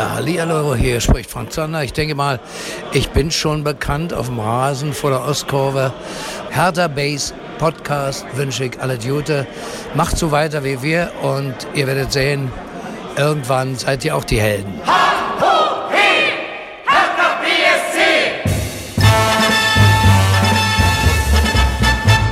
[0.00, 1.84] Ja, hallihallo, hier spricht Frank Zander.
[1.84, 2.40] Ich denke mal,
[2.94, 5.92] ich bin schon bekannt auf dem Rasen vor der Ostkurve.
[6.48, 9.46] Hertha Base Podcast wünsche ich alle Gute.
[9.94, 12.50] Macht so weiter wie wir und ihr werdet sehen,
[13.18, 14.72] irgendwann seid ihr auch die Helden.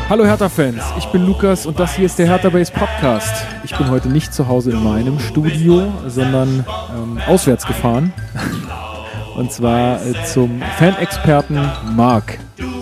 [0.09, 3.45] Hallo Hertha-Fans, ich bin Lukas und das hier ist der Hertha Base Podcast.
[3.63, 6.65] Ich bin heute nicht zu Hause in meinem Studio, sondern
[6.97, 8.15] ähm, auswärts gefahren.
[9.37, 11.61] Und zwar äh, zum Fanexperten
[11.95, 12.39] Marc.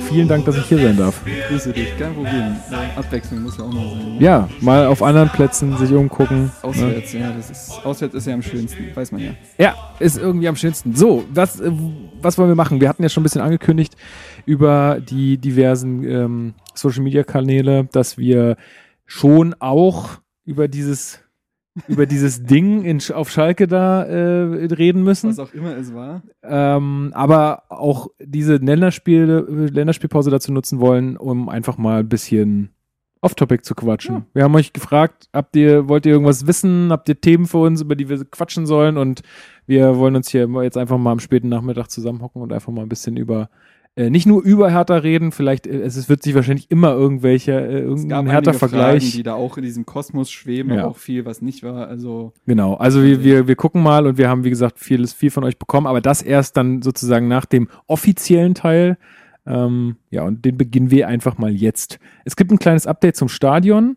[0.09, 1.21] Vielen Dank, dass ich hier sein darf.
[1.49, 2.57] Grüße dich, kein Problem.
[2.95, 4.17] Abwechslung muss ja auch noch sein.
[4.21, 6.53] Ja, mal auf anderen Plätzen sich umgucken.
[6.63, 7.21] Auswärts, ne?
[7.21, 9.31] ja, das ist, auswärts ist ja am schönsten, weiß man ja.
[9.59, 10.95] Ja, ist irgendwie am schönsten.
[10.95, 11.73] So, was, äh,
[12.23, 12.81] was wollen wir machen?
[12.81, 13.97] Wir hatten ja schon ein bisschen angekündigt
[14.47, 18.57] über die diversen ähm, Social Media Kanäle, dass wir
[19.05, 21.21] schon auch über dieses
[21.89, 25.31] über dieses Ding in, auf Schalke da äh, reden müssen.
[25.31, 26.23] Was auch immer es war.
[26.43, 32.71] Ähm, aber auch diese Länderspiel, Länderspielpause dazu nutzen wollen, um einfach mal ein bisschen
[33.21, 34.15] off-topic zu quatschen.
[34.15, 34.27] Ja.
[34.35, 36.91] Wir haben euch gefragt, habt ihr, wollt ihr irgendwas wissen?
[36.91, 38.97] Habt ihr Themen für uns, über die wir quatschen sollen?
[38.97, 39.23] Und
[39.67, 42.89] wir wollen uns hier jetzt einfach mal am späten Nachmittag zusammenhocken und einfach mal ein
[42.89, 43.51] bisschen über
[43.97, 47.81] äh, nicht nur über Hertha reden, vielleicht, äh, es, wird sich wahrscheinlich immer irgendwelche, äh,
[47.81, 49.13] irgendein Hertha-Vergleich.
[49.13, 50.83] die da auch in diesem Kosmos schweben, ja.
[50.83, 52.35] aber auch viel, was nicht war, also.
[52.45, 55.45] Genau, also wir, wir, wir gucken mal und wir haben, wie gesagt, vieles, viel von
[55.45, 58.99] euch bekommen, aber das erst dann sozusagen nach dem offiziellen Teil.
[59.47, 61.99] Ähm, ja, und den beginnen wir einfach mal jetzt.
[62.27, 63.97] Es gibt ein kleines Update zum Stadion.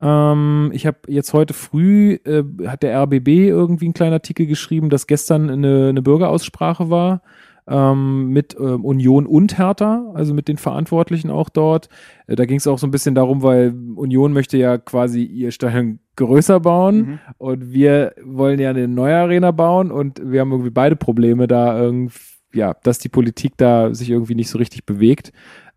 [0.00, 4.88] Ähm, ich habe jetzt heute früh, äh, hat der RBB irgendwie einen kleinen Artikel geschrieben,
[4.88, 7.22] dass gestern eine, eine Bürgeraussprache war
[7.68, 11.88] ähm, mit äh, Union und Hertha, also mit den Verantwortlichen auch dort.
[12.26, 15.50] Äh, da ging es auch so ein bisschen darum, weil Union möchte ja quasi ihr
[15.52, 17.18] Stadion größer bauen mhm.
[17.38, 21.78] und wir wollen ja eine neue Arena bauen und wir haben irgendwie beide Probleme da
[21.78, 22.18] irgendwie,
[22.52, 25.32] ja, dass die Politik da sich irgendwie nicht so richtig bewegt.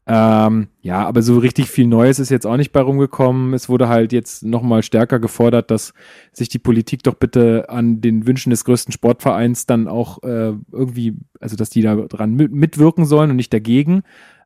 [0.07, 3.53] Ähm, ja, aber so richtig viel Neues ist jetzt auch nicht bei rumgekommen.
[3.55, 5.93] Es wurde halt jetzt nochmal stärker gefordert, dass
[6.31, 11.15] sich die Politik doch bitte an den Wünschen des größten Sportvereins dann auch äh, irgendwie,
[11.39, 14.03] also dass die da dran mitwirken sollen und nicht dagegen.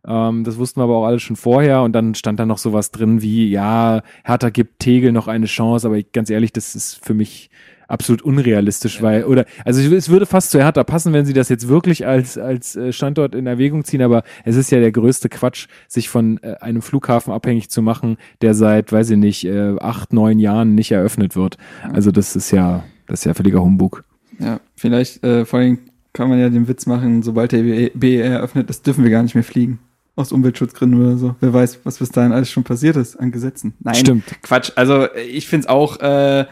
[0.07, 2.91] Ähm, das wussten wir aber auch alle schon vorher und dann stand da noch sowas
[2.91, 7.03] drin wie, ja, Hertha gibt Tegel noch eine Chance, aber ich, ganz ehrlich, das ist
[7.03, 7.49] für mich
[7.89, 9.03] absolut unrealistisch, ja.
[9.03, 12.37] weil, oder, also es würde fast zu Hertha passen, wenn sie das jetzt wirklich als,
[12.37, 16.41] als äh, Standort in Erwägung ziehen, aber es ist ja der größte Quatsch, sich von
[16.43, 20.75] äh, einem Flughafen abhängig zu machen, der seit, weiß ich nicht, äh, acht, neun Jahren
[20.75, 21.57] nicht eröffnet wird.
[21.91, 24.03] Also das ist ja, das ist ja völliger Humbug.
[24.39, 25.79] Ja, vielleicht, äh, vor allem
[26.13, 29.35] kann man ja den Witz machen, sobald der BER eröffnet ist, dürfen wir gar nicht
[29.35, 29.79] mehr fliegen
[30.15, 31.35] aus Umweltschutzgründen oder so.
[31.39, 33.73] Wer weiß, was bis dahin alles schon passiert ist an Gesetzen.
[33.79, 34.25] Nein, Stimmt.
[34.41, 34.71] Quatsch.
[34.75, 36.45] Also ich finde es auch, äh,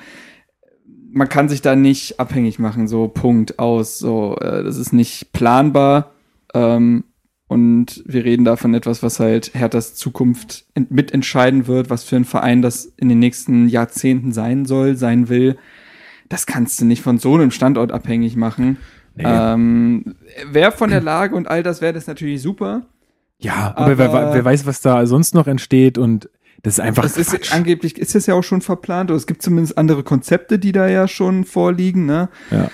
[1.18, 3.98] man kann sich da nicht abhängig machen, so Punkt aus.
[3.98, 6.12] So, äh, das ist nicht planbar.
[6.54, 7.04] Ähm,
[7.48, 12.26] und wir reden da von etwas, was halt Herthas Zukunft mitentscheiden wird, was für ein
[12.26, 15.58] Verein das in den nächsten Jahrzehnten sein soll, sein will.
[16.30, 18.78] Das kannst du nicht von so einem Standort abhängig machen.
[19.16, 19.24] Nee.
[19.26, 20.16] Ähm,
[20.52, 22.86] wer von der Lage und all das wäre das natürlich super.
[23.40, 26.30] Ja, aber, aber wer, wer, weiß, was da sonst noch entsteht und
[26.63, 27.03] das ist einfach.
[27.03, 30.59] Das ist angeblich ist es ja auch schon verplant, oder es gibt zumindest andere Konzepte,
[30.59, 32.29] die da ja schon vorliegen, ne?
[32.51, 32.69] Ja.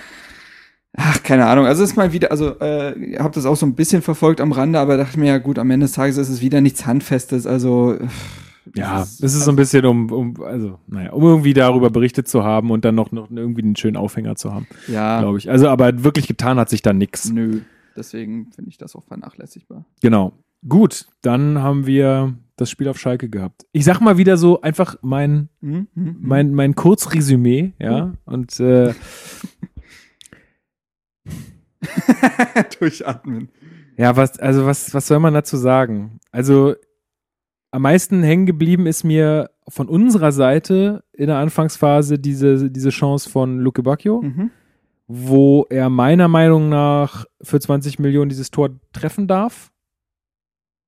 [0.96, 1.66] Ach, keine Ahnung.
[1.66, 4.52] Also es ist mal wieder, also äh, habe das auch so ein bisschen verfolgt am
[4.52, 7.48] Rande, aber dachte mir ja gut, am Ende des Tages ist es wieder nichts Handfestes.
[7.48, 7.98] Also
[8.74, 12.44] ja, es ist so ein bisschen um, um, also naja, um irgendwie darüber berichtet zu
[12.44, 14.66] haben und dann noch, noch irgendwie einen schönen Aufhänger zu haben.
[14.86, 15.50] Ja, glaube ich.
[15.50, 17.30] Also aber wirklich getan hat sich da nichts.
[17.30, 17.60] Nö.
[17.96, 19.84] Deswegen finde ich das auch vernachlässigbar.
[20.00, 20.32] Genau.
[20.66, 23.66] Gut, dann haben wir das Spiel auf Schalke gehabt.
[23.72, 26.16] Ich sag mal wieder so einfach mein, mhm, mhm, mhm.
[26.20, 28.18] mein, mein Kurzresümee, ja, mhm.
[28.24, 28.94] und äh,
[32.78, 33.48] durchatmen.
[33.96, 36.18] Ja, was, also was, was soll man dazu sagen?
[36.30, 36.74] Also
[37.70, 43.28] am meisten hängen geblieben ist mir von unserer Seite in der Anfangsphase diese, diese Chance
[43.28, 44.50] von Luke Bacchio, mhm.
[45.06, 49.72] wo er meiner Meinung nach für 20 Millionen dieses Tor treffen darf.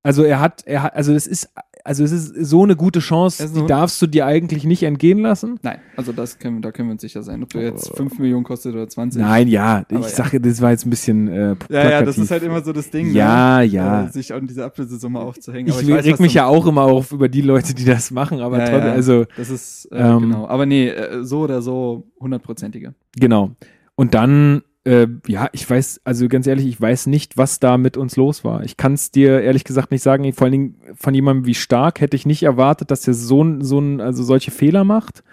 [0.03, 1.49] Also er hat, er hat, also es ist,
[1.87, 5.19] also es ist so eine gute Chance, also, die darfst du dir eigentlich nicht entgehen
[5.19, 5.57] lassen.
[5.61, 7.41] Nein, also das können, da können wir uns sicher sein.
[7.43, 9.21] Ob du jetzt 5 Millionen kostet oder 20.
[9.21, 10.03] Nein, ja, ich ja.
[10.03, 12.89] sage, das war jetzt ein bisschen äh, Ja, ja, das ist halt immer so das
[12.89, 13.63] Ding, ja, ne?
[13.63, 14.03] ja.
[14.03, 15.71] Äh, sich an diese Ablösesumme aufzuhängen.
[15.71, 18.11] Aber ich, ich weiß, reg mich ja auch immer auf über die Leute, die das
[18.11, 18.93] machen, aber ja, trotzdem, ja.
[18.93, 19.25] also.
[19.37, 20.47] Das ist, äh, ähm, genau.
[20.47, 22.95] Aber nee, äh, so oder so hundertprozentige.
[23.17, 23.51] Genau.
[23.95, 27.97] Und dann äh, ja, ich weiß, also ganz ehrlich, ich weiß nicht, was da mit
[27.97, 28.63] uns los war.
[28.63, 30.31] Ich kann es dir ehrlich gesagt nicht sagen.
[30.31, 33.81] Vor allen Dingen von jemandem wie Stark hätte ich nicht erwartet, dass er so, so
[33.99, 35.23] also solche Fehler macht.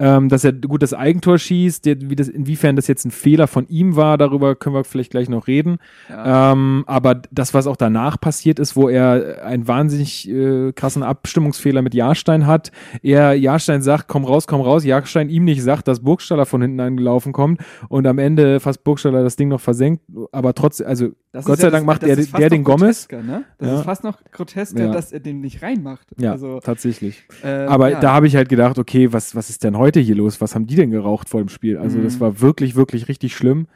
[0.00, 3.66] Ähm, dass er gut das Eigentor schießt, wie das, inwiefern das jetzt ein Fehler von
[3.68, 5.78] ihm war, darüber können wir vielleicht gleich noch reden.
[6.08, 6.52] Ja.
[6.52, 11.82] Ähm, aber das, was auch danach passiert ist, wo er einen wahnsinnig äh, krassen Abstimmungsfehler
[11.82, 16.00] mit Jahrstein hat, er Jahrstein sagt, komm raus, komm raus, Jahrstein ihm nicht sagt, dass
[16.00, 20.02] Burgstaller von hinten angelaufen kommt und am Ende fast Burgstaller das Ding noch versenkt,
[20.32, 23.08] aber trotzdem, also Das Gott sei ja Dank das- macht das der, der den Gomez.
[23.10, 23.44] Ne?
[23.58, 23.74] Das Ja.
[23.80, 24.92] ist fast noch grotesker, Ja.
[24.92, 26.06] dass er den nicht reinmacht.
[26.16, 27.26] Ja, Also, tatsächlich.
[27.42, 30.40] äh, Aber da habe ich halt gedacht, okay, was, was ist denn heute hier los?
[30.40, 31.76] Was haben die denn geraucht vor dem Spiel?
[31.76, 32.04] Also Mhm.
[32.04, 33.66] das war wirklich, wirklich richtig schlimm.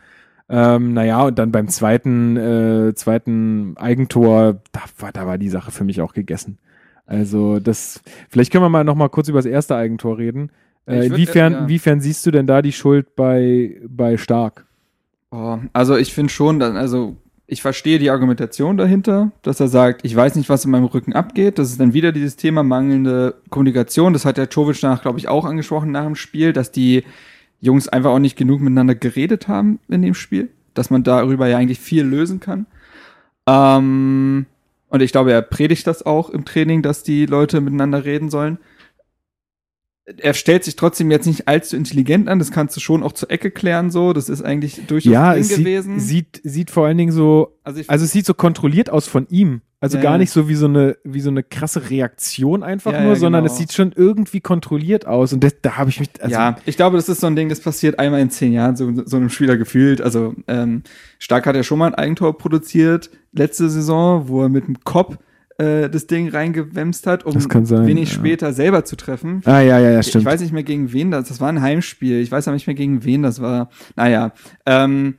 [0.49, 5.71] Ähm, naja, und dann beim zweiten, äh, zweiten Eigentor, da war, da war die Sache
[5.73, 6.59] für mich auch gegessen.
[7.07, 8.01] Also das,
[8.31, 10.51] vielleicht können wir mal noch mal kurz über das erste Eigentor reden.
[10.87, 11.59] Äh, inwiefern, ja.
[11.61, 14.65] inwiefern siehst du denn da die Schuld bei, bei Stark?
[15.31, 17.17] Oh, also ich finde schon, dass, also
[17.51, 21.15] ich verstehe die Argumentation dahinter, dass er sagt, ich weiß nicht, was in meinem Rücken
[21.15, 21.59] abgeht.
[21.59, 24.13] Das ist dann wieder dieses Thema mangelnde Kommunikation.
[24.13, 27.05] Das hat der Jovic danach, glaube ich, auch angesprochen nach dem Spiel, dass die
[27.59, 31.57] Jungs einfach auch nicht genug miteinander geredet haben in dem Spiel, dass man darüber ja
[31.57, 32.67] eigentlich viel lösen kann.
[33.47, 34.45] Ähm,
[34.91, 38.59] und ich glaube, er predigt das auch im Training, dass die Leute miteinander reden sollen.
[40.17, 43.31] Er stellt sich trotzdem jetzt nicht allzu intelligent an, das kannst du schon auch zur
[43.31, 44.13] Ecke klären, so.
[44.15, 46.01] Das ist eigentlich durchaus Ja, drin es sieht, gewesen.
[46.01, 49.27] sieht, sieht vor allen Dingen so, also ich also es sieht so kontrolliert aus von
[49.29, 49.61] ihm.
[49.81, 53.01] Also Ja, gar nicht so wie so eine, wie so eine krasse Reaktion einfach Ja,
[53.03, 53.53] nur, ja, sondern genau.
[53.53, 55.33] es sieht schon irgendwie kontrolliert aus.
[55.33, 57.49] Und das, da habe ich mich, also, ja, ich glaube, das ist so ein Ding,
[57.49, 60.01] das passiert einmal in zehn Jahren, so, so einem Spieler gefühlt.
[60.01, 60.83] Also ähm,
[61.21, 65.17] Stark hat ja schon mal ein Eigentor produziert, letzte Saison, wo er mit dem Kopf
[65.59, 68.15] äh, das Ding reingewemst hat, um Das sein, wenig ja.
[68.15, 69.43] später selber zu treffen.
[69.45, 70.25] Ah, ja, ja, ja, Ich stimmt.
[70.25, 72.21] weiß nicht mehr gegen wen das, das war ein Heimspiel.
[72.21, 73.69] Ich weiß aber nicht mehr gegen wen das war.
[73.97, 74.33] Naja,
[74.67, 75.15] ähm,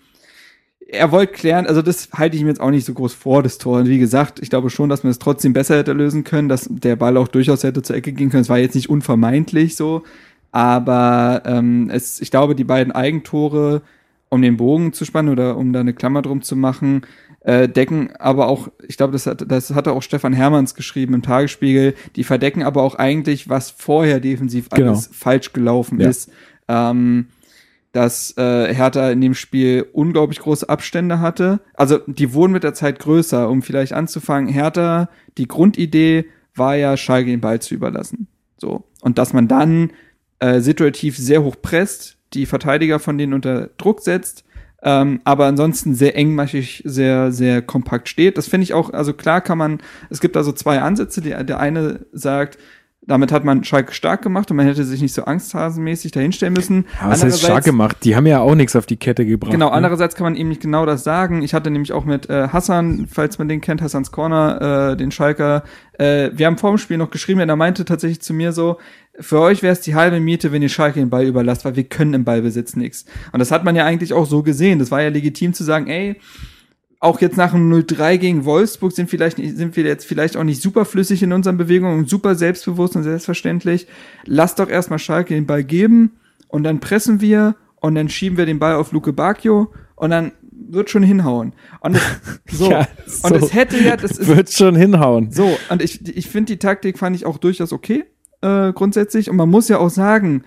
[0.91, 3.57] er wollte klären, also das halte ich ihm jetzt auch nicht so groß vor, das
[3.59, 3.79] Tor.
[3.79, 6.67] Und wie gesagt, ich glaube schon, dass man es trotzdem besser hätte lösen können, dass
[6.69, 8.41] der Ball auch durchaus hätte zur Ecke gehen können.
[8.41, 10.03] Es war jetzt nicht unvermeidlich so,
[10.51, 13.81] aber ähm, es, ich glaube, die beiden Eigentore,
[14.29, 17.01] um den Bogen zu spannen oder um da eine Klammer drum zu machen,
[17.41, 21.21] äh, decken aber auch, ich glaube, das, hat, das hatte auch Stefan Hermanns geschrieben im
[21.21, 24.89] Tagesspiegel, die verdecken aber auch eigentlich, was vorher defensiv Genau.
[24.91, 26.09] alles falsch gelaufen Ja.
[26.09, 26.29] ist.
[26.67, 27.27] Ähm,
[27.91, 31.59] dass äh, Hertha in dem Spiel unglaublich große Abstände hatte.
[31.73, 34.47] Also die wurden mit der Zeit größer, um vielleicht anzufangen.
[34.53, 35.09] Hertha,
[35.39, 38.27] die Grundidee war ja, Schalke den Ball zu überlassen.
[38.57, 38.83] So.
[39.01, 39.91] Und dass man dann
[40.39, 44.43] äh, situativ sehr hoch presst, die Verteidiger von denen unter Druck setzt,
[44.81, 48.37] ähm, aber ansonsten sehr engmaschig, sehr, sehr kompakt steht.
[48.37, 49.79] Das finde ich auch, also klar kann man,
[50.09, 51.21] es gibt also zwei Ansätze.
[51.21, 52.57] Der, der eine sagt,
[53.01, 56.85] damit hat man Schalke stark gemacht und man hätte sich nicht so angsthasenmäßig dahinstellen müssen.
[57.01, 57.97] Aber es ist stark gemacht.
[58.03, 59.51] Die haben ja auch nichts auf die Kette gebracht.
[59.51, 59.71] Genau, ne?
[59.71, 61.41] andererseits kann man eben nicht genau das sagen.
[61.41, 65.11] Ich hatte nämlich auch mit äh, Hassan, falls man den kennt, Hassans Corner, äh, den
[65.11, 68.51] Schalker, äh, wir haben vor dem Spiel noch geschrieben, und er meinte tatsächlich zu mir
[68.51, 68.77] so,
[69.19, 71.83] für euch wäre es die halbe Miete, wenn ihr Schalke den Ball überlasst, weil wir
[71.83, 73.05] können im Ballbesitz nichts.
[73.31, 74.79] Und das hat man ja eigentlich auch so gesehen.
[74.79, 76.15] Das war ja legitim zu sagen, ey,
[76.99, 80.61] auch jetzt nach dem 0-3 gegen Wolfsburg sind, vielleicht, sind wir jetzt vielleicht auch nicht
[80.61, 83.87] super flüssig in unseren Bewegungen und super selbstbewusst und selbstverständlich.
[84.25, 86.19] Lasst doch erstmal Schalke den Ball geben
[86.49, 90.33] und dann pressen wir und dann schieben wir den Ball auf Luke Bacchio und dann
[90.51, 91.53] wird schon hinhauen.
[91.79, 92.01] Und es,
[92.57, 92.69] so.
[92.69, 92.87] Ja,
[93.23, 93.45] Und so.
[93.45, 95.31] es hätte ja, das ist, Wird schon hinhauen.
[95.31, 98.03] so, und ich, ich finde, die Taktik fand ich auch durchaus okay,
[98.41, 99.29] äh, grundsätzlich.
[99.29, 100.43] Und man muss ja auch sagen,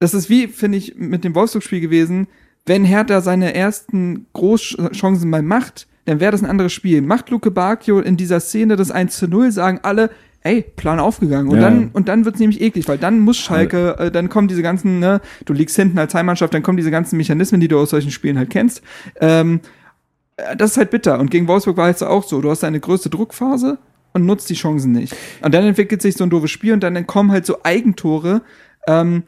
[0.00, 2.26] das ist wie, finde ich, mit dem Wolfsburg-Spiel gewesen,
[2.66, 7.02] wenn Hertha seine ersten Großchancen mal macht, dann wäre das ein anderes Spiel.
[7.02, 10.10] Macht Luke Bacchio in dieser Szene das 1 zu 0, sagen alle,
[10.42, 11.48] ey, Plan aufgegangen.
[11.48, 11.62] Und Ja.
[11.62, 14.98] dann, und dann wird's nämlich eklig, weil dann muss Schalke, äh, dann kommen diese ganzen,
[14.98, 18.10] ne, du liegst hinten als Heimmannschaft, dann kommen diese ganzen Mechanismen, die du aus solchen
[18.10, 18.82] Spielen halt kennst.
[19.20, 19.60] Ähm,
[20.36, 21.18] äh, das ist halt bitter.
[21.18, 22.40] Und gegen Wolfsburg war es auch so.
[22.42, 23.78] Du hast deine größte Druckphase
[24.14, 25.14] und nutzt die Chancen nicht.
[25.42, 28.40] Und dann entwickelt sich so ein doofes Spiel und dann kommen halt so Eigentore.
[28.86, 29.24] Ähm,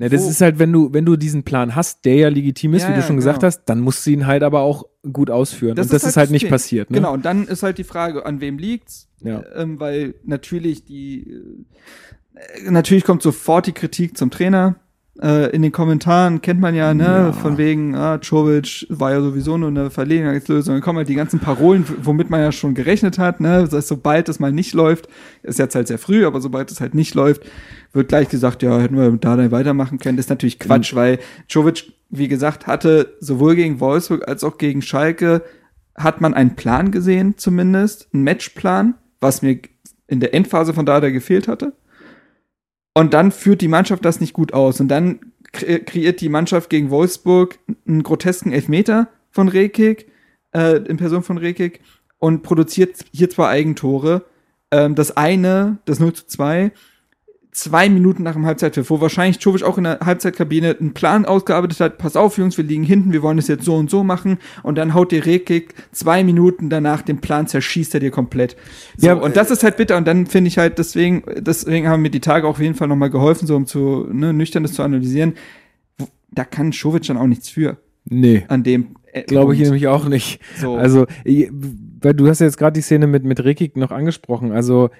[0.00, 2.72] Ja, das Wo- ist halt, wenn du, wenn du diesen Plan hast, der ja legitim
[2.74, 3.48] ist, Ja, wie du schon gesagt genau.
[3.48, 5.72] hast, dann musst du ihn halt aber auch gut ausführen.
[5.76, 6.50] Und das ist halt, nicht das Ding.
[6.50, 6.90] passiert.
[6.90, 6.98] Ne?
[6.98, 9.08] Genau, und dann ist halt die Frage, an wem liegt's?
[9.20, 9.42] Ja.
[9.56, 11.28] Ähm, weil natürlich die,
[12.36, 14.76] äh, natürlich kommt sofort die Kritik zum Trainer.
[15.20, 17.32] Äh, in den Kommentaren kennt man ja, ne, Ja.
[17.32, 20.74] von wegen, ah, Czovic war ja sowieso nur eine Verlegenheitslösung.
[20.76, 23.88] Dann kommen halt die ganzen Parolen, womit man ja schon gerechnet hat, ne, das heißt,
[23.88, 25.08] sobald es mal nicht läuft,
[25.42, 27.42] ist jetzt halt sehr früh, aber sobald es halt nicht läuft,
[27.92, 30.16] wird gleich gesagt, ja, hätten wir da dann weitermachen können.
[30.16, 34.82] Das ist natürlich Quatsch, weil Czovic, wie gesagt, hatte sowohl gegen Wolfsburg als auch gegen
[34.82, 35.42] Schalke
[35.96, 39.58] hat man einen Plan gesehen, zumindest, einen Matchplan, was mir
[40.06, 41.72] in der Endphase von Dada gefehlt hatte.
[42.98, 44.80] Und dann führt die Mannschaft das nicht gut aus.
[44.80, 45.20] Und dann
[45.52, 50.10] kre kreiert die Mannschaft gegen Wolfsburg einen grotesken Elfmeter von Rekik,
[50.52, 51.80] äh, in Person von Rekik,
[52.18, 54.24] und produziert hier zwei Eigentore.
[54.72, 56.72] Ähm, das eine, das 0 zu 2,
[57.58, 61.80] zwei Minuten nach dem Halbzeitpfiff, wo wahrscheinlich Jovic auch in der Halbzeitkabine einen Plan ausgearbeitet
[61.80, 64.38] hat, pass auf Jungs, wir liegen hinten, wir wollen es jetzt so und so machen
[64.62, 68.56] und dann haut dir Rekik zwei Minuten danach den Plan, zerschießt er dir komplett.
[68.96, 72.02] So, Ja, und das ist halt bitter und dann finde ich halt, deswegen, deswegen haben
[72.02, 74.74] mir die Tage auch auf jeden Fall nochmal geholfen, so um zu, ne, nüchtern das
[74.74, 75.34] zu analysieren.
[76.30, 78.44] Da kann Jovic dann auch nichts für, Nee.
[78.48, 80.40] an dem äh, Glaube ich nämlich auch nicht.
[80.56, 80.76] So.
[80.76, 84.52] Also, weil du hast ja jetzt gerade die Szene mit, mit Rekik noch angesprochen.
[84.52, 84.90] Also,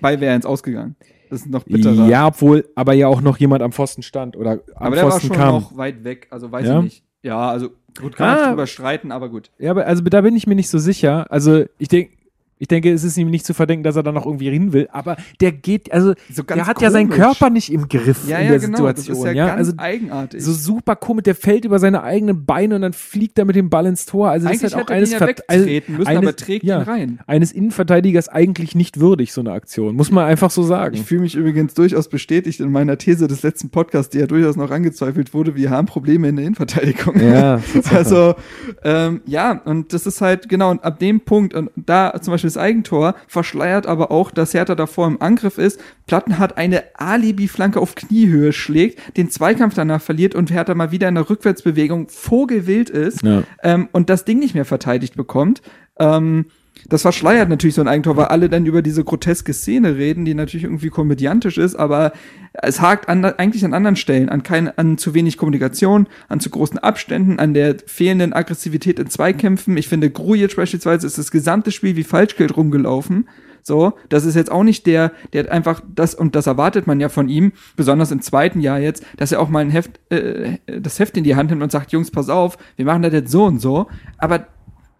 [0.00, 0.96] Bei wäre ins Ausgegangen.
[1.30, 2.06] Das ist noch bitterer.
[2.08, 5.10] ja, obwohl aber ja auch noch jemand am Pfosten stand oder am aber der war
[5.12, 5.54] Pfosten schon kam.
[5.54, 6.78] noch weit weg, also weiß Ja?
[6.78, 7.04] ich nicht.
[7.22, 8.48] Ja, also gut, kann man Ah.
[8.50, 9.50] drüber streiten, aber gut.
[9.58, 11.26] Ja, aber also da bin ich mir nicht so sicher.
[11.30, 12.12] Also, ich denke,
[12.58, 14.88] ich denke, es ist ihm nicht zu verdenken, dass er da noch irgendwie hin will,
[14.92, 17.22] aber der geht, also So der hat ja seinen komisch.
[17.24, 18.78] Körper nicht im Griff Ja, in ja, der genau.
[18.86, 19.14] Situation.
[19.14, 20.42] das ist ja, ja, ganz also eigenartig.
[20.44, 23.70] so super komisch, der fällt über seine eigenen Beine und dann fliegt er mit dem
[23.70, 24.30] Ball ins Tor.
[24.30, 26.78] Also das Eigentlich ist halt auch hätte eines, ja wegtreten müssen, eines, aber trägt ja,
[26.80, 27.20] ihn rein.
[27.26, 29.96] eines Innenverteidigers eigentlich nicht würdig, so eine Aktion.
[29.96, 30.94] Muss man einfach so sagen.
[30.94, 34.56] Ich fühle mich übrigens durchaus bestätigt in meiner These des letzten Podcasts, die ja durchaus
[34.56, 37.18] noch angezweifelt wurde, wir haben Probleme in der Innenverteidigung.
[37.20, 37.60] Ja,
[37.92, 38.34] Also,
[38.82, 42.43] ähm, ja, und das ist halt, genau, und ab dem Punkt, und da zum Beispiel
[42.44, 47.80] das Eigentor, verschleiert aber auch, dass Hertha davor im Angriff ist, Platten hat eine Alibi-Flanke
[47.80, 52.90] auf Kniehöhe schlägt, den Zweikampf danach verliert und Hertha mal wieder in der Rückwärtsbewegung vogelwild
[52.90, 53.42] ist Ja.
[53.62, 55.62] ähm, und das Ding nicht mehr verteidigt bekommt.
[55.98, 56.46] Ähm,
[56.88, 60.34] das verschleiert natürlich so ein Eigentor, weil alle dann über diese groteske Szene reden, die
[60.34, 62.12] natürlich irgendwie komödiantisch ist, aber
[62.52, 66.50] es hakt an, eigentlich an anderen Stellen, an, kein, an zu wenig Kommunikation, an zu
[66.50, 69.76] großen Abständen, an der fehlenden Aggressivität in Zweikämpfen.
[69.76, 73.28] Ich finde, Grujic beispielsweise ist das gesamte Spiel wie Falschgeld rumgelaufen.
[73.66, 77.08] So, das ist jetzt auch nicht der, der einfach das, und das erwartet man ja
[77.08, 80.98] von ihm, besonders im zweiten Jahr jetzt, dass er auch mal ein Heft, äh, das
[80.98, 83.44] Heft in die Hand nimmt und sagt, Jungs, pass auf, wir machen das jetzt so
[83.44, 83.86] und so.
[84.18, 84.46] Aber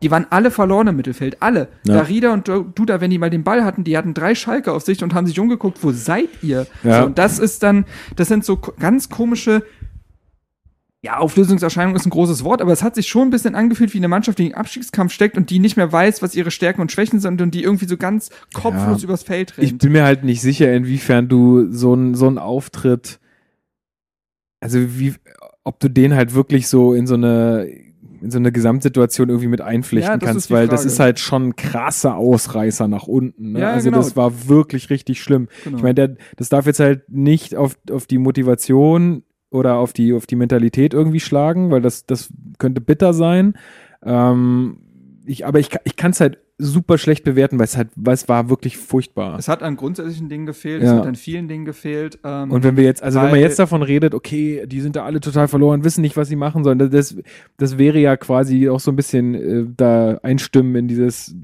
[0.04, 1.68] die waren alle verloren im Mittelfeld, alle.
[1.84, 1.94] Ja.
[1.94, 5.02] Darida und Duda, wenn die mal den Ball hatten, die hatten drei Schalke auf sich
[5.02, 6.66] und haben sich umgeguckt, wo seid ihr?
[6.82, 7.00] Ja.
[7.00, 9.64] So, und das ist dann, das sind so ganz komische,
[11.02, 13.98] ja, Auflösungserscheinung ist ein großes Wort, aber es hat sich schon ein bisschen angefühlt wie
[13.98, 16.92] eine Mannschaft, die im Abstiegskampf steckt und die nicht mehr weiß, was ihre Stärken und
[16.92, 19.04] Schwächen sind und die irgendwie so ganz kopflos Ja.
[19.04, 19.82] übers Feld Ich rennt.
[19.82, 23.20] bin mir halt nicht sicher, inwiefern du so einen so einen Auftritt,
[24.60, 25.14] also wie,
[25.62, 27.93] ob du den halt wirklich so in so eine in
[28.30, 30.92] so eine Gesamtsituation irgendwie mit einflechten Ja, das kannst, weil das Frage.
[30.92, 33.52] ist halt schon ein krasser Ausreißer nach unten.
[33.52, 33.60] Ne?
[33.60, 33.98] Ja, also genau.
[33.98, 35.48] das war wirklich richtig schlimm.
[35.64, 35.78] Genau.
[35.78, 40.26] Ich meine, das darf jetzt halt nicht auf, auf die Motivation oder auf die, auf
[40.26, 43.54] die Mentalität irgendwie schlagen, weil das, das könnte bitter sein.
[44.02, 44.78] Ähm,
[45.26, 48.28] ich, aber ich, ich kann es halt super schlecht bewerten, weil es halt, weil es
[48.28, 49.36] war wirklich furchtbar.
[49.38, 50.92] es hat an grundsätzlichen Dingen gefehlt, Ja.
[50.92, 52.18] es hat an vielen Dingen gefehlt.
[52.22, 55.04] Ähm, Und wenn wir jetzt, also wenn man jetzt davon redet, okay, die sind da
[55.04, 57.16] alle total verloren, wissen nicht, was sie machen sollen, das,
[57.56, 61.34] das wäre ja quasi auch so ein bisschen äh, da einstimmen in dieses,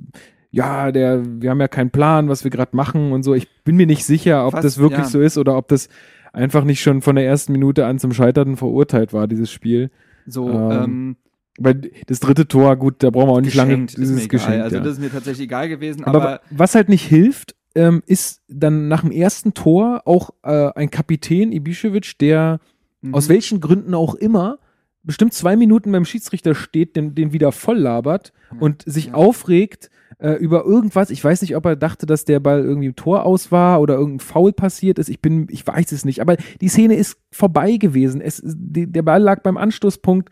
[0.52, 3.34] ja, der, wir haben ja keinen Plan, was wir gerade machen und so.
[3.34, 5.06] Ich bin mir nicht sicher, ob Was- das wirklich ja.
[5.06, 5.88] so ist oder ob das
[6.32, 9.90] einfach nicht schon von der ersten Minute an zum Scheitern verurteilt war, dieses Spiel.
[10.26, 11.16] so, ähm, ähm,
[11.62, 14.24] Weil das dritte Tor, gut, da brauchen wir auch nicht lange geschenkt, ist mir dieses
[14.24, 14.28] egal.
[14.28, 14.62] Geschenk.
[14.62, 14.82] Also ja.
[14.82, 18.88] das ist mir tatsächlich egal gewesen, Aber, aber, was halt nicht hilft, ähm, ist dann
[18.88, 22.60] nach dem ersten Tor auch äh, ein Kapitän Ibišević, der
[23.02, 23.14] mhm.
[23.14, 24.58] aus welchen Gründen auch immer
[25.02, 29.14] bestimmt zwei Minuten beim Schiedsrichter steht, den, den wieder voll labert und sich ja.
[29.14, 31.10] aufregt äh, über irgendwas.
[31.10, 33.94] Ich weiß nicht, ob er dachte, dass der Ball irgendwie im Tor aus war oder
[33.94, 35.08] irgendein Foul passiert ist.
[35.08, 36.20] Ich bin, ich weiß es nicht.
[36.20, 38.20] Aber die Szene ist vorbei gewesen.
[38.20, 40.30] Es, die, der Ball lag beim Anstoßpunkt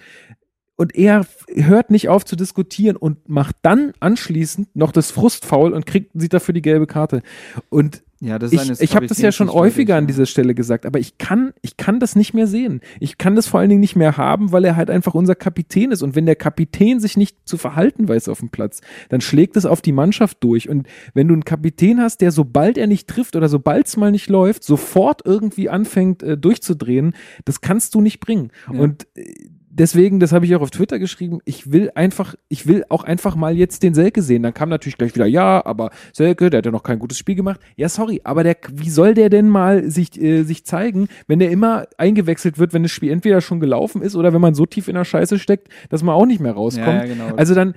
[0.79, 5.87] und er hört nicht auf zu diskutieren und macht dann anschließend noch das Frustfoul und
[5.87, 7.23] kriegt, sieht dafür die gelbe Karte.
[7.69, 11.01] Und ja, das ich, ich habe das ja schon häufiger an dieser Stelle gesagt, aber
[11.01, 12.81] ich kann, ich kann das nicht mehr sehen.
[13.01, 15.91] Ich kann das vor allen Dingen nicht mehr haben, weil er halt einfach unser Kapitän
[15.91, 16.03] ist.
[16.03, 19.67] Und wenn der Kapitän sich nicht zu verhalten weiß auf dem Platz, dann schlägt es
[19.67, 20.69] auf die Mannschaft durch.
[20.69, 24.13] Und wenn du einen Kapitän hast, der sobald er nicht trifft oder sobald es mal
[24.13, 28.51] nicht läuft, sofort irgendwie anfängt äh, durchzudrehen, das kannst du nicht bringen.
[28.73, 28.81] Ja.
[28.81, 29.33] Und äh,
[29.79, 33.37] deswegen, das habe ich auch auf Twitter geschrieben, ich will einfach, ich will auch einfach
[33.37, 34.43] mal jetzt den Selke sehen.
[34.43, 37.35] Dann kam natürlich gleich wieder, ja, aber Selke, der hat ja noch kein gutes Spiel
[37.35, 37.61] gemacht.
[37.77, 41.51] Ja, sorry, aber der, wie soll der denn mal sich, äh, sich zeigen, wenn der
[41.51, 44.89] immer eingewechselt wird, wenn das Spiel entweder schon gelaufen ist oder wenn man so tief
[44.89, 46.87] in der Scheiße steckt, dass man auch nicht mehr rauskommt.
[46.87, 47.37] Ja, ja, genau.
[47.37, 47.75] Also dann,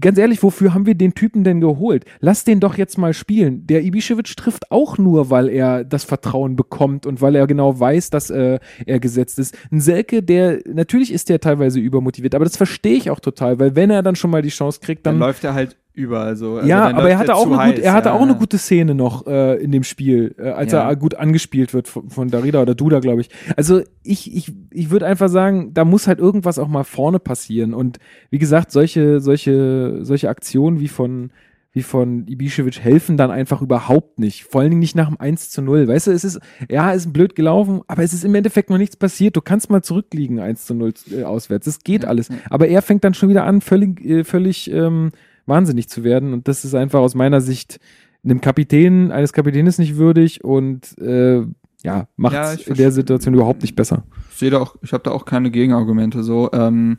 [0.00, 2.04] ganz ehrlich, wofür haben wir den Typen denn geholt?
[2.20, 3.66] Lass den doch jetzt mal spielen.
[3.66, 8.10] Der Ibišević trifft auch nur, weil er das Vertrauen bekommt und weil er genau weiß,
[8.10, 9.56] dass äh, er gesetzt ist.
[9.70, 13.76] Ein Selke, der, natürlich ist der teilweise übermotiviert, aber das verstehe ich auch total, weil
[13.76, 16.56] wenn er dann schon mal die Chance kriegt, dann dann läuft er halt überall so.
[16.56, 19.26] Also ja, aber er hatte auch gut, er hatte ja, auch eine gute Szene noch
[19.26, 20.88] äh, in dem Spiel, äh, als Ja.
[20.88, 23.30] er gut angespielt wird von, von Darida oder Duda, glaube ich.
[23.56, 27.74] Also ich, ich, ich würde einfach sagen, da muss halt irgendwas auch mal vorne passieren.
[27.74, 27.98] Und
[28.30, 31.30] wie gesagt, solche, solche, solche Aktionen wie von,
[31.72, 34.44] wie von Ibišević helfen dann einfach überhaupt nicht.
[34.44, 35.86] Vor allen Dingen nicht nach dem 1 zu 0.
[35.86, 38.78] Weißt du, es ist, ja, es ist blöd gelaufen, aber es ist im Endeffekt noch
[38.78, 39.36] nichts passiert.
[39.36, 41.66] Du kannst mal zurückliegen 1 zu 0 äh, auswärts.
[41.66, 42.28] Es geht alles.
[42.48, 45.10] Aber er fängt dann schon wieder an, völlig, äh, völlig ähm,
[45.46, 46.32] wahnsinnig zu werden.
[46.32, 47.80] Und das ist einfach aus meiner Sicht
[48.24, 51.42] einem Kapitän, eines Kapitäns nicht würdig und äh,
[51.82, 54.04] ja, macht Ja, in der Situation überhaupt nicht besser.
[54.30, 56.22] Ich sehe da auch, ich habe da auch keine Gegenargumente.
[56.22, 56.98] So, ähm,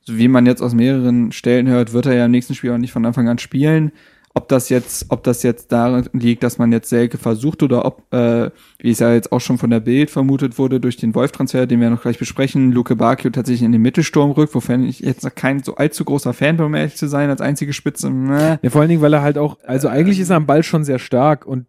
[0.00, 2.78] so wie man jetzt aus mehreren Stellen hört, wird er ja im nächsten Spiel auch
[2.78, 3.92] nicht von Anfang an spielen.
[4.36, 8.02] Ob das jetzt, ob das jetzt daran liegt, dass man jetzt Selke versucht oder ob,
[8.12, 11.66] äh, wie es ja jetzt auch schon von der Bild vermutet wurde, durch den Wolf-Transfer,
[11.66, 15.24] den wir noch gleich besprechen, Luke Bakio tatsächlich in den Mittelsturm rückt, wofern ich jetzt
[15.24, 18.10] noch kein so allzu großer Fan bin, um ehrlich zu sein, als einzige Spitze.
[18.10, 18.58] Meh.
[18.60, 20.84] Ja, vor allen Dingen, weil er halt auch, also eigentlich ist er am Ball schon
[20.84, 21.64] sehr stark und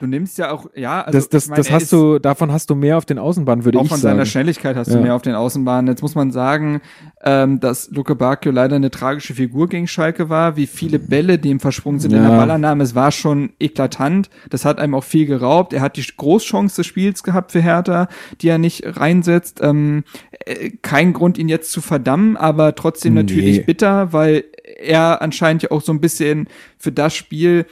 [0.00, 2.70] Du nimmst ja auch, ja, also das, das, ich meine, das hast du, davon hast
[2.70, 4.14] du mehr auf den Außenbahnen, würde auch ich von sagen.
[4.16, 4.96] seiner Schnelligkeit hast Ja.
[4.96, 5.88] du mehr auf den Außenbahnen.
[5.88, 6.80] Jetzt muss man sagen,
[7.22, 10.56] ähm, dass Luke Bacchio leider eine tragische Figur gegen Schalke war.
[10.56, 12.30] Wie viele Bälle dem versprungen sind in Ja.
[12.30, 14.30] der Ballannahme, es war schon eklatant.
[14.48, 15.74] Das hat einem auch viel geraubt.
[15.74, 18.08] Er hat die Großchance des Spiels gehabt für Hertha,
[18.40, 19.60] die er nicht reinsetzt.
[19.62, 20.04] Ähm,
[20.46, 23.20] äh, kein Grund, ihn jetzt zu verdammen, aber trotzdem Nee.
[23.22, 24.44] natürlich bitter, weil
[24.82, 27.66] er anscheinend ja auch so ein bisschen für das Spiel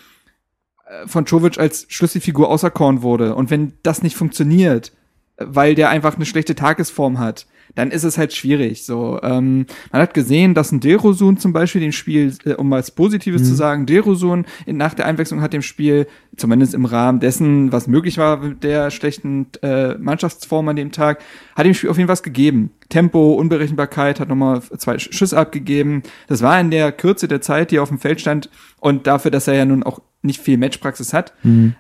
[1.07, 3.35] von Jovic als Schlüsselfigur auserkoren wurde.
[3.35, 4.93] Und wenn das nicht funktioniert,
[5.37, 8.87] äh, weil der einfach eine schlechte Tagesform hat, dann ist es halt schwierig.
[8.87, 12.91] So, ähm, man hat gesehen, dass ein Derosun zum Beispiel dem Spiel, äh, um was
[12.91, 17.71] Positives zu sagen, Derosun in, nach der Einwechslung hat dem Spiel, zumindest im Rahmen dessen,
[17.71, 21.21] was möglich war mit der schlechten äh, Mannschaftsform an dem Tag,
[21.55, 22.71] hat dem Spiel auf jeden Fall was gegeben.
[22.89, 26.03] Tempo, Unberechenbarkeit, hat nochmal zwei Sch- Schüsse abgegeben.
[26.27, 28.49] Das war in der Kürze der Zeit, die er auf dem Feld stand
[28.81, 31.33] und dafür, dass er ja nun auch nicht viel Matchpraxis hat,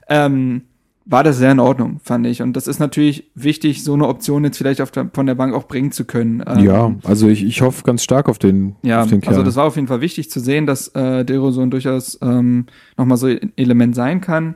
[0.08, 0.62] ähm,
[1.10, 2.42] war das sehr in Ordnung, fand ich.
[2.42, 5.66] Und das ist natürlich wichtig, so eine Option jetzt vielleicht der, von der Bank auch
[5.66, 6.44] bringen zu können.
[6.46, 9.56] Ähm, ja, also ich, ich hoffe ganz stark auf den, ja, auf den also das
[9.56, 12.66] war auf jeden Fall wichtig zu sehen, dass äh, Derosun durchaus ähm,
[12.98, 14.54] nochmal so ein Element sein kann.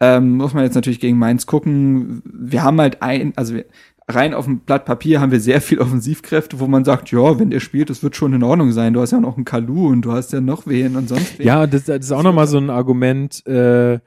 [0.00, 2.22] Ähm, muss man jetzt natürlich gegen Mainz gucken.
[2.24, 3.64] Wir haben halt ein, also wir,
[4.08, 7.50] rein auf dem Blatt Papier haben wir sehr viel Offensivkräfte, wo man sagt, ja, wenn
[7.50, 8.94] der spielt, das wird schon in Ordnung sein.
[8.94, 11.46] Du hast ja noch einen Kalu und du hast ja noch wen und sonst wen.
[11.46, 14.00] Ja, das, das ist auch nochmal so ein Argument, äh, äh,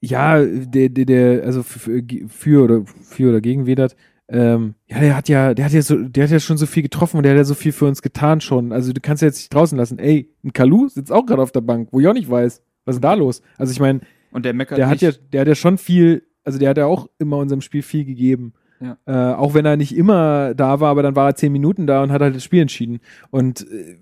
[0.00, 3.96] ja, der, der, der, also für, für oder für oder gegen Wedert,
[4.30, 6.82] ähm, ja, der hat ja, der hat ja so, der hat ja schon so viel
[6.82, 8.72] getroffen und der hat ja so viel für uns getan schon.
[8.72, 9.98] Also du kannst ja jetzt nicht draußen lassen.
[9.98, 12.62] Ey, ein Kalu sitzt auch gerade auf der Bank, wo ich auch nicht weiß.
[12.84, 13.42] Was ist denn da los?
[13.56, 15.02] Also ich meine, Und der meckert der hat nicht.
[15.02, 18.06] ja, der hat ja schon viel, also der hat ja auch immer unserem Spiel viel
[18.06, 18.54] gegeben.
[18.80, 18.96] Ja.
[19.04, 22.02] Äh, auch wenn er nicht immer da war, aber dann war er zehn Minuten da
[22.02, 23.00] und hat halt das Spiel entschieden.
[23.30, 23.98] Und äh,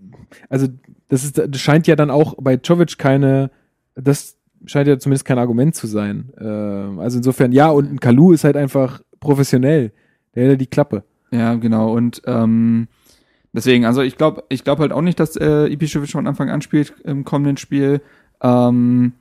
[0.48, 0.68] also
[1.08, 3.50] das ist, das scheint ja dann auch bei Jovic keine,
[3.96, 6.30] das scheint ja zumindest kein Argument zu sein.
[6.38, 9.90] Äh, also insofern, ja, und ein Kalu ist halt einfach professionell.
[10.36, 11.02] Der hält ja die Klappe.
[11.32, 11.92] Ja, genau.
[11.92, 12.86] Und ähm,
[13.52, 16.62] deswegen, also ich glaube, ich glaube halt auch nicht, dass äh, Ibišević von Anfang an
[16.62, 18.00] spielt im kommenden Spiel.
[18.40, 19.14] Ähm,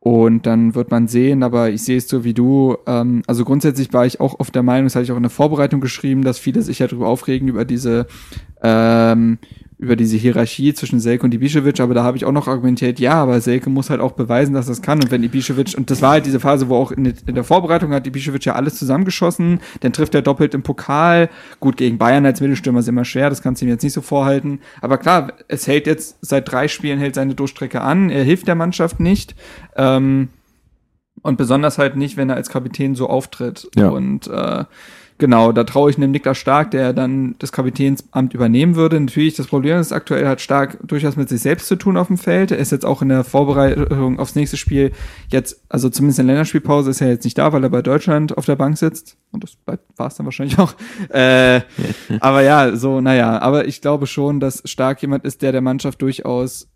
[0.00, 2.76] und dann wird man sehen, aber ich sehe es so wie du.
[2.86, 5.30] Ähm, also grundsätzlich war ich auch auf der Meinung, das hatte ich auch in der
[5.30, 8.06] Vorbereitung geschrieben, dass viele sich ja darüber aufregen, über diese
[8.62, 9.38] ähm,
[9.78, 13.12] über diese Hierarchie zwischen Selke und Ibišević, aber da habe ich auch noch argumentiert, ja,
[13.14, 16.12] aber Selke muss halt auch beweisen, dass es kann und wenn Ibišević, und das war
[16.12, 19.92] halt diese Phase, wo auch in, in der Vorbereitung hat Ibišević ja alles zusammengeschossen, dann
[19.92, 21.28] trifft er doppelt im Pokal,
[21.60, 24.00] gut, gegen Bayern als Mittelstürmer ist immer schwer, das kannst du ihm jetzt nicht so
[24.00, 28.48] vorhalten, aber klar, es hält jetzt, seit drei Spielen hält seine Durchstrecke an, er hilft
[28.48, 29.34] der Mannschaft nicht,
[29.76, 30.28] ähm,
[31.22, 33.68] und besonders halt nicht, wenn er als Kapitän so auftritt.
[33.74, 33.88] Ja.
[33.88, 34.64] Und äh,
[35.18, 39.00] genau, da traue ich einem Niklas Stark, der dann das Kapitänsamt übernehmen würde.
[39.00, 42.18] Natürlich, das Problem ist aktuell hat Stark durchaus mit sich selbst zu tun auf dem
[42.18, 42.50] Feld.
[42.50, 44.92] Er ist jetzt auch in der Vorbereitung aufs nächste Spiel
[45.28, 48.36] jetzt, also zumindest in der Länderspielpause ist er jetzt nicht da, weil er bei Deutschland
[48.36, 49.16] auf der Bank sitzt.
[49.32, 49.56] Und das
[49.96, 50.74] war es dann wahrscheinlich auch.
[51.08, 51.60] Äh,
[52.20, 56.02] aber ja, so, naja, aber ich glaube schon, dass Stark jemand ist, der der Mannschaft
[56.02, 56.68] durchaus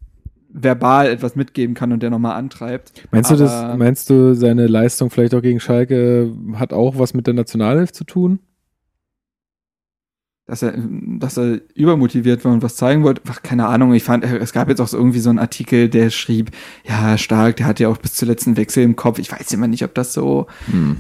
[0.53, 2.93] verbal etwas mitgeben kann und der nochmal antreibt.
[3.11, 7.15] Meinst du das, Aber- meinst du, seine Leistung vielleicht auch gegen Schalke hat auch was
[7.15, 8.41] mit der Nationalelf zu tun?
[10.47, 13.23] dass er, dass er übermotiviert war und was zeigen wollte.
[13.31, 16.11] Ach, keine Ahnung, ich fand, es gab jetzt auch so irgendwie so einen Artikel, der
[16.11, 16.51] schrieb,
[16.85, 19.21] ja, stark, der hat ja auch bis zum letzten Wechsel im Kopf.
[19.21, 20.49] Ich weiß immer nicht, ob das so,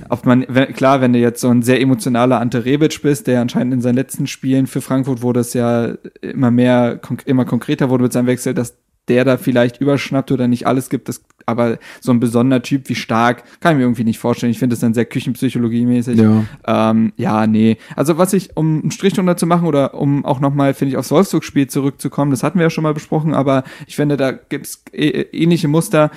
[0.08, 3.40] ob man, wenn, klar, wenn du jetzt so ein sehr emotionaler Ante Rebic bist, der
[3.40, 8.04] anscheinend in seinen letzten Spielen für Frankfurt, wo das ja immer mehr, immer konkreter wurde
[8.04, 8.76] mit seinem Wechsel, dass
[9.10, 12.94] der da vielleicht überschnappt oder nicht alles gibt, das, aber so ein besonderer Typ wie
[12.94, 14.52] stark, kann ich mir irgendwie nicht vorstellen.
[14.52, 16.16] Ich finde das dann sehr Küchenpsychologie-mäßig.
[16.16, 16.44] Ja.
[16.64, 17.76] Ähm, ja, nee.
[17.96, 20.96] Also was ich, um einen Strich drunter zu machen oder um auch nochmal, finde ich,
[20.96, 24.84] aufs Wolfsburg-Spiel zurückzukommen, das hatten wir ja schon mal besprochen, aber ich finde, da gibt's
[24.92, 26.12] äh, ähnliche Muster.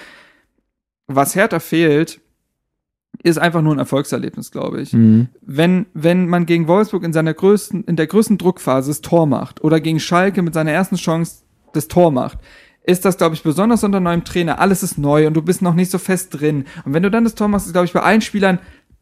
[1.08, 2.22] Was Hertha fehlt,
[3.24, 4.94] ist einfach nur ein Erfolgserlebnis, glaube ich.
[4.94, 5.30] Mhm.
[5.42, 9.64] Wenn, wenn man gegen Wolfsburg in seiner größten, in der größten Druckphase das Tor macht
[9.64, 12.38] oder gegen Schalke mit seiner ersten Chance das Tor macht,
[12.84, 14.60] ist das, glaube ich, besonders unter neuem Trainer.
[14.60, 16.66] Alles ist neu und du bist noch nicht so fest drin.
[16.86, 18.60] Und wenn du dann das Tor machst, ist, glaube ich, bei allen Spielern,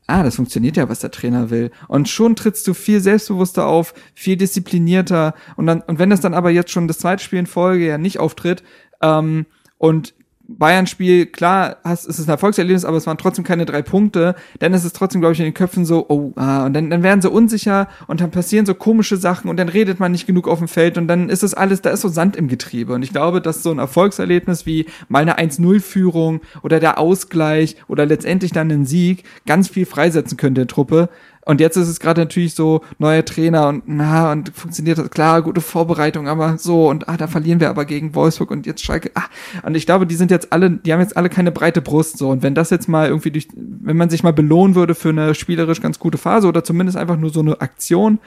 [0.07, 1.71] ah, das funktioniert ja, was der Trainer will.
[1.87, 5.33] Und schon trittst du viel selbstbewusster auf, viel disziplinierter.
[5.55, 7.97] Und dann, und wenn das dann aber jetzt schon das zweite Spiel in Folge ja
[7.97, 8.63] nicht auftritt,
[9.01, 9.45] ähm,
[9.77, 10.13] und
[10.57, 14.35] Bayern-Spiel, klar, hast, es ist ein Erfolgserlebnis, aber es waren trotzdem keine drei Punkte.
[14.59, 17.03] Dann ist es trotzdem, glaube ich, in den Köpfen so, oh, ah, und dann, dann
[17.03, 20.47] werden sie unsicher und dann passieren so komische Sachen und dann redet man nicht genug
[20.47, 22.93] auf dem Feld und dann ist das alles, da ist so Sand im Getriebe.
[22.93, 28.05] Und ich glaube, dass so ein Erfolgserlebnis wie mal eine 1-0-Führung oder der Ausgleich oder
[28.05, 31.09] letztendlich dann ein Sieg ganz viel freisetzen könnte der Truppe.
[31.45, 35.41] Und jetzt ist es gerade natürlich so, neuer Trainer und na, und funktioniert das, klar,
[35.41, 39.11] gute Vorbereitung, aber so, und ah, da verlieren wir aber gegen Wolfsburg und jetzt Schalke,
[39.15, 39.25] ah,
[39.63, 42.29] und ich glaube, die sind jetzt alle, die haben jetzt alle keine breite Brust, so,
[42.29, 45.33] und wenn das jetzt mal irgendwie durch, wenn man sich mal belohnen würde für eine
[45.33, 48.19] spielerisch ganz gute Phase oder zumindest einfach nur so eine Aktion,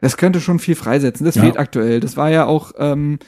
[0.00, 1.26] das könnte schon viel freisetzen.
[1.26, 1.42] Das ja.
[1.42, 1.98] fehlt aktuell.
[1.98, 3.18] Das war ja auch, ähm,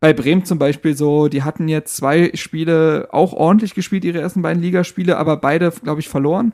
[0.00, 4.42] bei Bremen zum Beispiel so, die hatten jetzt zwei Spiele auch ordentlich gespielt, ihre ersten
[4.42, 6.52] beiden Ligaspiele, aber beide, glaube ich, verloren.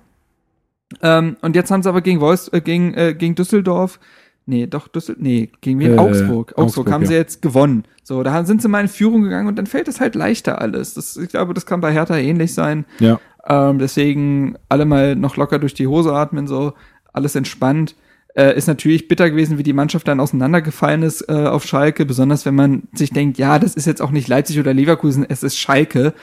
[1.03, 4.01] Ähm, und jetzt haben sie aber gegen Wolfs äh, gegen, äh, gegen Düsseldorf,
[4.47, 5.95] nee, doch Düsseldorf, nee, gegen wen?
[5.95, 6.53] Äh, Augsburg.
[6.53, 6.59] Augsburg.
[6.59, 7.09] Augsburg haben ja.
[7.09, 7.85] sie jetzt gewonnen.
[8.03, 10.95] So, da sind sie mal in Führung gegangen und dann fällt es halt leichter alles.
[10.95, 12.85] Das, ich glaube, das kann bei Hertha ähnlich sein.
[12.99, 13.21] Ja.
[13.47, 16.75] Ähm, deswegen alle mal noch locker durch die Hose atmen, so,
[17.13, 17.97] alles entspannt.
[18.35, 22.47] Äh, ist natürlich bitter gewesen, wie die Mannschaft dann auseinandergefallen ist äh, auf Schalke, besonders
[22.47, 25.59] wenn man sich denkt, ja, das ist jetzt auch nicht Leipzig oder Leverkusen, es ist
[25.59, 26.15] Schalke.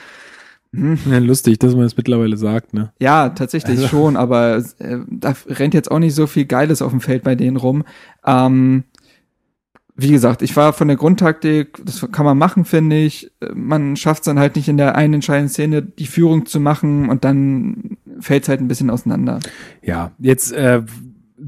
[0.72, 0.98] Hm.
[1.10, 2.92] Ja, lustig, dass man es das mittlerweile sagt, ne?
[3.00, 3.88] Ja, tatsächlich also.
[3.88, 7.34] schon, aber äh, da rennt jetzt auch nicht so viel Geiles auf dem Feld bei
[7.34, 7.84] denen rum.
[8.24, 8.84] Ähm,
[9.96, 13.30] wie gesagt, ich war von der Grundtaktik, das kann man machen, finde ich.
[13.52, 17.08] Man schafft es dann halt nicht in der einen entscheidenden Szene, die Führung zu machen
[17.08, 19.40] und dann fällt es halt ein bisschen auseinander.
[19.82, 20.82] Ja, jetzt äh,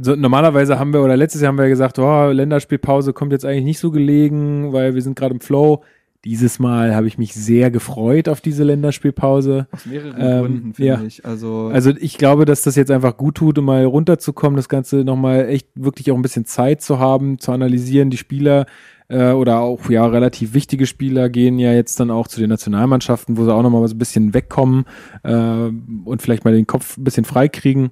[0.00, 3.64] so, normalerweise haben wir, oder letztes Jahr haben wir gesagt, oh, Länderspielpause kommt jetzt eigentlich
[3.64, 5.82] nicht so gelegen, weil wir sind gerade im Flow.
[6.24, 9.66] Dieses Mal habe ich mich sehr gefreut auf diese Länderspielpause.
[9.72, 11.02] Aus mehreren ähm, Gründen, finde ja.
[11.02, 11.24] ich.
[11.24, 14.98] Also, also ich glaube, dass das jetzt einfach gut tut, um mal runterzukommen, das Ganze
[14.98, 18.11] nochmal echt wirklich auch ein bisschen Zeit zu haben, zu analysieren.
[18.11, 18.66] Die Spieler
[19.08, 23.37] äh, oder auch ja relativ wichtige Spieler gehen ja jetzt dann auch zu den Nationalmannschaften,
[23.37, 24.85] wo sie auch nochmal so ein bisschen wegkommen
[25.24, 27.90] äh, und vielleicht mal den Kopf ein bisschen freikriegen.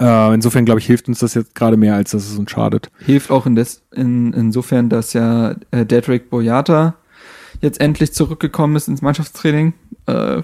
[0.00, 2.90] Äh, insofern, glaube ich, hilft uns das jetzt gerade mehr, als dass es uns schadet.
[3.04, 6.96] Hilft auch in des, in, insofern, dass ja äh, Dedrick Boyata
[7.60, 9.74] jetzt endlich zurückgekommen ist ins Mannschaftstraining.
[10.06, 10.42] Äh,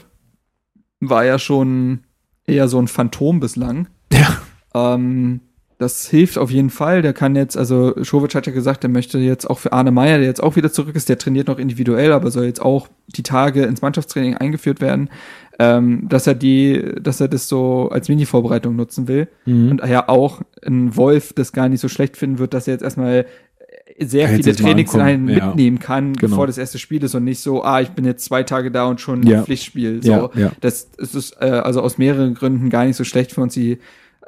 [1.00, 2.00] war ja schon
[2.46, 3.88] eher so ein Phantom bislang.
[4.12, 4.38] Ja.
[4.74, 5.40] Ähm,
[5.82, 7.02] das hilft auf jeden Fall.
[7.02, 10.18] Der kann jetzt, also Schovic hat ja gesagt, der möchte jetzt auch für Arne Meyer,
[10.18, 13.24] der jetzt auch wieder zurück ist, der trainiert noch individuell, aber soll jetzt auch die
[13.24, 15.10] Tage ins Mannschaftstraining eingeführt werden,
[15.58, 19.28] ähm, dass er die, dass er das so als Mini-Vorbereitung nutzen will.
[19.44, 19.72] Mhm.
[19.72, 22.84] Und ja auch ein Wolf das gar nicht so schlecht finden wird, dass er jetzt
[22.84, 23.26] erstmal
[24.04, 25.46] sehr viele Trainingseinheiten ja.
[25.46, 26.30] mitnehmen kann, genau.
[26.30, 28.86] bevor das erste Spiel ist und nicht so, ah, ich bin jetzt zwei Tage da
[28.86, 29.42] und schon ja.
[29.42, 30.02] Pflichtspiel.
[30.02, 33.54] So, ja, das ist äh, also aus mehreren Gründen gar nicht so schlecht für uns
[33.54, 33.78] die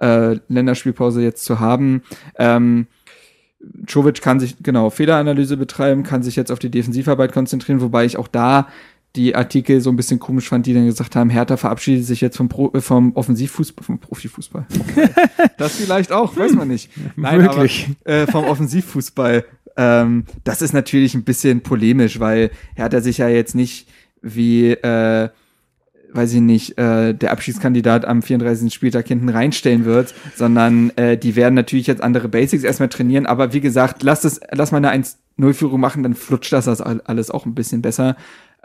[0.00, 2.02] äh, Länderspielpause jetzt zu haben.
[2.38, 2.87] Ähm,
[3.87, 8.16] Czovic kann sich, genau, Fehleranalyse betreiben, kann sich jetzt auf die Defensivarbeit konzentrieren, wobei ich
[8.16, 8.68] auch da
[9.16, 12.37] die Artikel so ein bisschen komisch fand, die dann gesagt haben, Hertha verabschiedet sich jetzt
[12.37, 14.66] vom, Pro, äh, vom Offensivfußball, vom Profifußball.
[15.58, 16.90] das vielleicht auch, weiß man nicht.
[17.16, 17.88] Nein, Wirklich?
[18.04, 19.44] aber äh, vom Offensivfußball.
[19.76, 23.88] Ähm, das ist natürlich ein bisschen polemisch, weil Hertha sich ja jetzt nicht
[24.22, 25.28] wie, äh,
[26.12, 28.72] weiß ich nicht, äh, der Abschiedskandidat am 34.
[28.72, 33.52] Spieltag hinten reinstellen wird, sondern äh, die werden natürlich jetzt andere Basics erstmal trainieren, aber
[33.52, 37.54] wie gesagt, lass es, lass mal eine 1-0-Führung machen, dann flutscht das alles auch ein
[37.54, 38.16] bisschen besser.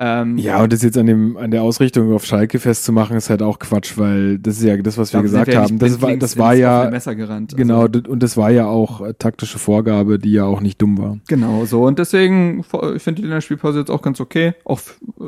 [0.01, 3.41] Ähm, ja, und das jetzt an dem an der Ausrichtung auf Schalke festzumachen, ist halt
[3.41, 5.77] auch Quatsch, weil das ist ja das, was wir gesagt haben.
[5.77, 7.99] Das war, das war ja gerannt, genau also.
[8.07, 11.17] und das war ja auch äh, taktische Vorgabe, die ja auch nicht dumm war.
[11.27, 12.63] Genau so und deswegen
[12.95, 14.53] ich finde die Spielpause jetzt auch ganz okay.
[14.63, 14.79] Auch
[15.19, 15.23] äh,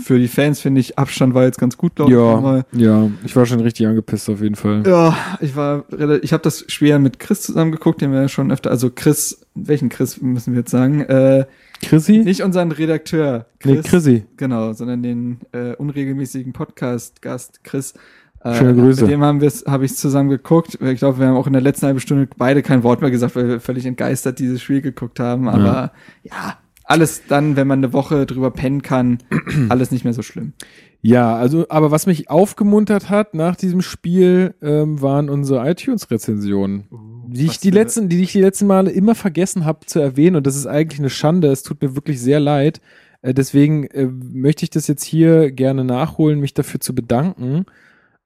[0.00, 2.80] für die Fans finde ich Abstand war jetzt ganz gut, glaube ja, ich.
[2.80, 4.84] Ja, ich war schon richtig angepisst auf jeden Fall.
[4.86, 5.84] Ja, ich war
[6.22, 8.90] ich habe das Spiel ja mit Chris zusammen geguckt, den wir ja schon öfter, also
[8.94, 11.00] Chris, welchen Chris müssen wir jetzt sagen?
[11.00, 11.46] Äh,
[11.88, 12.18] Chrissy?
[12.18, 13.46] Nicht unseren Redakteur.
[13.58, 14.26] Chris, nee, Chrissy.
[14.36, 17.94] Genau, sondern den äh, unregelmäßigen Podcast-Gast Chris.
[18.42, 19.02] Äh, Schöne Grüße.
[19.02, 20.78] Mit dem haben wir habe ich zusammen geguckt.
[20.80, 23.36] Ich glaube, wir haben auch in der letzten halben Stunde beide kein Wort mehr gesagt,
[23.36, 25.48] weil wir völlig entgeistert dieses Spiel geguckt haben.
[25.48, 25.92] Aber
[26.22, 29.18] ja, ja alles dann, wenn man eine Woche drüber pennen kann,
[29.70, 30.52] alles nicht mehr so schlimm.
[31.00, 36.84] Ja, also, aber was mich aufgemuntert hat nach diesem Spiel, ähm, waren unsere iTunes-Rezensionen.
[36.90, 40.36] Uh die ich die letzten, die ich die letzten Male immer vergessen habe zu erwähnen
[40.36, 41.48] und das ist eigentlich eine Schande.
[41.48, 42.80] Es tut mir wirklich sehr leid.
[43.22, 47.66] Äh, deswegen äh, möchte ich das jetzt hier gerne nachholen, mich dafür zu bedanken.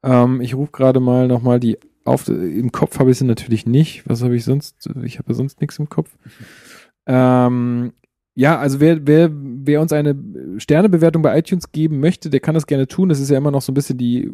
[0.02, 2.28] Ähm, ich rufe gerade mal nochmal die auf.
[2.28, 4.06] Im Kopf habe ich sie natürlich nicht.
[4.06, 4.90] Was habe ich sonst?
[5.02, 6.10] Ich habe ja sonst nichts im Kopf.
[7.06, 7.92] Ähm,
[8.34, 10.16] ja, also wer, wer, wer uns eine
[10.58, 13.08] Sternebewertung bei iTunes geben möchte, der kann das gerne tun.
[13.08, 14.30] Das ist ja immer noch so ein bisschen die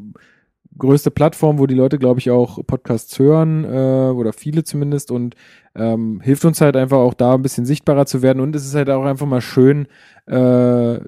[0.76, 5.36] größte Plattform, wo die Leute, glaube ich, auch Podcasts hören, äh, oder viele zumindest, und
[5.74, 8.40] ähm, hilft uns halt einfach auch da ein bisschen sichtbarer zu werden.
[8.40, 9.86] Und es ist halt auch einfach mal schön,
[10.26, 10.98] äh,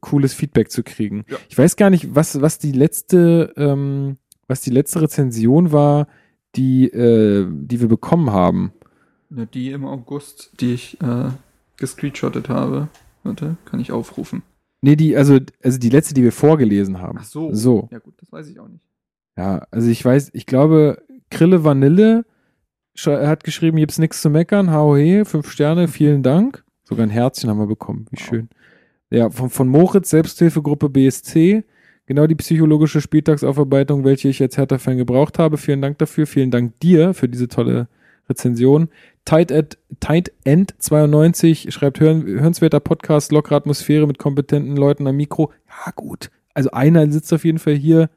[0.00, 1.24] cooles Feedback zu kriegen.
[1.28, 1.36] Ja.
[1.48, 4.16] Ich weiß gar nicht, was, was die letzte, ähm,
[4.48, 6.06] was die letzte Rezension war,
[6.56, 8.72] die, äh, die wir bekommen haben.
[9.30, 11.30] Ja, die im August, die ich äh,
[11.76, 12.88] gescreenshottet habe.
[13.22, 14.42] Warte, kann ich aufrufen.
[14.82, 17.18] Nee, die, also, also die letzte, die wir vorgelesen haben.
[17.20, 17.52] Ach so.
[17.52, 17.88] So.
[17.92, 18.84] Ja gut, das weiß ich auch nicht.
[19.40, 22.26] Ja, also ich weiß, ich glaube, Krille Vanille
[23.06, 26.62] hat geschrieben, gibt's nichts zu meckern, HOE, fünf Sterne, vielen Dank.
[26.82, 28.26] Sogar ein Herzchen haben wir bekommen, wie Wow.
[28.26, 28.48] schön.
[29.08, 31.64] Ja, von, von Moritz, Selbsthilfegruppe BSC,
[32.04, 35.56] genau die psychologische Spieltagsaufarbeitung, welche ich als Hertha-Fan gebraucht habe.
[35.56, 37.88] Vielen Dank dafür, vielen Dank dir für diese tolle
[38.28, 38.90] Rezension.
[39.24, 45.16] Tight, at, Tight End 92 schreibt hören, hörenswerter Podcast, lockere Atmosphäre mit kompetenten Leuten am
[45.16, 45.50] Mikro.
[45.66, 46.30] Ja, gut.
[46.52, 48.10] Also einer sitzt auf jeden Fall hier.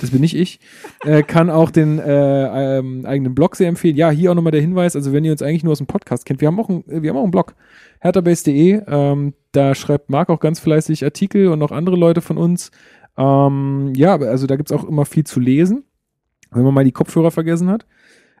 [0.00, 0.58] Das bin nicht ich.
[1.04, 3.96] Äh, kann auch den äh, ähm, eigenen Blog sehr empfehlen.
[3.96, 4.96] Ja, hier auch nochmal der Hinweis.
[4.96, 7.10] Also, wenn ihr uns eigentlich nur aus dem Podcast kennt, wir haben auch, ein, wir
[7.10, 7.54] haben auch einen Blog.
[8.00, 8.82] herterbase.de.
[8.86, 12.72] Ähm, da schreibt Marc auch ganz fleißig Artikel und auch andere Leute von uns.
[13.16, 15.84] Ähm, ja, also da gibt's auch immer viel zu lesen,
[16.50, 17.86] wenn man mal die Kopfhörer vergessen hat.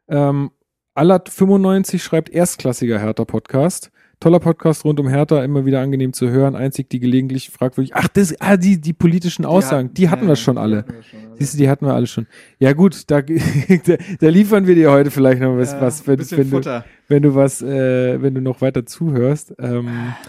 [0.08, 0.50] Ähm,
[0.96, 3.92] Allert95 schreibt erstklassiger Hertha-Podcast.
[4.22, 6.54] Toller Podcast rund um Hertha, immer wieder angenehm zu hören.
[6.54, 7.92] Einzig die gelegentlich fragwürdig.
[7.96, 10.84] Ach, das, ah, die, die politischen Aussagen, die hatten wir schon alle.
[11.40, 12.28] Siehst du, die hatten wir alle schon.
[12.60, 13.20] Ja, gut, da,
[13.84, 17.34] da, da liefern wir dir heute vielleicht noch was, was wenn, wenn, du, wenn du
[17.34, 19.54] was, äh, wenn du noch weiter zuhörst.
[19.58, 19.88] Ähm,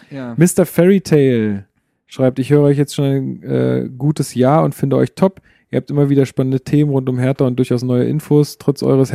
[0.09, 0.35] Ja.
[0.37, 0.65] Mr.
[0.65, 1.65] Fairytale
[2.07, 5.39] schreibt, ich höre euch jetzt schon ein äh, gutes Jahr und finde euch top.
[5.69, 8.57] Ihr habt immer wieder spannende Themen rund um Hertha und durchaus neue Infos.
[8.57, 9.13] Trotz eures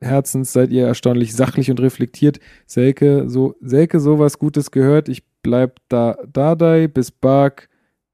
[0.00, 2.40] Hertha-Fan-Herzens seid ihr erstaunlich sachlich und reflektiert.
[2.66, 5.08] Selke, so, Selke, sowas Gutes gehört.
[5.08, 7.68] Ich bleib da, Dadei, bis Bark.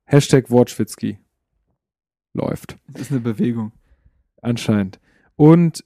[0.04, 1.18] Hashtag Wortschwitzki.
[2.34, 2.76] Läuft.
[2.88, 3.72] Das ist eine Bewegung.
[4.42, 4.98] Anscheinend.
[5.36, 5.84] Und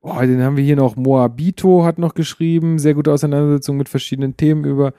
[0.00, 0.96] oh, den haben wir hier noch.
[0.96, 2.78] Moabito hat noch geschrieben.
[2.78, 4.92] Sehr gute Auseinandersetzung mit verschiedenen Themen über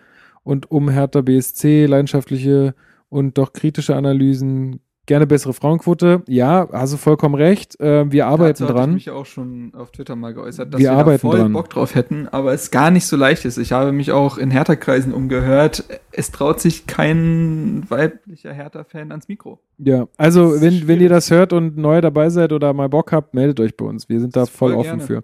[0.43, 2.73] und um Hertha BSC, leidenschaftliche
[3.09, 4.79] und doch kritische Analysen.
[5.09, 6.21] Gerne bessere Frauenquote.
[6.27, 7.79] Ja, hast du vollkommen recht.
[7.79, 8.89] Äh, wir arbeiten Dazu dran.
[8.91, 11.39] Ich mich ja auch schon auf Twitter mal geäußert, dass Wir wir, arbeiten da voll
[11.39, 11.51] dran.
[11.51, 13.57] Bock drauf hätten, aber es gar nicht so leicht ist.
[13.57, 15.83] Ich habe mich auch in Hertha-Kreisen umgehört.
[16.11, 19.59] Es traut sich kein weiblicher Hertha-Fan ans Mikro.
[19.79, 23.33] Ja, also wenn, wenn ihr das hört und neu dabei seid oder mal Bock habt,
[23.33, 24.09] meldet euch bei uns.
[24.09, 25.23] Wir sind da voll, voll offen gerne.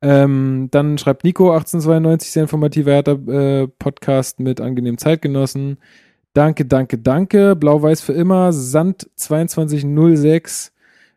[0.00, 5.78] Ähm, dann schreibt Nico 1892, sehr informativer Hertha-Podcast mit angenehmen Zeitgenossen.
[6.34, 7.54] Danke, danke, danke.
[7.54, 8.52] Blau-Weiß für immer.
[8.52, 10.73] Sand 2206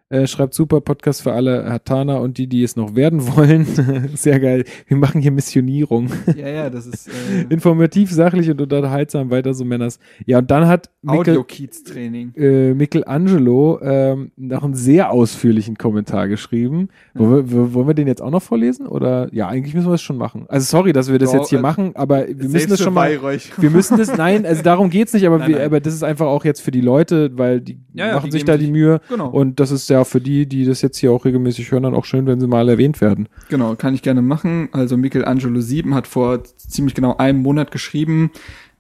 [0.09, 3.65] äh, schreibt super Podcast für alle Hatana und die, die es noch werden wollen.
[4.15, 4.63] sehr geil.
[4.87, 6.09] Wir machen hier Missionierung.
[6.35, 7.11] Ja, ja, das ist äh,
[7.49, 9.29] Informativ, sachlich und unterhaltsam.
[9.31, 9.99] Weiter so Männers.
[10.25, 12.33] Ja, und dann hat Mikkel, Audio-Kiez-Training.
[12.35, 16.89] äh, Michelangelo ähm, noch einen sehr ausführlichen Kommentar geschrieben.
[17.13, 18.87] Wollen, wir, wollen wir den jetzt auch noch vorlesen?
[18.87, 20.45] Oder ja, eigentlich müssen wir es schon machen.
[20.47, 22.93] Also sorry, dass wir das Doch, jetzt hier äh, machen, aber wir müssen das schon
[22.93, 23.19] mal.
[23.57, 25.65] Wir müssen das, nein, also darum geht's nicht, aber, Nein, wir, nein.
[25.65, 28.31] aber das ist einfach auch jetzt für die Leute, weil die Ja, ja, machen die
[28.31, 29.01] sich da die Mühe.
[29.09, 29.29] Genau.
[29.29, 32.05] Und das ist ja für die, die das jetzt hier auch regelmäßig hören, dann auch
[32.05, 33.27] schön, wenn sie mal erwähnt werden.
[33.49, 34.69] Genau, kann ich gerne machen.
[34.71, 38.31] Also Michelangelo 7 hat vor ziemlich genau einem Monat geschrieben,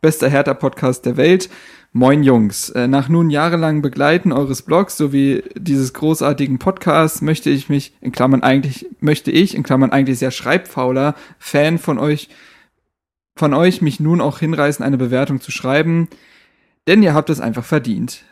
[0.01, 1.49] bester Hertha-Podcast der Welt.
[1.93, 7.69] Moin Jungs, Äh, nach nun jahrelangem Begleiten eures Blogs sowie dieses großartigen Podcasts möchte ich
[7.69, 12.29] mich, in Klammern eigentlich, möchte ich, in Klammern eigentlich sehr schreibfauler, Fan von euch,
[13.35, 16.07] von euch mich nun auch hinreißen, eine Bewertung zu schreiben,
[16.87, 18.23] denn ihr habt es einfach verdient.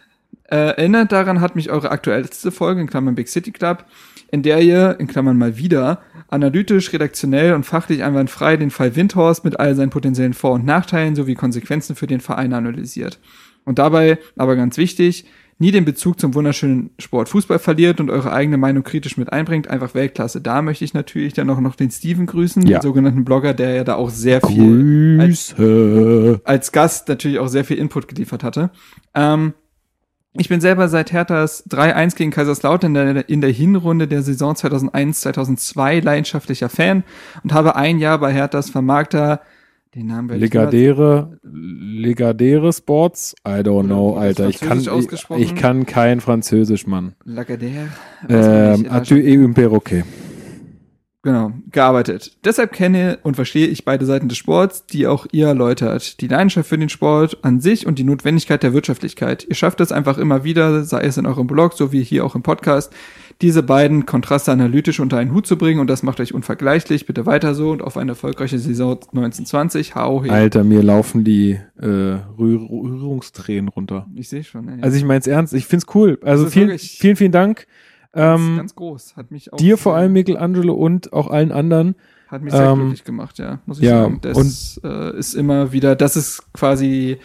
[0.43, 3.85] Äh, erinnert daran hat mich eure aktuellste Folge, in Klammern Big City Club,
[4.31, 9.43] in der ihr, in Klammern mal wieder, analytisch, redaktionell und fachlich einwandfrei den Fall Windhorst
[9.43, 13.19] mit all seinen potenziellen Vor- und Nachteilen sowie Konsequenzen für den Verein analysiert.
[13.63, 15.25] Und dabei, aber ganz wichtig,
[15.57, 19.69] nie den Bezug zum wunderschönen Sport Fußball verliert und eure eigene Meinung kritisch mit einbringt.
[19.69, 20.41] Einfach Weltklasse.
[20.41, 22.77] Da möchte ich natürlich dann auch noch den Steven grüßen, Ja.
[22.79, 26.41] den sogenannten Blogger, der ja da auch sehr viel Grüße.
[26.43, 28.69] als Gast natürlich auch sehr viel Input geliefert hatte.
[29.13, 29.53] Ähm,
[30.37, 34.53] ich bin selber seit Herthas 3-1 gegen Kaiserslautern in der, in der Hinrunde der Saison
[34.53, 37.03] 2001-2002 leidenschaftlicher Fan
[37.43, 39.41] und habe ein Jahr bei Herthas Vermarkter,
[39.95, 43.33] den Namen Legadere, Legadere Sports?
[43.47, 44.49] I don't know, Alter.
[44.49, 47.15] Ich kann, ich, ich kann kein Französisch, Mann.
[47.25, 47.87] Lagardère.
[48.27, 50.03] Ähm, Adieu et un perroquet.
[51.25, 52.37] Genau, gearbeitet.
[52.45, 56.21] Deshalb kenne und verstehe ich beide Seiten des Sports, die auch ihr erläutert.
[56.21, 59.43] Die Leidenschaft für den Sport an sich und die Notwendigkeit der Wirtschaftlichkeit.
[59.49, 62.35] Ihr schafft es einfach immer wieder, sei es in eurem Blog, so wie hier auch
[62.35, 62.93] im Podcast,
[63.41, 67.07] diese beiden Kontraste analytisch unter einen Hut zu bringen und das macht euch unvergleichlich.
[67.07, 69.95] Bitte weiter so und auf eine erfolgreiche Saison 1920.
[69.95, 70.29] Hau he.
[70.29, 74.05] Alter, mir laufen die äh, Rühr Rührungstränen runter.
[74.13, 74.69] Ich sehe schon.
[74.69, 74.83] Ey.
[74.83, 76.19] Also ich meine es ernst, ich find's cool.
[76.21, 77.65] Also vielen, vielen, vielen Dank.
[78.15, 79.15] Ganz, Ähm, ganz groß.
[79.15, 81.95] Hat mich auch dir vor allem, Michelangelo, und auch allen anderen.
[82.27, 84.19] Hat mich sehr Ähm, glücklich gemacht, ja, muss ich ja, sagen.
[84.21, 87.17] Das äh, ist immer wieder, das ist quasi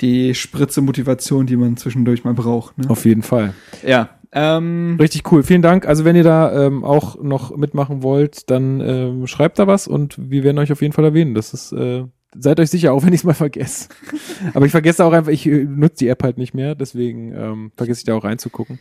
[0.00, 2.78] die Spritze Motivation, die man zwischendurch mal braucht.
[2.78, 2.88] Ne?
[2.88, 3.54] Auf jeden Fall.
[3.84, 4.10] Ja.
[4.32, 5.42] Ähm, Richtig cool.
[5.42, 5.86] Vielen Dank.
[5.86, 10.16] Also wenn ihr da ähm, auch noch mitmachen wollt, dann ähm, schreibt da was und
[10.18, 11.34] wir werden euch auf jeden Fall erwähnen.
[11.34, 12.04] Das ist, äh,
[12.36, 13.88] seid euch sicher, auch wenn ich es mal vergesse.
[14.54, 17.72] Aber ich vergesse auch einfach, ich äh, nutze die App halt nicht mehr, deswegen ähm,
[17.76, 18.78] vergesse ich da auch reinzugucken.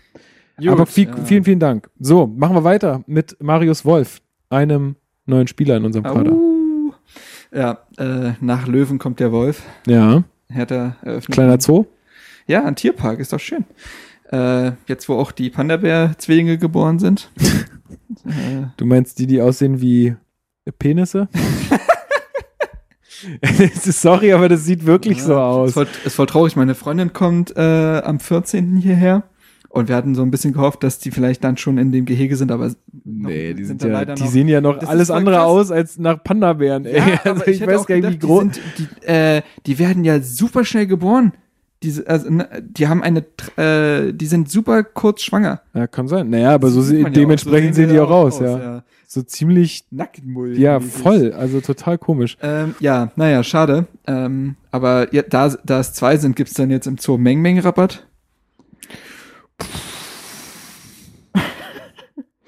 [0.57, 1.15] Gut, Aber viel, ja.
[1.25, 1.89] vielen, vielen Dank.
[1.99, 6.31] So, machen wir weiter mit Marius Wolf, einem neuen Spieler in unserem Kader.
[6.31, 6.93] Au.
[7.53, 9.63] Ja, äh, nach Löwen kommt der Wolf.
[9.87, 11.33] Ja, Hertha eröffnet.
[11.33, 11.85] kleiner Zoo.
[12.47, 13.65] Ja, ein Tierpark, ist doch schön.
[14.31, 17.29] Äh, jetzt, wo auch die Panda-Bär-Zwillinge geboren sind.
[18.25, 20.15] äh, Du meinst die, die aussehen wie
[20.79, 21.27] Penisse?
[23.41, 25.73] Es ist Sorry, aber das sieht wirklich so Ist aus.
[25.73, 26.55] voll, ist voll traurig.
[26.55, 28.77] Meine Freundin kommt äh, am 14.
[28.77, 29.23] hierher.
[29.75, 32.35] Und wir hatten so ein bisschen gehofft, dass die vielleicht dann schon in dem Gehege
[32.37, 32.71] sind, aber
[33.03, 35.45] Nee, die sind, da ja, die noch- sehen ja noch alles andere krass.
[35.45, 36.85] aus als nach Panda-Bären.
[36.85, 36.97] ey.
[36.97, 38.43] Ja, also ich, hätte weiß gar nicht, wie groß.
[38.45, 41.33] Die, sind, die, äh, die werden ja super schnell geboren.
[41.83, 43.25] Diese, also, ne, die haben eine,
[43.57, 45.59] äh, die sind super kurz schwanger.
[45.73, 46.29] Ja, kann sein.
[46.29, 47.75] Naja, aber so ja dementsprechend auch.
[47.75, 48.83] So sehen die auch aus, aus, ja.
[49.07, 50.57] So ziemlich, Nackenmull.
[50.57, 51.33] ja, voll.
[51.33, 52.37] Also total komisch.
[52.41, 53.87] Ähm, ja, naja, schade.
[54.07, 58.07] Ähm, aber ja, da, da es zwei sind, gibt's dann jetzt im Zoo Meng-Meng-Rabatt.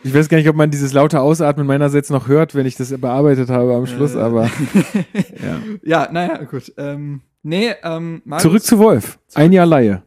[0.03, 2.97] Ich weiß gar nicht, ob man dieses laute Ausatmen meinerseits noch hört, wenn ich das
[2.97, 4.19] bearbeitet habe am Schluss, Äh.
[4.19, 4.45] aber
[5.43, 5.59] ja.
[5.83, 6.71] Ja, naja, gut.
[6.77, 9.19] Ähm, nee, ähm, Marius Zurück zu Wolf.
[9.33, 10.03] Ein Jahr Laie.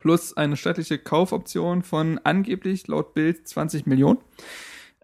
[0.00, 4.18] plus eine stattliche Kaufoption von angeblich laut Bild 20 Millionen.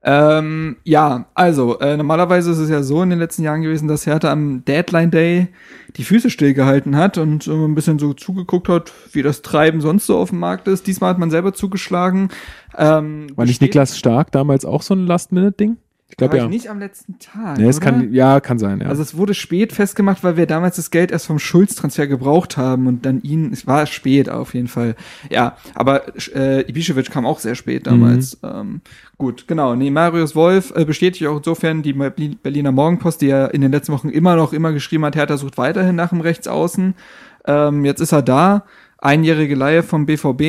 [0.05, 4.07] Ähm, ja, also äh, normalerweise ist es ja so in den letzten Jahren gewesen, dass
[4.07, 5.49] Hertha am Deadline Day
[5.97, 10.07] die Füße stillgehalten hat und so ein bisschen so zugeguckt hat, wie das Treiben sonst
[10.07, 10.89] so auf dem Markt ist.
[10.89, 12.31] Diesmal hat man selber zugeschlagen.
[12.77, 15.77] Ähm, War nicht Niklas Stark damals auch so ein Last-Minute-Ding?
[16.13, 16.45] Ich glaube ja.
[16.45, 17.57] ich nicht am letzten Tag.
[17.57, 17.87] Nee, es oder?
[17.87, 18.89] kann, ja, kann sein, ja.
[18.89, 22.87] Also es wurde spät festgemacht, weil wir damals das Geld erst vom Schulz-Transfer gebraucht haben
[22.87, 24.95] und dann ihn, es war spät auf jeden Fall.
[25.31, 28.39] Ja, aber äh, Ibišević kam auch sehr spät damals.
[28.43, 28.83] Ähm,
[29.17, 29.75] gut, genau.
[29.75, 33.73] Nee, Marius Wolf äh, bestätigt auch insofern die Berlin- Berliner Morgenpost, die ja in den
[33.73, 36.93] letzten Wochen immer noch immer geschrieben hat, Hertha sucht weiterhin nach dem Rechtsaußen.
[37.47, 38.65] Ähm, jetzt ist er da.
[38.99, 40.43] Einjährige Leihe vom BVB.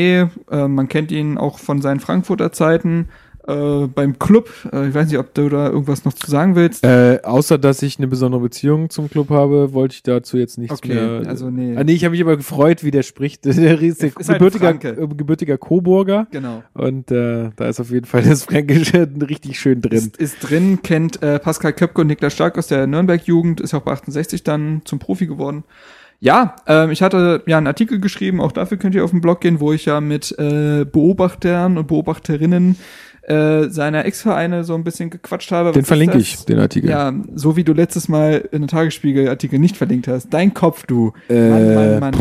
[0.51, 3.07] Äh, man kennt ihn auch von seinen Frankfurter Zeiten.
[3.45, 6.85] Äh, beim Club, äh, ich weiß nicht, ob du da irgendwas noch zu sagen willst.
[6.85, 10.77] Äh, außer dass ich eine besondere Beziehung zum Club habe, wollte ich dazu jetzt nichts
[10.77, 11.23] Okay, mehr.
[11.27, 11.75] also nee.
[11.75, 13.43] Ah, nee, ich habe mich aber gefreut, wie der spricht.
[13.45, 16.63] Der ist der Ist halt gebürtiger, äh, gebürtiger Coburger Genau.
[16.73, 19.97] und äh, da ist auf jeden Fall das Fränkische richtig schön drin.
[19.97, 23.81] Ist, ist drin, kennt äh, Pascal Köpke und Niklas Stark aus der Nürnberg-Jugend, ist auch
[23.81, 25.63] bei 68 dann zum Profi geworden.
[26.19, 29.41] Ja, ähm, ich hatte ja einen Artikel geschrieben, auch dafür könnt ihr auf den Blog
[29.41, 32.77] gehen, wo ich ja mit äh, Beobachtern und Beobachterinnen
[33.23, 35.71] äh, seiner Ex-Vereine so ein bisschen gequatscht habe.
[35.71, 36.89] Den verlinke ich, den Artikel.
[36.89, 40.33] Ja, so wie du letztes Mal in den Tagesspiegel-Artikel nicht verlinkt hast.
[40.33, 41.13] Dein Kopf, du.
[41.29, 42.13] Äh, Mann, Mann, Mann.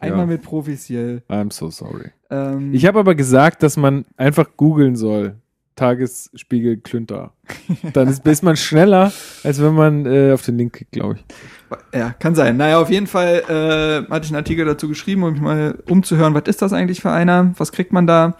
[0.00, 0.26] Einmal ja.
[0.26, 1.22] mit Profis hier.
[1.28, 2.10] I'm so sorry.
[2.28, 5.36] Ähm, Ich habe aber gesagt, dass man einfach googeln soll.
[5.76, 7.32] Tagesspiegel Klünter.
[7.92, 9.12] Dann ist, ist man schneller,
[9.44, 11.24] als wenn man äh, auf den Link klickt, glaube ich.
[11.98, 12.56] Ja, kann sein.
[12.56, 16.34] Naja, auf jeden Fall äh, hatte ich einen Artikel dazu geschrieben, um mich mal umzuhören,
[16.34, 17.54] was ist das eigentlich für einer?
[17.56, 18.36] Was kriegt man da?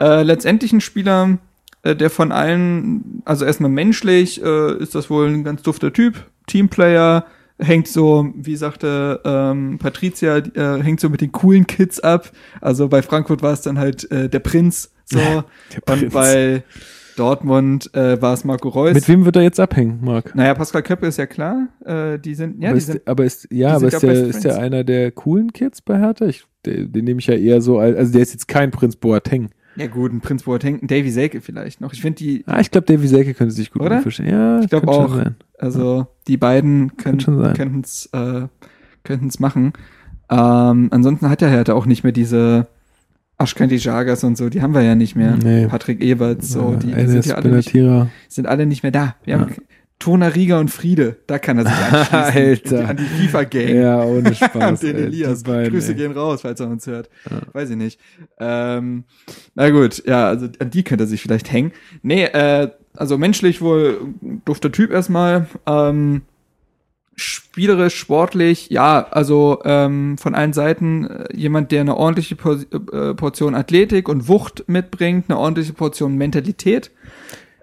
[0.00, 1.38] Äh, letztendlich ein Spieler,
[1.82, 6.26] äh, der von allen, also erstmal menschlich, äh, ist das wohl ein ganz dufter Typ,
[6.46, 7.26] Teamplayer,
[7.58, 12.32] hängt so, wie sagte ähm, Patricia, äh, hängt so mit den coolen Kids ab.
[12.60, 15.18] Also bei Frankfurt war es dann halt äh, der Prinz, so.
[15.18, 16.14] Der Und Prinz.
[16.14, 16.62] bei
[17.16, 18.94] Dortmund äh, war es Marco Reus.
[18.94, 20.34] Mit wem wird er jetzt abhängen, Marc?
[20.34, 21.68] naja, Pascal Köppe ist ja klar.
[21.84, 24.44] Äh, die sind, ja, aber, die ist, sind aber ist, ja, aber ist der, ist
[24.44, 26.26] der einer der coolen Kids bei Hertha?
[26.26, 28.96] Ich, den, den nehme ich ja eher so, als, also der ist jetzt kein Prinz
[28.96, 29.50] Boateng.
[29.80, 31.92] Ja gut, ein Prinz Boateng, ein Davy Selke vielleicht noch.
[31.94, 34.00] Ich finde die, Ah, ich glaube, Davy Selke könnte sich gut Oder?
[34.02, 34.28] verstehen.
[34.28, 35.32] Ja, Ich glaub könnte schon auch.
[35.58, 36.92] Also die beiden
[37.38, 37.54] sein.
[37.54, 38.42] können's äh,
[39.38, 39.72] machen.
[40.30, 42.66] Ähm, ansonsten hat der Hertha auch nicht mehr diese
[43.38, 45.36] Ashkanti Jagas und so, die haben wir ja nicht mehr.
[45.42, 45.66] Nee.
[45.66, 47.72] Patrick Eberts, so, die, die sind ja alle nicht,
[48.28, 49.16] sind alle nicht mehr da.
[49.24, 49.40] Wir Ja.
[49.40, 49.54] haben
[50.00, 51.74] Tona Rieger und Friede, da kann er sich
[52.12, 52.78] anschließen.
[52.78, 52.88] Alter.
[52.88, 53.68] An die FIFA-Gang.
[53.76, 54.54] Ja, ohne Spaß.
[54.70, 55.42] und den ey, Elias.
[55.44, 55.98] beiden, Grüße ey.
[55.98, 57.08] gehen raus, falls er uns hört.
[57.30, 57.42] Ja.
[57.52, 58.00] Weiß ich nicht.
[58.40, 59.04] Ähm,
[59.54, 61.72] na gut, ja, also an die könnte er sich vielleicht hängen.
[62.02, 64.00] Nee, äh, also menschlich wohl
[64.44, 65.46] dufter Typ erstmal.
[65.66, 66.22] Ähm,
[67.14, 73.14] spielerisch, sportlich, ja, also ähm, von allen Seiten äh, jemand, der eine ordentliche Por äh,
[73.14, 76.90] Portion Athletik und Wucht mitbringt, eine ordentliche Portion Mentalität.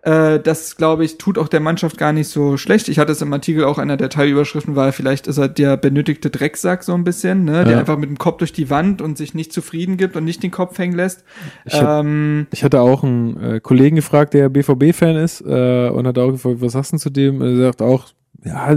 [0.08, 2.88] Äh, das, glaube ich, tut auch der Mannschaft gar nicht so schlecht.
[2.88, 6.30] Ich hatte es im Artikel auch einer der Teilüberschriften war, vielleicht ist er der benötigte
[6.30, 7.64] Drecksack so ein bisschen, ne?
[7.66, 7.80] der Ja.
[7.80, 10.52] einfach mit dem Kopf durch die Wand und sich nicht zufrieden gibt und nicht den
[10.52, 11.26] Kopf hängen lässt.
[11.66, 16.08] Ich hab- ähm, Ich hatte auch einen äh, Kollegen gefragt, der BVB-Fan ist, äh, und
[16.08, 17.42] hat auch gefragt, was sagst du zu dem?
[17.42, 18.06] Er sagt auch,
[18.46, 18.68] ja,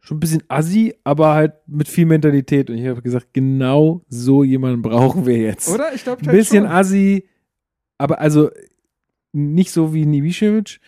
[0.00, 2.70] schon ein bisschen assi, aber halt mit viel Mentalität.
[2.70, 5.68] Und ich habe gesagt, genau so jemanden brauchen wir jetzt.
[5.68, 5.94] oder?
[5.94, 7.26] Ich glaube, Ein bisschen assi,
[7.98, 8.50] aber also
[9.34, 10.80] nicht so wie Nivicevic,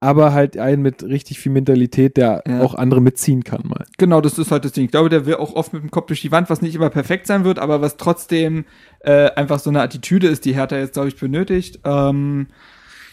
[0.00, 2.60] aber halt einen mit richtig viel Mentalität, der Ja.
[2.60, 3.84] auch andere mitziehen kann mal.
[3.98, 4.84] Genau, das ist halt das Ding.
[4.84, 6.90] Ich glaube, der will auch oft mit dem Kopf durch die Wand, was nicht immer
[6.90, 8.64] perfekt sein wird, aber was trotzdem
[9.00, 11.80] äh, einfach so eine Attitüde ist, die Hertha jetzt, glaube ich, benötigt.
[11.84, 12.46] Ähm,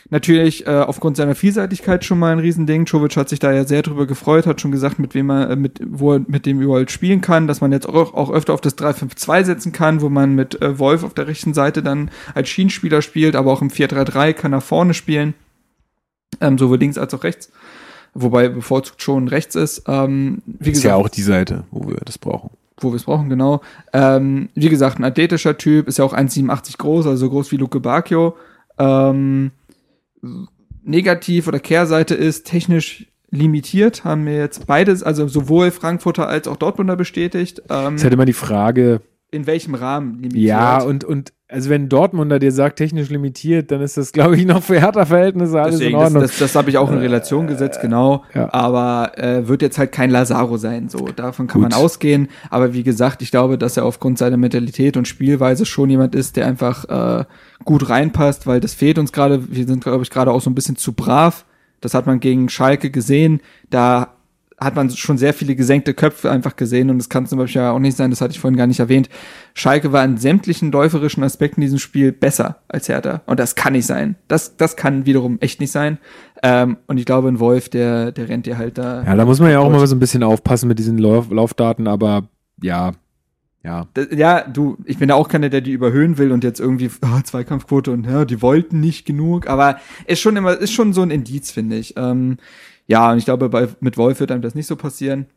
[0.09, 2.85] natürlich äh, aufgrund seiner Vielseitigkeit schon mal ein Riesending.
[2.85, 5.55] Czovic hat sich da ja sehr drüber gefreut, hat schon gesagt, mit wem er, äh,
[5.55, 8.61] mit, wo er mit dem überall spielen kann, dass man jetzt auch, auch öfter auf
[8.61, 12.49] das 3-5-2 setzen kann, wo man mit äh, Wolf auf der rechten Seite dann als
[12.49, 15.33] Schienenspieler spielt, aber auch im 4-3-3 kann er vorne spielen.
[16.41, 17.51] Ähm, sowohl links als auch rechts.
[18.13, 19.83] Wobei bevorzugt schon rechts ist.
[19.87, 22.51] Ähm, wie Ist ja auch die Seite, wo wir das brauchen.
[22.79, 23.61] wo wir es brauchen, genau.
[23.93, 27.57] Ähm, wie gesagt, ein athletischer Typ, ist ja auch 1,87 groß, also so groß wie
[27.57, 28.35] Luke Bacchio.
[28.77, 29.51] Ähm,
[30.83, 36.57] negativ oder Kehrseite ist technisch limitiert, haben wir jetzt beides, also sowohl Frankfurter als auch
[36.57, 37.61] Dortmunder bestätigt.
[37.69, 39.01] Ähm, ist halt immer die Frage,
[39.35, 40.47] in welchem Rahmen limitiert?
[40.47, 44.45] ja, und, und also wenn Dortmunder dir sagt, technisch limitiert, dann ist das, glaube ich,
[44.45, 46.21] noch für Hertha-Verhältnisse alles Deswegen, in das, Ordnung.
[46.23, 48.23] das, das habe ich auch in Relation gesetzt, genau.
[48.33, 48.51] ja.
[48.51, 51.07] Aber äh, wird jetzt halt kein Lazaro sein, so.
[51.15, 51.71] Davon kann Gut.
[51.71, 52.29] man ausgehen.
[52.49, 56.35] Aber wie gesagt, ich glaube, dass er aufgrund seiner Mentalität und Spielweise schon jemand ist,
[56.35, 56.85] der einfach
[57.19, 57.25] äh,
[57.63, 59.51] gut reinpasst, weil das fehlt uns gerade.
[59.51, 61.45] Wir sind, glaube ich, gerade auch so ein bisschen zu brav.
[61.79, 63.39] Das hat man gegen Schalke gesehen.
[63.69, 64.14] Da
[64.57, 67.71] hat man schon sehr viele gesenkte Köpfe einfach gesehen und es kann zum Beispiel ja
[67.71, 69.09] auch nicht sein, das hatte ich vorhin gar nicht erwähnt.
[69.53, 73.21] Schalke war in sämtlichen läuferischen Aspekten in diesem Spiel besser als Hertha.
[73.25, 74.15] Und das kann nicht sein.
[74.29, 75.97] Das, das kann wiederum echt nicht sein.
[76.41, 79.03] Ähm, und ich glaube, ein Wolf, der, der rennt dir halt da.
[79.03, 81.87] ja, da muss man ja auch mal so ein bisschen aufpassen mit diesen Lauf Laufdaten,
[81.87, 82.29] aber
[82.61, 82.93] ja,
[83.63, 83.87] ja.
[83.93, 86.89] Das- Ja, du, ich bin ja auch keiner, der die überhöhen will und jetzt irgendwie
[87.01, 91.01] oh, Zweikampfquote und ja, die wollten nicht genug, aber ist schon immer, ist schon so
[91.01, 91.95] ein Indiz, finde ich.
[91.97, 92.37] Ähm,
[92.87, 95.27] ja, und ich glaube, bei, mit Wolf wird einem das nicht so passieren.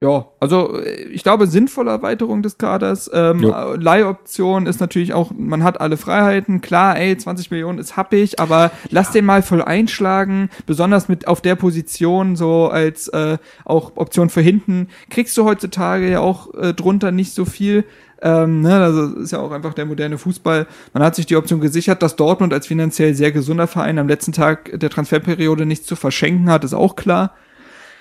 [0.00, 3.10] Ja, also äh, ich glaube, sinnvolle Erweiterung des Kaders.
[3.12, 3.50] Ähm, Jo.
[3.50, 6.60] äh, Leihoption ist natürlich auch, man hat alle Freiheiten.
[6.60, 11.40] Klar, ey, 20 Millionen ist happig, aber lass den mal voll einschlagen, besonders mit auf
[11.40, 14.88] der Position, so als äh, auch Option für hinten.
[15.10, 17.84] Kriegst du heutzutage ja auch äh, drunter nicht so viel.
[18.20, 20.66] Ähm, ne, also ist ja auch einfach der moderne Fußball.
[20.92, 24.32] Man hat sich die Option gesichert, dass Dortmund als finanziell sehr gesunder Verein am letzten
[24.32, 27.34] Tag der Transferperiode nichts zu verschenken hat, ist auch klar.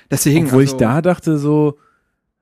[0.09, 1.77] Deswegen, Obwohl also, ich da dachte so,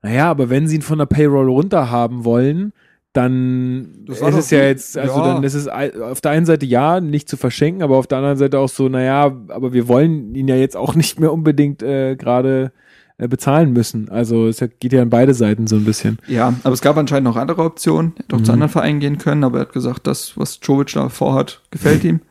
[0.02, 2.72] naja, aber wenn sie ihn von der Payroll runter haben wollen,
[3.12, 4.68] dann Das ist es ja gut.
[4.68, 5.34] jetzt, also Ja.
[5.34, 8.36] dann ist es auf der einen Seite ja, nicht zu verschenken, aber auf der anderen
[8.36, 12.14] Seite auch so, naja, aber wir wollen ihn ja jetzt auch nicht mehr unbedingt äh,
[12.16, 12.72] gerade
[13.18, 14.08] bezahlen müssen.
[14.10, 16.18] Also es geht ja an beide Seiten so ein bisschen.
[16.26, 18.12] Ja, aber es gab anscheinend noch andere Optionen.
[18.16, 18.54] Er hätte auch zu Mhm.
[18.54, 22.20] anderen Vereinen gehen können, aber er hat gesagt, das, was Jovic da vorhat, gefällt ihm.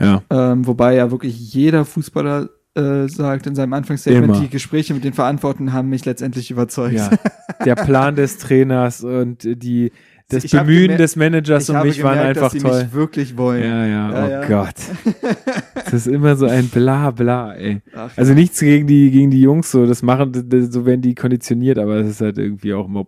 [0.00, 0.22] Ja.
[0.30, 4.40] Ähm, wobei ja wirklich jeder Fußballer äh, sagt in seinem Anfangsstatement, Immer.
[4.42, 6.94] die Gespräche mit den Verantwortlichen haben mich letztendlich überzeugt.
[6.94, 7.10] ja.
[7.64, 9.90] Der Plan des Trainers und die,
[10.28, 12.82] das Ich Bemühen des Managers Ich um mich waren gemerkt, einfach dass sie toll.
[12.84, 13.62] mich wirklich wollen.
[13.62, 14.46] Ja, ja, Ja, oh ja.
[14.46, 14.74] Gott.
[15.84, 17.80] Das ist immer so ein Bla Bla, ey.
[17.94, 21.14] Ach, Also nichts gegen die, gegen die Jungs, so, das machen, das, so werden die
[21.14, 23.06] konditioniert, aber es ist halt irgendwie auch immer.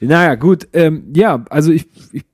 [0.00, 2.24] Naja, gut, ähm, ja, also ich, ich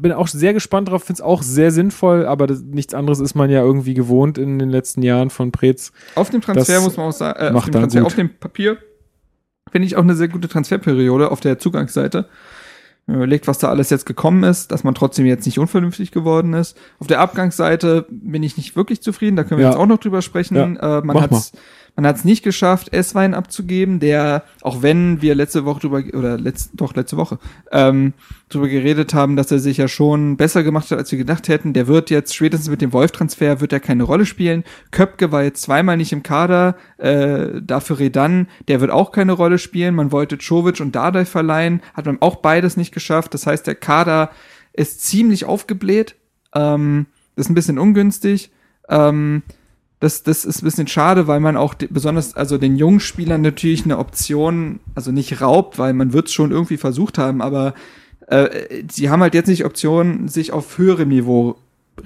[0.00, 3.34] bin auch sehr gespannt drauf, finde es auch sehr sinnvoll, aber das, nichts anderes ist
[3.34, 5.90] man ja irgendwie gewohnt in den letzten Jahren von Preetz.
[6.14, 8.78] Auf dem Transfer Das muss man auch sagen, äh, auf dem Transfer, auf dem Papier
[9.72, 12.26] finde ich auch eine sehr gute Transferperiode auf der Zugangsseite.
[13.06, 16.12] Wenn man überlegt, was da alles jetzt gekommen ist, dass man trotzdem jetzt nicht unvernünftig
[16.12, 16.78] geworden ist.
[17.00, 19.70] Auf der Abgangsseite bin ich nicht wirklich zufrieden, da können wir Ja.
[19.70, 20.54] jetzt auch noch drüber sprechen.
[20.76, 21.08] Äh, man
[21.94, 26.02] mach hat es man nicht geschafft, S-Wein abzugeben, der, auch wenn wir letzte Woche drüber,
[26.16, 27.38] oder letzt, doch letzte Woche,
[27.70, 28.14] ähm,
[28.48, 31.74] drüber geredet haben, dass er sich ja schon besser gemacht hat, als wir gedacht hätten.
[31.74, 34.64] Der wird jetzt spätestens mit dem Wolf-Transfer wird er keine Rolle spielen.
[34.90, 39.58] Köpke war jetzt zweimal nicht im Kader, äh, dafür Redan, der wird auch keine Rolle
[39.58, 39.94] spielen.
[39.94, 43.34] Man wollte Czovic und Dardai verleihen, hat man auch beides nicht geschafft.
[43.34, 44.30] Das heißt, der Kader
[44.72, 46.16] ist ziemlich aufgebläht.
[46.54, 48.50] Ähm, ist ein bisschen ungünstig.
[48.88, 49.42] Ähm,
[50.02, 53.40] das, das ist ein bisschen schade, weil man auch de, besonders, also den jungen Spielern
[53.40, 57.74] natürlich eine Option, also nicht raubt, weil man wird es schon irgendwie versucht haben, aber
[58.26, 61.54] äh, sie haben halt jetzt nicht Optionen, sich auf höherem Niveau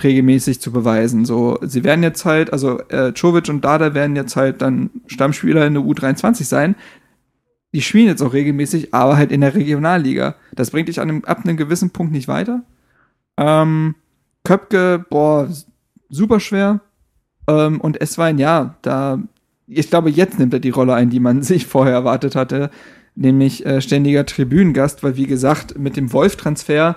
[0.05, 1.25] regelmäßig zu beweisen.
[1.25, 5.67] So, sie werden jetzt halt, also äh, Czovic und Dada werden jetzt halt dann Stammspieler
[5.67, 6.75] in der U23 sein.
[7.73, 10.35] Die spielen jetzt auch regelmäßig, aber halt in der Regionalliga.
[10.55, 12.63] Das bringt dich an einem, ab einem gewissen Punkt nicht weiter.
[13.39, 13.95] Ähm,
[14.45, 15.49] Köpke, boah,
[16.11, 16.81] super schwer.
[17.49, 19.21] Ähm, und Esswein, ja, da,
[19.67, 22.71] ich glaube, jetzt nimmt er die Rolle ein, die man sich vorher erwartet hatte,
[23.15, 26.97] nämlich äh, ständiger Tribünengast, weil wie gesagt, mit dem Wolf-Transfer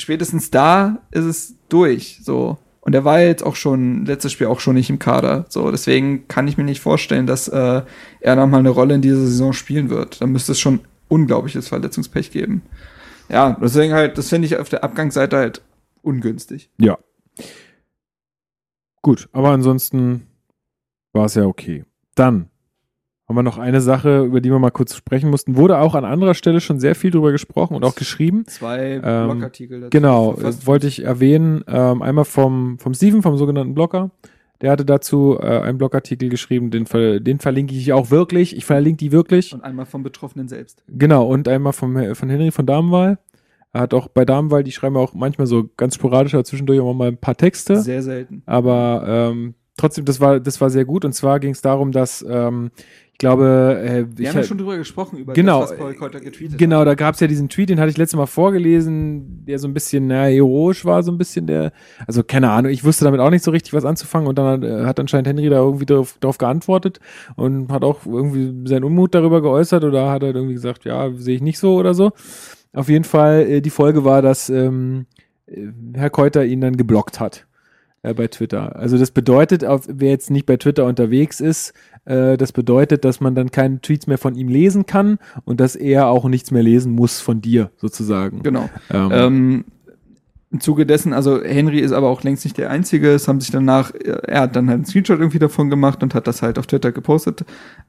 [0.00, 2.20] spätestens da ist es durch.
[2.22, 2.58] So.
[2.80, 5.46] Und er war jetzt auch schon, letztes Spiel auch schon nicht im Kader.
[5.48, 7.82] So, deswegen kann ich mir nicht vorstellen, dass äh,
[8.20, 10.20] er nochmal eine Rolle in dieser Saison spielen wird.
[10.20, 12.62] Da müsste es schon unglaubliches Verletzungspech geben.
[13.28, 15.62] Ja, deswegen halt, das finde ich auf der Abgangsseite halt
[16.02, 16.70] ungünstig.
[16.78, 16.96] Ja.
[19.06, 20.26] Gut, aber ansonsten
[21.12, 21.84] war es ja okay.
[22.16, 22.48] Dann
[23.28, 25.56] haben wir noch eine Sache, über die wir mal kurz sprechen mussten.
[25.56, 28.48] Wurde auch an anderer Stelle schon sehr viel drüber gesprochen und auch geschrieben.
[28.48, 29.90] Zwei Ähm, Blogartikel dazu.
[29.90, 31.62] Genau, wollte ich erwähnen.
[31.68, 34.10] Ähm, einmal vom, vom Steven, vom sogenannten Blogger.
[34.60, 36.86] Der hatte dazu äh, einen Blogartikel geschrieben, den,
[37.22, 38.56] den verlinke ich auch wirklich.
[38.56, 39.54] Ich verlinke die wirklich.
[39.54, 40.82] Und einmal vom Betroffenen selbst.
[40.88, 43.18] Genau, und einmal vom, von Henry von Damenwahl.
[43.76, 47.08] Er hat auch bei Damenwahl, die schreiben auch manchmal so ganz sporadisch, zwischendurch auch mal
[47.08, 47.76] ein paar Texte.
[47.82, 48.42] Sehr selten.
[48.46, 51.04] Aber ähm, trotzdem, das war, das war sehr gut.
[51.04, 52.70] Und zwar ging es darum, dass ähm,
[53.12, 55.78] ich glaube, äh, Wir ich haben ja halt- schon drüber gesprochen, über Genau, das, was
[55.78, 56.86] Paul Keuter getweetet Genau, hat.
[56.86, 59.74] da gab es ja diesen Tweet, den hatte ich letztes Mal vorgelesen, der so ein
[59.74, 61.72] bisschen, naja, heroisch war, so ein bisschen der,
[62.06, 64.64] also keine Ahnung, ich wusste damit auch nicht so richtig was anzufangen und dann hat,
[64.64, 67.00] äh, hat anscheinend Henry da irgendwie darauf, darauf geantwortet
[67.36, 71.36] und hat auch irgendwie seinen Unmut darüber geäußert oder hat er irgendwie gesagt, ja, sehe
[71.36, 72.12] ich nicht so oder so.
[72.76, 75.06] Auf jeden Fall, äh, die Folge war, dass ähm,
[75.46, 77.46] äh, Herr Keuter ihn dann geblockt hat
[78.02, 78.76] äh, bei Twitter.
[78.76, 81.72] Also das bedeutet, auf, wer jetzt nicht bei Twitter unterwegs ist,
[82.04, 85.74] äh, das bedeutet, dass man dann keine Tweets mehr von ihm lesen kann und dass
[85.74, 88.42] er auch nichts mehr lesen muss von dir, sozusagen.
[88.42, 88.68] Genau.
[88.90, 89.64] Ähm, Ähm,
[90.56, 93.10] Im Zuge dessen, also Henry ist aber auch längst nicht der Einzige.
[93.10, 96.26] Es haben sich danach, er hat dann halt einen Screenshot irgendwie davon gemacht und hat
[96.26, 97.44] das halt auf Twitter gepostet.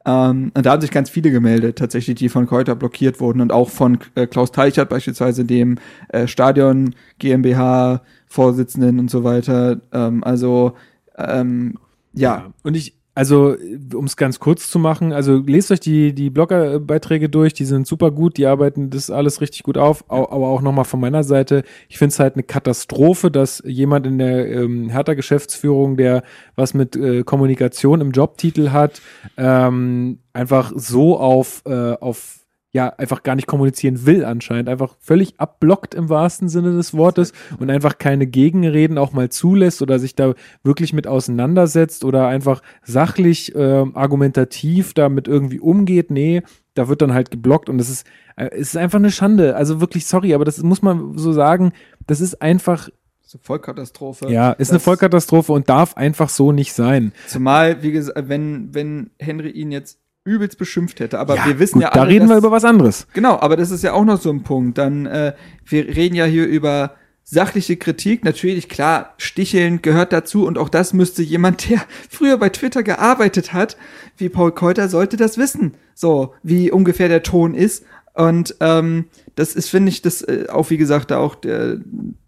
[0.06, 3.54] Ähm, und da haben sich ganz viele gemeldet, tatsächlich, die von Keuter blockiert wurden und
[3.54, 5.78] auch von äh, Klaus Teichert beispielsweise, dem
[6.10, 9.80] äh, Stadion GmbH Vorsitzenden und so weiter.
[9.94, 10.74] Ähm, also
[11.18, 11.78] ähm,
[12.12, 13.56] ja, Und ich, also,
[13.96, 17.88] um es ganz kurz zu machen, also lest euch die, die Bloggerbeiträge durch, die sind
[17.88, 21.24] super gut, die arbeiten das alles richtig gut auf, au- aber auch nochmal von meiner
[21.24, 26.22] Seite, ich finde es halt eine Katastrophe, dass jemand in der ähm, Hertha-Geschäftsführung, der
[26.56, 29.02] was mit äh, Kommunikation im Jobtitel hat,
[29.36, 35.40] ähm, einfach so auf, äh, auf ja, einfach gar nicht kommunizieren will anscheinend, einfach völlig
[35.40, 40.16] abblockt im wahrsten Sinne des Wortes und einfach keine Gegenreden auch mal zulässt oder sich
[40.16, 46.12] da wirklich mit auseinandersetzt oder einfach sachlich, ähm, argumentativ damit irgendwie umgeht.
[46.12, 46.42] Nee,
[46.74, 48.06] da wird dann halt geblockt und es ist,
[48.36, 49.56] äh, es ist einfach eine Schande.
[49.56, 51.72] Also wirklich, sorry, aber das muss man so sagen,
[52.06, 52.90] das ist einfach,
[53.22, 54.30] so Vollkatastrophe.
[54.30, 57.12] ja, ist eine Das- Vollkatastrophe und darf einfach so nicht sein.
[57.28, 61.84] Zumal, wie gesagt, wenn, wenn Henry ihn jetzt übelst beschimpft hätte, aber wir wissen gut,
[61.84, 63.08] ja da alle, reden wir dass- über was anderes.
[63.14, 64.78] Genau, aber das ist ja auch noch so ein Punkt.
[64.78, 65.34] Dann, äh,
[65.66, 68.24] wir reden ja hier über sachliche Kritik.
[68.24, 73.52] Natürlich, klar, Sticheln gehört dazu und auch das müsste jemand, der früher bei Twitter gearbeitet
[73.54, 73.78] hat,
[74.18, 75.74] wie Paul Keuter, sollte das wissen.
[75.94, 77.84] So, wie ungefähr der Ton ist.
[78.18, 79.06] Und ähm,
[79.36, 81.78] das ist, finde ich, das äh, auch, wie gesagt, da auch der,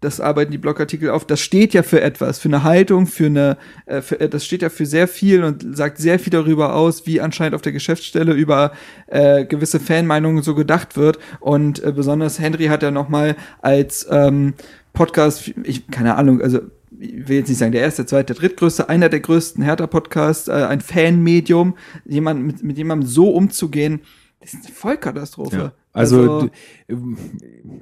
[0.00, 3.56] das arbeiten die Blogartikel auf, das steht ja für etwas, für eine Haltung, für eine,
[3.86, 7.08] äh, für, äh, das steht ja für sehr viel und sagt sehr viel darüber aus,
[7.08, 8.70] wie anscheinend auf der Geschäftsstelle über
[9.08, 11.18] äh, gewisse Fanmeinungen so gedacht wird.
[11.40, 14.54] Und äh, besonders Henry hat ja noch mal als ähm,
[14.92, 16.60] Podcast, ich keine Ahnung, also
[17.00, 20.46] ich will jetzt nicht sagen der erste, der zweite, der drittgrößte, einer der größten Hertha-Podcasts,
[20.46, 24.02] äh, ein Fanmedium, jemand mit, mit jemandem so umzugehen,
[24.40, 25.56] das ist eine Vollkatastrophe.
[25.56, 25.72] Ja.
[25.92, 26.50] Also, d-
[26.88, 27.16] ähm,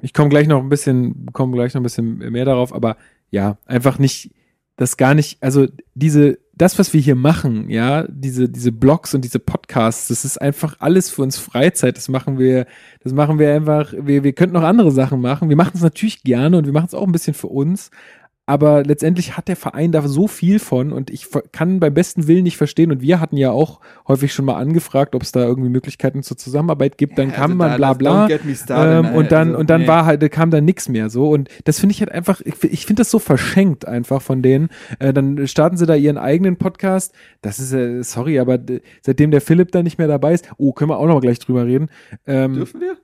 [0.01, 2.97] ich komme gleich noch ein bisschen, komme gleich noch ein bisschen mehr darauf, aber
[3.29, 4.31] ja, einfach nicht,
[4.77, 9.23] das gar nicht, also diese, das, was wir hier machen, ja, diese, diese Blogs und
[9.23, 11.95] diese Podcasts, das ist einfach alles für uns Freizeit.
[11.97, 12.65] Das machen wir,
[13.01, 15.49] das machen wir einfach, wir, wir könnten noch andere Sachen machen.
[15.49, 17.91] Wir machen es natürlich gerne und wir machen es auch ein bisschen für uns.
[18.49, 22.43] Aber letztendlich hat der Verein da so viel von und ich kann beim besten Willen
[22.43, 22.91] nicht verstehen.
[22.91, 26.35] Und wir hatten ja auch häufig schon mal angefragt, ob es da irgendwie Möglichkeiten zur
[26.35, 27.19] Zusammenarbeit gibt.
[27.19, 28.27] Dann Ja, kam also man da- bla bla.
[28.55, 29.87] started, Ähm, und dann, also, und dann nee.
[29.87, 31.29] war halt, da kam dann nichts mehr so.
[31.29, 34.69] Und das finde ich halt einfach, ich, ich finde das so verschenkt einfach von denen.
[34.97, 37.13] Äh, dann starten sie da ihren eigenen Podcast.
[37.43, 38.57] Das ist, äh, sorry, aber
[39.03, 41.37] seitdem der Philipp da nicht mehr dabei ist, oh, können wir auch noch mal gleich
[41.37, 41.89] drüber reden.
[42.25, 42.97] Ähm, Dürfen wir?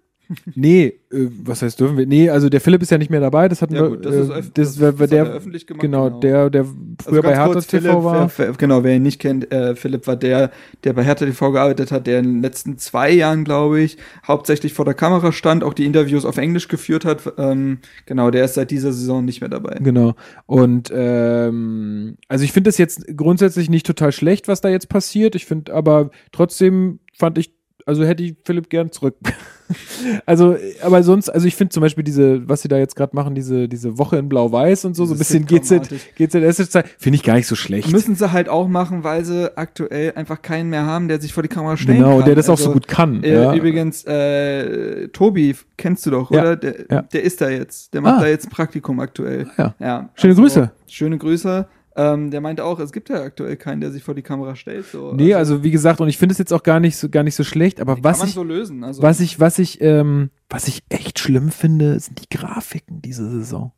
[0.56, 2.06] Nee, äh, was heißt dürfen wir?
[2.06, 3.90] Nee, also der Philipp ist ja nicht mehr dabei, das hatten Ja, wir.
[3.90, 6.20] gut, das ist äh, das, das- der, er öffentlich gemacht, Genau, genau.
[6.20, 6.66] der, der
[7.04, 8.32] früher bei ganz Hertha kurz, TV Philipp, war.
[8.38, 10.52] wer- genau, wer ihn nicht kennt, äh, Philipp war der,
[10.84, 13.98] der bei Hertha TV gearbeitet hat, der in den letzten zwei Jahren, glaube ich,
[14.28, 17.34] hauptsächlich vor der Kamera stand, auch die Interviews auf Englisch geführt hat.
[17.38, 19.80] Ähm, genau, der ist seit dieser Saison nicht mehr dabei.
[19.82, 20.16] Genau.
[20.46, 25.36] Und ähm, also ich finde das jetzt grundsätzlich nicht total schlecht, was da jetzt passiert.
[25.36, 27.55] Ich finde, aber trotzdem fand ich,
[27.86, 29.16] also hätte ich Philipp gern zurück.
[30.26, 33.36] also, aber sonst, also ich finde zum Beispiel diese, was sie da jetzt gerade machen,
[33.36, 35.90] diese, diese Woche in Blau-Weiß und so, so ein bisschen GZ.
[36.16, 37.92] GZSZ, finde ich gar nicht so schlecht.
[37.92, 41.44] Müssen sie halt auch machen, weil sie aktuell einfach keinen mehr haben, der sich vor
[41.44, 42.26] die Kamera stellen genau, kann.
[42.26, 43.24] der das auch so Also, gut kann.
[43.24, 43.54] Äh, ja.
[43.56, 46.56] Übrigens, äh, Tobi, kennst du doch, Ja, oder?
[46.56, 47.02] Der, ja.
[47.04, 47.94] der ist da jetzt.
[47.94, 48.22] Der macht Ah.
[48.22, 49.48] da jetzt ein Praktikum aktuell.
[49.58, 49.76] Ja.
[49.80, 50.72] ja Schöne Grüße.
[50.88, 51.68] Schöne Grüße.
[51.98, 54.86] Ähm, der meinte auch, es gibt ja aktuell keinen, der sich vor die Kamera stellt.
[54.88, 55.14] So.
[55.14, 57.36] Nee, also wie gesagt, und ich finde es jetzt auch gar nicht so, gar nicht
[57.36, 58.84] so schlecht, aber was ich, so lösen.
[58.84, 63.30] Also, was ich, was ich, ähm, was ich echt schlimm finde, sind die Grafiken diese
[63.30, 63.72] Saison.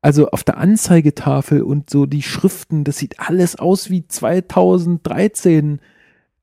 [0.00, 5.80] Also auf der Anzeigetafel und so die Schriften, das sieht alles aus wie 2013.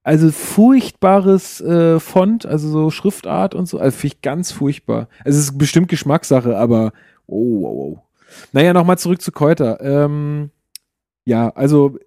[0.04, 3.80] Also furchtbares äh, Font, also so Schriftart und so.
[3.80, 5.08] Also finde ich ganz furchtbar.
[5.24, 6.92] Also es ist bestimmt Geschmackssache, aber
[7.26, 8.00] oh, oh, oh.
[8.52, 9.80] Naja, nochmal zurück zu Keuter.
[9.80, 10.50] Ähm,
[11.26, 11.98] ja, also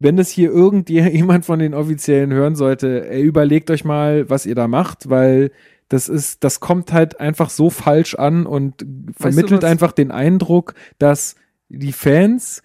[0.00, 4.54] wenn das hier irgendjemand von den Offiziellen hören sollte, ey, überlegt euch mal, was ihr
[4.54, 5.52] da macht, weil
[5.88, 9.70] das ist, das kommt halt einfach so falsch an und vermittelt was?
[9.70, 11.34] einfach den Eindruck, dass
[11.68, 12.62] die Fans,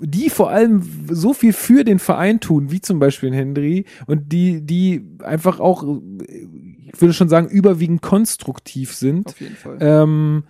[0.00, 4.60] die vor allem so viel für den Verein tun, wie zum Beispiel Henry, und die,
[4.66, 5.84] die einfach auch,
[6.26, 9.78] ich würde schon sagen, überwiegend konstruktiv sind, auf jeden Fall.
[9.80, 10.44] ähm,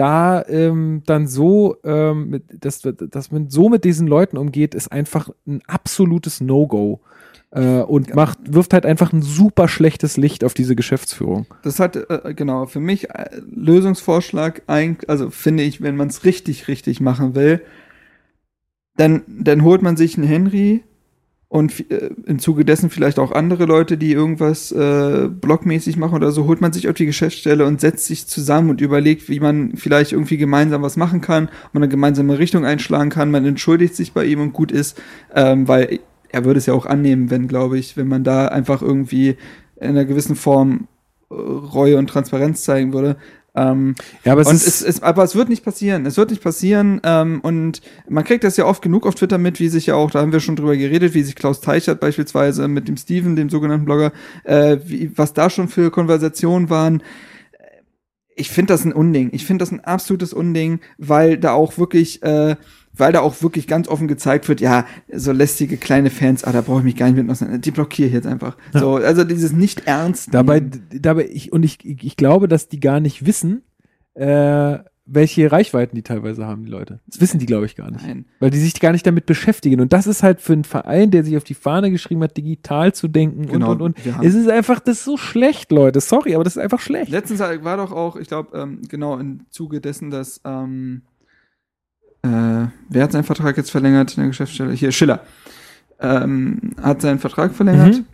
[0.00, 4.90] da ähm, dann so, ähm, mit, dass, dass man so mit diesen Leuten umgeht, ist
[4.90, 7.00] einfach ein absolutes No-Go.
[7.50, 8.14] Äh, und Ja.
[8.14, 11.46] macht, wirft halt einfach ein super schlechtes Licht auf diese Geschäftsführung.
[11.62, 16.24] Das hat, äh, genau, für mich äh, Lösungsvorschlag, eigentlich, also finde ich, wenn man es
[16.24, 17.60] richtig, richtig machen will,
[18.96, 20.82] dann, dann holt man sich einen Henry
[21.50, 26.30] und äh, im Zuge dessen vielleicht auch andere Leute, die irgendwas äh, blockmäßig machen oder
[26.30, 29.76] so, holt man sich auf die Geschäftsstelle und setzt sich zusammen und überlegt, wie man
[29.76, 34.12] vielleicht irgendwie gemeinsam was machen kann, man eine gemeinsame Richtung einschlagen kann, man entschuldigt sich
[34.12, 35.02] bei ihm und gut ist,
[35.34, 35.98] ähm, weil
[36.28, 39.36] er würde es ja auch annehmen, wenn, glaube ich, wenn man da einfach irgendwie
[39.80, 40.86] in einer gewissen Form
[41.30, 43.16] äh, Reue und Transparenz zeigen würde.
[43.54, 43.94] Ähm,
[44.24, 46.06] Ja, aber es und es, es, aber es wird nicht passieren.
[46.06, 47.00] Es wird nicht passieren.
[47.04, 50.10] Ähm, und man kriegt das ja oft genug auf Twitter mit, wie sich ja auch,
[50.10, 53.50] da haben wir schon drüber geredet, wie sich Klaus Teichert beispielsweise mit dem Steven, dem
[53.50, 54.12] sogenannten Blogger,
[54.44, 57.02] äh, wie, was da schon für Konversationen waren.
[58.36, 59.30] Ich finde das ein Unding.
[59.32, 62.56] Ich finde das ein absolutes Unding, weil da auch wirklich, äh,
[62.92, 66.60] weil da auch wirklich ganz offen gezeigt wird, ja, so lästige kleine Fans, ah, da
[66.60, 67.60] brauche ich mich gar nicht mit auseinander.
[67.60, 68.56] Die blockiere ich jetzt einfach.
[68.72, 70.34] So, also dieses nicht ernst.
[70.34, 73.62] dabei, dabei ich, und ich, ich glaube, dass die gar nicht wissen,
[74.14, 74.78] äh,
[75.12, 77.00] welche Reichweiten die teilweise haben, die Leute.
[77.08, 78.06] Das wissen die, glaube ich, gar nicht.
[78.06, 78.26] Nein.
[78.38, 79.80] Weil die sich gar nicht damit beschäftigen.
[79.80, 82.94] Und das ist halt für einen Verein, der sich auf die Fahne geschrieben hat, digital
[82.94, 84.24] zu denken Genau, und, und, und.
[84.24, 86.00] Es ist einfach, das ist so schlecht, Leute.
[86.00, 87.10] Sorry, aber das ist einfach schlecht.
[87.10, 91.02] Letztens war doch auch, ich glaube, ähm, genau im Zuge dessen, dass ähm,
[92.22, 94.72] äh, wer hat seinen Vertrag jetzt verlängert in der Geschäftsstelle?
[94.72, 95.20] Hier, Schiller.
[96.00, 97.96] Ähm, hat seinen Vertrag verlängert.
[97.98, 98.06] Mhm.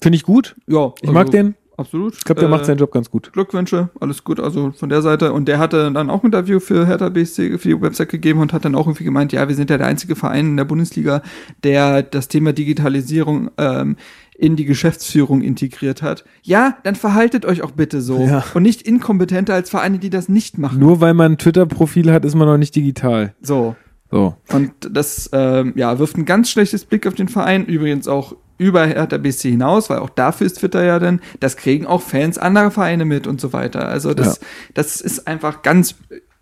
[0.00, 0.56] Finde ich gut.
[0.66, 1.54] Ja, Ich mag den.
[1.76, 2.14] Absolut.
[2.14, 3.32] Ich glaube, der Äh, macht seinen Job ganz gut.
[3.32, 5.32] Glückwünsche, alles gut, also von der Seite.
[5.32, 8.52] Und der hatte dann auch ein Interview für Hertha BSC, für die Website gegeben und
[8.52, 11.22] hat dann auch irgendwie gemeint, ja, wir sind ja der einzige Verein in der Bundesliga,
[11.62, 13.94] der das Thema Digitalisierung ähm,
[14.38, 16.24] in die Geschäftsführung integriert hat.
[16.42, 18.20] Ja, dann verhaltet euch auch bitte so.
[18.20, 18.44] Ja.
[18.54, 20.78] Und nicht inkompetenter als Vereine, die das nicht machen.
[20.78, 23.34] Nur weil man ein Twitter-Profil hat, ist man noch nicht digital.
[23.42, 23.74] So.
[24.10, 24.36] So.
[24.50, 28.86] Und das ähm, ja, wirft ein ganz schlechtes Blick auf den Verein, übrigens auch über
[28.86, 32.70] Hertha BSC hinaus, weil auch dafür ist Twitter ja dann, das kriegen auch Fans anderer
[32.70, 33.86] Vereine mit und so weiter.
[33.88, 34.40] Also das,
[34.74, 35.96] das ist einfach ganz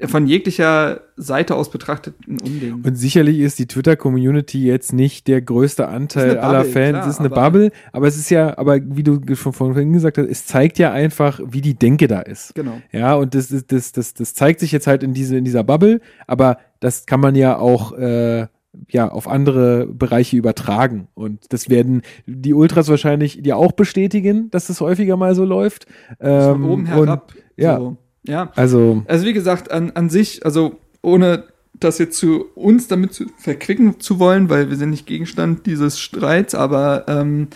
[0.04, 2.82] von jeglicher Seite aus betrachtet ein Unding.
[2.84, 6.90] Und sicherlich ist die Twitter-Community jetzt nicht der größte Anteil eine aller Bubble, Fans.
[6.90, 9.92] klar, es ist eine aber- Bubble, aber es ist ja, aber wie du schon vorhin
[9.94, 12.54] gesagt hast, es zeigt ja einfach, wie die Denke da ist.
[12.54, 12.80] genau.
[12.92, 15.64] Ja, und das, das, das, das, das zeigt sich jetzt halt in, diese, in dieser
[15.64, 18.48] Bubble, aber das kann man ja auch äh,
[18.90, 21.08] ja, auf andere Bereiche übertragen.
[21.14, 25.86] Und das werden die Ultras wahrscheinlich dir auch bestätigen, dass das häufiger mal so läuft.
[26.20, 27.32] Von Ähm, oben und- herab.
[27.56, 27.78] ja.
[27.78, 27.96] So.
[28.26, 28.50] Ja.
[28.56, 33.26] Also, Also wie gesagt, an, an sich, also ohne das jetzt zu uns damit zu
[33.38, 37.48] verquicken zu wollen, weil wir sind nicht Gegenstand dieses Streits, aber ähm,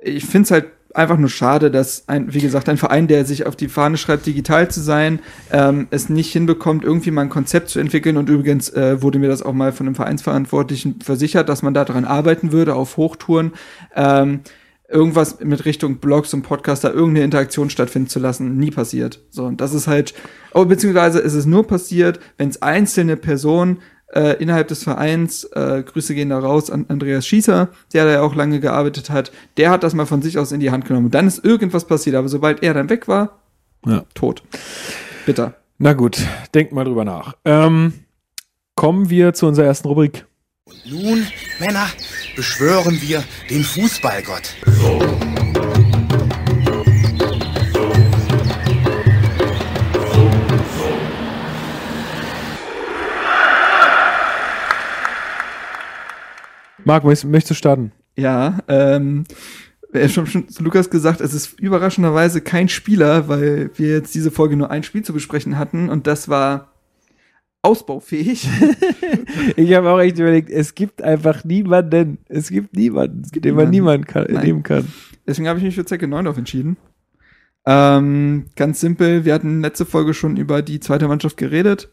[0.00, 3.46] ich finde es halt einfach nur schade, dass ein, wie gesagt, ein Verein, der sich
[3.46, 7.70] auf die Fahne schreibt, digital zu sein, ähm, es nicht hinbekommt, irgendwie mal ein Konzept
[7.70, 8.16] zu entwickeln.
[8.16, 12.04] Und übrigens äh, wurde mir das auch mal von einem Vereinsverantwortlichen versichert, dass man daran
[12.04, 13.52] arbeiten würde, auf Hochtouren.
[13.94, 14.40] Ähm,
[14.88, 19.20] irgendwas mit Richtung Blogs und Podcaster, irgendeine Interaktion stattfinden zu lassen, nie passiert.
[19.30, 20.12] So, und das ist halt,
[20.52, 23.78] oh, beziehungsweise ist es nur passiert, wenn es einzelne Personen
[24.14, 28.20] äh, innerhalb des Vereins, äh, Grüße gehen da raus an Andreas Schießer, der da ja
[28.20, 31.06] auch lange gearbeitet hat, der hat das mal von sich aus in die Hand genommen.
[31.06, 33.40] Und dann ist irgendwas passiert, aber sobald er dann weg war,
[33.86, 34.04] Ja.
[34.14, 34.42] tot.
[35.24, 35.54] Bitter.
[35.78, 36.18] Na gut,
[36.54, 37.34] denkt mal drüber nach.
[37.46, 37.94] Ähm,
[38.74, 40.26] kommen wir zu unserer ersten Rubrik.
[40.84, 41.26] Nun,
[41.58, 41.86] Männer,
[42.36, 44.54] beschwören wir den Fußballgott.
[56.84, 57.92] Marc, möchtest, du starten?
[58.16, 59.24] Ja, ähm,
[59.92, 64.14] er hat schon, schon zu Lukas gesagt, es ist überraschenderweise kein Spieler, weil wir jetzt
[64.14, 66.71] diese Folge nur ein Spiel zu besprechen hatten und das war
[67.62, 68.48] ausbaufähig.
[69.56, 72.18] Ich habe auch echt überlegt, es gibt einfach niemanden.
[72.28, 74.04] Es gibt niemanden, gibt den man niemanden.
[74.04, 74.46] niemanden kann, Nein.
[74.46, 74.88] nehmen kann.
[75.26, 76.76] Deswegen habe ich mich für Zecke Neundorf entschieden.
[77.66, 81.90] Ähm, ganz simpel, wir hatten letzte Folge schon über die zweite Mannschaft geredet.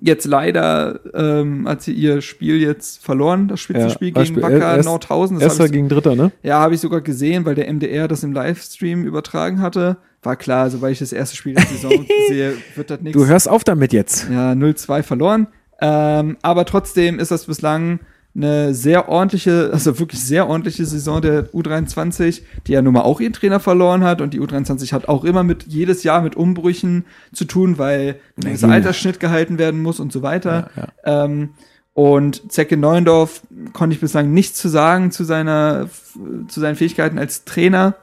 [0.00, 4.88] Jetzt leider ähm, hat sie ihr Spiel jetzt verloren, das Spitzenspiel Ja, gegen Wacker erst-
[4.88, 5.36] Nordhausen.
[5.36, 6.32] Das Erster ich, gegen Dritter, ne?
[6.42, 9.98] ja, habe ich sogar gesehen, weil der MDR das im Livestream übertragen hatte.
[10.22, 13.18] War klar, sobald ich das erste Spiel der Saison sehe, wird das nichts.
[13.18, 14.28] Du hörst auf damit jetzt.
[14.30, 15.48] Ja, 0-2 verloren.
[15.80, 17.98] Ähm, aber trotzdem ist das bislang
[18.34, 23.20] eine sehr ordentliche, also wirklich sehr ordentliche Saison der U23, die ja nun mal auch
[23.20, 27.04] ihren Trainer verloren hat und die U23 hat auch immer mit jedes Jahr mit Umbrüchen
[27.32, 28.68] zu tun, weil ein gewisser.
[28.68, 30.70] Altersschnitt gehalten werden muss und so weiter.
[30.76, 31.24] Ja, ja.
[31.24, 31.50] Ähm,
[31.94, 33.42] und Zecke Neuendorf
[33.74, 35.90] konnte ich bislang nichts zu sagen zu seiner,
[36.48, 37.96] zu seinen Fähigkeiten als Trainer.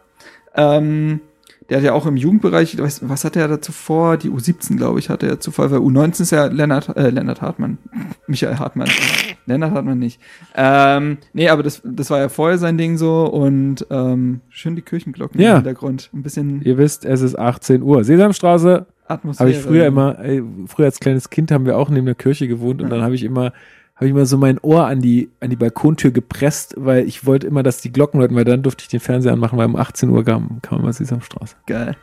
[0.53, 1.21] Ähm,
[1.69, 4.17] der hat ja auch im Jugendbereich, was, was hatte er da zuvor?
[4.17, 7.77] Die U17, glaube ich, hatte er zuvor, weil U19 ist ja Lennart, äh, Lennart Hartmann.
[8.27, 8.89] Michael Hartmann.
[9.45, 10.19] Lennart Hartmann nicht.
[10.55, 14.81] Ähm, nee, aber das, das war ja vorher sein Ding so und ähm, schön die
[14.81, 15.51] Kirchenglocken Ja.
[15.51, 16.09] im Hintergrund.
[16.13, 18.03] Ein bisschen Ihr wisst, es ist 18 Uhr.
[18.03, 19.49] Sesamstraße Atmosphäre.
[19.49, 22.47] habe ich früher immer, ey, früher als kleines Kind haben wir auch neben der Kirche
[22.47, 23.53] gewohnt und dann habe ich immer,
[23.99, 27.47] habe ich immer so mein Ohr an die, an die Balkontür gepresst, weil ich wollte
[27.47, 30.07] immer, dass die Glocken läuten, weil dann durfte ich den Fernseher anmachen, weil um 18
[30.09, 31.57] Uhr kam, kam immer Sesamstraße.
[31.67, 31.97] Geil.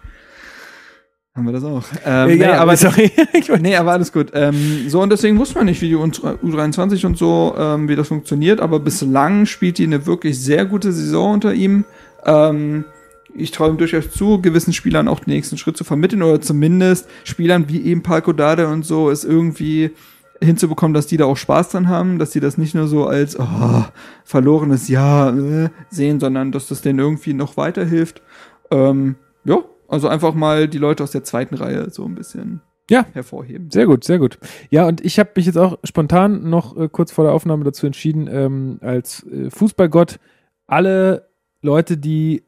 [1.34, 1.84] Haben wir das auch.
[2.04, 3.10] Ähm, Äh, nee, aber sorry.
[3.62, 4.30] Nee, aber alles gut.
[4.34, 8.08] Ähm, so, und deswegen wusste man nicht, wie die U23 und so, ähm, wie das
[8.08, 11.86] funktioniert, aber bislang spielt die eine wirklich sehr gute Saison unter ihm.
[12.26, 12.84] Ähm,
[13.34, 17.08] ich traue ihm durchaus zu, gewissen Spielern auch den nächsten Schritt zu vermitteln oder zumindest
[17.24, 19.92] Spielern wie eben Palko Dade und so es irgendwie
[20.42, 23.38] hinzubekommen, dass die da auch Spaß dran haben, dass die das nicht nur so als
[23.38, 23.84] oh,
[24.24, 28.22] verlorenes Jahr äh, sehen, sondern dass das denen irgendwie noch weiterhilft.
[28.70, 29.58] Ähm, ja,
[29.88, 32.60] also einfach mal die Leute aus der zweiten Reihe so ein bisschen
[32.90, 33.06] Ja.
[33.12, 33.70] hervorheben.
[33.70, 34.38] Sehr gut, sehr gut.
[34.70, 37.86] Ja, und ich habe mich jetzt auch spontan noch äh, kurz vor der Aufnahme dazu
[37.86, 40.18] entschieden, ähm, als äh, Fußballgott
[40.66, 41.28] alle
[41.62, 42.42] Leute, die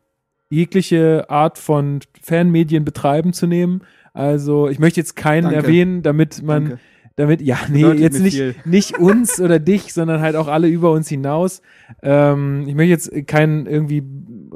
[0.51, 3.83] jegliche Art von Fanmedien betreiben, zu nehmen.
[4.15, 5.57] Also ich möchte jetzt keinen Danke.
[5.59, 6.81] erwähnen, damit man, Danke.
[7.19, 8.55] Damit, ja, nee, Bedeutet jetzt nicht, viel.
[8.65, 11.63] nicht uns oder dich, sondern halt auch alle über uns hinaus.
[12.01, 14.05] Ähm, ich möchte jetzt keinen irgendwie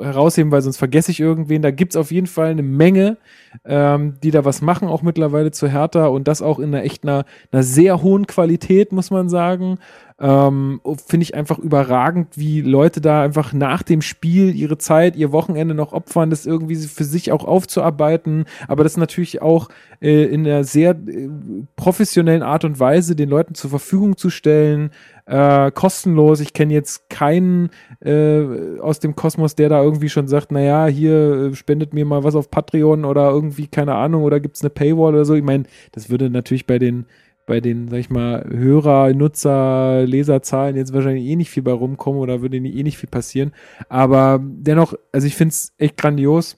[0.00, 1.60] herausheben, weil sonst vergesse ich irgendwen.
[1.60, 3.16] Da gibt's auf jeden Fall eine Menge,
[3.64, 7.02] ähm, die da was machen, auch mittlerweile zu Hertha und das auch in einer echt
[7.02, 9.78] einer, einer sehr hohen Qualität, muss man sagen.
[10.22, 15.32] Ähm, Finde ich einfach überragend, wie Leute da einfach nach dem Spiel ihre Zeit, ihr
[15.32, 19.68] Wochenende noch opfern, das irgendwie für sich auch aufzuarbeiten, aber das natürlich auch
[20.00, 21.28] äh, in einer sehr äh,
[21.74, 24.90] professionellen Art und Weise den Leuten zur Verfügung zu stellen,
[25.26, 26.38] äh, kostenlos.
[26.38, 31.50] Ich kenne jetzt keinen äh, aus dem Kosmos, der da irgendwie schon sagt, naja, hier
[31.50, 35.14] äh, spendet mir mal was auf Patreon oder irgendwie, keine Ahnung, oder gibt's eine Paywall
[35.14, 35.34] oder so.
[35.34, 37.06] Ich meine, das würde natürlich bei den
[37.52, 42.18] bei den, sag ich mal, Hörer, Nutzer, Leserzahlen jetzt wahrscheinlich eh nicht viel bei rumkommen
[42.18, 43.52] oder würde eh nicht viel passieren.
[43.90, 46.56] Aber dennoch, also ich finde es echt grandios,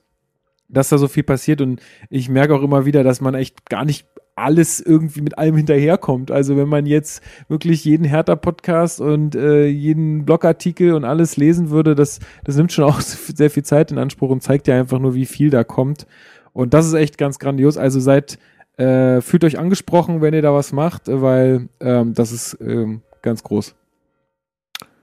[0.68, 3.84] dass da so viel passiert und ich merke auch immer wieder, dass man echt gar
[3.84, 6.30] nicht alles irgendwie mit allem hinterherkommt.
[6.30, 11.96] Also wenn man jetzt wirklich jeden Hertha-Podcast und äh, jeden Blogartikel und alles lesen würde,
[11.96, 15.16] das, das nimmt schon auch sehr viel Zeit in Anspruch und zeigt ja einfach nur,
[15.16, 16.06] wie viel da kommt.
[16.52, 17.76] Und das ist echt ganz grandios.
[17.76, 18.38] Also seid,
[18.76, 23.02] äh, fühlt euch angesprochen, wenn ihr da was macht, äh, weil ähm, das ist ähm,
[23.22, 23.74] ganz groß.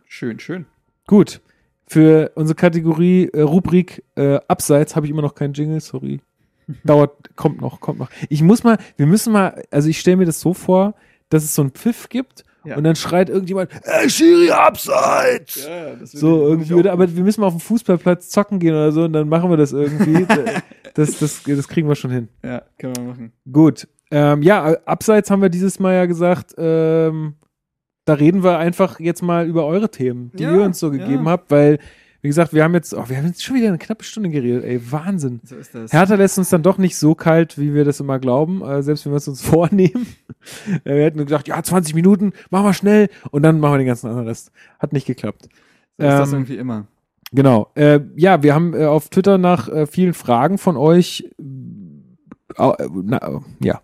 [0.06, 0.66] Schön, schön.
[1.08, 1.42] Gut.
[1.88, 6.22] Für unsere Kategorie, äh, Rubrik äh, Abseits habe ich immer noch keinen Jingle, sorry.
[6.84, 8.10] Dauert, kommt noch, kommt noch.
[8.30, 10.94] Ich muss mal, wir müssen mal, also ich stelle mir das so vor,
[11.30, 12.78] dass es so einen Pfiff gibt Ja.
[12.78, 15.66] und dann schreit irgendjemand, ey, Schiri, Abseits!
[15.68, 19.04] Ja, So irgendwie, oder, aber wir müssen mal auf den Fußballplatz zocken gehen oder so
[19.04, 20.26] und dann machen wir das irgendwie.
[20.94, 22.28] das, das, das kriegen wir schon hin.
[22.44, 23.32] Ja, können wir machen.
[23.52, 23.88] Gut.
[24.12, 27.36] Ähm, ja, abseits haben wir dieses Mal ja gesagt, ähm,
[28.06, 31.26] da reden wir einfach jetzt mal über eure Themen, die Ja, ihr uns so gegeben
[31.26, 31.32] ja.
[31.32, 31.80] habt, weil
[32.24, 34.64] Wie gesagt, wir haben jetzt, oh, wir haben jetzt schon wieder eine knappe Stunde geredet,
[34.64, 35.42] ey, Wahnsinn.
[35.44, 35.92] So ist das.
[35.92, 39.06] Hertha lässt uns dann doch nicht so kalt, wie wir das immer glauben, äh, selbst
[39.06, 40.06] wenn wir es uns vornehmen.
[40.84, 43.88] Äh, wir hätten gesagt, ja, 20 Minuten, machen wir schnell und dann machen wir den
[43.88, 44.52] ganzen anderen Rest.
[44.78, 45.50] Hat nicht geklappt.
[45.98, 46.88] so ist das ähm, irgendwie immer.
[47.32, 47.72] Genau.
[47.76, 51.30] Äh, ja, wir haben äh, auf Twitter nach äh, vielen Fragen von euch
[52.58, 52.74] äh,
[53.04, 53.82] na, äh, ja,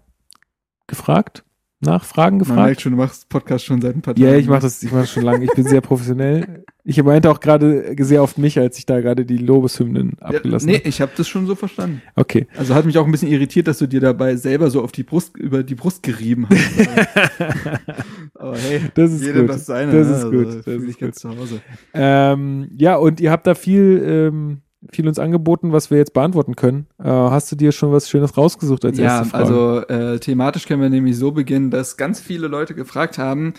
[0.87, 1.43] gefragt.
[1.79, 2.65] Nach Fragen Man gefragt.
[2.65, 4.27] merkt schon, du machst Podcast schon seit ein paar Tagen.
[4.27, 5.45] Ja, ich mache das, ich mach das schon lange.
[5.45, 6.63] Ich bin sehr professionell.
[6.83, 10.69] Ich meinte auch gerade sehr oft mich, als ich da gerade die Lobeshymnen Ja, abgelassen
[10.69, 10.87] nee, habe.
[10.89, 12.01] ich habe das schon so verstanden.
[12.15, 12.47] Okay.
[12.57, 15.03] Also hat mich auch ein bisschen irritiert, dass du dir dabei selber so auf die
[15.03, 16.89] Brust, über die Brust gerieben hast.
[18.35, 19.49] Aber hey, Das ist jedem gut.
[19.55, 19.91] das seine.
[19.91, 20.13] Das ne?
[20.13, 20.47] ist Also, gut.
[20.47, 21.61] Das ist ich ganz zu Hause.
[21.93, 24.61] Ähm, ja, und ihr habt da viel, ähm,
[24.91, 26.87] viel uns angeboten, was wir jetzt beantworten können.
[26.99, 29.43] Äh, hast du dir schon was Schönes rausgesucht als Ja, erste Frage?
[29.43, 33.53] also äh, thematisch können wir nämlich so beginnen, dass ganz viele Leute gefragt haben,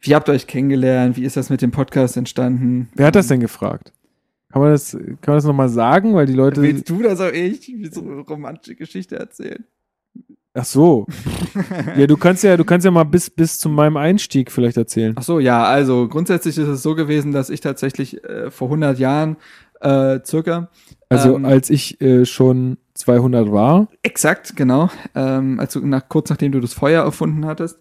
[0.00, 1.16] wie habt ihr euch kennengelernt?
[1.16, 2.88] Wie ist das mit dem Podcast entstanden?
[2.94, 3.92] Wer hat das denn gefragt?
[4.50, 6.14] Kann man das, kann man das nochmal sagen?
[6.14, 6.62] Weil die Leute.
[6.62, 7.68] Willst du das auch ich?
[7.68, 9.64] Wie so eine romantische Geschichte erzählen?
[10.54, 11.06] Ach so.
[11.96, 15.14] ja, du kannst ja, du kannst ja mal bis, bis zu meinem Einstieg vielleicht erzählen.
[15.16, 18.98] Ach so, ja, also grundsätzlich ist es so gewesen, dass ich tatsächlich äh, vor 100
[18.98, 19.36] Jahren
[19.80, 20.70] äh, circa
[21.08, 23.88] Also ähm, als ich äh, schon 200 war.
[24.02, 24.90] Exakt, genau.
[25.14, 27.78] Ähm, also nach, kurz nachdem du das Feuer erfunden hattest.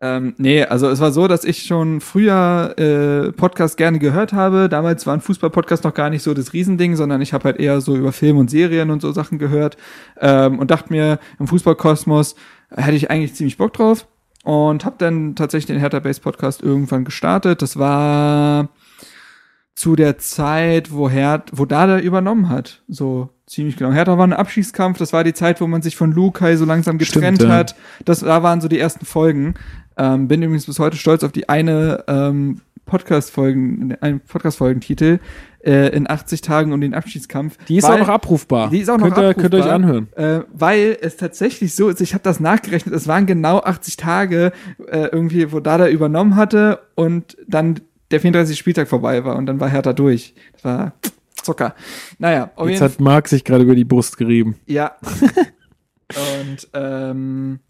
[0.00, 4.68] Ähm, nee, also es war so, dass ich schon früher äh, Podcast gerne gehört habe.
[4.68, 7.80] Damals war ein Fußball-Podcast noch gar nicht so das Riesending, sondern ich habe halt eher
[7.80, 9.76] so über Film und Serien und so Sachen gehört
[10.20, 12.36] ähm, und dachte mir, im Fußballkosmos
[12.70, 14.06] hätte ich eigentlich ziemlich Bock drauf
[14.44, 17.60] und habe dann tatsächlich den Hertha Base Podcast irgendwann gestartet.
[17.60, 18.68] Das war
[19.78, 22.82] zu der Zeit, wo Herd, wo Dada übernommen hat.
[22.88, 23.92] So ziemlich genau.
[23.92, 24.98] Hertha war ein Abschießkampf.
[24.98, 27.56] Das war die Zeit, wo man sich von Lukai so langsam getrennt Stimmt, ja.
[27.58, 27.76] hat.
[28.04, 29.54] Das da waren so die ersten Folgen.
[29.96, 35.20] Ähm, bin übrigens bis heute stolz auf die eine ähm, Podcast-Folgen, einen Podcast-Folgentitel
[35.64, 37.56] äh, in 80 Tagen um den Abschiedskampf.
[37.68, 38.70] Die ist weil- auch noch abrufbar.
[38.70, 39.74] Die ist auch noch könnt ihr, Könnt ihr euch abrufbar.
[39.74, 40.40] anhören.
[40.40, 44.50] äh, weil es tatsächlich so ist, ich habe das nachgerechnet, es waren genau 80 Tage
[44.90, 47.80] äh, irgendwie, wo Dada übernommen hatte und dann
[48.10, 48.58] der 34.
[48.58, 50.34] Spieltag vorbei war und dann war Hertha durch.
[50.52, 50.92] Das war
[51.42, 51.74] Zucker.
[52.18, 54.56] Naja, auf Jetzt hat Marc sich gerade über die Brust gerieben.
[54.66, 54.96] ja.
[56.42, 57.60] und ähm,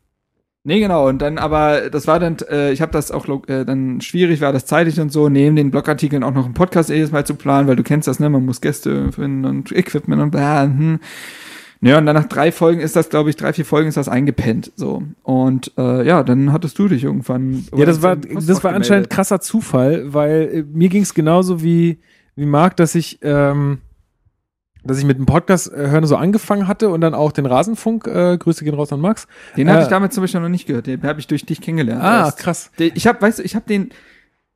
[0.64, 1.08] nee, genau.
[1.08, 4.52] Und dann aber, das war dann, äh, ich habe das auch äh, dann schwierig, war
[4.52, 7.68] das zeitlich und so, neben den Blogartikeln auch noch einen Podcast jedes Mal zu planen,
[7.68, 8.30] weil du kennst das, ne?
[8.30, 10.62] Man muss Gäste finden und Equipment und bla.
[10.62, 11.00] Hm.
[11.80, 14.08] Ja, und dann nach drei Folgen ist das, glaube ich, drei, vier Folgen ist das
[14.08, 14.72] eingepennt.
[14.74, 15.02] So.
[15.22, 17.64] Und äh, ja, dann hattest du dich irgendwann.
[17.76, 22.00] Ja, das war, das war anscheinend krasser Zufall, weil äh, mir ging es genauso wie,
[22.34, 23.78] wie Marc, dass ich, ähm,
[24.82, 28.08] dass ich mit dem Podcast äh, hören so angefangen hatte und dann auch den Rasenfunk,
[28.08, 29.28] äh, Grüße gehen raus an Max.
[29.56, 30.88] Den hatte äh, ich damals zum Beispiel noch nicht gehört.
[30.88, 32.02] Den habe ich durch dich kennengelernt.
[32.02, 32.38] Ah, erst.
[32.38, 32.70] krass.
[32.78, 33.90] Ich habe, weißt du, ich habe den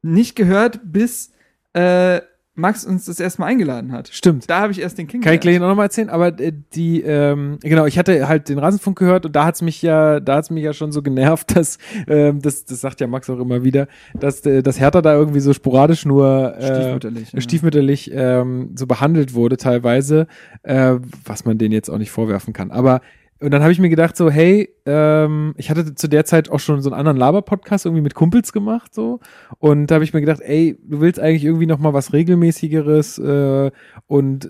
[0.02, 1.30] nicht gehört, bis
[1.72, 2.20] äh,
[2.54, 4.08] Max uns das erste Mal eingeladen hat.
[4.08, 4.50] Stimmt.
[4.50, 7.86] Da habe ich erst den Kann ich gleich nochmal erzählen, aber äh, die, ähm, genau,
[7.86, 10.74] ich hatte halt den Rasenfunk gehört und da hat's mich ja, da hat's mich ja
[10.74, 13.88] schon so genervt, dass, ähm, das, das sagt ja Max auch immer wieder,
[14.18, 17.32] dass, äh, dass Hertha da irgendwie so sporadisch nur äh, Stiefmütterlich.
[17.32, 17.40] ja.
[17.40, 20.26] stiefmütterlich ähm, so behandelt wurde teilweise,
[20.62, 22.70] äh, was man denen jetzt auch nicht vorwerfen kann.
[22.70, 23.00] Aber
[23.42, 26.60] und dann habe ich mir gedacht so, hey, ähm, ich hatte zu der Zeit auch
[26.60, 29.20] schon so einen anderen Laber-Podcast irgendwie mit Kumpels gemacht so
[29.58, 33.18] und da habe ich mir gedacht, ey, du willst eigentlich irgendwie noch mal was regelmäßigeres
[33.18, 33.70] äh,
[34.06, 34.48] und äh,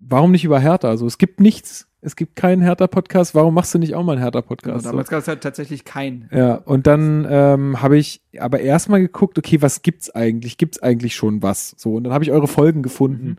[0.00, 0.88] warum nicht über Hertha?
[0.88, 3.34] Also es gibt nichts, es gibt keinen Hertha-Podcast.
[3.34, 4.84] Warum machst du nicht auch mal einen Genau, Hertha-Podcast?
[4.84, 4.90] so?
[4.90, 6.28] damals gab es halt tatsächlich keinen.
[6.32, 10.56] Ja, und dann ähm, habe ich aber erstmal geguckt, okay, was gibt's eigentlich?
[10.56, 11.74] Gibt's eigentlich schon was?
[11.76, 13.36] So, und dann habe ich eure Folgen gefunden.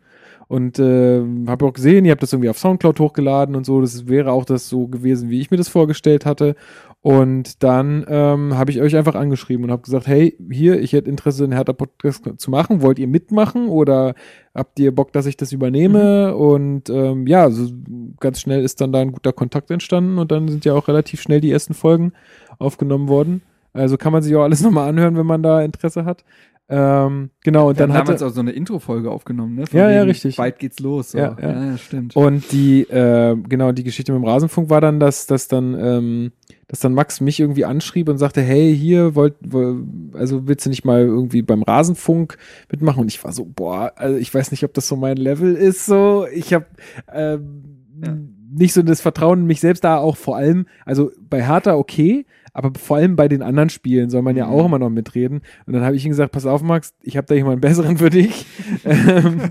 [0.52, 3.80] Und äh, habe auch gesehen, ihr habt das irgendwie auf Soundcloud hochgeladen und so.
[3.80, 6.58] Das wäre auch das so gewesen, wie ich mir das vorgestellt hatte.
[7.00, 11.10] Und dann ähm, habe ich euch einfach angeschrieben und habe gesagt, hey, hier, ich hätte
[11.10, 12.82] Interesse, einen Hertha-Podcast zu machen.
[12.82, 14.14] Wollt ihr mitmachen oder
[14.54, 16.36] habt ihr Bock, dass ich das übernehme?
[16.36, 17.72] Und ähm, ja, so
[18.20, 21.22] ganz schnell ist dann da ein guter Kontakt entstanden und dann sind ja auch relativ
[21.22, 22.12] schnell die ersten Folgen
[22.60, 23.42] aufgenommen worden.
[23.72, 26.26] Also kann man sich auch alles nochmal anhören, wenn man da Interesse hat.
[26.74, 29.66] Ähm, genau, und Wir haben dann damals hatte, auch so eine Intro-Folge aufgenommen, ne?
[29.74, 30.38] Ja, ja, richtig.
[30.38, 31.12] Bald geht's los.
[31.12, 31.18] So.
[31.18, 31.66] Ja, Ja, ja.
[31.72, 31.78] ja.
[31.78, 32.16] stimmt.
[32.16, 36.32] Und die, äh, genau, die Geschichte mit dem Rasenfunk war dann, dass, dass dann, ähm,
[36.70, 39.76] dass dann Max mich irgendwie anschrieb und sagte, hey, hier wollt, wo-
[40.14, 42.38] also willst du nicht mal irgendwie beim Rasenfunk
[42.72, 43.02] mitmachen?
[43.02, 45.86] Und ich war so, boah, also ich weiß nicht, ob das so mein Level ist,
[45.86, 46.26] so.
[46.34, 46.66] Ich habe
[47.14, 47.64] ähm,
[48.04, 48.18] Ja.
[48.54, 52.26] nicht so das Vertrauen in mich selbst da auch vor allem, also bei Hertha okay,
[52.54, 54.52] aber vor allem bei den anderen Spielen soll man ja Mhm.
[54.54, 55.42] auch immer noch mitreden.
[55.66, 58.10] Und dann habe ich ihm gesagt, pass auf, Max, ich habe da jemanden besseren für
[58.10, 58.46] dich.
[58.86, 59.42] ähm,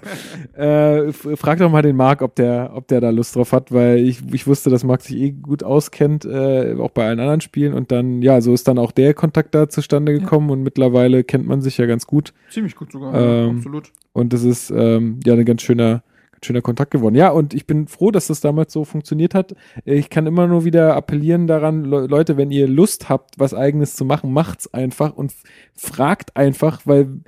[0.54, 3.98] äh, frag doch mal den Marc, ob der, ob der da Lust drauf hat, weil
[3.98, 7.74] ich, ich wusste, dass Marc sich eh gut auskennt, äh, auch bei allen anderen Spielen.
[7.74, 11.46] Und dann, ja, so ist dann auch der Kontakt da zustande gekommen und mittlerweile kennt
[11.46, 12.32] man sich ja ganz gut.
[12.50, 13.92] Ziemlich gut sogar, Ähm, absolut.
[14.12, 16.02] Und das ist ähm, ja ein ganz schöner,
[16.42, 17.14] schöner Kontakt geworden.
[17.14, 19.54] Ja, und ich bin froh, dass das damals so funktioniert hat.
[19.84, 23.94] Ich kann immer nur wieder appellieren daran, Le Leute, wenn ihr Lust habt, was eigenes
[23.94, 25.32] zu machen, macht's einfach und
[25.74, 27.20] fragt einfach, weil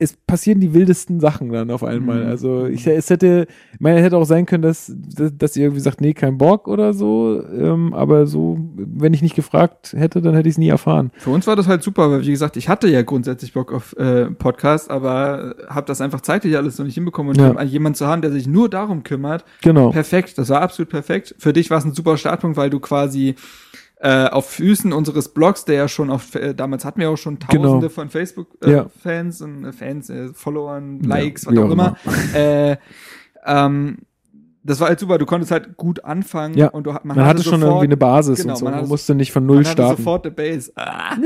[0.00, 2.22] es passieren die wildesten Sachen dann auf einmal.
[2.22, 2.28] Mhm.
[2.30, 5.64] Also ich, es hätte, ich meine, es hätte auch sein können, dass, dass, dass ihr
[5.64, 7.42] irgendwie sagt, nee, kein Bock oder so.
[7.52, 11.10] Ähm, aber so, wenn ich nicht gefragt hätte, dann hätte ich es nie erfahren.
[11.16, 13.92] Für uns war das halt super, weil wie gesagt, ich hatte ja grundsätzlich Bock auf
[13.96, 17.60] äh, Podcast, aber habe das einfach zeitlich alles noch nicht hinbekommen und Ja.
[17.64, 19.90] jemanden zu haben, der sich nur darum kümmert, Genau.
[19.90, 21.34] perfekt, das war absolut perfekt.
[21.38, 23.34] Für dich war es ein super Startpunkt, weil du quasi
[24.00, 27.38] äh, auf Füßen unseres Blogs, der ja schon auf, äh, damals hatten wir auch schon
[27.40, 27.88] tausende Genau.
[27.88, 28.10] von Ja.
[28.10, 31.96] Facebook-Fans und äh, Fans, äh, Followern, Ja, Likes, wie was auch auch immer.
[32.34, 32.76] äh,
[33.46, 33.98] ähm,
[34.64, 36.68] das war halt super, du konntest halt gut anfangen Ja.
[36.68, 38.64] und du, man, Man, hatte schon irgendwie eine Basis genau, und so.
[38.66, 39.96] man Man, hatte- musste nicht von Null man hatte starten.
[39.96, 40.70] sofort eine Base.
[40.76, 41.16] Ah.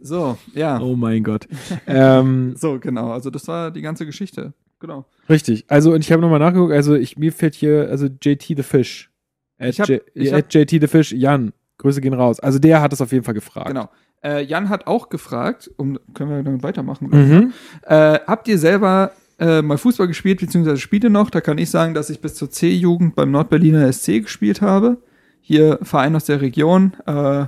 [0.00, 0.80] So, ja.
[0.80, 1.46] Oh mein Gott.
[1.86, 3.12] ähm, So, genau.
[3.12, 4.54] Also das war die ganze Geschichte.
[4.80, 5.04] Genau.
[5.28, 5.64] richtig.
[5.68, 6.72] Also, und ich habe nochmal nachgeguckt.
[6.72, 9.10] Also, ich, mir fällt hier, also JT the Fish.
[9.58, 11.52] At, hab- J, at JT the Fish, Jan.
[11.78, 12.40] Grüße gehen raus.
[12.40, 13.68] Also, der hat es auf jeden Fall gefragt.
[13.68, 13.88] Genau.
[14.24, 17.08] Äh, Jan hat auch gefragt, um, können wir damit weitermachen?
[17.10, 17.52] Mhm.
[17.82, 21.30] Äh, habt ihr selber äh, mal Fußball gespielt, beziehungsweise spielt ihr noch?
[21.30, 24.98] Da kann ich sagen, dass ich bis zur C-Jugend beim Nordberliner SC gespielt habe.
[25.40, 26.92] Hier Verein aus der Region.
[27.06, 27.46] Äh,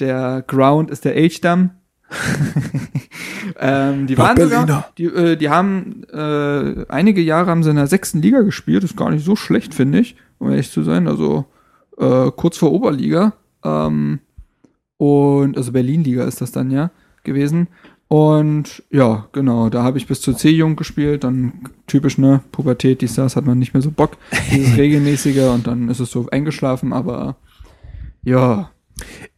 [0.00, 1.72] der Ground ist der H-Damm.
[3.60, 7.86] ähm, die waren sogar, die, äh, die haben äh, einige Jahre haben sie in der
[7.86, 8.84] sechsten Liga gespielt.
[8.84, 11.08] ist gar nicht so schlecht, finde ich, um ehrlich zu sein.
[11.08, 11.46] Also
[11.98, 13.34] äh, kurz vor Oberliga.
[13.64, 14.20] Ähm,
[14.96, 16.90] und also Berlin-Liga ist das dann ja
[17.24, 17.68] gewesen.
[18.08, 23.14] Und ja, genau, da habe ich bis zur C-Jugend gespielt, dann typisch, ne, Pubertät, dies,
[23.14, 24.18] das, hat man nicht mehr so Bock,
[24.52, 27.36] dieses regelmäßige und dann ist es so eingeschlafen, aber
[28.22, 28.70] ja,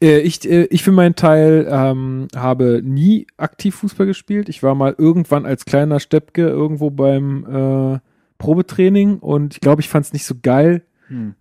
[0.03, 4.49] Äh, ich, äh, ich für meinen Teil ähm, habe nie aktiv Fußball gespielt.
[4.49, 7.47] Ich war mal irgendwann als kleiner Steppke irgendwo beim
[7.95, 7.99] äh,
[8.39, 10.83] Probetraining und ich glaube, ich fand es nicht so geil.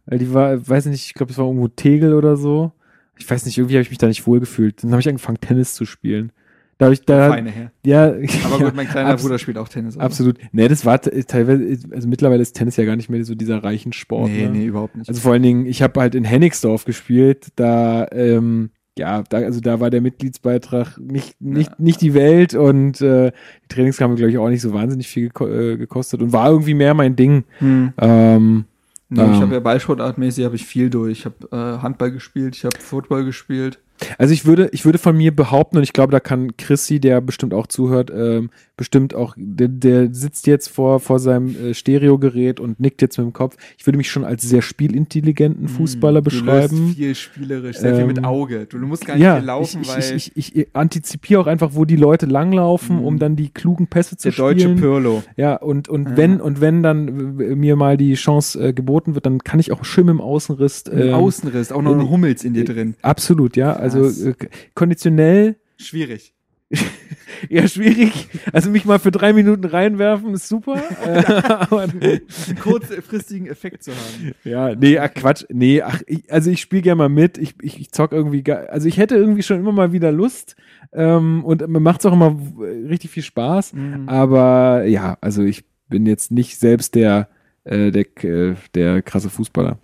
[0.05, 2.71] Weil die war, weiß nicht, ich glaube, es war irgendwo Tegel oder so.
[3.17, 4.83] Ich weiß nicht, irgendwie habe ich mich da nicht wohlgefühlt.
[4.83, 6.31] Dann habe ich angefangen, Tennis zu spielen.
[6.77, 7.71] Da habe ich da, Feine her.
[7.85, 8.07] ja,
[8.43, 9.95] Aber gut, mein kleiner Bruder spielt auch Tennis.
[9.95, 10.37] aber- Absolut.
[10.51, 13.93] Nee, das war teilweise, also mittlerweile ist Tennis ja gar nicht mehr so dieser reichen
[13.93, 14.29] Sport.
[14.29, 14.49] Nee, ne?
[14.51, 15.07] nee, überhaupt nicht.
[15.07, 19.61] Also vor allen Dingen, ich habe halt in Hennigsdorf gespielt, da, ähm, ja, da, also
[19.61, 21.75] da war der Mitgliedsbeitrag nicht, nicht, Ja.
[21.79, 23.31] nicht die Welt und äh,
[23.63, 26.49] die Trainings haben, glaube ich, auch nicht so wahnsinnig viel geko äh, gekostet und war
[26.49, 27.45] irgendwie mehr mein Ding.
[27.59, 27.93] hm.
[27.99, 28.65] Ähm,
[29.09, 29.41] nee, ich ähm.
[29.41, 31.19] habe ja Ballsportartmäßig habe ich viel durch.
[31.19, 33.79] Ich habe äh, Handball gespielt, ich habe Football gespielt.
[34.17, 37.21] Also ich würde, ich würde von mir behaupten, und ich glaube, da kann Chrissy, der
[37.21, 42.59] bestimmt auch zuhört, ähm, bestimmt auch, der, der sitzt jetzt vor, vor seinem äh, Stereogerät
[42.59, 43.55] und nickt jetzt mit dem Kopf.
[43.77, 46.87] Ich würde mich schon als sehr spielintelligenten Fußballer Hm, Du beschreiben.
[46.93, 48.65] viel spielerisch, sehr viel Ähm, mit Auge.
[48.65, 51.47] Du, du musst gar nicht ja, viel laufen, ich, weil ich, ich, ich antizipiere auch
[51.47, 53.03] einfach, wo die Leute langlaufen, Mhm.
[53.05, 54.77] um dann die klugen Pässe zu der deutsche spielen.
[54.77, 55.23] Pirlo.
[55.37, 56.17] Ja, und, und Ja.
[56.17, 59.71] wenn, und wenn dann äh, mir mal die Chance äh, geboten wird, dann kann ich
[59.71, 60.81] auch schön im Außenriss.
[60.91, 62.95] Im ähm, Außenriss, auch noch in- ein Hummels in dir drin.
[63.01, 63.73] Absolut, ja.
[63.93, 64.33] Also äh,
[64.73, 66.33] konditionell Schwierig.
[67.49, 68.27] eher schwierig.
[68.51, 70.81] Also mich mal für drei Minuten reinwerfen ist super.
[71.05, 72.21] äh, aber, Einen
[72.61, 74.31] kurzfristigen Effekt zu haben.
[74.43, 75.45] ja, nee, ach Quatsch.
[75.49, 77.37] Nee, ach, ich, also ich spiele gerne mal mit.
[77.37, 80.55] Ich, ich, ich zock irgendwie, ge- also ich hätte irgendwie schon immer mal wieder Lust.
[80.91, 83.73] Ähm, und mir macht's auch immer w- richtig viel Spaß.
[83.73, 84.09] Mhm.
[84.09, 87.29] Aber ja, also ich bin jetzt nicht selbst der,
[87.63, 89.77] äh, der, äh, der krasse Fußballer.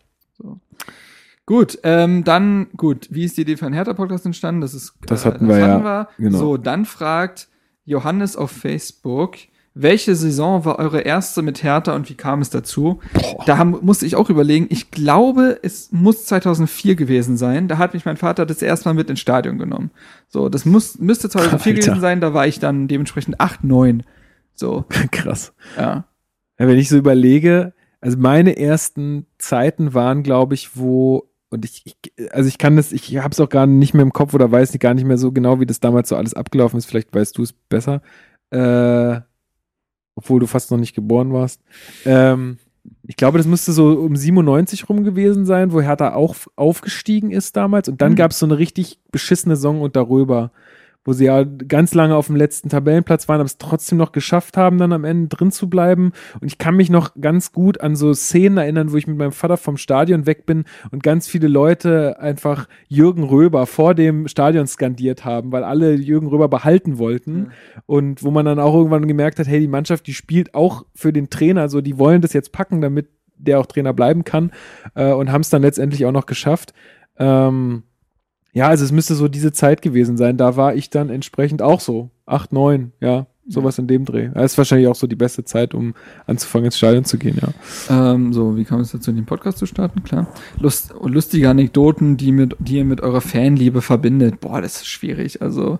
[1.45, 4.61] Gut, ähm, dann, gut, wie ist die Idee für einen Hertha-Podcast entstanden?
[4.61, 6.07] Das ist, Das hatten wir ja, wir.
[6.17, 6.37] genau.
[6.37, 7.49] So, dann fragt
[7.83, 9.35] Johannes auf Facebook,
[9.73, 12.99] welche Saison war eure erste mit Hertha und wie kam es dazu?
[13.45, 17.67] Da haben, musste ich auch überlegen, ich glaube, es muss 2004 gewesen sein.
[17.69, 19.91] Da hat mich mein Vater das erste Mal mit ins Stadion genommen.
[20.27, 21.81] So, das muss, müsste 2004 Alter.
[21.85, 24.03] gewesen sein, da war ich dann dementsprechend 8, 9.
[24.53, 25.53] So, Krass.
[25.77, 26.05] ja.
[26.59, 31.83] Ja, wenn ich so überlege, also meine ersten Zeiten waren, glaube ich, wo und ich,
[31.85, 34.51] ich also ich kann das, ich habe es auch gar nicht mehr im Kopf oder
[34.51, 36.85] weiß gar nicht mehr so genau, wie das damals so alles abgelaufen ist.
[36.85, 38.01] Vielleicht weißt du es besser,
[38.51, 39.19] äh,
[40.15, 41.61] obwohl du fast noch nicht geboren warst.
[42.05, 42.57] Ähm,
[43.03, 47.55] ich glaube, das müsste so um 97 rum gewesen sein, wo Hertha auch aufgestiegen ist
[47.55, 47.87] damals.
[47.89, 48.15] Und dann Mhm.
[48.15, 50.51] gab es so eine richtig beschissene Saison und darüber,
[51.03, 54.55] wo sie ja ganz lange auf dem letzten Tabellenplatz waren, aber es trotzdem noch geschafft
[54.55, 56.11] haben, dann am Ende drin zu bleiben.
[56.39, 59.31] Und ich kann mich noch ganz gut an so Szenen erinnern, wo ich mit meinem
[59.31, 64.67] Vater vom Stadion weg bin und ganz viele Leute einfach Jürgen Röber vor dem Stadion
[64.67, 67.33] skandiert haben, weil alle Jürgen Röber behalten wollten.
[67.33, 67.51] Mhm.
[67.87, 71.11] Und wo man dann auch irgendwann gemerkt hat, hey, die Mannschaft, die spielt auch für
[71.11, 74.51] den Trainer, also die wollen das jetzt packen, damit der auch Trainer bleiben kann
[74.93, 76.73] äh, und haben es dann letztendlich auch noch geschafft.
[77.17, 77.83] Ähm,
[78.53, 80.37] ja, also es müsste so diese Zeit gewesen sein.
[80.37, 82.09] Da war ich dann entsprechend auch so.
[82.25, 84.29] Acht, neun, ja, sowas in dem Dreh.
[84.33, 85.93] Das ist wahrscheinlich auch so die beste Zeit, um
[86.27, 88.13] anzufangen, ins Stadion zu gehen, ja.
[88.13, 90.03] Ähm, so, wie kam es dazu, den Podcast zu starten?
[90.03, 90.27] Klar.
[90.59, 94.39] Lust, lustige Anekdoten, die, mit, die ihr mit eurer Fanliebe verbindet.
[94.39, 95.41] Boah, das ist schwierig.
[95.41, 95.79] Also,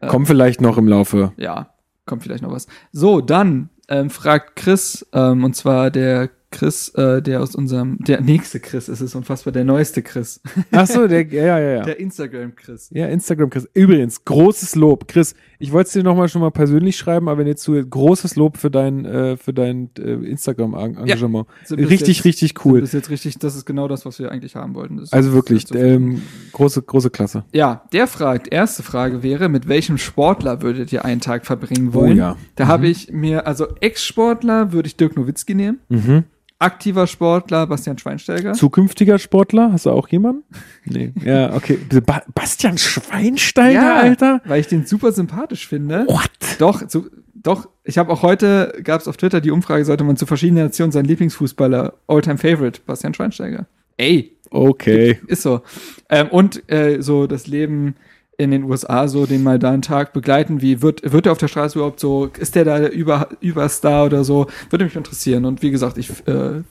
[0.00, 0.06] Äh.
[0.08, 1.32] Kommt vielleicht noch im Laufe.
[1.36, 1.68] ja,
[2.06, 2.66] kommt vielleicht noch was.
[2.92, 8.22] So, dann ähm, fragt Chris, ähm, und zwar der Chris, äh, der aus unserem, der
[8.22, 10.40] nächste Chris ist es unfassbar, der neueste Chris.
[10.72, 11.82] Ach so, der, ja, ja, ja.
[11.82, 12.88] Der Instagram-Chris.
[12.92, 13.68] Ja, Instagram, Chris.
[13.74, 15.06] Übrigens, großes Lob.
[15.06, 18.36] Chris, ich wollte es dir nochmal schon mal persönlich schreiben, aber wenn ihr zu, großes
[18.36, 21.46] Lob für dein, äh, für dein äh, Instagram-Engagement.
[21.68, 22.80] Bis richtig, jetzt- richtig cool.
[22.80, 24.96] bis jetzt richtig, das ist genau das, was wir eigentlich haben wollten.
[24.96, 27.44] Das Also ist wirklich, ähm, große, große Klasse.
[27.52, 31.94] Ja, der fragt, erste Frage wäre, mit welchem Sportler würdet ihr einen Tag verbringen Oh
[31.94, 32.16] wollen?
[32.16, 32.36] ja.
[32.54, 35.80] Da habe ich mir, also Ex-Sportler würde ich Dirk Nowitzki nehmen.
[35.88, 36.24] Mhm.
[36.58, 38.54] Aktiver Sportler Bastian Schweinsteiger.
[38.54, 39.72] Zukünftiger Sportler?
[39.72, 40.42] Hast du auch jemanden?
[40.88, 41.12] Nee.
[41.24, 41.78] Ja, okay.
[42.06, 44.40] Ba Bastian Schweinsteiger, Alter?
[44.44, 46.04] weil ich den super sympathisch finde.
[46.06, 46.30] What?
[46.60, 50.16] Doch, zu, doch, ich habe auch heute, gab es auf Twitter die Umfrage, sollte man
[50.16, 53.66] zu verschiedenen Nationen seinen Lieblingsfußballer, Alltime Favorite, Bastian Schweinsteiger.
[53.96, 55.18] Ey, Okay.
[55.26, 55.62] ist so.
[56.08, 57.96] Ähm, und äh, so das Leben
[58.38, 61.38] in den USA, so den mal da einen Tag begleiten, wie wird, wird er auf
[61.38, 65.44] der Straße überhaupt so, ist der da der Über, Überstar oder so, würde mich interessieren.
[65.44, 66.62] Und wie gesagt, ich äh,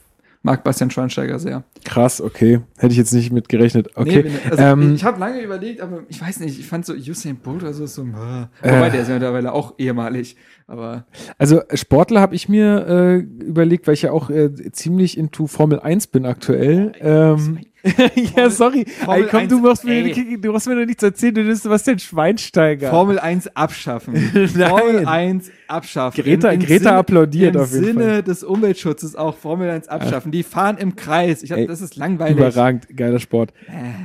[0.46, 1.64] mag Bastian Schweinsteiger sehr.
[1.84, 2.60] Krass, okay.
[2.78, 3.90] Hätte ich jetzt nicht mit gerechnet.
[3.96, 4.24] Okay.
[4.26, 7.36] Nee, also ähm, ich habe lange überlegt, aber ich weiß nicht, ich fand so Usain
[7.36, 10.36] Bolt oder so, so äh, wobei der ist ja mittlerweile auch ehemalig,
[10.68, 11.04] aber
[11.36, 15.80] Also Sportler habe ich mir äh, überlegt, weil ich ja auch äh, ziemlich into Formel
[15.80, 16.92] 1 bin aktuell.
[17.00, 17.58] Ähm,
[18.36, 18.84] ja, sorry.
[19.04, 20.38] Formel ey, komm, 1, du machst, mir, ey.
[20.40, 22.90] du machst mir noch nichts erzählen, du bist Sebastian Schweinsteiger.
[22.90, 24.16] Formel 1 abschaffen.
[24.48, 26.22] Formel 1 abschaffen.
[26.24, 28.22] Greta- Im Greta Sinne, applaudiert im auf jeden Sinne Fall.
[28.22, 30.32] des Umweltschutzes auch Formel 1 abschaffen.
[30.32, 31.42] Die fahren im Kreis.
[31.42, 32.36] Ich hab, Ey, das ist langweilig.
[32.36, 33.52] Überragend, geiler Sport.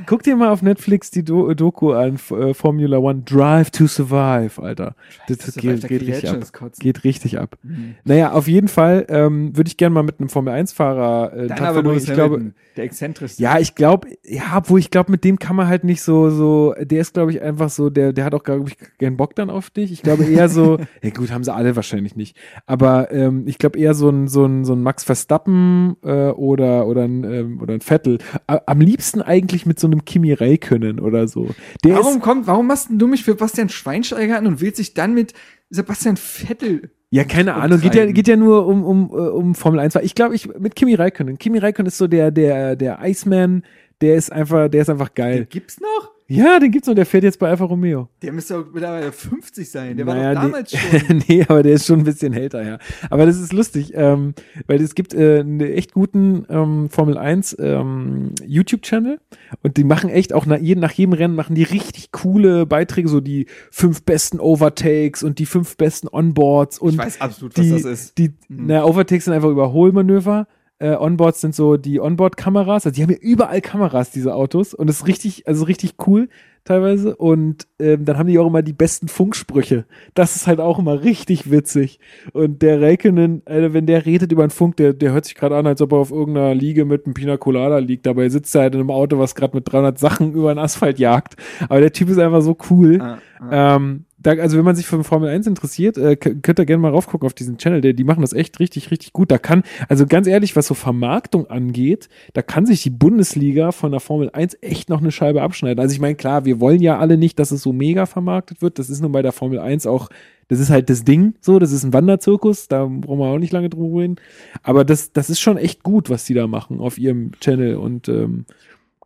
[0.06, 4.60] Guck dir mal auf Netflix die Do Doku an, äh, Formula One, Drive to Survive,
[4.62, 4.94] Alter.
[5.28, 6.36] Das, Survive, geht, geht richtig ab.
[6.40, 6.78] das.
[6.78, 7.56] Geht richtig ab.
[7.62, 7.94] Mhm.
[8.04, 11.58] Naja, auf jeden Fall ähm, würde ich gerne mal mit einem Formel 1-Fahrer äh, Dann
[11.60, 13.42] aber nur ich glaube, der exzentrischste.
[13.42, 16.74] Ja, ich glaube, ja, obwohl ich glaube, mit dem kann man halt nicht so, so,
[16.78, 19.50] der ist, glaube ich, einfach so, der, der hat auch, glaube ich, keinen Bock dann
[19.50, 19.92] auf dich.
[19.92, 22.36] Ich glaube eher so, ja gut, haben sie alle wahrscheinlich nicht.
[22.66, 26.86] Aber ähm, ich glaube eher so ein, so ein, so ein Max Verstappen äh, oder,
[26.86, 28.18] oder ein, ähm, oder ein Vettel.
[28.46, 31.48] A am liebsten eigentlich mit so einem Kimi Räikkönen oder so.
[31.84, 34.94] Der Warum ist, kommt, warum machst du mich für Bastian Schweinsteiger an und willst dich
[34.94, 35.34] dann mit
[35.70, 36.90] Sebastian Vettel?
[37.12, 39.94] Ja, keine Ahnung, geht ja, geht ja nur um, um, äh, um Formel 1.
[39.94, 41.36] Weil Ich glaube, ich, mit Kimi Räikkönen.
[41.36, 43.64] Kimi Räikkönen ist so der, der, der Iceman,
[44.00, 45.40] der ist einfach, der ist einfach geil.
[45.40, 46.11] Den gibt's noch?
[46.34, 48.08] Ja, den gibt's noch, der fährt jetzt bei Alfa Romeo.
[48.22, 49.96] Der müsste doch mittlerweile 50 sein.
[49.96, 51.22] Der Naja, war doch damals nee, schon.
[51.28, 52.78] nee, aber der ist schon ein bisschen älter, ja.
[53.10, 54.34] Aber das ist lustig, ähm,
[54.66, 59.18] weil es gibt äh, einen echt guten ähm, Formel 1 ähm, YouTube-Channel
[59.62, 63.08] und die machen echt auch nach, jedem- nach jedem Rennen machen die richtig coole Beiträge,
[63.08, 67.64] so die fünf besten Overtakes und die fünf besten Onboards und Ich weiß absolut, was
[67.64, 68.18] die, das ist.
[68.18, 70.46] Die, na, Overtakes sind einfach Überholmanöver.
[70.82, 72.86] Äh, Onboards sind so die Onboard-Kameras.
[72.86, 74.74] Also die haben ja überall Kameras, diese Autos.
[74.74, 76.28] Und das ist richtig, also richtig cool
[76.64, 77.14] teilweise.
[77.14, 79.84] Und ähm, dann haben die auch immer die besten Funksprüche.
[80.14, 82.00] Das ist halt auch immer richtig witzig.
[82.32, 85.56] Und der Räikkönen, äh, wenn der redet über einen Funk, der, der hört sich gerade
[85.56, 88.04] an, als ob er auf irgendeiner Liege mit einem Pina Colada liegt.
[88.04, 90.98] Dabei sitzt er halt in einem Auto, was gerade mit 300 Sachen über den Asphalt
[90.98, 91.36] jagt.
[91.68, 92.98] Aber der Typ ist einfach so cool.
[93.00, 93.76] Ah, ah.
[93.76, 96.90] Ähm, da, also wenn man sich für Formel 1 interessiert, äh, könnt ihr gerne mal
[96.90, 97.80] raufgucken auf diesen Channel.
[97.80, 99.30] Der, die machen das echt richtig, richtig gut.
[99.30, 103.90] Da kann, also ganz ehrlich, was so Vermarktung angeht, da kann sich die Bundesliga von
[103.90, 105.80] der Formel 1 echt noch eine Scheibe abschneiden.
[105.80, 108.78] Also ich meine, klar, wir wollen ja alle nicht, dass es so mega vermarktet wird.
[108.78, 110.08] Das ist nun bei der Formel 1 auch,
[110.48, 113.52] das ist halt das Ding so, das ist ein Wanderzirkus, da brauchen wir auch nicht
[113.52, 114.16] lange drum reden.
[114.62, 117.76] Aber das, das ist schon echt gut, was die da machen auf ihrem Channel.
[117.76, 118.44] Und ähm,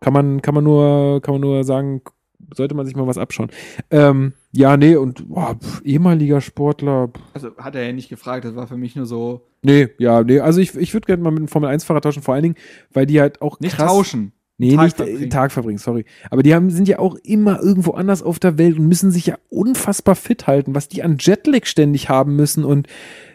[0.01, 2.03] kann man, kann man nur, kann man nur sagen,
[2.55, 3.51] sollte man sich mal was abschauen.
[3.91, 7.09] Ähm, ja, nee, und boah, pf, ehemaliger Sportler.
[7.09, 9.43] Pf, Also hat er ja nicht gefragt, das war für mich nur so.
[9.63, 12.43] nee, ja, nee, also ich, ich würde gerne mal mit einem Formel-1-Fahrer tauschen, vor allen
[12.45, 12.57] Dingen,
[12.93, 14.33] weil die halt auch Nicht krass, tauschen.
[14.59, 15.23] Nee, Tag nicht verbringen.
[15.25, 16.05] äh, Tag verbringen, sorry.
[16.31, 19.27] Aber die haben, sind ja auch immer irgendwo anders auf der Welt und müssen sich
[19.27, 22.87] ja unfassbar fit halten, was die an Jetlag ständig haben müssen und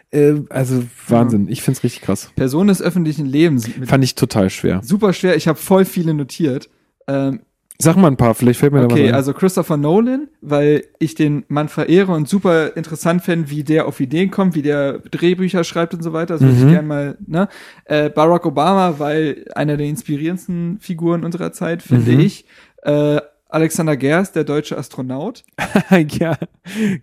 [0.10, 1.48] äh, also Wahnsinn.
[1.48, 2.32] Ich find's richtig krass.
[2.36, 3.70] Person des öffentlichen Lebens.
[3.86, 4.82] Fand ich total schwer.
[4.84, 5.36] super schwer.
[5.36, 6.70] Ich habe voll viele notiert.
[7.08, 7.42] Ähm,
[7.82, 9.16] Sag mal ein paar, vielleicht fällt mir da Okay, mal ein.
[9.16, 14.00] also Christopher Nolan, weil ich den Mann verehre und super interessant fände, wie der auf
[14.00, 16.36] Ideen kommt, wie der Drehbücher schreibt und so weiter.
[16.36, 16.64] Das würde Mhm.
[16.68, 17.48] ich gerne mal, ne?
[17.86, 22.20] Äh, Barack Obama, weil einer der inspirierendsten Figuren unserer Zeit, finde Mhm.
[22.20, 22.46] ich.
[22.84, 25.44] Äh, Alexander Gerst, der deutsche Astronaut.
[26.20, 26.38] ja,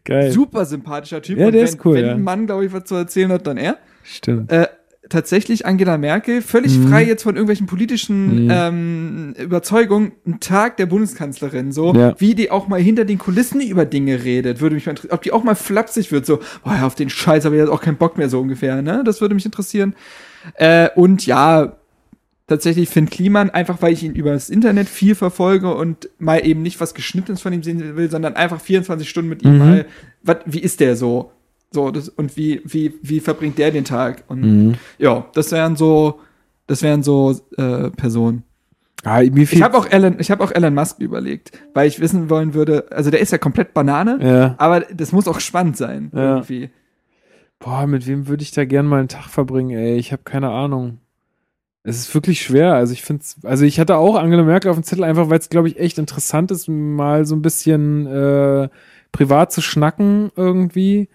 [0.04, 0.32] geil.
[0.32, 1.38] Super sympathischer Typ.
[1.38, 2.12] Ja, der wenn, ist cool, Wenn ja.
[2.12, 3.76] ein Mann, glaube ich, was zu erzählen hat, dann er.
[4.02, 4.50] Stimmt.
[4.50, 4.66] Äh,
[5.08, 6.88] tatsächlich Angela Merkel, völlig Mhm.
[6.88, 8.50] frei jetzt von irgendwelchen politischen Mhm.
[8.52, 12.14] ähm, Überzeugungen, ein Tag der Bundeskanzlerin, so Ja.
[12.18, 15.22] wie die auch mal hinter den Kulissen über Dinge redet, würde mich mal interessieren, ob
[15.22, 17.80] die auch mal flapsig wird, so, boah, ja, auf den Scheiß habe ich jetzt auch
[17.80, 19.02] keinen Bock mehr, so ungefähr, ne?
[19.04, 19.94] Das würde mich interessieren.
[20.54, 21.76] Äh, und ja,
[22.46, 26.62] tatsächlich Finn Kliman, einfach weil ich ihn über das Internet viel verfolge und mal eben
[26.62, 29.58] nicht was Geschnittenes von ihm sehen will, sondern einfach 24 Stunden mit ihm Mhm.
[29.58, 29.86] mal,
[30.22, 31.30] wat, wie ist der so?
[31.70, 34.24] So, das, und wie, wie, wie verbringt der den Tag?
[34.28, 34.74] Und Mhm.
[34.98, 36.20] ja, das wären so,
[36.66, 38.42] das wären so äh, Personen.
[39.04, 42.52] Ah, Ich habe auch Elon, ich habe auch Elon Musk überlegt, weil ich wissen wollen
[42.54, 44.54] würde, also der ist ja komplett Banane, ja.
[44.58, 46.36] aber das muss auch spannend sein Ja.
[46.36, 46.70] irgendwie.
[47.60, 49.96] Boah, mit wem würde ich da gern mal einen Tag verbringen, ey?
[49.96, 50.98] Ich habe keine Ahnung.
[51.84, 52.74] Es ist wirklich schwer.
[52.74, 55.48] Also ich finde also ich hatte auch Angela Merkel auf dem Zettel, einfach weil es,
[55.48, 58.68] glaube ich, echt interessant ist, mal so ein bisschen äh,
[59.12, 61.08] privat zu schnacken irgendwie.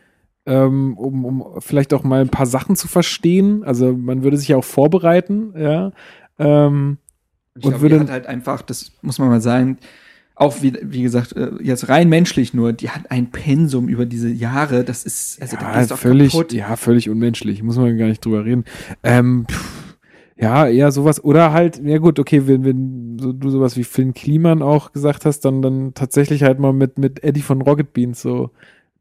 [0.45, 3.63] Ähm, um, um vielleicht auch mal ein paar Sachen zu verstehen.
[3.63, 5.91] Also man würde sich ja auch vorbereiten, ja.
[6.37, 6.97] Ähm,
[7.55, 9.77] Ich Und glaub, würde- die hat halt einfach, das muss man mal sagen,
[10.35, 14.29] auch wie, wie gesagt, äh, jetzt rein menschlich nur, die hat ein Pensum über diese
[14.29, 16.51] Jahre, das ist, also da ja, gehst du auch völlig, kaputt.
[16.53, 17.61] ja, völlig unmenschlich.
[17.63, 18.65] Muss man gar nicht drüber reden.
[19.03, 19.95] Ähm, pff,
[20.35, 21.23] ja, eher sowas.
[21.23, 25.23] Oder halt, ja gut, okay, wenn, wenn so, du sowas wie Finn Kliman auch gesagt
[25.25, 28.49] hast, dann, dann tatsächlich halt mal mit, mit Eddie von Rocket Beans so.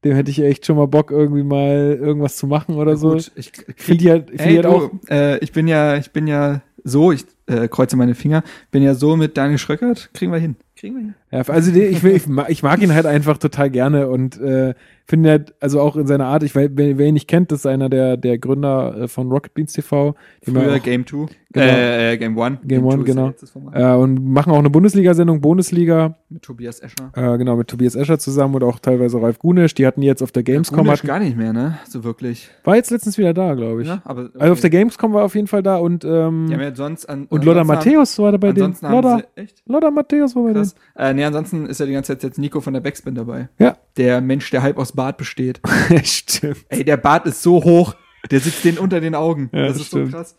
[0.04, 3.12] Dem hätte ich echt schon mal Bock, irgendwie mal irgendwas zu machen oder so.
[3.12, 4.90] Gut, ich Ich finde die halt, ich find die Ey, halt du, auch.
[5.10, 8.94] äh, ich bin ja, ich bin ja so, ich äh, kreuze meine Finger, bin ja
[8.94, 10.56] so mit Daniel Schröckert, kriegen wir hin.
[10.76, 11.14] Kriegen wir hin.
[11.30, 14.74] Ja, also die- ich, ich, mag, ich mag ihn halt einfach total gerne und äh,
[15.06, 17.60] finde halt, also auch in seiner Art, ich weiß, wer, wer ihn nicht kennt, das
[17.60, 20.14] ist einer der, der Gründer äh, von Rocket Beans TV.
[20.42, 21.66] Früher auch- Game 2, Genau.
[21.66, 22.58] äh, äh, Game 1.
[22.64, 23.32] Game One, genau.
[23.74, 27.12] Äh, Äh, und machen auch eine Bundesliga-Sendung, Bundesliga, mit Tobias Escher.
[27.14, 29.74] äh, genau, mit Tobias Escher zusammen und auch teilweise Ralf Gunisch.
[29.74, 31.78] Die hatten jetzt auf der Gamescom, Gunisch hatten, gar nicht mehr, ne?
[31.88, 32.48] So wirklich.
[32.64, 33.88] war jetzt letztens wieder da, glaube ich.
[33.88, 34.38] Ja, aber okay.
[34.38, 37.06] Also auf der Gamescom war auf jeden Fall da und, ähm, Die haben ja sonst
[37.08, 38.76] an, und Lothar ansonsten Matthäus war da bei denen.
[38.80, 39.62] Lothar, sie, echt?
[39.66, 40.72] Lothar Matthäus war bei denen.
[40.96, 43.48] Äh, nee, ansonsten ist ja die ganze Zeit jetzt Nico von der Backspin dabei.
[43.58, 43.76] Ja.
[43.96, 45.60] Der Mensch, der halb aus Bart besteht.
[46.04, 46.64] Stimmt.
[46.68, 47.94] Ey, der Bart ist so hoch,
[48.30, 49.50] der sitzt den unter den Augen.
[49.52, 50.10] Ja, das ist stimmt.
[50.12, 50.36] so krass.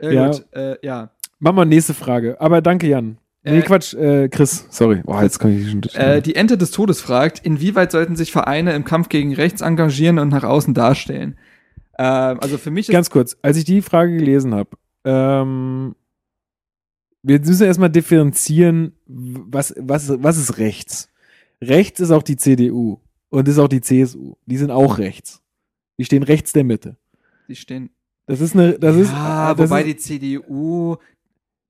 [0.00, 0.26] Ja, Ja.
[0.30, 0.44] gut.
[0.52, 1.10] Äh, ja.
[1.40, 2.40] Machen wir nächste Frage.
[2.40, 3.18] Aber danke, Jan.
[3.42, 4.66] Nee, Äh, Quatsch, äh, Chris.
[4.70, 5.02] Sorry.
[5.04, 5.82] Boah, jetzt kann ich schon.
[6.00, 10.18] Äh, die Ente des Todes fragt, inwieweit sollten sich Vereine im Kampf gegen rechts engagieren
[10.18, 11.36] und nach außen darstellen?
[11.98, 14.70] Ähm, also für mich ist Ganz kurz, als ich die Frage gelesen habe,
[15.04, 15.94] ähm,
[17.24, 21.08] wir müssen erstmal differenzieren, was, was, was ist rechts?
[21.60, 22.98] Rechts ist auch die CDU
[23.30, 24.34] und ist auch die CSU.
[24.46, 25.42] Die sind auch rechts.
[25.98, 26.96] Die stehen rechts der Mitte.
[27.48, 27.90] die stehen.
[28.26, 30.96] Das ist eine, das ist, ja, äh, das wobei ist, die CDU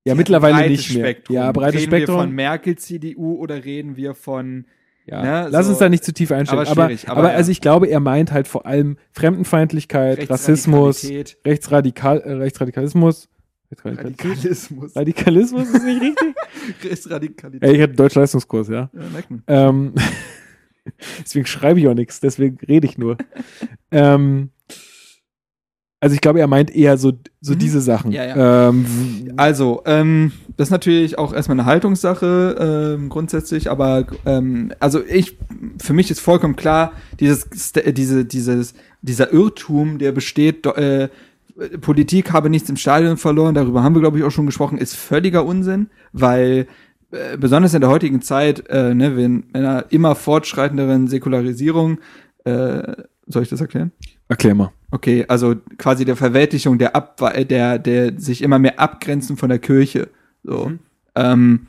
[0.05, 1.05] ja mittlerweile nicht mehr.
[1.07, 1.37] Spektrum.
[1.37, 2.17] Ja, breites reden wir Spektrum.
[2.19, 4.67] von Merkel CDU oder reden wir von
[5.07, 5.23] ja.
[5.45, 6.67] ne, Lass so- uns da nicht zu tief einsteigen.
[6.67, 7.35] aber Aber, aber, aber ja.
[7.37, 11.05] also ich glaube, er meint halt vor allem Fremdenfeindlichkeit, Rassismus,
[11.45, 13.29] Rechtsradikal, äh, Rechtsradikalismus.
[13.85, 14.95] Radikalismus.
[14.97, 16.35] Radikalismus ist nicht richtig?
[16.85, 17.69] Rechtsradikalität.
[17.69, 18.91] Ey, ich hatte Deutsch-Leistungskurs, ja.
[18.93, 19.43] Ja, merkt man.
[19.47, 19.93] Ähm,
[21.25, 23.17] deswegen schreibe ich auch nichts, deswegen rede ich nur.
[23.91, 24.51] ähm,
[26.01, 27.59] also ich glaube, er meint eher so, so Mhm.
[27.59, 28.13] diese Sachen.
[28.13, 28.69] Ja, ja.
[28.69, 28.85] Ähm,
[29.39, 35.39] Also, ähm, das ist natürlich auch erstmal eine Haltungssache ähm, grundsätzlich, aber ähm, also ich,
[35.83, 41.09] für mich ist vollkommen klar, dieses, äh, diese, dieses, dieser Irrtum, der besteht, äh,
[41.81, 44.97] Politik habe nichts im Stadion verloren, darüber haben wir, glaube ich, auch schon gesprochen, ist
[44.97, 46.67] völliger Unsinn, weil
[47.13, 51.99] äh, besonders in der heutigen Zeit, äh, ne, in einer immer fortschreitenderen Säkularisierung,
[52.45, 53.93] äh, soll ich das erklären?
[54.29, 54.73] erklär mal.
[54.91, 59.59] Okay, also quasi der Verweltlichung, der Ab der, der sich immer mehr abgrenzen von der
[59.59, 60.09] Kirche.
[60.43, 60.67] So.
[60.67, 60.79] Mhm.
[61.15, 61.67] Ähm,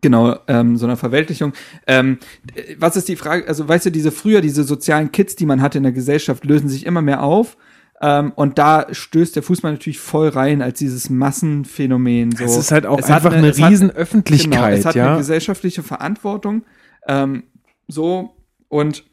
[0.00, 1.52] genau, ähm, so einer Verweltlichung.
[1.86, 2.18] Ähm,
[2.54, 3.46] äh, was ist die Frage?
[3.48, 6.68] Also, weißt du, diese früher, diese sozialen Kids, die man hatte in der Gesellschaft, lösen
[6.68, 7.56] sich immer mehr auf.
[8.04, 12.32] Ähm, und da stößt der Fußball natürlich voll rein als dieses Massenphänomen.
[12.34, 12.44] So.
[12.44, 15.08] Es ist halt auch Es einfach eine- eine, es hat- riesen Genau, es hat ja.
[15.10, 16.64] eine gesellschaftliche Verantwortung.
[17.06, 17.44] Ähm,
[17.86, 18.34] so,
[18.68, 19.04] und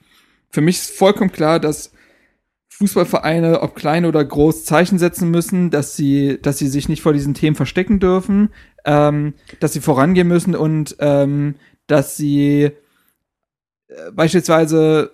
[0.49, 1.91] für mich ist vollkommen klar, dass
[2.70, 7.14] Fußballvereine, ob klein oder groß, Zeichen setzen müssen, dass sie, dass sie sich nicht vor
[7.14, 8.49] diesen Themen verstecken dürfen,
[8.86, 11.56] ähm, dass sie vorangehen müssen und ähm,
[11.88, 12.72] dass sie
[13.88, 15.11] äh, beispielsweise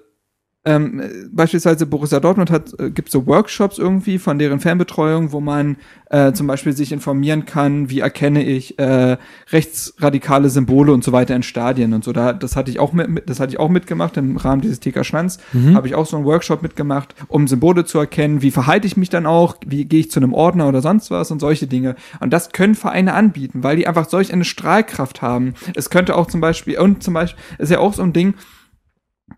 [0.66, 5.40] ähm, äh, beispielsweise Borussia Dortmund hat, äh, gibt so Workshops irgendwie von deren Fanbetreuung, wo
[5.40, 5.78] man
[6.10, 9.18] äh, zum Beispiel sich informieren kann, wie erkenne ich äh,
[9.52, 12.14] rechtsradikale Symbole und so weiter in Stadien und so.
[12.14, 15.06] Da, das hatte ich auch mit, das hatte ich auch mitgemacht im Rahmen dieses TK
[15.06, 15.38] Schwanz.
[15.54, 15.76] Mhm.
[15.76, 18.42] Habe ich auch so einen Workshop mitgemacht, um Symbole zu erkennen.
[18.42, 19.58] Wie verhalte ich mich dann auch?
[19.66, 21.96] Wie gehe ich zu einem Ordner oder sonst was und solche Dinge.
[22.20, 25.54] Und das können Vereine anbieten, weil die einfach solch eine Strahlkraft haben.
[25.76, 28.34] Es könnte auch zum Beispiel und zum Beispiel ist ja auch so ein Ding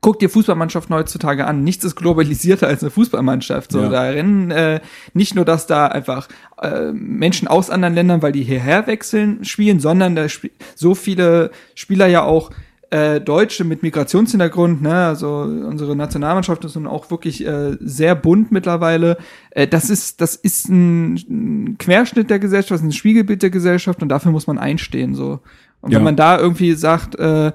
[0.01, 1.63] guck dir Fußballmannschaften heutzutage an.
[1.63, 3.71] Nichts ist globalisierter als eine Fußballmannschaft.
[3.71, 3.89] So, ja.
[3.89, 4.81] da rennen äh,
[5.13, 6.27] nicht nur, dass da einfach
[6.61, 11.51] äh, Menschen aus anderen Ländern, weil die hierher wechseln, spielen, sondern da sp so viele
[11.73, 12.51] Spieler ja auch
[12.89, 18.51] äh, Deutsche mit Migrationshintergrund, ne, also unsere Nationalmannschaft ist nun auch wirklich äh, sehr bunt
[18.51, 19.17] mittlerweile.
[19.51, 24.09] Äh, das ist, das ist ein, ein Querschnitt der Gesellschaft, ein Spiegelbild der Gesellschaft und
[24.09, 25.15] dafür muss man einstehen.
[25.15, 25.39] so.
[25.81, 25.97] Und ja.
[25.97, 27.51] wenn man da irgendwie sagt, äh,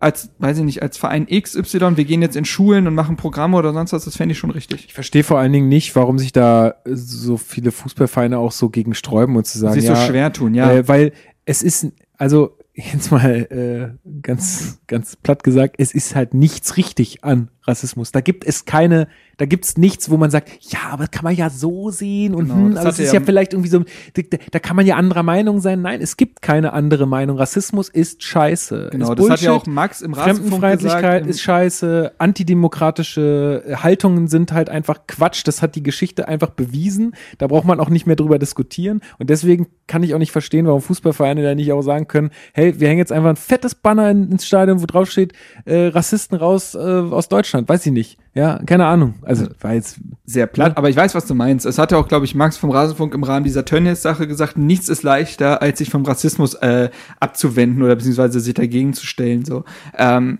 [0.00, 3.56] als, weiß ich nicht, als Verein XY, wir gehen jetzt in Schulen und machen Programme
[3.56, 4.86] oder sonst was, das fände ich schon richtig.
[4.86, 8.94] Ich verstehe vor allen Dingen nicht, warum sich da so viele Fußballvereine auch so gegen
[8.94, 10.70] sträuben und zu sagen, sich ja, so schwer tun, ja.
[10.70, 11.12] Äh, weil
[11.44, 11.86] es ist,
[12.16, 18.12] also jetzt mal äh, ganz, ganz platt gesagt, es ist halt nichts richtig an Rassismus.
[18.12, 21.50] Da gibt es keine, da gibt's nichts, wo man sagt, ja, aber kann man ja
[21.50, 23.80] so sehen und genau, hm, also es ist ja, ja vielleicht irgendwie so,
[24.14, 25.82] da, da, kann man ja anderer Meinung sein.
[25.82, 27.36] Nein, es gibt keine andere Meinung.
[27.36, 28.88] Rassismus ist scheiße.
[28.92, 32.12] Genau, ist das hat ja auch Max im Fremdenfeindlichkeit gesagt, ist scheiße.
[32.18, 35.42] Antidemokratische Haltungen sind halt einfach Quatsch.
[35.46, 37.14] Das hat die Geschichte einfach bewiesen.
[37.38, 39.00] Da braucht man auch nicht mehr drüber diskutieren.
[39.18, 42.78] Und deswegen kann ich auch nicht verstehen, warum Fußballvereine da nicht auch sagen können, hey,
[42.80, 45.32] wir hängen jetzt einfach ein fettes Banner ins Stadion, wo drauf steht,
[45.64, 47.55] äh, Rassisten raus äh, aus Deutschland.
[47.66, 48.18] Weiß ich nicht.
[48.34, 49.14] Ja, keine Ahnung.
[49.22, 50.76] Also war jetzt sehr platt, ja.
[50.76, 51.64] aber ich weiß, was du meinst.
[51.64, 55.02] Es hatte auch, glaube ich, Max vom Rasenfunk im Rahmen dieser Tönnies-Sache gesagt, nichts ist
[55.02, 59.44] leichter, als sich vom Rassismus äh, abzuwenden oder beziehungsweise sich dagegen zu stellen.
[59.44, 59.64] So.
[59.96, 60.38] Ähm,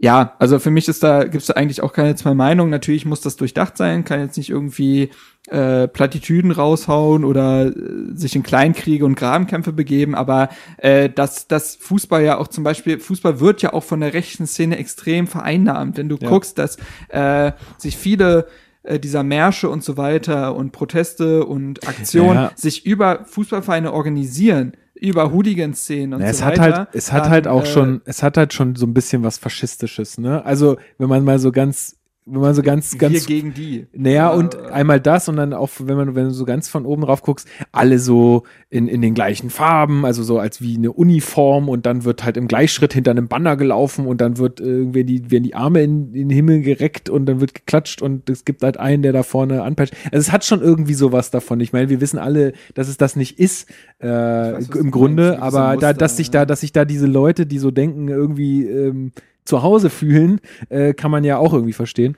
[0.00, 2.70] ja, also für mich ist da, gibt es da eigentlich auch keine zwei Meinungen.
[2.70, 5.10] Natürlich muss das durchdacht sein, kann jetzt nicht irgendwie
[5.48, 7.72] äh, Plattitüden raushauen oder äh,
[8.14, 13.00] sich in Kleinkriege und Grabenkämpfe begeben, aber äh, dass das Fußball ja auch zum Beispiel,
[13.00, 15.96] Fußball wird ja auch von der rechten Szene extrem vereinnahmt.
[15.96, 16.28] Wenn du ja.
[16.28, 16.76] guckst, dass
[17.08, 18.46] äh, sich viele
[18.82, 22.52] äh, dieser Märsche und so weiter und Proteste und Aktionen ja.
[22.54, 26.62] sich über Fußballvereine organisieren, über Hooligan-Szenen und ja, so es weiter.
[26.62, 29.22] Hat halt, es hat halt auch äh, schon, es hat halt schon so ein bisschen
[29.22, 30.44] was Faschistisches, ne?
[30.44, 31.97] Also, wenn man mal so ganz
[32.30, 33.14] wenn man so ganz, ganz.
[33.14, 33.86] Wir gegen die.
[33.92, 37.02] Naja, und einmal das und dann auch, wenn man, wenn du so ganz von oben
[37.02, 41.68] drauf guckst, alle so in, in den gleichen Farben, also so als wie eine Uniform
[41.68, 45.30] und dann wird halt im Gleichschritt hinter einem Banner gelaufen und dann wird irgendwie die,
[45.30, 48.62] werden die Arme in, in den Himmel gereckt und dann wird geklatscht und es gibt
[48.62, 49.94] halt einen, der da vorne anpeitscht.
[50.12, 51.60] Also es hat schon irgendwie sowas davon.
[51.60, 55.76] Ich meine, wir wissen alle, dass es das nicht ist, äh, weiß, im Grunde, aber
[55.76, 59.12] da, dass sich da, dass sich da diese Leute, die so denken, irgendwie, ähm,
[59.48, 62.16] zu Hause fühlen, äh, kann man ja auch irgendwie verstehen.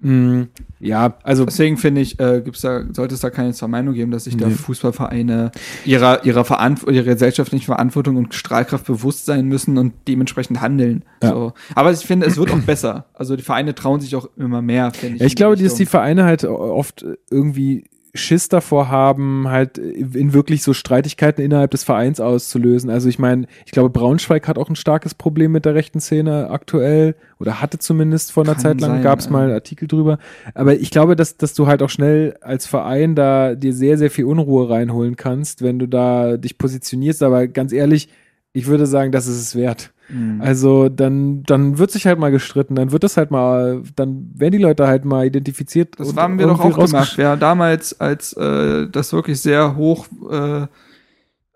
[0.00, 0.42] Mm,
[0.80, 4.10] ja, also deswegen finde ich, äh, gibt's da, sollte es da keine zwei Meinungen geben,
[4.10, 5.52] dass sich da Fußballvereine
[5.86, 11.04] ihrer ihrer Verantw ihrer gesellschaftlichen Verantwortung und Strahlkraft bewusst sein müssen und dementsprechend handeln.
[11.22, 11.30] Ja.
[11.30, 11.52] So.
[11.76, 13.06] Aber ich finde, es wird auch besser.
[13.14, 14.90] Also die Vereine trauen sich auch immer mehr.
[15.00, 17.84] Ich, ja, ich glaube, dass die Vereine halt oft irgendwie
[18.16, 22.88] Schiss davor haben, halt in wirklich so Streitigkeiten innerhalb des Vereins auszulösen.
[22.88, 26.48] Also ich meine, ich glaube, Braunschweig hat auch ein starkes Problem mit der rechten Szene
[26.48, 30.18] aktuell oder hatte zumindest vor einer Kann Zeit lang, gab es mal Artikel drüber.
[30.54, 34.12] Aber ich glaube, dass, dass du halt auch schnell als Verein da dir sehr, sehr
[34.12, 37.20] viel Unruhe reinholen kannst, wenn du da dich positionierst.
[37.24, 38.08] Aber ganz ehrlich,
[38.54, 39.92] ich würde sagen, das ist es wert.
[40.08, 40.40] Mhm.
[40.40, 44.52] Also dann, dann wird sich halt mal gestritten, dann wird das halt mal, dann werden
[44.52, 45.98] die Leute halt mal identifiziert.
[45.98, 47.16] Das haben wir doch auch gemacht.
[47.18, 50.66] Ja, damals, als äh, das wirklich sehr hoch äh,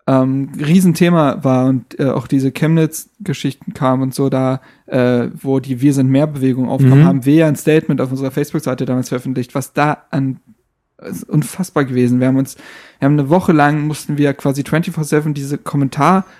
[0.07, 5.79] ähm, Riesenthema war und äh, auch diese Chemnitz-Geschichten kamen und so, da, äh, wo die
[5.79, 7.05] Wir sind mehr Bewegung aufkam, mhm.
[7.05, 10.41] haben wir ja ein Statement auf unserer Facebook-Seite damals veröffentlicht, was da an
[11.01, 12.19] ist unfassbar gewesen.
[12.19, 12.57] Wir haben uns,
[12.99, 15.57] wir haben eine Woche lang mussten wir quasi 24-7 diese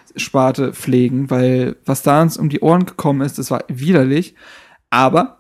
[0.10, 4.36] Kommentarsparte pflegen, weil was da uns um die Ohren gekommen ist, das war widerlich.
[4.90, 5.38] Aber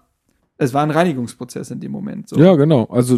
[0.57, 2.29] es war ein Reinigungsprozess in dem Moment.
[2.29, 2.37] So.
[2.37, 2.85] Ja, genau.
[2.85, 3.17] Also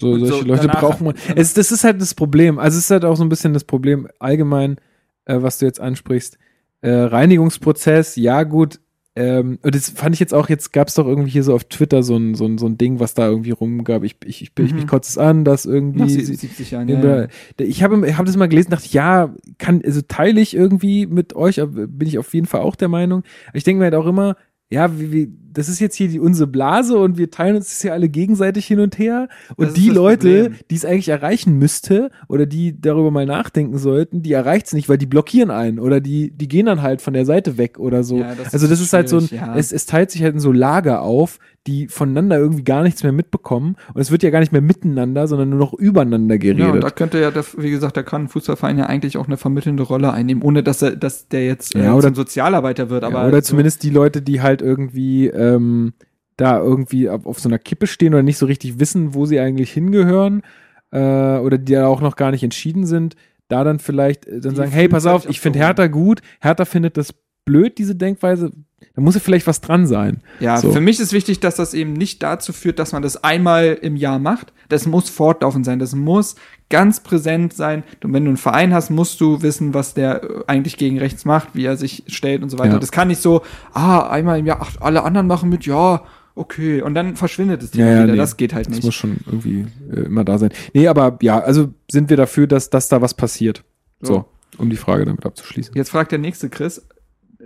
[0.00, 1.14] so, solche so Leute brauchen man.
[1.34, 2.58] Es, das ist halt das Problem.
[2.58, 4.76] Also es ist halt auch so ein bisschen das Problem allgemein,
[5.24, 6.38] äh, was du jetzt ansprichst.
[6.80, 8.80] Äh, Reinigungsprozess, ja gut,
[9.14, 11.64] ähm, und das fand ich jetzt auch, jetzt gab es doch irgendwie hier so auf
[11.64, 14.04] Twitter so ein, so ein, so ein Ding, was da irgendwie rumgab.
[14.04, 14.64] Ich, ich, ich, mhm.
[14.64, 16.00] ich, ich kotze es an, dass irgendwie.
[16.00, 17.28] Nach 70 Jahren, ja.
[17.58, 21.60] Ich habe hab das mal gelesen, dachte, ja, kann, also teile ich irgendwie mit euch,
[21.62, 23.22] bin ich auf jeden Fall auch der Meinung.
[23.52, 24.36] Ich denke mir halt auch immer,
[24.72, 27.82] ja, wie, wie, das ist jetzt hier die, unsere Blase und wir teilen uns das
[27.82, 29.28] hier alle gegenseitig hin und her.
[29.56, 34.32] Und die Leute, die es eigentlich erreichen müsste oder die darüber mal nachdenken sollten, die
[34.32, 37.26] erreicht es nicht, weil die blockieren einen oder die, die gehen dann halt von der
[37.26, 38.20] Seite weg oder so.
[38.20, 39.54] Ja, das also das ist ist halt so ein, ja.
[39.56, 43.12] es, es teilt sich halt in so Lager auf, die voneinander irgendwie gar nichts mehr
[43.12, 46.58] mitbekommen und es wird ja gar nicht mehr miteinander, sondern nur noch übereinander Ja, und
[46.58, 46.82] geredet.
[46.82, 49.84] da könnte ja, der, wie gesagt, da kann ein Fußballverein ja eigentlich auch eine vermittelnde
[49.84, 53.04] Rolle einnehmen, ohne dass er, dass der jetzt äh, Ja, oder- Sozialarbeiter wird.
[53.04, 55.92] Aber ja, oder so- zumindest die Leute, die halt irgendwie ähm,
[56.36, 59.38] da irgendwie auf, auf so einer Kippe stehen oder nicht so richtig wissen, wo sie
[59.38, 60.42] eigentlich hingehören
[60.90, 60.98] äh,
[61.38, 63.14] oder die da auch noch gar nicht entschieden sind,
[63.48, 65.60] da dann vielleicht äh, dann Die sagen, hey, pass auf, ich finde.
[65.60, 67.14] Hertha gut, Hertha findet das
[67.44, 68.52] blöd, diese Denkweise,
[68.94, 70.20] da muss ja vielleicht was dran sein.
[70.40, 70.72] Ja, So.
[70.72, 73.96] für mich ist wichtig, dass das eben nicht dazu führt, dass man das einmal im
[73.96, 74.52] Jahr macht.
[74.68, 75.78] Das muss fortlaufend sein.
[75.78, 76.34] Das muss
[76.68, 77.84] ganz präsent sein.
[78.02, 81.24] Und wenn du einen Verein hast, musst du wissen, was der äh, eigentlich gegen rechts
[81.24, 82.74] macht, wie er sich stellt und so weiter.
[82.74, 82.78] Ja.
[82.78, 83.42] Das kann nicht so,
[83.72, 86.02] ah, einmal im Jahr, ach, alle anderen machen mit, ja,
[86.34, 86.80] okay.
[86.82, 88.06] Und dann verschwindet es Thema wieder.
[88.12, 88.84] nee, Das geht halt Das nicht.
[88.84, 90.50] muss schon irgendwie äh, immer da sein.
[90.74, 93.64] Nee, aber ja, also sind wir dafür, dass, dass da was passiert.
[94.00, 94.24] So, So.
[94.58, 95.74] um die Frage damit abzuschließen.
[95.76, 96.82] Jetzt fragt der nächste Chris,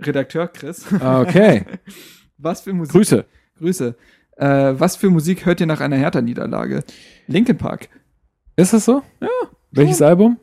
[0.01, 1.63] Redakteur Chris, Ah, Okay,
[2.37, 2.91] was für Musik.
[2.93, 3.25] Grüße.
[3.57, 3.95] Grüße.
[4.37, 6.83] Äh, was für Musik hört ihr nach einer Hertha-Niederlage?
[7.27, 7.89] Linkin Park.
[8.55, 9.01] Ist das so?
[9.19, 9.27] Ja.
[9.71, 10.37] Welches Album?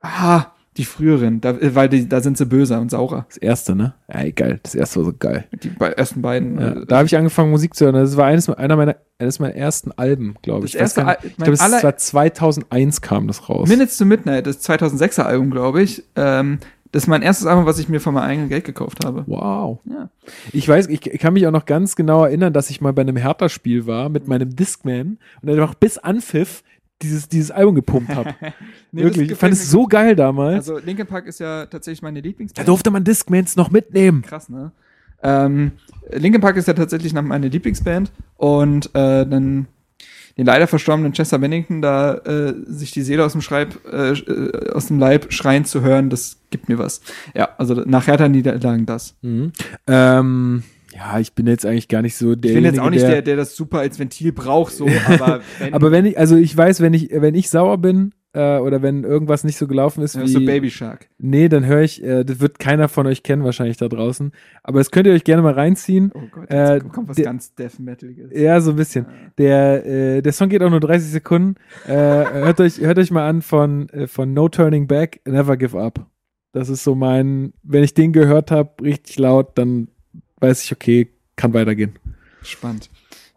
[0.00, 0.46] Ah,
[0.76, 3.26] die früheren, da, äh, weil die, da sind sie böser und saurer.
[3.28, 3.94] Das erste, ne?
[4.08, 4.60] Ey, geil.
[4.62, 5.46] Das erste war so geil.
[5.62, 6.60] Die be ersten beiden.
[6.60, 7.94] Ja, äh, da habe ich angefangen, Musik zu hören.
[7.94, 10.72] Das war eines, einer meiner, eines meiner ersten Alben, glaube ich.
[10.72, 11.18] Das erste nicht.
[11.24, 13.68] Ich glaube, es war 2001 kam das raus.
[13.68, 16.02] Minutes to Midnight, das 2006er Album, glaube ich.
[16.16, 16.58] Ähm,
[16.94, 19.24] das ist mein erstes Album, was ich mir von meinem eigenen Geld gekauft habe.
[19.26, 19.80] Wow.
[19.84, 20.10] Ja.
[20.52, 23.16] Ich weiß, ich, kann mich auch noch ganz genau erinnern, dass ich mal bei einem
[23.16, 26.62] Hertha-Spiel war mit meinem Discman und dann auch bis Anpfiff
[27.02, 28.36] dieses, dieses Album gepumpt habe.
[28.92, 29.32] Nee, Wirklich.
[29.32, 30.70] Ich fand es so geil damals.
[30.70, 32.68] Also Linkin Park ist ja tatsächlich meine da Lieblingsband.
[32.68, 34.22] durfte man Discmans noch mitnehmen.
[34.22, 34.70] Krass, ne?
[35.20, 35.72] Ähm,
[36.12, 39.66] Linkin Park ist ja tatsächlich nach meine Lieblingsband und äh, dann
[40.36, 44.70] den leider verstorbenen Chester Bennington da äh, sich die Seele aus dem Schreib, äh, äh,
[44.72, 47.00] aus dem Leib schreien zu hören, das gibt mir was.
[47.34, 49.16] Ja, also nach Hertha Niederlagen das.
[49.22, 49.52] Mhm.
[49.86, 50.62] Ähm,
[50.94, 52.50] ja, ich bin jetzt eigentlich gar nicht so der.
[52.50, 55.74] Ich bin jetzt auch nicht der, der das super als Ventil braucht, so, aber wenn,
[55.74, 59.04] Aber wenn ich, also ich weiß, wenn ich, wenn ich sauer bin äh, oder wenn
[59.04, 61.08] irgendwas nicht so gelaufen ist, wie hörst du Baby Shark.
[61.18, 64.32] Nee, dann höre ich, äh, das wird keiner von euch kennen wahrscheinlich da draußen.
[64.62, 66.10] Aber das könnt ihr euch gerne mal reinziehen.
[66.14, 68.30] Oh Gott, Äh, kommt was der- ganz Death Metaliges.
[68.32, 69.06] Ja, so ein bisschen.
[69.38, 71.54] Der, äh, der Song geht auch nur 30 Sekunden.
[71.86, 75.78] Äh, hört, euch, hört euch mal an von, äh, von No Turning Back, Never Give
[75.80, 76.06] Up.
[76.52, 79.88] Das ist so mein, wenn ich den gehört habe, richtig laut, dann
[80.40, 81.94] weiß ich, okay, kann weitergehen.
[82.42, 82.90] Spannend.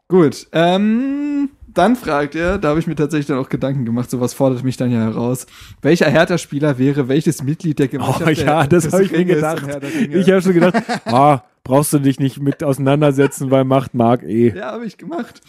[0.07, 4.33] Gut, ähm, dann fragt er, da habe ich mir tatsächlich dann auch Gedanken gemacht, sowas
[4.33, 5.45] fordert mich dann ja heraus.
[5.81, 9.63] Welcher Hertha-Spieler wäre welches Mitglied der Gemeinschaft Oh ja, der, das habe ich mir gedacht.
[10.11, 14.55] Ich habe schon gedacht, ah, brauchst du dich nicht mit auseinandersetzen, weil macht Marc eh.
[14.55, 15.41] Ja, habe ich gemacht.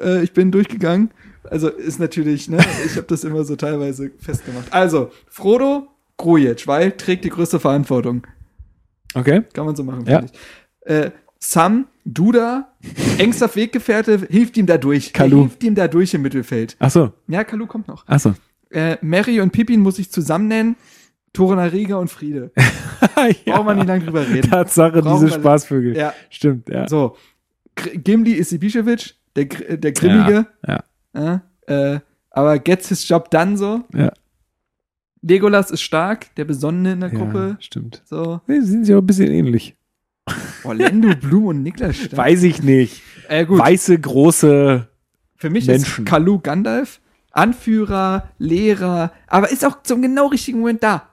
[0.00, 1.10] Äh, ich bin durchgegangen.
[1.50, 4.72] Also ist natürlich, ne, ich habe das immer so teilweise festgemacht.
[4.72, 8.26] Also, Frodo Grujic, weil trägt die größte Verantwortung.
[9.14, 9.42] Okay.
[9.52, 10.20] Kann man so machen, Ja.
[10.20, 10.90] finde ich.
[10.90, 12.72] Äh, Sam, Duda,
[13.18, 15.12] engster Weggefährte, hilft ihm da durch.
[15.12, 15.42] Kalu.
[15.42, 16.76] Hilft ihm da durch im Mittelfeld.
[16.78, 18.04] Ach so, Ja, Kalu kommt noch.
[18.06, 18.34] ach so.
[18.70, 20.76] Äh, Mary und Pippin muss ich zusammen nennen.
[21.32, 22.50] Toruna Riga und Friede.
[23.46, 24.50] Braucht man nicht lange drüber reden.
[24.50, 25.96] Tatsache, Brauchen diese Spaßvögel.
[25.96, 26.88] Ja, Stimmt, ja.
[26.88, 27.16] so.
[27.74, 30.46] Gimli ist Ibišević, der, Gr- der Grimmige.
[30.66, 30.84] Ja,
[31.14, 32.00] Ja, äh,
[32.30, 33.82] aber gets his job done so.
[33.94, 34.12] Ja.
[35.22, 37.56] Legolas ist stark, der Besonnene in der ja, Gruppe.
[37.60, 38.02] stimmt.
[38.04, 38.40] So.
[38.46, 39.76] Nee, sie sind ja auch ein bisschen ähnlich.
[40.64, 42.16] Orlando, Blum und Niklas Stark.
[42.16, 43.02] Weiß ich nicht.
[43.28, 43.46] Äh.
[43.48, 44.88] Weiße, große.
[45.36, 46.04] Für mich Menschen.
[46.04, 47.00] ist Kalu Gandalf
[47.34, 51.08] Anführer, Lehrer, aber ist auch zum genau richtigen Moment da.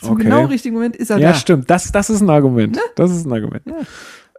[0.00, 0.24] Zum Okay.
[0.24, 1.34] genau richtigen Moment ist er Ja, da.
[1.38, 1.68] stimmt.
[1.70, 2.78] Das, das ist ein Argument.
[2.94, 3.62] Das ist ein Argument.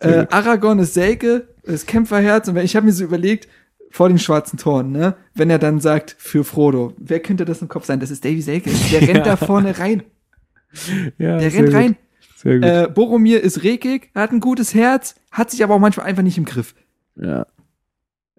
[0.01, 0.27] Sehr Äh.
[0.29, 3.47] Aragorn ist Selke, ist Kämpferherz und wenn- ich habe mir so überlegt,
[3.89, 7.67] vor den schwarzen Toren, ne, wenn er dann sagt, für Frodo, wer könnte das im
[7.67, 7.99] Kopf sein?
[7.99, 8.69] Das ist Davy Selke.
[8.91, 10.03] Der rennt da vorne rein.
[11.17, 11.73] Ja, Der rennt gut.
[11.75, 11.95] rein.
[12.37, 12.63] Sehr gut.
[12.65, 16.37] Äh, Boromir ist rekig, hat ein gutes Herz, hat sich aber auch manchmal einfach nicht
[16.37, 16.75] im Griff.
[17.15, 17.45] ja.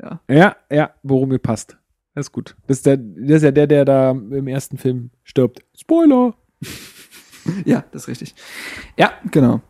[0.01, 0.21] Ja.
[0.31, 1.77] Ja, ja, worum mir passt.
[2.15, 2.55] Das ist gut.
[2.69, 5.65] Das ist, der, das ist ja der, der da im ersten Film stirbt.
[5.77, 6.35] Spoiler.
[7.65, 8.35] Ja, das ist richtig.
[8.99, 9.63] Ja, genau.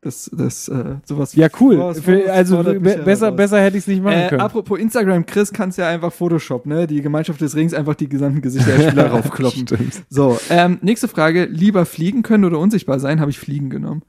[0.00, 1.34] Das, das, äh, sowas.
[1.34, 1.74] Ja, cool.
[1.74, 4.40] sowas- Für, sowas also besser, besser hätte ich es nicht machen Äh, können.
[4.40, 6.86] apropos Instagram, Chris kannst ja einfach Photoshop, ne?
[6.86, 9.66] Die Gemeinschaft des Rings einfach die gesamten Gesichter der Spieler raufkloppen.
[9.66, 10.02] Stimmt.
[10.08, 11.46] So, ähm, nächste Frage.
[11.46, 13.18] Lieber fliegen können oder unsichtbar sein?
[13.20, 14.02] Habe ich fliegen genommen.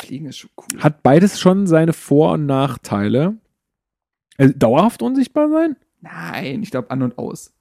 [0.00, 0.80] Fliegen ist schon cool.
[0.80, 3.36] Hat beides schon seine Vor- und Nachteile.
[4.36, 5.74] Also, dauerhaft unsichtbar sein?
[6.00, 7.52] Nein, ich glaube an und aus.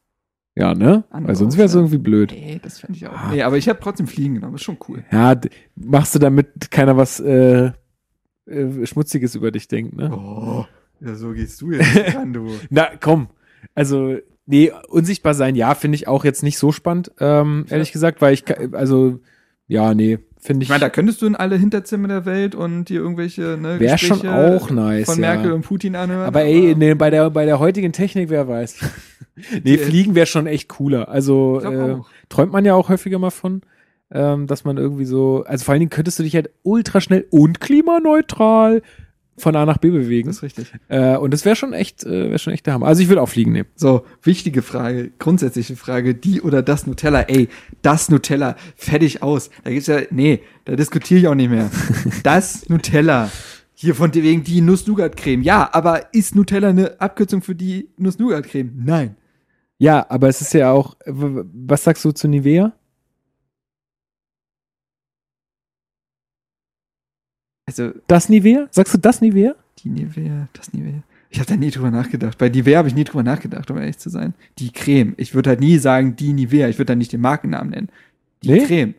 [0.58, 1.04] Ja, ne?
[1.12, 2.32] Weil sonst wäre es irgendwie blöd.
[2.32, 3.14] Nee, das fände ich auch.
[3.14, 3.30] Ah.
[3.32, 4.56] Nee, aber ich habe trotzdem fliegen genommen.
[4.56, 5.04] Ist schon cool.
[5.12, 5.40] Ja,
[5.76, 7.72] machst du damit keiner was äh,
[8.48, 10.12] äh, Schmutziges über dich denkt, ne?
[10.12, 10.66] Oh,
[11.00, 12.50] ja, so gehst du jetzt ran, du.
[12.72, 13.28] Na, komm.
[13.76, 14.18] Also,
[14.48, 18.34] nee, unsichtbar sein, ja, finde ich auch jetzt nicht so spannend, ähm, ehrlich gesagt, weil
[18.34, 19.20] ich, also,
[19.68, 20.18] ja, nee,
[20.48, 20.68] finde ich.
[20.68, 23.98] Ich meine, da könntest du in alle Hinterzimmer der Welt und dir irgendwelche ne, Wär
[24.00, 25.36] schon auch nice, von ja.
[25.36, 26.26] Merkel und Putin anhören.
[26.26, 28.80] aber ey, nee, bei, der, bei der heutigen Technik, wer weiß.
[29.52, 31.10] nee, Die- Fliegen wäre schon echt cooler.
[31.10, 31.98] Also, äh,
[32.30, 33.62] träumt man ja auch häufiger mal von,
[34.12, 37.28] ähm, dass man irgendwie so, also vor allen Dingen könntest du dich halt ultra schnell
[37.30, 38.82] und klimaneutral
[39.38, 40.28] von A nach B bewegen.
[40.28, 40.74] Das ist richtig.
[40.88, 42.88] Äh, und das wäre schon echt, äh, wäre schon echt der Hammer.
[42.88, 43.70] Also ich würde auch Fliegen nehmen.
[43.76, 47.48] So, wichtige Frage, grundsätzliche Frage, die oder das Nutella, ey,
[47.82, 49.50] das Nutella, fertig aus.
[49.64, 51.70] Da gibt's ja, nee, da diskutiere ich auch nicht mehr.
[52.24, 53.32] Das Nutella.
[53.74, 55.44] Hier von wegen die Nuss-Nougat-Creme.
[55.44, 58.72] Ja, aber ist Nutella eine Abkürzung für die Nuss-Nougat-Creme?
[58.76, 59.16] Nein.
[59.78, 62.74] Ja, aber es ist ja auch, was sagst du zu Nivea?
[67.68, 68.68] Also, Das Nivea?
[68.72, 69.54] Sagst du das Nivea?
[69.84, 71.04] die Nivea, das Nivea.
[71.30, 72.38] Ich habe da nie drüber nachgedacht.
[72.40, 74.34] Bei Nivea habe ich nie drüber nachgedacht, um ehrlich zu sein.
[74.58, 75.14] Die Creme.
[75.18, 76.68] Ich würde halt nie sagen, die Nivea.
[76.70, 77.90] Ich würde da nicht den Markennamen nennen.
[78.42, 78.66] Die Nee?
[78.66, 78.94] Creme.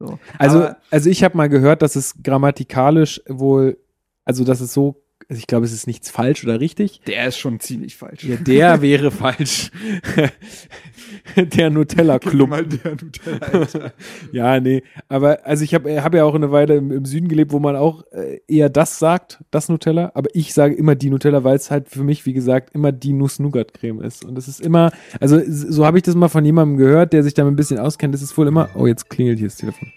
[0.00, 0.18] So.
[0.36, 3.78] Also, Aber- also ich habe mal gehört, dass es grammatikalisch wohl,
[4.26, 7.00] also dass es so, also ich glaube, es ist nichts falsch oder richtig.
[7.06, 8.24] der ist schon ziemlich falsch.
[8.24, 9.70] Ja, der wäre falsch.
[11.36, 12.50] der Nutella Club.
[12.50, 13.92] Mal der Nutella.
[14.32, 14.82] Ja, nee.
[15.08, 17.76] Aber also ich habe hab ja auch eine Weile im, im Süden gelebt, wo man
[17.76, 20.12] auch äh, eher das sagt, das Nutella.
[20.14, 23.12] Aber ich sage immer die Nutella, weil es halt für mich, wie gesagt, immer die
[23.12, 24.24] Nuss-Nougat-Creme ist.
[24.24, 27.34] Und das ist immer, also so habe ich das mal von jemandem gehört, der sich
[27.34, 28.14] damit ein bisschen auskennt.
[28.14, 29.92] Das ist wohl immer, oh, jetzt klingelt hier das Telefon.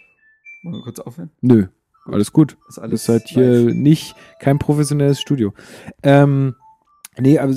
[0.64, 1.32] Wollen wir kurz aufhören?
[1.42, 1.68] Nö,
[2.08, 2.58] alles gut.
[2.70, 3.74] Ist Das ist halt hier live.
[3.76, 5.54] nicht kein professionelles Studio.
[6.04, 6.56] Ähm,
[7.18, 7.56] nee, aber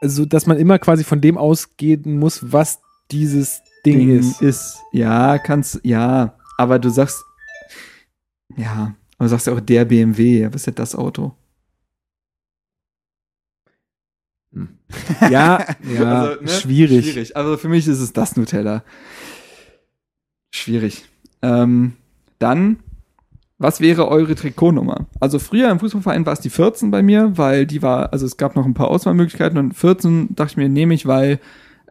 [0.00, 2.80] also, dass man immer quasi von dem ausgehen muss, was
[3.10, 4.42] dieses Ding, Ding ist.
[4.42, 4.78] ist.
[4.92, 6.36] Ja, kannst, ja.
[6.56, 7.22] Aber du sagst,
[8.56, 10.40] ja, aber du sagst ja auch der BMW.
[10.40, 11.34] Ja, was ist ja das Auto?
[15.20, 15.28] Ja,
[15.82, 16.48] ja, Also, ne?
[16.48, 17.10] schwierig.
[17.12, 17.36] Schwierig.
[17.36, 18.82] Also für mich ist es das Nutella.
[20.54, 21.04] Schwierig.
[21.42, 21.94] Ähm,
[22.38, 22.82] dann,
[23.58, 25.06] was wäre eure Trikotnummer?
[25.20, 28.36] Also früher im Fußballverein war es die 14 bei mir, weil die war, also es
[28.36, 31.40] gab noch ein paar Auswahlmöglichkeiten und 14 dachte ich mir, nehme ich, weil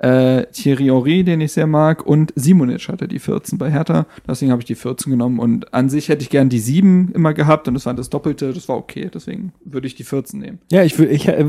[0.02, 4.06] äh, Thierry Henry, den ich sehr mag, und Simonic hatte die 14 bei Hertha.
[4.28, 7.34] Deswegen habe ich die 14 genommen und an sich hätte ich gern die 7 immer
[7.34, 9.10] gehabt und das war das Doppelte, das war okay.
[9.14, 10.60] Deswegen würde ich die 14 nehmen.
[10.72, 11.46] Ja, ich würde ich, äh,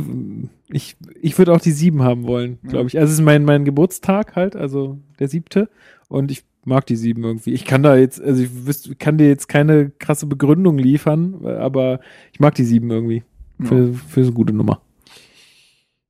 [0.68, 2.98] ich, ich würde auch die sieben haben wollen, glaube ich.
[2.98, 5.68] Also es ist mein, mein Geburtstag halt, also der siebte.
[6.08, 7.52] Und ich mag die sieben irgendwie.
[7.52, 12.00] Ich kann da jetzt, also ich wüsste, kann dir jetzt keine krasse Begründung liefern, aber
[12.32, 13.22] ich mag die sieben irgendwie.
[13.60, 14.80] Für, für so eine gute Nummer.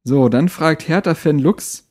[0.04, 1.88] So, dann fragt Hertha-Fan Lux,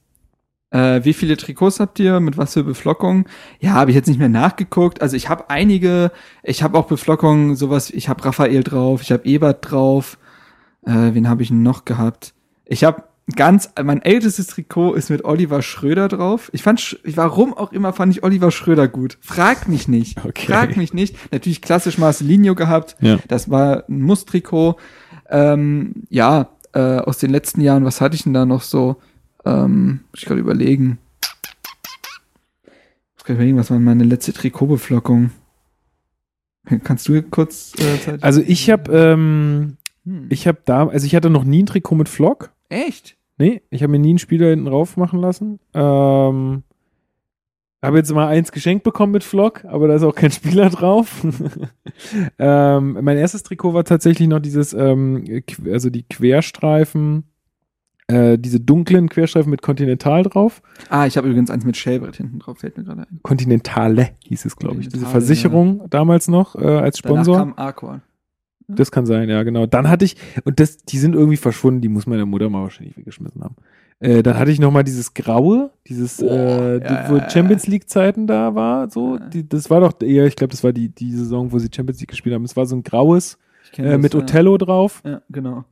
[0.70, 3.28] äh, wie viele Trikots habt ihr, mit was für Beflockung?
[3.60, 5.02] Ja, habe ich jetzt nicht mehr nachgeguckt.
[5.02, 6.12] Also ich habe einige,
[6.44, 10.18] ich habe auch Beflockungen, sowas, ich habe Raphael drauf, ich habe Ebert drauf.
[10.86, 12.34] Äh, wen habe ich noch gehabt?
[12.66, 13.04] Ich habe
[13.36, 16.50] ganz, mein ältestes Trikot ist mit Oliver Schröder drauf.
[16.54, 19.18] Ich fand, warum auch immer fand ich Oliver Schröder gut.
[19.22, 20.18] Frag mich nicht.
[20.26, 20.46] Okay.
[20.48, 21.16] Frag mich nicht.
[21.32, 22.96] Natürlich klassisch Marcelinho gehabt.
[23.02, 23.18] Ja.
[23.28, 24.78] Das war ein Muss-Trikot.
[25.30, 28.98] Ähm, ja, äh, aus den letzten Jahren, was hatte ich denn da noch so?
[29.46, 30.98] Ähm, muss ich gerade überlegen.
[32.64, 32.70] Ich
[33.16, 35.32] muss gerade überlegen, was war meine letzte Trikotbeflockung?
[36.84, 38.24] Kannst du kurz äh, Zeit?
[38.24, 40.28] Also ich habe, ähm, Hm.
[40.30, 42.52] ich habe da, also ich hatte noch nie ein Trikot mit Flock.
[42.70, 43.17] Echt?
[43.38, 45.60] Nee, ich habe mir nie einen Spieler hinten drauf machen lassen.
[45.74, 46.64] Ähm,
[47.84, 51.26] habe jetzt mal eins geschenkt bekommen mit Flock, aber da ist auch kein Spieler drauf.
[52.40, 57.26] ähm, mein erstes Trikot war tatsächlich noch dieses, ähm, also die Querstreifen,
[58.08, 60.64] äh, diese dunklen Querstreifen mit Continental drauf.
[60.90, 63.20] Ah, ich habe übrigens eins mit Shellbrett hinten drauf, fällt mir gerade ein.
[63.22, 64.90] Continentale hieß es, glaube ich.
[64.90, 67.38] Diese Versicherung damals noch äh, als Sponsor.
[67.38, 68.02] Danach kam Arcor.
[68.68, 69.66] Das kann sein, ja, genau.
[69.66, 72.98] Dann hatte ich, und das, die sind irgendwie verschwunden, die muss meine Mutter mal wahrscheinlich
[72.98, 73.56] weggeschmissen haben.
[74.00, 77.20] Äh, dann hatte ich noch mal dieses Graue, dieses, Boah, äh, ja, wo.
[77.30, 79.18] Champions League-Zeiten da war, so.
[79.18, 82.00] Die, das war doch eher, ich glaube, das war die, die Saison, wo sie Champions
[82.00, 82.44] League gespielt haben.
[82.44, 83.40] Es war so ein graues
[83.78, 84.20] äh, das, mit ja.
[84.20, 85.02] Othello drauf.
[85.04, 85.64] Ja, genau.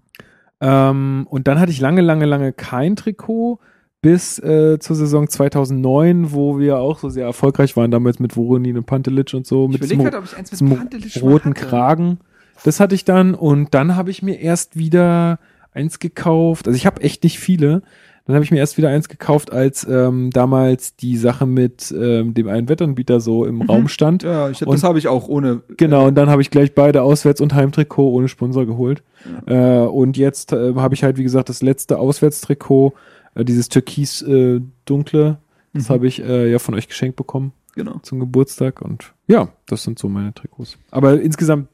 [0.61, 3.59] Ähm, und dann hatte ich lange, lange, lange kein Trikot
[4.01, 8.77] bis äh, zur Saison 2009, wo wir auch so sehr erfolgreich waren, damals mit Voronin
[8.77, 9.69] und Pantelic und so.
[9.71, 11.53] Ich mit Pantelic mal roten.
[11.53, 12.19] Kragen.
[12.65, 15.39] Das hatte ich dann und dann habe ich mir erst wieder
[15.71, 16.67] eins gekauft.
[16.67, 17.83] Also ich habe echt nicht viele.
[18.25, 22.33] Dann habe ich mir erst wieder eins gekauft, als ähm, damals die Sache mit ähm,
[22.33, 24.23] dem einen Wettanbieter so im Raum stand.
[24.23, 24.29] Mhm.
[24.29, 25.61] Ja, ich, Und- das habe ich auch ohne.
[25.77, 29.03] Genau, und dann habe ich gleich beide Auswärts- und Heimtrikot ohne Sponsor geholt.
[29.45, 32.93] Äh, und jetzt äh, habe ich halt, wie gesagt, das letzte Auswärtstrikot,
[33.35, 35.37] äh, dieses türkis äh, dunkle,
[35.73, 35.93] das Mhm.
[35.93, 37.99] habe ich äh, ja von euch geschenkt bekommen Genau.
[38.01, 38.81] zum Geburtstag.
[38.81, 40.77] Und ja, das sind so meine Trikots.
[40.89, 41.67] Aber insgesamt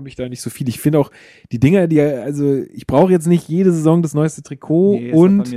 [0.00, 0.66] habe ich da nicht so viel.
[0.70, 1.10] Ich finde auch
[1.52, 5.54] die Dinger, die, also ich brauche jetzt nicht jede Saison das neueste Trikot Nee, und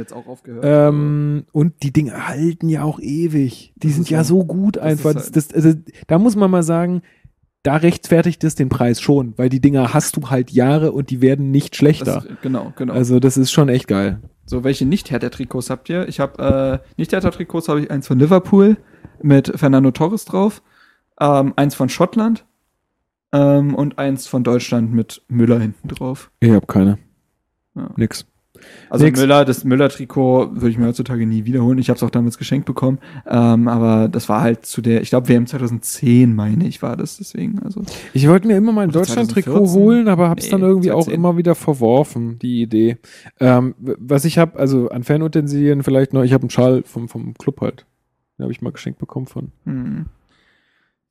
[0.62, 3.72] ähm, und die Dinge halten ja auch ewig.
[3.78, 4.40] Die Das sind ist ja so.
[4.42, 5.16] so gut einfach.
[5.16, 7.04] ist Das, das, also, da muss man mal sagen,
[7.64, 11.22] da rechtfertigt es den Preis schon, weil die Dinger hast du halt Jahre und die
[11.22, 12.26] werden nicht schlechter.
[12.28, 12.94] das, genau, genau.
[12.94, 14.20] Also das ist schon echt geil.
[14.46, 16.06] So, welche Nicht-Hertha-Trikots habt ihr?
[16.10, 18.76] Ich habe äh, Nicht-Hertha-Trikots habe ich eins von Liverpool
[19.22, 20.62] mit Fernando Torres drauf,
[21.22, 22.46] ähm, eins von Schottland
[23.34, 26.32] ähm, und eins von Deutschland mit Müller hinten drauf.
[26.40, 27.00] Ich habe keine.
[27.76, 27.90] Ja.
[27.98, 28.26] Nix.
[28.90, 29.20] Also Nix.
[29.20, 31.80] Müller, das Müller-Trikot würde ich mir heutzutage nie wiederholen.
[31.80, 35.10] Ich habe es auch damals geschenkt bekommen, ähm, aber das war halt zu der, ich
[35.10, 37.60] glaube WM 2010 meine ich war das deswegen.
[37.60, 37.82] Also
[38.14, 39.82] Ich wollte mir immer mal ein Deutschland-Trikot 2014?
[39.82, 41.14] holen, aber habe es dann Nee, irgendwie auch 2010.
[41.14, 43.00] immer wieder verworfen, die Idee.
[43.42, 47.34] Ähm, was ich habe, also an Fanutensilien vielleicht noch, ich habe einen Schal vom, vom
[47.34, 47.86] Club halt.
[48.38, 49.52] Den habe ich mal geschenkt bekommen von.
[49.66, 50.06] Hm.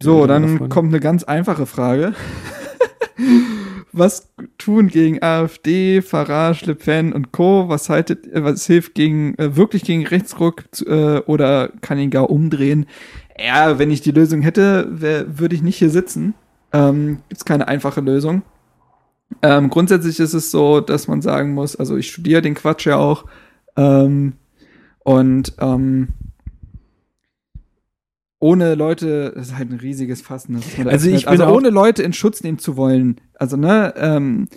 [0.03, 2.15] So, dann kommt eine ganz einfache Frage.
[3.93, 7.69] was tun gegen AfD, Farage, Le Pen und Co.?
[7.69, 12.31] Was haltet, äh, was hilft gegen, äh, wirklich gegen Rechtsruck äh, oder kann ihn gar
[12.31, 12.87] umdrehen?
[13.39, 16.35] Ja, wenn ich die Lösung hätte, würde ich nicht hier sitzen.
[16.73, 18.43] Ähm, gibt's keine einfache Lösung.
[19.43, 22.97] Ähm, grundsätzlich ist es so, dass man sagen muss, also ich studiere den Quatsch ja
[22.97, 23.25] auch,
[23.77, 24.35] ähm,
[25.05, 26.09] und ähm,
[28.43, 30.49] ohne Leute, das ist halt ein riesiges Fass.
[30.49, 31.15] Ne, Also öffnet.
[31.15, 34.49] ich bin also ohne Leute in Schutz nehmen zu wollen, also ne, ähm,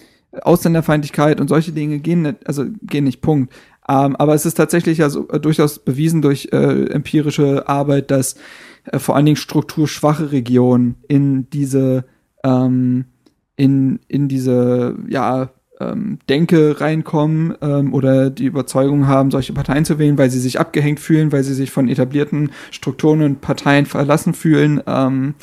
[0.42, 3.54] Ausländerfeindlichkeit und solche Dinge gehen nicht, also gehen nicht, Punkt.
[3.88, 8.36] Ähm, aber es ist tatsächlich also äh, durchaus bewiesen durch äh, empirische Arbeit, dass
[8.86, 12.06] äh, vor allen Dingen strukturschwache Regionen in diese
[12.44, 13.06] ähm,
[13.56, 20.00] in, in diese ja, ähm, Denke reinkommen ähm, oder die Überzeugung haben, solche Parteien zu
[20.00, 24.34] wählen, weil sie sich abgehängt fühlen, weil sie sich von etablierten Strukturen und Parteien verlassen
[24.34, 24.82] fühlen.
[24.88, 25.36] Ähm,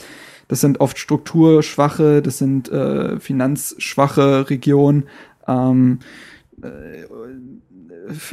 [0.48, 5.04] das sind oft strukturschwache, das sind äh, finanzschwache Regionen.
[5.48, 6.00] Ähm,
[6.62, 7.02] äh,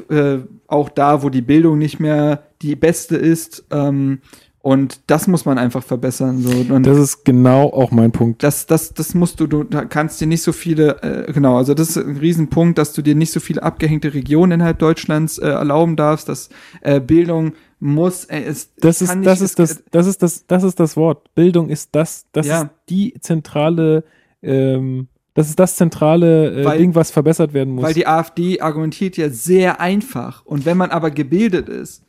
[0.09, 3.65] äh, auch da, wo die Bildung nicht mehr die beste ist.
[3.71, 4.21] Ähm,
[4.61, 6.41] und das muss man einfach verbessern.
[6.41, 6.49] So.
[6.73, 8.43] Und Das ist genau auch mein Punkt.
[8.43, 11.73] das, das, das musst du, du da kannst dir nicht so viele, äh, genau, also
[11.73, 15.47] das ist ein Riesenpunkt, dass du dir nicht so viele abgehängte Regionen innerhalb Deutschlands äh,
[15.47, 16.49] erlauben darfst, dass
[16.81, 20.45] äh, Bildung muss, äh, es Das ist, kann das nicht- ist das, das ist das,
[20.47, 21.33] das ist das Wort.
[21.35, 22.63] Bildung ist das, das Ja.
[22.63, 24.03] ist die zentrale,
[24.43, 27.85] ähm, das ist das zentrale äh, Weil- Ding, was verbessert werden muss.
[27.85, 30.45] Weil die AfD argumentiert ja sehr einfach.
[30.45, 32.03] Und wenn man aber gebildet ist,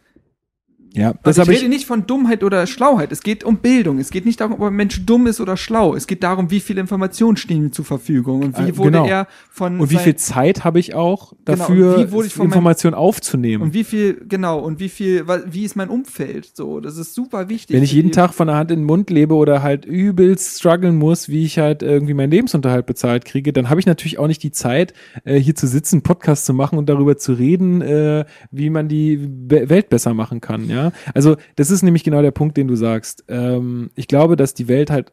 [0.93, 3.13] ja, das also ich rede ich, nicht von Dummheit oder Schlauheit.
[3.13, 3.99] Es geht um Bildung.
[3.99, 5.95] Es geht nicht darum, ob ein Mensch dumm ist oder schlau.
[5.95, 9.07] Es geht darum, wie viele Informationen stehen ihm zur Verfügung und wie Äh, wurde genau.
[9.07, 13.63] er von und wie viel Zeit habe ich auch Genau, dafür, meinem- Informationen aufzunehmen?
[13.63, 16.81] und wie viel genau und wie viel wie ist mein Umfeld so.
[16.81, 17.77] Das ist super wichtig.
[17.77, 20.97] Wenn ich jeden Tag von der Hand in den Mund lebe oder halt übelst strugglen
[20.97, 24.43] muss, wie ich halt irgendwie meinen Lebensunterhalt bezahlt kriege, dann habe ich natürlich auch nicht
[24.43, 24.93] die Zeit,
[25.25, 29.21] äh, hier zu sitzen, Podcast zu machen und darüber zu reden, äh, wie man die
[29.49, 30.69] Welt besser machen kann.
[30.69, 30.80] Ja,
[31.15, 33.25] also das ist nämlich genau der Punkt, den du sagst.
[33.29, 35.13] Ähm, ich glaube, dass die Welt halt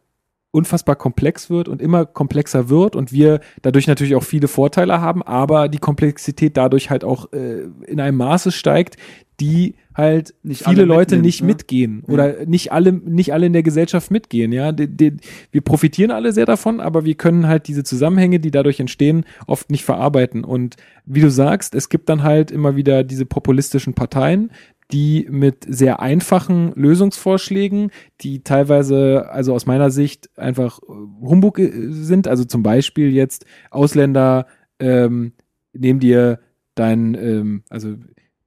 [0.52, 5.22] unfassbar komplex wird und immer komplexer wird und wir dadurch natürlich auch viele Vorteile haben,
[5.22, 8.98] aber die Komplexität dadurch halt auch äh, in einem Maße steigt,
[9.40, 11.48] die halt Nicht viele Leute nicht ne?
[11.48, 14.72] mitgehen oder nicht alle nicht alle in der Gesellschaft mitgehen, ja.
[14.72, 15.18] Die, die,
[15.52, 19.70] wir profitieren alle sehr davon, aber wir können halt diese Zusammenhänge, die dadurch entstehen, oft
[19.70, 20.76] nicht verarbeiten und
[21.06, 24.52] wie du sagst, es gibt dann halt immer wieder diese populistischen Parteien,
[24.92, 27.92] die mit sehr einfachen Lösungsvorschlägen,
[28.22, 30.86] die teilweise, also aus meiner Sicht, einfach äh,
[31.22, 32.28] Humbug äh, sind.
[32.28, 34.48] Also zum Beispiel jetzt Ausländer
[34.80, 35.34] ähm,
[35.74, 36.40] nehmen dir
[36.76, 37.96] dein, ähm, also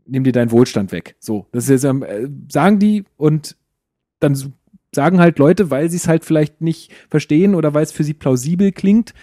[0.07, 1.17] nehmen dir deinen Wohlstand weg.
[1.19, 3.57] So, das ist jetzt, ähm, äh, sagen die und
[4.19, 4.37] dann
[4.95, 8.15] sagen halt Leute, weil sie es halt vielleicht nicht verstehen oder weil es für sie
[8.15, 9.15] plausibel klingt,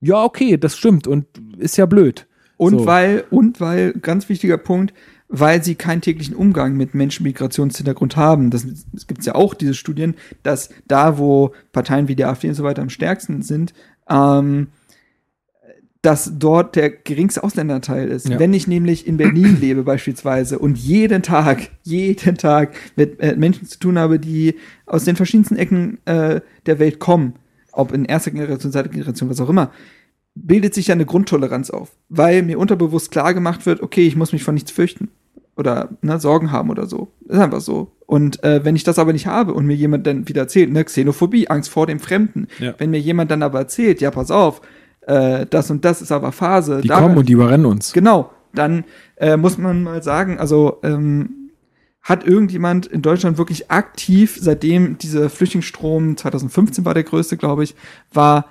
[0.00, 1.26] ja, okay, das stimmt und
[1.58, 2.26] ist ja blöd.
[2.56, 2.86] und so.
[2.86, 4.94] weil und weil ganz wichtiger Punkt,
[5.30, 8.50] weil sie keinen täglichen Umgang mit Menschen mit Migrationshintergrund haben.
[8.50, 12.54] Das, es gibt ja auch diese Studien, dass da, wo Parteien wie die AfD und
[12.54, 13.72] so weiter am stärksten sind,
[14.08, 14.66] ähm,
[16.02, 18.28] dass dort der geringste Ausländerteil ist.
[18.28, 18.40] Ja.
[18.40, 23.68] Wenn ich nämlich in Berlin lebe beispielsweise und jeden Tag, jeden Tag mit äh, Menschen
[23.68, 27.34] zu tun habe, die aus den verschiedensten Ecken äh, der Welt kommen,
[27.70, 29.70] ob in erster Generation, zweiter Generation, was auch immer,
[30.34, 34.32] bildet sich ja eine Grundtoleranz auf, weil mir unterbewusst klar gemacht wird, okay, ich muss
[34.32, 35.08] mich vor nichts fürchten
[35.60, 37.12] oder ne, Sorgen haben oder so.
[37.28, 37.92] Ist einfach so.
[38.06, 40.84] Und äh, wenn ich das aber nicht habe und mir jemand dann wieder erzählt, ne,
[40.84, 42.74] Xenophobie, Angst vor dem Fremden, Ja.
[42.78, 44.60] wenn mir jemand dann aber erzählt, ja, pass auf,
[45.02, 47.92] äh, das und das ist aber Phase, Die da- kommen und die überrennen uns.
[47.92, 48.84] Genau, dann
[49.16, 51.36] äh, muss man mal sagen, also ähm,
[52.02, 57.74] hat irgendjemand in Deutschland wirklich aktiv, seitdem dieser Flüchtlingsstrom 2015 war der größte, glaube ich,
[58.12, 58.46] war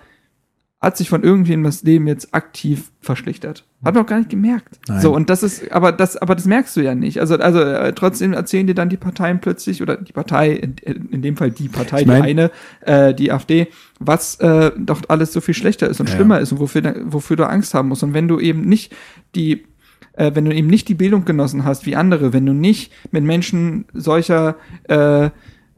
[0.81, 3.65] hat sich von irgendwem das Leben jetzt aktiv verschlechtert.
[3.83, 4.79] Hat man auch gar nicht gemerkt.
[4.87, 5.01] Nein.
[5.01, 7.19] So, und das ist, aber das, aber das merkst du ja nicht.
[7.19, 10.75] Also, also äh, trotzdem erzählen dir dann die Parteien plötzlich, oder die Partei, in,
[11.11, 12.51] in dem Fall die Partei, Ich mein- die eine,
[12.81, 13.67] äh, die AfD,
[13.99, 16.15] was äh, doch alles so viel schlechter ist und Ja.
[16.15, 18.03] schlimmer ist und wofür, wofür du Angst haben musst.
[18.03, 18.95] Und wenn du eben nicht
[19.35, 19.65] die
[20.13, 23.23] äh, wenn du eben nicht die Bildung genossen hast wie andere, wenn du nicht mit
[23.23, 25.29] Menschen solcher äh,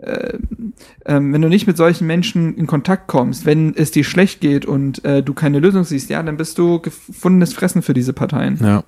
[0.02, 0.40] äh,
[1.06, 4.66] ähm, wenn du nicht mit solchen Menschen in Kontakt kommst, wenn es dir schlecht geht
[4.66, 8.58] und äh, du keine Lösung siehst, ja, dann bist du gefundenes Fressen für diese Parteien.
[8.62, 8.84] Ja.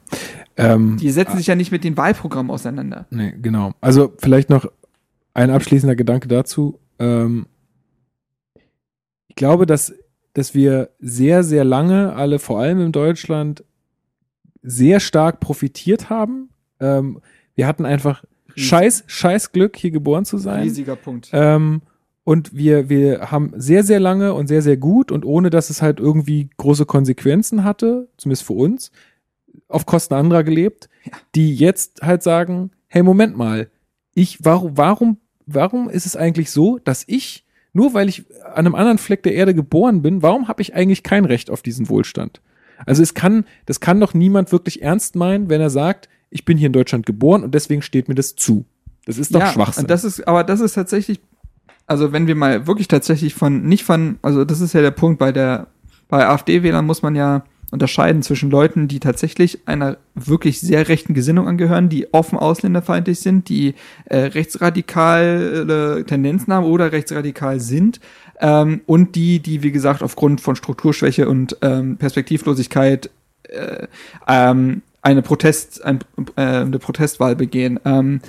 [0.58, 3.06] Ähm, Die setzen sich ja nicht mit den Wahlprogrammen auseinander.
[3.12, 3.74] Nee, genau.
[3.80, 4.66] Also vielleicht noch
[5.34, 6.80] ein abschließender Gedanke dazu.
[7.00, 7.46] Ähm,
[9.28, 9.94] ich glaube, dass,
[10.34, 13.64] dass wir sehr, sehr lange alle, vor allem in Deutschland,
[14.64, 16.50] sehr stark profitiert haben.
[16.80, 17.20] Ähm,
[17.56, 18.24] wir hatten einfach.
[18.56, 20.64] Scheiß, scheiß Glück, hier geboren zu sein.
[20.64, 21.30] Riesiger Punkt.
[21.34, 21.82] Ähm,
[22.24, 25.82] und wir, wir haben sehr, sehr lange und sehr, sehr gut und ohne, dass es
[25.82, 28.92] halt irgendwie große Konsequenzen hatte, zumindest für uns,
[29.68, 30.90] auf Kosten anderer gelebt,
[31.36, 33.70] die jetzt halt sagen, hey, Moment mal,
[34.14, 38.76] ich, warum, warum, warum ist es eigentlich so, dass ich, nur weil ich an einem
[38.76, 42.42] anderen Fleck der Erde geboren bin, warum habe ich eigentlich kein Recht auf diesen Wohlstand?
[42.86, 46.58] Also es kann, das kann doch niemand wirklich ernst meinen, wenn er sagt, ich bin
[46.58, 48.66] hier in Deutschland geboren und deswegen steht mir das zu.
[49.06, 49.84] Das ist doch Schwachsinn.
[49.84, 51.20] Und das ist, aber das ist tatsächlich,
[51.88, 55.20] also wenn wir mal wirklich tatsächlich von, nicht von, also das ist ja der Punkt
[55.20, 55.68] bei der,
[56.10, 61.48] bei AfD-Wählern muss man ja unterscheiden zwischen Leuten, die tatsächlich einer wirklich sehr rechten Gesinnung
[61.48, 63.74] angehören, die offen ausländerfeindlich sind, die
[64.06, 68.00] äh, rechtsradikale Tendenzen haben oder rechtsradikal sind,
[68.40, 73.10] ähm, und die, die, wie gesagt, aufgrund von Strukturschwäche und ähm, Perspektivlosigkeit
[73.44, 73.88] äh,
[74.28, 76.00] ähm, eine Protest, ein,
[76.36, 77.80] äh, eine Protestwahl begehen.
[77.86, 78.22] Ähm,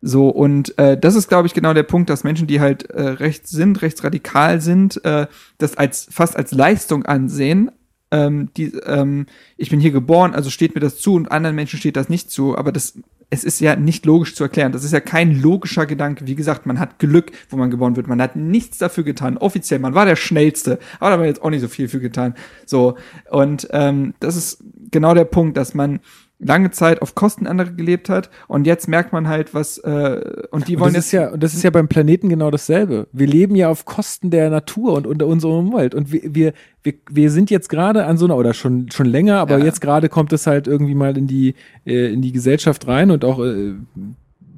[0.00, 3.02] so, und äh, das ist, glaube ich, genau der Punkt, dass Menschen, die halt äh,
[3.02, 5.26] rechts sind, rechtsradikal sind, äh,
[5.58, 7.70] das als fast als Leistung ansehen.
[8.10, 9.26] Ähm, die, ähm,
[9.56, 12.30] ich bin hier geboren, also steht mir das zu und anderen Menschen steht das nicht
[12.30, 12.56] zu.
[12.56, 12.98] Aber das,
[13.30, 14.72] es ist ja nicht logisch zu erklären.
[14.72, 16.26] Das ist ja kein logischer Gedanke.
[16.26, 18.06] Wie gesagt, man hat Glück, wo man geboren wird.
[18.06, 19.38] Man hat nichts dafür getan.
[19.38, 22.00] Offiziell, man war der Schnellste, aber da hat man jetzt auch nicht so viel für
[22.00, 22.34] getan.
[22.66, 22.96] So,
[23.30, 26.00] und ähm, das ist genau der Punkt, dass man
[26.46, 30.68] lange Zeit auf Kosten anderer gelebt hat und jetzt merkt man halt, was äh, und
[30.68, 33.06] die Und wollen das jetzt ist ja, und das ist ja beim Planeten genau dasselbe.
[33.12, 35.94] Wir leben ja auf Kosten der Natur und unter unserer Umwelt.
[35.94, 36.52] Und wir, wir,
[36.82, 39.64] wir, wir sind jetzt gerade an so einer, oder schon, schon länger, aber Ja.
[39.64, 41.54] jetzt gerade kommt es halt irgendwie mal in die,
[41.86, 43.72] äh, in die Gesellschaft rein und auch, äh,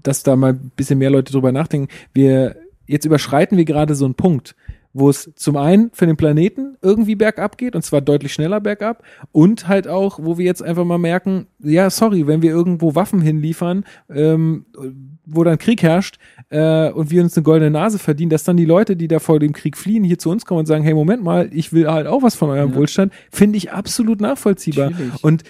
[0.03, 1.89] dass da mal ein bisschen mehr Leute drüber nachdenken.
[2.13, 2.57] Wir,
[2.87, 4.57] jetzt überschreiten wir gerade so einen Punkt,
[4.99, 9.03] wo es zum einen für den Planeten irgendwie bergab geht und zwar deutlich schneller bergab
[9.31, 13.21] und halt auch, wo wir jetzt einfach mal merken, ja, sorry, wenn wir irgendwo Waffen
[13.21, 14.65] hinliefern, ähm,
[15.27, 16.17] wo dann Krieg herrscht
[16.49, 19.39] äh, und wir uns eine goldene Nase verdienen, dass dann die Leute, die da vor
[19.39, 22.07] dem Krieg fliehen, hier zu uns kommen und sagen, hey, Moment mal, ich will halt
[22.07, 22.77] auch was von eurem Ja.
[22.77, 24.91] Wohlstand, finde ich absolut nachvollziehbar.
[24.91, 25.23] Natürlich.
[25.23, 25.43] Und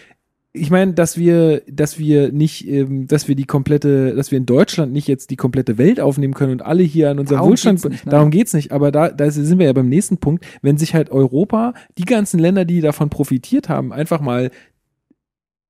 [0.56, 4.46] ich meine, dass wir, dass wir nicht, ähm, dass wir die komplette, dass wir in
[4.46, 7.82] Deutschland nicht jetzt die komplette Welt aufnehmen können und alle hier an unserem Darum Wohlstand,
[7.82, 8.10] geht's nicht, nein.
[8.10, 8.72] darum geht's nicht.
[8.72, 12.38] Aber da, da sind wir ja beim nächsten Punkt, wenn sich halt Europa, die ganzen
[12.40, 14.50] Länder, die davon profitiert haben, einfach mal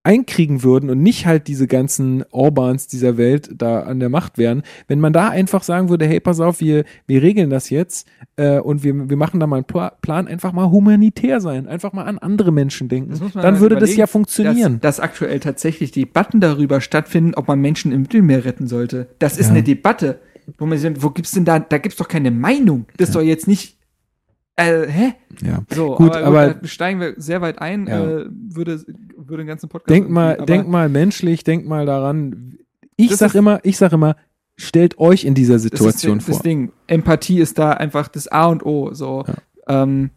[0.07, 4.63] einkriegen würden und nicht halt diese ganzen Orbans dieser Welt da an der Macht wären,
[4.89, 8.07] wenn man da einfach sagen würde, hey, pass auf, wir, wir regeln das jetzt
[8.37, 11.93] äh, und wir, wir machen da mal einen Pla Plan, einfach mal humanitär sein, einfach
[11.93, 14.81] mal an andere Menschen denken, dann halt würde das ja funktionieren.
[14.81, 19.09] Dass, dass aktuell tatsächlich Debatten darüber stattfinden, ob man Menschen im Mittelmeer retten sollte.
[19.19, 19.53] Das ist Ja.
[19.53, 20.21] eine Debatte.
[20.59, 22.87] Wo, man, sich- wo gibt's denn da, da gibt's doch keine Meinung.
[22.97, 23.77] Das ist doch jetzt nicht,
[24.57, 25.13] äh, hä?
[25.43, 25.63] ja.
[25.73, 28.05] So, Gut, aber- da steigen wir sehr weit ein, Ja.
[28.05, 28.83] äh, würde,
[29.17, 29.91] würde den ganzen Podcast.
[29.91, 32.55] Denk mal, aber denk mal menschlich, denk mal daran.
[32.97, 34.17] Ich sag ist- immer, ich sag immer,
[34.57, 36.41] stellt euch in dieser das ist Situation das vor.
[36.43, 36.73] Ding.
[36.87, 38.95] Empathie ist da einfach das A und O.
[38.95, 39.25] So,
[39.69, 40.09] ähm,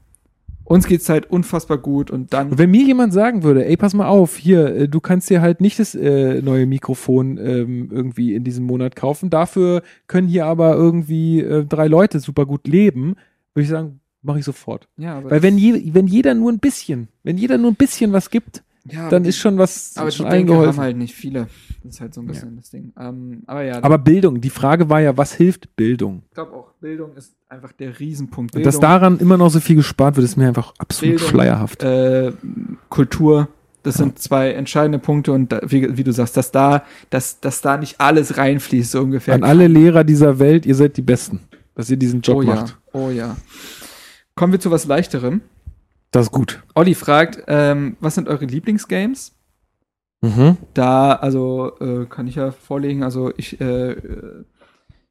[0.63, 2.57] uns geht's halt unfassbar gut und dann.
[2.57, 5.59] Wenn mir jemand sagen würde, ey, pass mal auf, hier, äh, du kannst dir halt
[5.61, 10.75] nicht das äh, neue Mikrofon ähm, irgendwie in diesem Monat kaufen, dafür können hier aber
[10.75, 13.15] irgendwie äh, drei Leute super gut leben,
[13.55, 14.87] würde ich sagen, mache ich sofort.
[14.97, 18.29] ja, Weil wenn, je, wenn jeder nur ein bisschen, wenn jeder nur ein bisschen was
[18.29, 20.83] gibt, ja, dann ist schon was Aber schon die Denker haben eingeholfen.
[20.83, 21.47] halt nicht viele.
[21.83, 22.91] Das ist halt so ein bisschen das Ding.
[22.99, 26.23] Ähm, aber ja, Aber Bildung, die Frage war ja, was hilft Bildung?
[26.29, 28.55] ich glaube auch, Bildung ist einfach der Riesenpunkt.
[28.55, 31.29] Und dass Bildung, daran immer noch so viel gespart wird, ist mir einfach absolut Bildung,
[31.29, 31.83] schleierhaft.
[31.83, 32.31] äh,
[32.89, 33.49] Kultur,
[33.83, 37.61] das sind zwei entscheidende Punkte und da, wie, wie du sagst, dass da, dass, dass
[37.61, 39.35] da nicht alles reinfließt, so ungefähr.
[39.35, 41.41] An alle Lehrer dieser Welt, ihr seid die Besten,
[41.75, 42.77] dass ihr diesen Job oh ja, macht.
[42.93, 43.37] oh ja.
[44.39, 45.41] Kommen wir zu was Leichterem.
[46.11, 46.63] Das ist gut.
[46.73, 49.35] Olli fragt, ähm, was sind eure Lieblingsgames?
[50.21, 50.55] Mhm.
[50.73, 54.45] Da, also äh, kann ich ja vorlegen, also ich, äh, äh,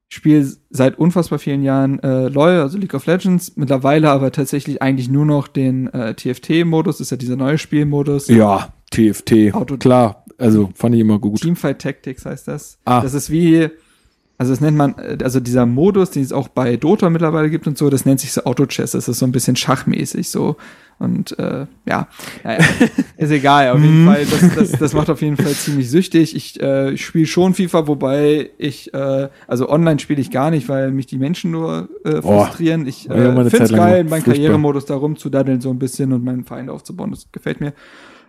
[0.08, 5.10] spiele seit unfassbar vielen Jahren äh, LoL, also League of Legends, mittlerweile aber tatsächlich eigentlich
[5.10, 8.28] nur noch den äh, TFT-Modus, ist ja dieser neue Spielmodus.
[8.28, 9.52] Ja, TFT.
[9.52, 11.42] Auto- Klar, also fand ich immer gut.
[11.42, 12.78] Teamfight Tactics heißt das.
[12.86, 13.02] Ah.
[13.02, 13.68] Das ist wie,
[14.38, 17.66] also das nennt man, äh, also dieser Modus, den es auch bei Dota mittlerweile gibt
[17.66, 18.92] und so, das nennt sich so Auto-Chess.
[18.92, 20.56] Das ist so ein bisschen schachmäßig so.
[21.00, 22.08] Und äh, ja,
[22.44, 22.64] naja,
[23.16, 23.70] ist egal.
[23.70, 26.36] Auf jeden Fall, das, das, das macht auf jeden Fall ziemlich süchtig.
[26.36, 30.92] Ich äh, spiele schon FIFA, wobei ich, äh, also online spiele ich gar nicht, weil
[30.92, 32.86] mich die Menschen nur äh, frustrieren.
[32.86, 34.22] Ich äh, finde es geil, meinen.
[34.22, 37.10] Karrieremodus da rumzudaddeln so ein bisschen und meinen Feind aufzubauen.
[37.10, 37.72] Das gefällt mir.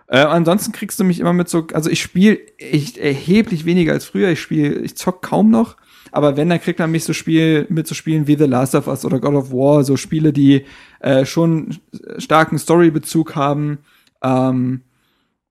[0.07, 4.06] Äh, ansonsten kriegst du mich immer mit so, also ich spiele echt erheblich weniger als
[4.06, 4.30] früher.
[4.30, 5.76] Ich spiele, ich zock kaum noch.
[6.11, 8.88] Aber wenn, dann kriegt man mich so Spiel mit so Spielen wie The Last of
[8.88, 10.65] Us oder God of War, so Spiele, die
[10.99, 11.77] äh, schon
[12.18, 13.80] starken Storybezug haben.
[14.23, 14.81] Ähm,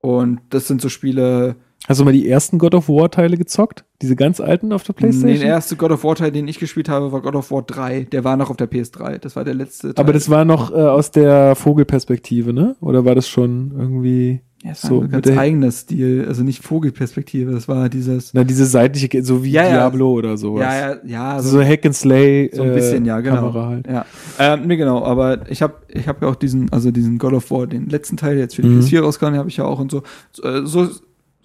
[0.01, 1.57] und das sind so Spiele.
[1.87, 3.85] Hast du mal die ersten God of War Teile gezockt?
[4.03, 5.39] Diese ganz alten auf der Playstation?
[5.39, 8.05] Den erste God of War Teil, den ich gespielt habe, war God of War 3.
[8.05, 9.19] Der war noch auf der PS3.
[9.19, 10.05] Das war der letzte Teil.
[10.05, 12.77] Aber das war noch äh, aus der Vogelperspektive, ne?
[12.81, 16.25] Oder war das schon irgendwie ja, das war so ein ganz eigener Stil.
[16.27, 17.53] Also nicht Vogelperspektive.
[17.53, 18.35] Das war dieses.
[18.35, 19.71] na, diese seitliche, so wie Ja, ja.
[19.71, 20.63] Diablo oder sowas.
[20.63, 21.33] Ja, ja, ja.
[21.35, 23.37] Also so Hack and Slay So ein bisschen, äh, ja, genau.
[23.37, 23.87] Kamera halt.
[23.87, 24.05] Ja,
[24.39, 27.51] ähm, nee, genau, aber ich habe ich hab ja auch diesen, also diesen God of
[27.53, 28.81] War, den letzten Teil, der jetzt für die Mhm.
[28.81, 30.03] PS4 rauskam, den habe ich ja auch und so.
[30.33, 30.89] So, so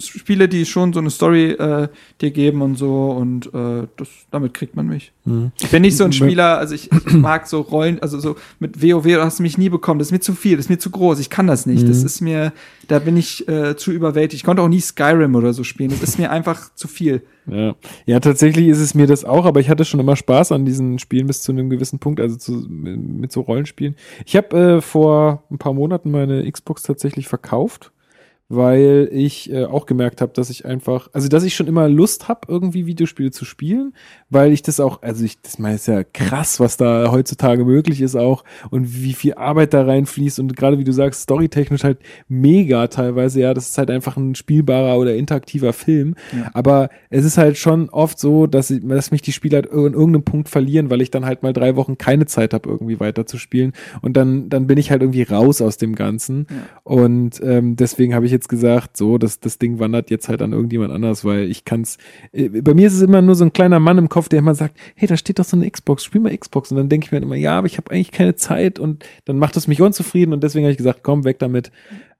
[0.07, 1.87] Spiele, die schon so eine Story äh,
[2.21, 5.11] dir geben und so und äh, das, damit kriegt man mich.
[5.25, 5.51] Mhm.
[5.61, 8.81] Ich bin nicht so ein Spieler, also ich, ich mag so Rollen, also so mit
[8.81, 10.89] WoW hast du mich nie bekommen, das ist mir zu viel, das ist mir zu
[10.89, 12.05] groß, ich kann das nicht, das Mhm.
[12.05, 12.53] ist mir,
[12.87, 14.41] da bin ich äh, zu überwältigt.
[14.41, 17.21] Ich konnte auch nie Skyrim oder so spielen, das ist mir einfach zu viel.
[17.45, 17.75] Ja.
[18.05, 20.97] ja, tatsächlich ist es mir das auch, aber ich hatte schon immer Spaß an diesen
[20.97, 23.95] Spielen bis zu einem gewissen Punkt, also zu, mit so Rollenspielen.
[24.25, 27.91] Ich habe äh, vor ein paar Monaten meine Xbox tatsächlich verkauft,
[28.55, 32.27] weil ich äh, auch gemerkt habe, dass ich einfach, also dass ich schon immer Lust
[32.27, 33.93] habe, irgendwie Videospiele zu spielen,
[34.29, 38.01] weil ich das auch, also ich, das meine, ist ja krass, was da heutzutage möglich
[38.01, 41.99] ist auch und wie viel Arbeit da reinfließt und gerade wie du sagst, storytechnisch halt
[42.27, 46.49] mega teilweise, ja, das ist halt einfach ein spielbarer oder interaktiver Film, Ja.
[46.53, 49.93] aber es ist halt schon oft so, dass, ich, dass mich die Spiele halt in
[49.93, 53.25] irgendeinem Punkt verlieren, weil ich dann halt mal drei Wochen keine Zeit habe, irgendwie weiter
[53.25, 56.55] zu spielen und dann, dann bin ich halt irgendwie raus aus dem Ganzen Ja.
[56.83, 60.53] und ähm, deswegen habe ich jetzt gesagt, so, das, das Ding wandert jetzt halt an
[60.53, 61.97] irgendjemand anders, weil ich kann's.
[62.31, 64.55] Äh, bei mir ist es immer nur so ein kleiner Mann im Kopf, der immer
[64.55, 66.71] sagt, hey, da steht doch so eine Xbox, spiel mal Xbox.
[66.71, 69.05] Und dann denke ich mir halt immer, ja, aber ich habe eigentlich keine Zeit und
[69.25, 71.71] dann macht es mich unzufrieden und deswegen habe ich gesagt, komm, weg damit.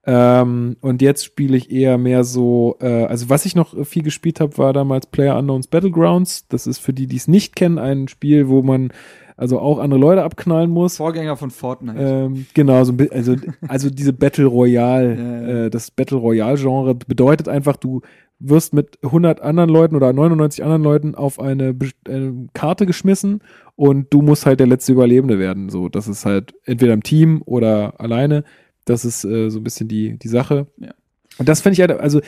[0.06, 4.40] Ähm, und jetzt spiele ich eher mehr so, äh, also was ich noch viel gespielt
[4.40, 6.46] habe, war damals Player Unknowns Battlegrounds.
[6.48, 8.92] Das ist für die, die es nicht kennen, ein Spiel, wo man
[9.36, 10.96] also auch andere Leute abknallen muss.
[10.96, 11.98] Vorgänger von Fortnite.
[11.98, 13.36] Ähm, genau, so ein also,
[13.66, 15.64] also diese Battle Royale, Ja, ja.
[15.64, 18.02] Äh, das Battle Royale Genre bedeutet einfach, du
[18.38, 23.40] wirst mit 100 anderen Leuten oder 99 anderen Leuten auf eine, eine Karte geschmissen
[23.76, 25.68] und du musst halt der letzte Überlebende werden.
[25.68, 28.44] So, das ist halt entweder im Team oder alleine.
[28.84, 30.66] Das ist äh, so ein bisschen die, die Sache.
[30.76, 30.92] Ja.
[31.38, 32.20] Und das finde ich halt, also,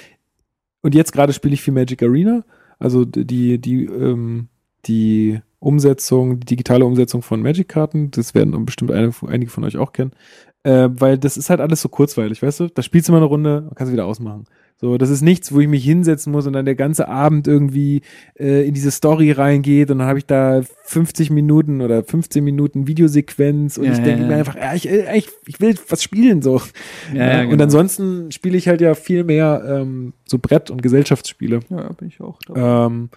[0.82, 2.44] und jetzt gerade spiele ich viel Magic Arena.
[2.78, 4.48] Also die, die, ähm,
[4.86, 10.12] die Umsetzung, die digitale Umsetzung von Magic-Karten, das werden bestimmt einige von euch auch kennen.
[10.62, 12.68] Äh, weil das ist halt alles so kurzweilig, weißt du?
[12.68, 14.46] Da spielst du mal eine Runde, kannst du wieder ausmachen.
[14.78, 18.02] So, das ist nichts, wo ich mich hinsetzen muss und dann der ganze Abend irgendwie
[18.38, 22.86] äh, in diese Story reingeht und dann habe ich da 50 Minuten oder 15 Minuten
[22.86, 24.28] Videosequenz und Ja, ich denke ja.
[24.28, 26.60] mir einfach, ja, ich, äh, ich, ich will was spielen so.
[27.14, 27.64] Ja, ja, Und genau.
[27.64, 31.60] ansonsten spiele ich halt ja viel mehr ähm, so Brett- und Gesellschaftsspiele.
[31.70, 32.38] ja, bin ich auch.
[32.54, 33.08] Ähm,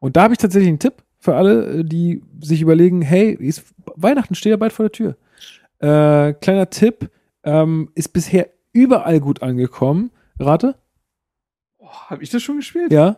[0.00, 0.94] und da habe ich tatsächlich einen Tipp
[1.26, 3.64] für alle, äh, die sich überlegen, hey, ist,
[3.96, 5.16] Weihnachten steht ja bald vor der Tür.
[5.80, 7.10] Äh, kleiner Tipp,
[7.42, 10.10] ähm, ist bisher überall gut angekommen.
[10.38, 10.76] Rate?
[11.78, 12.92] Oh, Habe ich das schon gespielt?
[12.92, 13.16] Ja.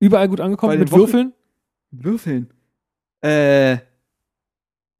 [0.00, 1.32] Überall gut angekommen Bei mit Wochen- Würfeln?
[1.90, 2.50] Würfeln.
[3.24, 3.78] Äh.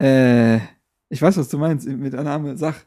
[0.01, 0.59] Äh.
[1.09, 2.57] Ich weiß, was du meinst mit der Name.
[2.57, 2.85] Sag.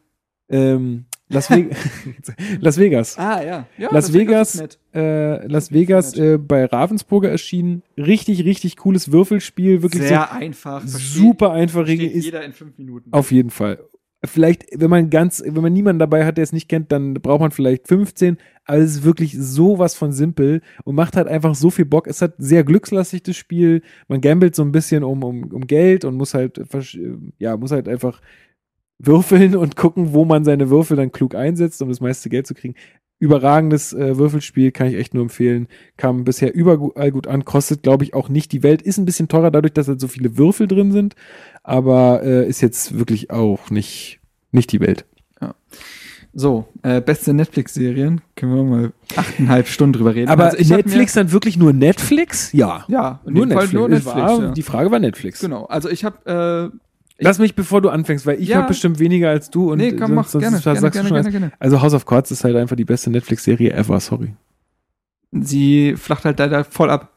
[0.48, 1.70] Ähm, Las, Ve
[2.60, 3.18] Las Vegas.
[3.18, 3.66] Ah, ja.
[3.78, 4.62] ja Las Vegas,
[4.92, 7.82] äh, Las Vegas äh, bei Ravensburger erschienen.
[7.96, 9.82] Richtig, richtig cooles Würfelspiel.
[9.82, 10.82] Wirklich Sehr einfach.
[10.82, 11.86] so versteht- super einfach.
[11.86, 13.12] versteht Ist, jeder in fünf Minuten.
[13.12, 13.78] Auf jeden Fall.
[14.22, 17.40] Vielleicht, wenn man ganz, wenn man niemanden dabei hat, der es nicht kennt, dann braucht
[17.40, 18.36] man vielleicht 15,
[18.66, 22.06] aber es ist wirklich sowas von simpel und macht halt einfach so viel Bock.
[22.06, 23.80] Es hat sehr glückslastig das Spiel.
[24.08, 26.60] Man gambelt so ein bisschen um, um, um Geld und muss halt,
[27.38, 28.20] ja, muss halt einfach
[29.02, 32.54] würfeln und gucken, wo man seine Würfel dann klug einsetzt, um das meiste Geld zu
[32.54, 32.74] kriegen.
[33.18, 35.68] Überragendes äh, Würfelspiel, kann ich echt nur empfehlen.
[35.98, 38.80] Kam bisher überall gut an, kostet, glaube ich, auch nicht die Welt.
[38.80, 41.14] Ist ein bisschen teurer dadurch, dass halt so viele Würfel drin sind,
[41.62, 44.20] aber äh, ist jetzt wirklich auch nicht,
[44.52, 45.04] nicht die Welt.
[46.32, 48.20] So, äh, beste Netflix-Serien.
[48.36, 50.30] Können wir mal achteinhalb Stunden drüber reden.
[50.30, 52.52] Aber Also Netflix dann wirklich nur Netflix?
[52.52, 52.84] Ja.
[52.86, 53.72] Ja, Nur Netflix.
[53.72, 54.16] nur Netflix.
[54.16, 54.50] war, ja.
[54.52, 55.40] Die Frage war Netflix.
[55.40, 56.76] Genau, also ich habe, äh,
[57.22, 58.56] Lass mich, bevor du anfängst, weil ich Ja.
[58.58, 61.14] habe bestimmt weniger als du und nee, komm, mach sonst, sonst gerne, sagst gerne, du
[61.14, 61.52] gerne, schon gerne, gerne.
[61.58, 64.34] Also House of Cards ist halt einfach die beste Netflix-Serie ever, sorry.
[65.32, 67.12] Sie flacht halt leider voll ab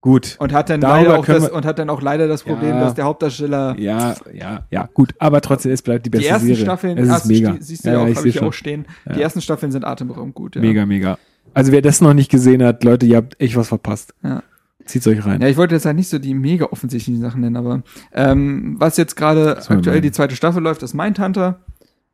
[0.00, 0.36] Gut.
[0.38, 2.80] und hat dann Darüber leider auch das, und hat dann auch leider das Problem, Ja.
[2.80, 5.12] dass der Hauptdarsteller Ja, ja, ja, gut.
[5.18, 6.62] Aber trotzdem, es bleibt die die beste ersten Serie.
[6.64, 7.56] Staffeln, es ist hast, mega.
[7.60, 8.48] siehst du Ja, ja, auch, habe ich schon.
[8.48, 8.86] auch stehen.
[9.04, 9.12] Ja.
[9.12, 10.56] Die ersten Staffeln sind atemberaubend gut.
[10.56, 11.18] Mega, mega.
[11.52, 14.14] Also wer das noch nicht gesehen hat, Leute, ihr habt echt was verpasst.
[14.22, 14.42] Ja.
[14.86, 15.40] Zieht's euch rein.
[15.40, 17.82] Ja, ich wollte jetzt halt nicht so die mega offensichtlichen Sachen nennen, aber
[18.12, 20.02] ähm, was jetzt gerade aktuell gemein.
[20.02, 21.60] die zweite Staffel läuft, ist Mindhunter.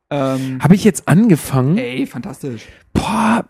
[0.09, 1.77] Ähm, Habe ich jetzt angefangen?
[1.77, 2.65] ey, fantastisch.
[2.93, 3.45] Boah,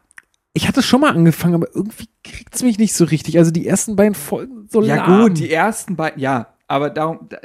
[0.53, 3.37] ich hatte schon mal angefangen, aber irgendwie kriegt's mich nicht so richtig.
[3.37, 5.21] Also die ersten beiden Folgen so Ja lahm.
[5.21, 7.37] gut, die ersten beiden, ja, aber darum, da,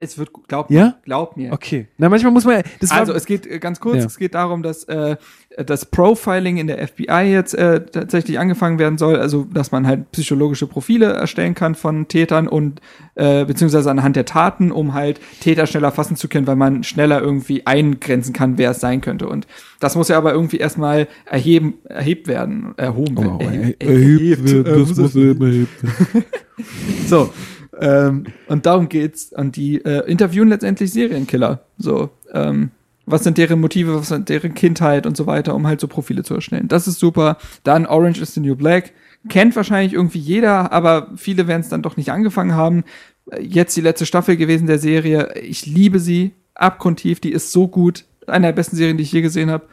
[0.00, 0.84] es wird, gut, glaub Ja?
[0.84, 1.52] mir, glaub mir.
[1.52, 1.88] Okay.
[1.98, 4.04] Na, manchmal muss man ja, das Also es geht äh, ganz kurz, Ja.
[4.06, 5.16] es geht darum, dass äh,
[5.66, 10.12] das Profiling in der FBI jetzt äh, tatsächlich angefangen werden soll, also dass man halt
[10.12, 12.80] psychologische Profile erstellen kann von Tätern und
[13.16, 17.20] äh, beziehungsweise anhand der Taten, um halt Täter schneller fassen zu können, weil man schneller
[17.20, 19.28] irgendwie eingrenzen kann, wer es sein könnte.
[19.28, 19.48] Und
[19.80, 23.74] das muss ja aber irgendwie erstmal erheben, erhebt werden, erhoben Oh, werden.
[23.80, 26.24] er- erhebt wird, äh, das muss eben erhebt werden.
[27.08, 27.32] so.
[27.80, 29.32] Ähm, und darum geht's.
[29.32, 31.60] Und die äh, interviewen letztendlich Serienkiller.
[31.78, 32.70] So, ähm,
[33.06, 36.22] was sind deren Motive, was sind deren Kindheit und so weiter, um halt so Profile
[36.22, 36.68] zu erstellen.
[36.68, 37.38] Das ist super.
[37.64, 38.92] Dann Orange is the New Black.
[39.28, 42.84] Kennt wahrscheinlich irgendwie jeder, aber viele werden es dann doch nicht angefangen haben.
[43.30, 45.34] Äh, Jetzt die letzte Staffel gewesen der Serie.
[45.42, 47.20] Ich liebe sie abgrundtief.
[47.20, 48.04] Die ist so gut.
[48.26, 49.66] Eine der besten Serien, die ich je gesehen habe.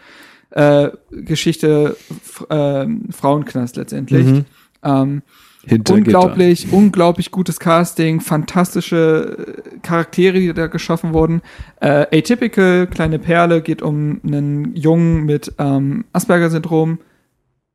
[0.52, 4.26] Äh, Geschichte F ähm, Frauenknast letztendlich.
[4.26, 4.46] Mhm.
[4.84, 5.22] Ähm,
[5.66, 11.42] Hinter unglaublich, unglaublich gutes Casting, fantastische äh, Charaktere, die da geschaffen wurden.
[11.82, 17.00] Äh, Atypical, kleine Perle, geht um einen Jungen mit ähm, Asperger-Syndrom.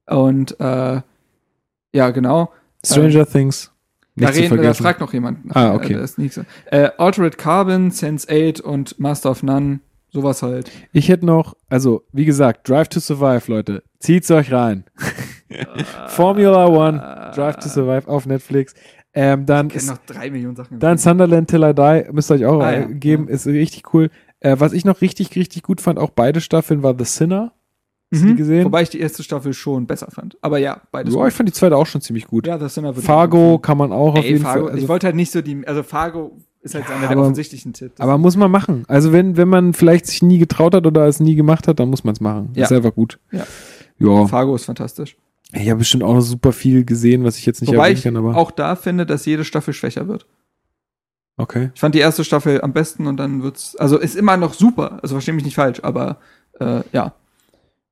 [0.07, 1.01] Und äh,
[1.93, 2.53] ja, genau.
[2.83, 2.95] Gitter.
[2.95, 3.71] Stranger Things.
[4.17, 5.47] Da, Nicht zu reden, da fragt noch jemand.
[5.47, 5.57] nach.
[5.57, 5.95] Ah, okay.
[5.95, 6.43] Äh, das ist nicht so.
[6.67, 9.81] Äh, Altered Carbon, Sense8 und Master of None.
[10.13, 10.71] Sowas halt.
[10.93, 13.85] Ich hätte noch, also wie gesagt, Drive to Survive, Leute.
[14.01, 14.85] Zieht's euch rein.
[16.09, 18.75] Formula One, Drive to Survive auf Netflix.
[19.13, 20.79] Ähm, dann ist, noch drei Millionen Sachen.
[20.79, 22.87] dann Sunderland Till I Die, müsst ihr euch auch Ah, äh, ja.
[22.87, 24.09] geben, ist richtig cool.
[24.39, 27.53] Äh, was ich noch richtig, richtig gut fand, auch beide Staffeln, war The Sinner.
[28.13, 28.61] Hast du die gesehen?
[28.61, 28.65] Mhm.
[28.67, 30.37] Wobei ich die erste Staffel schon besser fand.
[30.43, 31.15] Aber ja, beides.
[31.15, 32.47] ja, ich fand die zweite auch schon ziemlich gut.
[32.47, 34.71] ja, das sind aber Fargo kann man auch auf Ey, jeden Fargo, Fall.
[34.73, 37.23] Also, ich wollte halt nicht so die, also Fargo ist halt Ja, einer der aber-
[37.23, 38.01] offensichtlichen Tipps.
[38.01, 38.85] aber muss man machen.
[38.89, 41.89] Also wenn, wenn man vielleicht sich nie getraut hat oder es nie gemacht hat, dann
[41.89, 42.51] muss man es machen.
[42.55, 42.65] Ja.
[42.65, 43.19] Ist einfach gut.
[43.33, 43.45] Ja.
[44.01, 44.27] Ja.
[44.27, 45.17] Fargo ist fantastisch.
[45.53, 48.17] Ich habe bestimmt auch noch super viel gesehen, was ich jetzt nicht Wobei ich kann,
[48.17, 48.37] aber.
[48.37, 50.27] auch da finde, dass jede Staffel schwächer wird.
[51.37, 51.71] Okay.
[51.75, 54.99] Ich fand die erste Staffel am besten und dann wird's, also ist immer noch super.
[55.03, 56.19] Also verstehe mich nicht falsch, aber
[56.61, 57.15] äh, ja.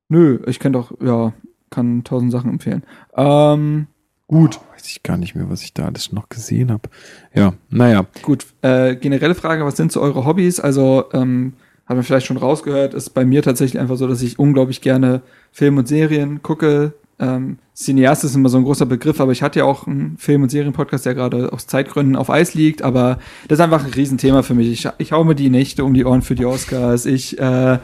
[0.08, 1.32] Nö, ich kann doch, ja,
[1.70, 2.82] kann tausend Sachen empfehlen.
[3.16, 3.88] Ähm,
[4.26, 6.88] gut, Weiß ich gar nicht mehr, was ich da alles noch gesehen habe.
[7.34, 8.06] Ja, naja.
[8.22, 8.46] gut.
[8.62, 10.60] Äh, generelle Frage, was sind so eure Hobbys?
[10.60, 11.54] Also, ähm,
[11.84, 15.22] hat man vielleicht schon rausgehört, ist bei mir tatsächlich einfach so, dass ich unglaublich gerne
[15.50, 16.92] Film und Serien gucke.
[17.20, 20.42] Ähm, Cineast ist immer so ein großer Begriff, aber ich hatte ja auch einen Film-
[20.42, 23.18] und Serienpodcast, der gerade aus Zeitgründen auf Eis liegt, aber
[23.48, 24.68] das ist einfach ein Riesenthema für mich.
[24.68, 27.06] Ich, ich hau mir die Nächte um die Ohren für die Oscars.
[27.06, 27.78] Ich äh,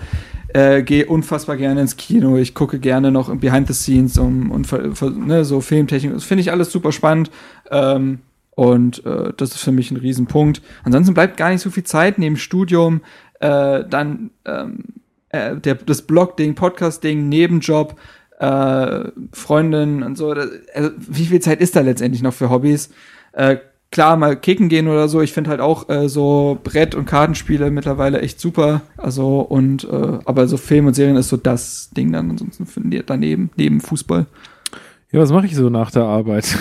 [0.53, 2.37] äh, gehe unfassbar gerne ins Kino.
[2.37, 6.13] Ich gucke gerne noch Behind the Scenes und ver- ne, so Filmtechnik.
[6.13, 7.31] Das finde ich alles super spannend.
[7.71, 8.21] Ähm,
[8.53, 10.63] und äh, das ist für mich ein Riesenpunkt.
[10.85, 13.01] Ansonsten bleibt gar nicht so viel Zeit neben Studium,
[13.41, 14.85] äh, dann ähm,
[15.31, 17.97] äh, der, das Blog-Ding, Podcast-Ding, Nebenjob,
[18.39, 20.31] äh, Freundin und so.
[20.31, 22.91] Also, wie viel Zeit ist da letztendlich noch für Hobbys?
[23.33, 23.59] Äh,
[23.91, 25.23] klar, mal kicken gehen oder so.
[25.23, 28.83] Ich finde halt auch äh, so Brett- und Kartenspiele mittlerweile echt super.
[28.97, 32.67] Also, und äh, aber so Film und Serien ist so das Ding dann ansonsten
[33.07, 34.27] daneben, neben Fußball.
[35.13, 36.59] Ja, was mache ich so nach der Arbeit?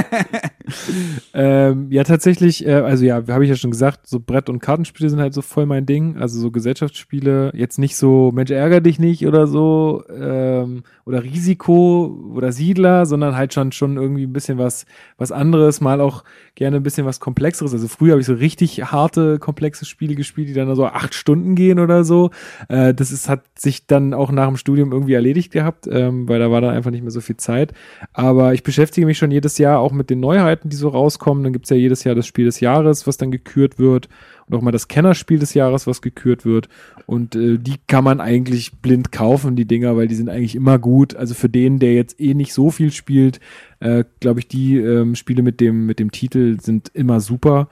[1.34, 5.10] ähm, ja, tatsächlich, äh, also ja, habe ich ja schon gesagt, so Brett- und Kartenspiele
[5.10, 6.16] sind halt so voll mein Ding.
[6.16, 12.30] Also so Gesellschaftsspiele, jetzt nicht so Mensch, ärger dich nicht oder so, ähm, oder Risiko
[12.34, 14.86] oder Siedler, sondern halt schon, schon irgendwie ein bisschen was,
[15.18, 16.24] was anderes, mal auch
[16.54, 17.72] gerne ein bisschen was Komplexeres.
[17.72, 21.54] Also früher habe ich so richtig harte, komplexe Spiele gespielt, die dann so acht Stunden
[21.54, 22.30] gehen oder so.
[22.68, 26.38] Äh, das ist, hat sich dann auch nach dem Studium irgendwie erledigt gehabt, ähm, weil
[26.38, 27.72] da war dann einfach nicht mehr so viel Zeit.
[28.12, 31.42] Aber ich beschäftige mich schon jedes Jahr auch mit den Neuheiten, die so rauskommen.
[31.42, 34.08] Dann gibt's ja jedes Jahr das Spiel des Jahres, was dann gekürt wird.
[34.46, 36.68] Und auch mal das Kennerspiel des Jahres, was gekürt wird.
[37.06, 40.78] Und äh, die kann man eigentlich blind kaufen, die Dinger, weil die sind eigentlich immer
[40.78, 41.14] gut.
[41.14, 43.40] Also für den, der jetzt eh nicht so viel spielt,
[43.78, 47.68] äh, glaube ich, die ähm, Spiele mit dem, mit dem Titel sind immer super.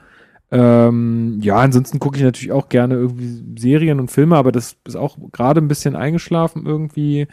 [0.51, 4.97] Ähm, ja, ansonsten gucke ich natürlich auch gerne irgendwie Serien und Filme, aber das ist
[4.97, 7.27] auch gerade ein bisschen eingeschlafen irgendwie.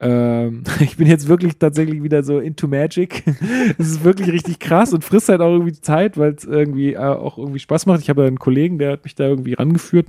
[0.00, 3.24] Ähm, ich bin jetzt wirklich tatsächlich wieder so into Magic.
[3.78, 6.98] Das ist wirklich richtig krass und frisst halt auch irgendwie Zeit, weil es irgendwie äh,
[6.98, 8.00] auch irgendwie Spaß macht.
[8.00, 10.08] Ich habe einen Kollegen, der hat mich da irgendwie rangeführt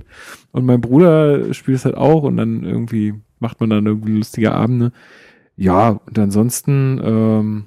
[0.52, 4.52] und mein Bruder spielt es halt auch und dann irgendwie macht man dann irgendwie lustige
[4.52, 4.92] Abende.
[5.56, 7.66] Ja, und ansonsten, ähm,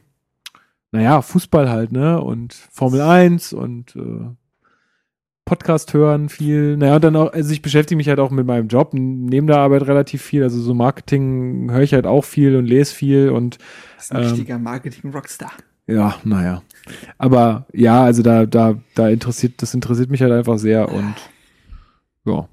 [0.92, 2.22] naja, Fußball halt, ne?
[2.22, 4.30] Und Formel 1 und äh,
[5.50, 6.78] Podcast hören viel.
[6.78, 9.58] Naja, und dann auch, also ich beschäftige mich halt auch mit meinem Job, neben der
[9.58, 10.44] Arbeit relativ viel.
[10.44, 13.58] Also so Marketing höre ich halt auch viel und lese viel und
[13.98, 15.52] Das ist ein Ähm, richtiger Marketing-Rockstar.
[15.88, 16.62] ja, naja.
[17.18, 21.16] Aber ja, also da, da, da interessiert, das interessiert mich halt einfach sehr und
[22.26, 22.48] ja.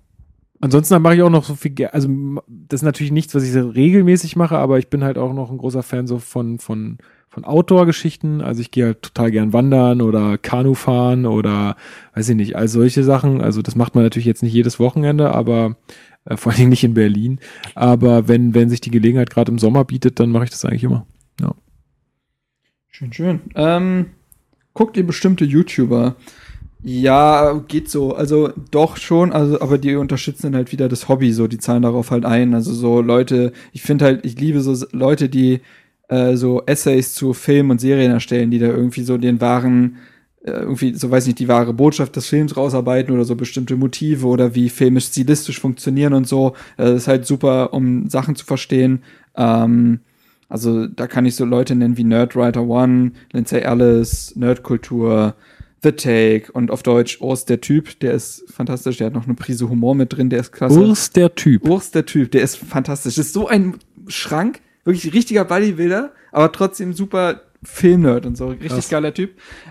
[0.60, 2.08] Ansonsten mache ich auch noch so viel, also
[2.48, 5.58] das ist natürlich nichts, was ich regelmäßig mache, aber ich bin halt auch noch ein
[5.58, 6.96] großer Fan so von, von,
[7.36, 8.40] von Outdoor-Geschichten.
[8.40, 11.76] Also ich gehe halt total gern wandern oder Kanu fahren oder
[12.14, 13.42] weiß ich nicht, all solche Sachen.
[13.42, 15.76] Also das macht man natürlich jetzt nicht jedes Wochenende, aber
[16.24, 17.38] äh, vor Dingen nicht in Berlin.
[17.74, 20.84] Aber wenn, wenn sich die Gelegenheit gerade im Sommer bietet, dann mache ich das eigentlich
[20.84, 21.06] immer.
[22.98, 23.40] Schön, schön.
[23.54, 24.06] Ähm,
[24.72, 26.16] guckt ihr bestimmte YouTuber?
[26.82, 28.14] Ja, geht so.
[28.14, 32.10] Also doch schon, also aber die unterstützen halt wieder das Hobby, so die zahlen darauf
[32.10, 32.54] halt ein.
[32.54, 35.60] Also so Leute, ich finde halt, ich liebe so Leute, die
[36.08, 39.96] äh, so Essays zu Filmen und Serien erstellen, die da irgendwie so den wahren,
[40.44, 44.26] äh, irgendwie, so weiß nicht, die wahre Botschaft des Films rausarbeiten oder so bestimmte Motive
[44.26, 46.54] oder wie Filme stilistisch funktionieren und so.
[46.76, 49.02] Äh, Das ist halt super, um Sachen zu verstehen.
[49.36, 50.00] Ähm,
[50.48, 55.34] also da kann ich so Leute nennen wie Nerdwriter One, Lindsay Ellis, Nerdkultur,
[55.82, 59.34] The Take und auf Deutsch Urs der Typ, der ist fantastisch, der hat noch eine
[59.34, 60.78] Prise Humor mit drin, der ist klasse.
[60.80, 61.68] Urs der Typ.
[61.68, 63.16] Urs der Typ, der ist fantastisch.
[63.16, 63.74] Das ist so ein
[64.08, 68.88] Schrank, wirklich richtiger Bodybuilder, aber trotzdem super Filmnerd und so, richtig Krass.
[68.90, 69.30] geiler Typ.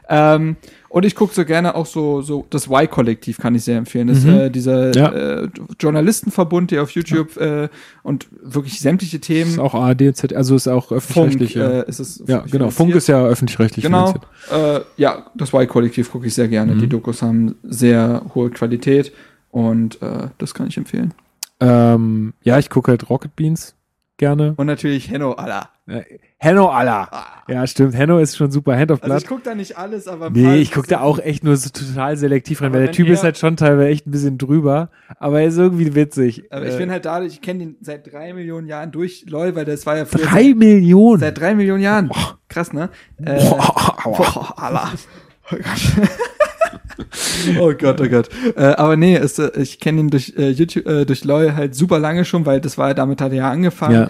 [0.10, 0.58] Ähm,
[0.90, 4.08] und ich gucke so gerne auch so, so das Y-Kollektiv kann ich sehr empfehlen.
[4.08, 4.34] Das ist Mhm.
[4.34, 5.12] äh, dieser Ja.
[5.44, 7.70] äh, Journalistenverbund, der auf YouTube äh,
[8.04, 11.54] und wirklich sämtliche Themen Ist auch ARD, also ist auch öffentlich-rechtlich.
[11.54, 11.82] ja.
[11.82, 12.70] äh, ist es ja, genau.
[12.70, 14.08] Funk ist ja öffentlich-rechtlich Genau.
[14.08, 14.28] finanziert.
[14.52, 16.76] Äh, ja, das Y-Kollektiv gucke ich sehr gerne.
[16.76, 16.80] Mhm.
[16.80, 19.14] Die Dokus haben sehr hohe Qualität
[19.52, 21.14] und äh, das kann ich empfehlen.
[21.62, 23.76] Ähm, ja, ich gucke halt Rocket Beans
[24.18, 24.54] gerne.
[24.58, 25.70] Und natürlich Henno Allah.
[25.88, 26.02] Äh,
[26.38, 27.10] Henno Allah.
[27.48, 27.96] Ja, stimmt.
[27.96, 28.78] Henno ist schon super.
[28.78, 29.22] Hand of Also Blood.
[29.24, 32.18] ich gucke da nicht alles, aber Nee, ich gucke da auch echt nur so total
[32.18, 34.90] selektiv rein, weil der Typ ist halt schon teilweise echt ein bisschen drüber,
[35.20, 36.44] aber er ist irgendwie witzig.
[36.52, 39.56] Aber ich Äh, bin halt da, ich kenne den seit drei Millionen Jahren durch LOL,
[39.56, 41.20] weil das war ja früher drei Millionen.
[41.20, 42.10] seit drei Millionen Jahren.
[42.48, 42.90] Krass, ne?
[43.24, 44.92] Äh, boah, Allah.
[45.52, 46.10] Oh Gott.
[47.60, 48.30] oh Gott, oh Gott.
[48.56, 51.76] Äh, aber nee, es, äh, ich kenne ihn durch äh, YouTube, äh, durch LOL halt
[51.76, 53.94] super lange schon, weil das war damit hat er ja angefangen.
[53.94, 54.08] Ja.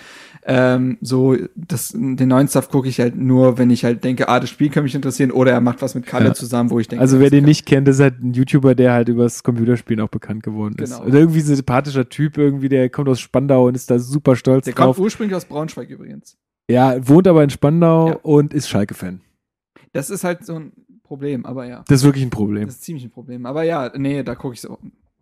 [0.48, 4.40] Ähm, so, das, den neuen Stuff gucke ich halt nur, wenn ich halt denke, ah,
[4.40, 6.34] das Spiel könnte mich interessieren, oder er macht was mit Kalle Ja.
[6.36, 8.94] zusammen, wo ich denke, Also wer den kann- nicht kennt, ist halt ein YouTuber, der
[8.94, 10.91] halt übers Computerspielen auch bekannt geworden ist.
[10.94, 11.06] Genau.
[11.06, 14.36] Und irgendwie so ein sympathischer Typ, irgendwie, der kommt aus Spandau und ist da super
[14.36, 14.99] stolz Der kommt drauf.
[14.99, 16.38] ursprünglich aus Braunschweig übrigens.
[16.70, 18.16] Ja, wohnt aber in Spandau Ja.
[18.22, 19.22] und ist Schalke-Fan.
[19.94, 20.74] Das ist halt so ein
[21.06, 21.84] Problem, aber ja.
[21.88, 22.65] Das ist wirklich ein Problem.
[22.65, 23.45] Das ist ziemlich ein Problem.
[23.45, 24.77] Aber ja, nee, da gucke ich so.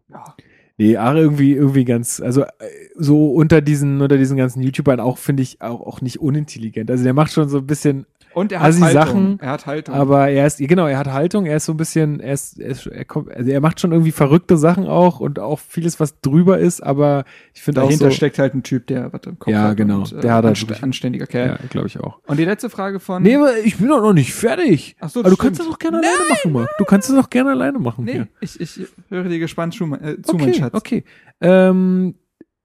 [0.09, 0.35] Ja.
[0.77, 2.47] Nee, Are irgendwie, irgendwie ganz, also äh,
[2.95, 6.89] so unter diesen, unter diesen ganzen YouTubern auch, finde ich, auch, auch nicht unintelligent.
[6.89, 8.93] Also der macht schon so ein bisschen, Und er hat Assi Haltung.
[9.03, 9.95] Sachen, er hat Haltung.
[9.95, 12.69] aber er ist, genau, er hat Haltung, er ist so ein bisschen, er ist, er,
[12.69, 16.19] ist, er kommt, also er macht schon irgendwie verrückte Sachen auch und auch vieles, was
[16.21, 19.37] drüber ist, aber ich finde auch dahinter so, steckt halt ein Typ, der was im
[19.39, 19.77] Kopf Ja, hat.
[19.77, 19.99] genau.
[19.99, 21.47] Und, äh, Der hat halt anst wirklich- anständiger Kerl.
[21.61, 22.19] ja, glaube ich auch.
[22.25, 23.21] Und die letzte Frage von.
[23.23, 24.95] Nee, aber ich bin doch noch nicht fertig.
[24.99, 25.47] Ach so, aber du stimmt.
[25.49, 26.69] kannst das auch gerne alleine machen, Marc.
[26.77, 28.05] Du kannst es auch gerne alleine machen.
[28.05, 28.27] nee hier.
[28.41, 28.79] ich, ich
[29.09, 30.73] höre dir gespannt zu, äh, zu okay, mein Schatz.
[30.73, 31.03] Okay.
[31.41, 32.15] Ähm,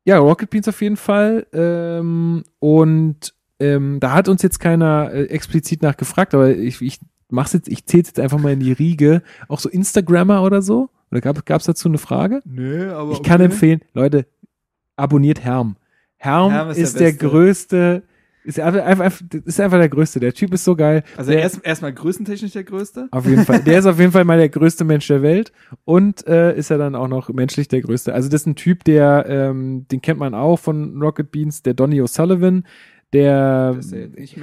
[0.04, 1.46] ja, Rocket Beans auf jeden Fall.
[1.52, 7.52] Ähm, und ähm, da hat uns jetzt keiner äh, explizit nachgefragt, aber ich, ich mach's
[7.52, 9.22] jetzt, ich zähle jetzt einfach mal in die Riege.
[9.48, 10.90] Auch so Instagrammer oder so?
[11.10, 12.42] Oder gab es dazu eine Frage?
[12.44, 13.12] Nee, aber.
[13.12, 13.50] Ich kann okay.
[13.50, 14.26] empfehlen, Leute,
[14.96, 15.76] abonniert Herm.
[16.16, 18.02] Herm, Herm ist ist, der der, größte,
[18.44, 20.20] ist einfach, einfach, ist einfach der größte.
[20.20, 21.04] Der Typ ist so geil.
[21.16, 23.08] Also der, er ist erstmal größentechnisch der Größte.
[23.10, 23.62] auf jeden Fall.
[23.62, 25.52] Der ist auf jeden Fall mal der größte Mensch der Welt
[25.84, 28.12] und äh, ist er dann auch noch menschlich der größte.
[28.14, 31.74] Also das ist ein Typ, der, ähm, den kennt man auch von Rocket Beans, der
[31.74, 32.64] Donny O'Sullivan.
[33.14, 33.74] Der,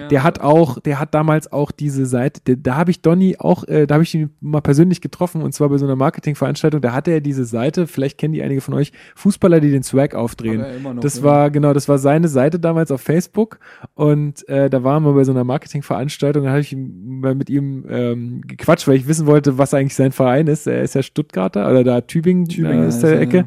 [0.10, 3.64] der hat auch, der hat damals auch diese Seite, der, da habe ich Donny auch,
[3.68, 6.92] äh, da habe ich ihn mal persönlich getroffen und zwar bei so einer Marketingveranstaltung, da
[6.92, 10.66] hatte er diese Seite, vielleicht kennen die einige von euch, Fußballer, die den Swag aufdrehen.
[10.82, 11.24] Noch, Das ja.
[11.24, 13.60] war, genau, das war seine Seite damals auf Facebook
[13.94, 18.42] und äh, da waren wir bei so einer Marketingveranstaltung, da habe ich mit ihm ähm,
[18.48, 20.66] gequatscht, weil ich wissen wollte, was eigentlich sein Verein ist.
[20.66, 23.46] Er ist ja Stuttgarter oder da Tübingen, Tübingen äh, ist der er, Ecke ja.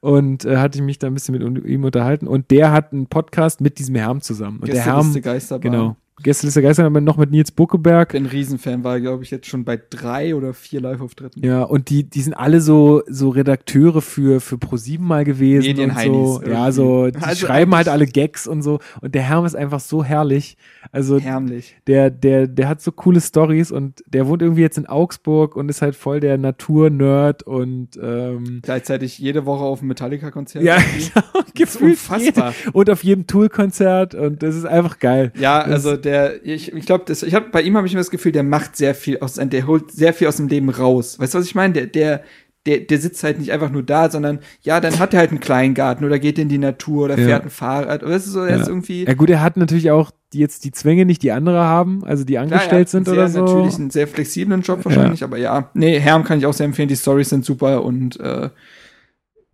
[0.00, 3.06] und äh, hatte ich mich da ein bisschen mit ihm unterhalten und der hat einen
[3.06, 5.72] Podcast mit diesem Herm zusammen und der Herm, Gästeliste Geisterbahn.
[5.72, 8.14] genau, Gästeliste Geister noch mit Nils Buckeberg.
[8.14, 11.44] Ein Riesenfan, war, glaube ich, jetzt schon bei drei oder vier Live-Auftritten.
[11.44, 15.58] Ja, und die, die sind alle so, so Redakteure für, für ProSieben mal gewesen.
[15.58, 15.82] und so.
[15.82, 18.80] Medienheinis Ja, so, die Also schreiben halt alle Gags und so.
[19.00, 20.56] Und der Herm ist einfach so herrlich.
[20.92, 21.76] Also, Herrlich.
[21.86, 25.68] der, der, der hat so coole Stories und der wohnt irgendwie jetzt in Augsburg und
[25.68, 30.64] ist halt voll der Natur-Nerd und, ähm, Gleichzeitig jede Woche auf dem Metallica-Konzert.
[30.64, 31.10] ja, irgendwie.
[31.14, 32.54] genau, gefühlt unfassbar.
[32.58, 35.32] jede- Und auf jedem Tool-Konzert und das ist einfach geil.
[35.38, 38.10] Ja, Das- also der, ich, ich glaube, ich hab, bei ihm habe ich immer das
[38.10, 41.18] Gefühl, der macht sehr viel aus, der holt sehr viel aus dem Leben raus.
[41.20, 41.72] Weißt du, was ich meine?
[41.74, 42.22] Der, der,
[42.66, 45.40] der, der sitzt halt nicht einfach nur da, sondern ja, dann hat er halt einen
[45.40, 47.24] Kleingarten oder geht in die Natur oder Ja.
[47.26, 48.02] fährt ein Fahrrad.
[48.02, 48.56] Oder ist so, Ja.
[48.66, 49.04] irgendwie.
[49.06, 52.24] Ja gut, er hat natürlich auch die, jetzt die Zwänge nicht, die andere haben, also
[52.24, 53.40] die angestellt sind sehr, oder so.
[53.44, 55.70] Natürlich einen sehr flexiblen Job wahrscheinlich, aber ja.
[55.74, 56.88] Nee, Herm kann ich auch sehr empfehlen.
[56.88, 58.50] Die Stories sind super und äh,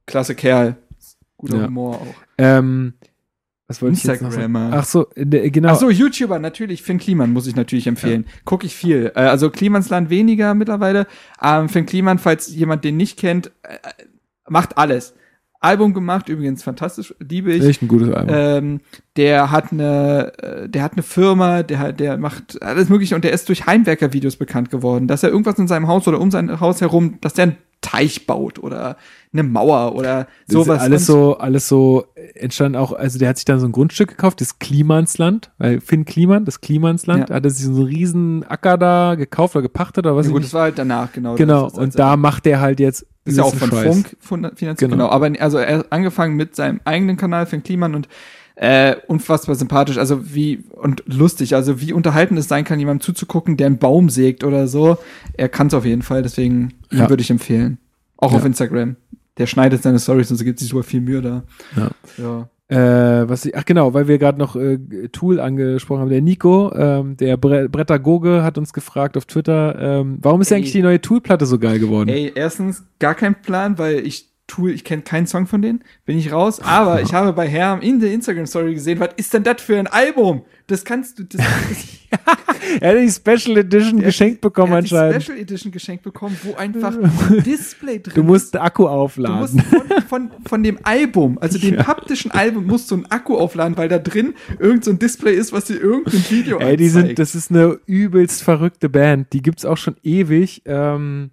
[0.07, 0.77] klasse Kerl.
[1.37, 1.67] Guter Ja.
[1.67, 2.15] Humor auch.
[2.39, 2.95] Ähm,
[3.69, 4.25] was wollte sagen?
[4.25, 4.71] Instagrammer.
[4.73, 5.71] Ach so, genau.
[5.71, 6.83] Ach so, YouTuber, natürlich.
[6.83, 8.27] Finn Kliman muss ich natürlich empfehlen.
[8.45, 9.13] Guck ich viel.
[9.17, 11.07] Äh, also Klimansland weniger mittlerweile.
[11.43, 13.79] Ähm, Finn Kliman, falls jemand den nicht kennt, äh,
[14.49, 15.15] macht alles.
[15.59, 17.65] Album gemacht, übrigens fantastisch, liebe ich.
[17.65, 18.35] Echt ein gutes Album.
[18.37, 18.81] Ähm,
[19.17, 23.25] der hat eine, äh, der hat eine Firma, der hat, der macht alles Mögliche und
[23.25, 26.61] der ist durch Heimwerker-Videos bekannt geworden, dass er irgendwas in seinem Haus oder um sein
[26.61, 27.57] Haus herum, dass der einen
[27.87, 28.97] Teich baut oder
[29.33, 30.79] eine Mauer oder Das sowas.
[30.79, 34.09] ist alles so, alles so entstanden auch, also der hat sich dann so ein Grundstück
[34.09, 37.37] gekauft, das Klimansland, weil Finn Kliman, das Klimansland, Ja.
[37.37, 40.35] hat er sich so einen riesen Acker da gekauft oder gepachtet oder was Ja, ich
[40.35, 41.35] gut, das war halt danach, genau.
[41.37, 43.85] Genau, Das und da macht er halt jetzt ist ja auch von Scheiß.
[43.87, 44.91] Funk finanziert, Genau.
[44.93, 45.09] genau.
[45.11, 48.09] Aber also er hat angefangen mit seinem eigenen Kanal Finn Kliman und
[48.57, 53.57] äh, unfassbar sympathisch, also wie und lustig, also wie unterhalten es sein kann, jemandem zuzugucken,
[53.57, 54.97] der einen Baum sägt oder so.
[55.35, 57.09] Er kann es auf jeden Fall, deswegen Ja.
[57.11, 57.79] würde ich empfehlen.
[58.17, 58.39] Auch Ja.
[58.39, 58.97] auf Instagram.
[59.37, 61.43] Der schneidet seine Stories und so gibt sich super viel Mühe da.
[61.77, 61.91] Ja.
[62.17, 62.49] Ja.
[62.69, 64.79] Äh, was ich, ach genau, weil wir gerade noch äh,
[65.13, 66.09] Tool angesprochen haben.
[66.11, 70.57] Der Nico, ähm, der Bre Brettagoge, hat uns gefragt auf Twitter, ähm, warum ist Ey.
[70.57, 72.09] eigentlich die neue Tool-Platte so geil geworden?
[72.09, 76.19] Ey, erstens gar kein Plan, weil ich Tool, ich kenne keinen Song von denen, bin
[76.19, 76.61] ich raus.
[76.61, 79.87] Aber ich habe bei Herm in der Instagram-Story gesehen, was ist denn das für ein
[79.89, 80.43] Album?
[80.69, 81.41] Das kannst du, das,
[82.81, 85.23] Er hat die Special Edition geschenkt bekommen er hat die anscheinend.
[85.23, 86.97] Special Edition geschenkt bekommen, wo einfach
[87.31, 88.55] ein Display drin Du musst ist.
[88.55, 89.39] den Akku Du aufladen.
[89.41, 91.87] musst von, von, von dem Album, also dem Ja.
[91.87, 95.53] haptischen Album, musst du einen Akku aufladen, weil da drin irgend so ein Display ist,
[95.53, 97.19] was dir irgendein Video Ey, die sind, anzeigt.
[97.19, 99.33] das ist eine übelst verrückte Band.
[99.33, 100.63] Die gibt's auch schon ewig.
[100.67, 101.31] Ähm,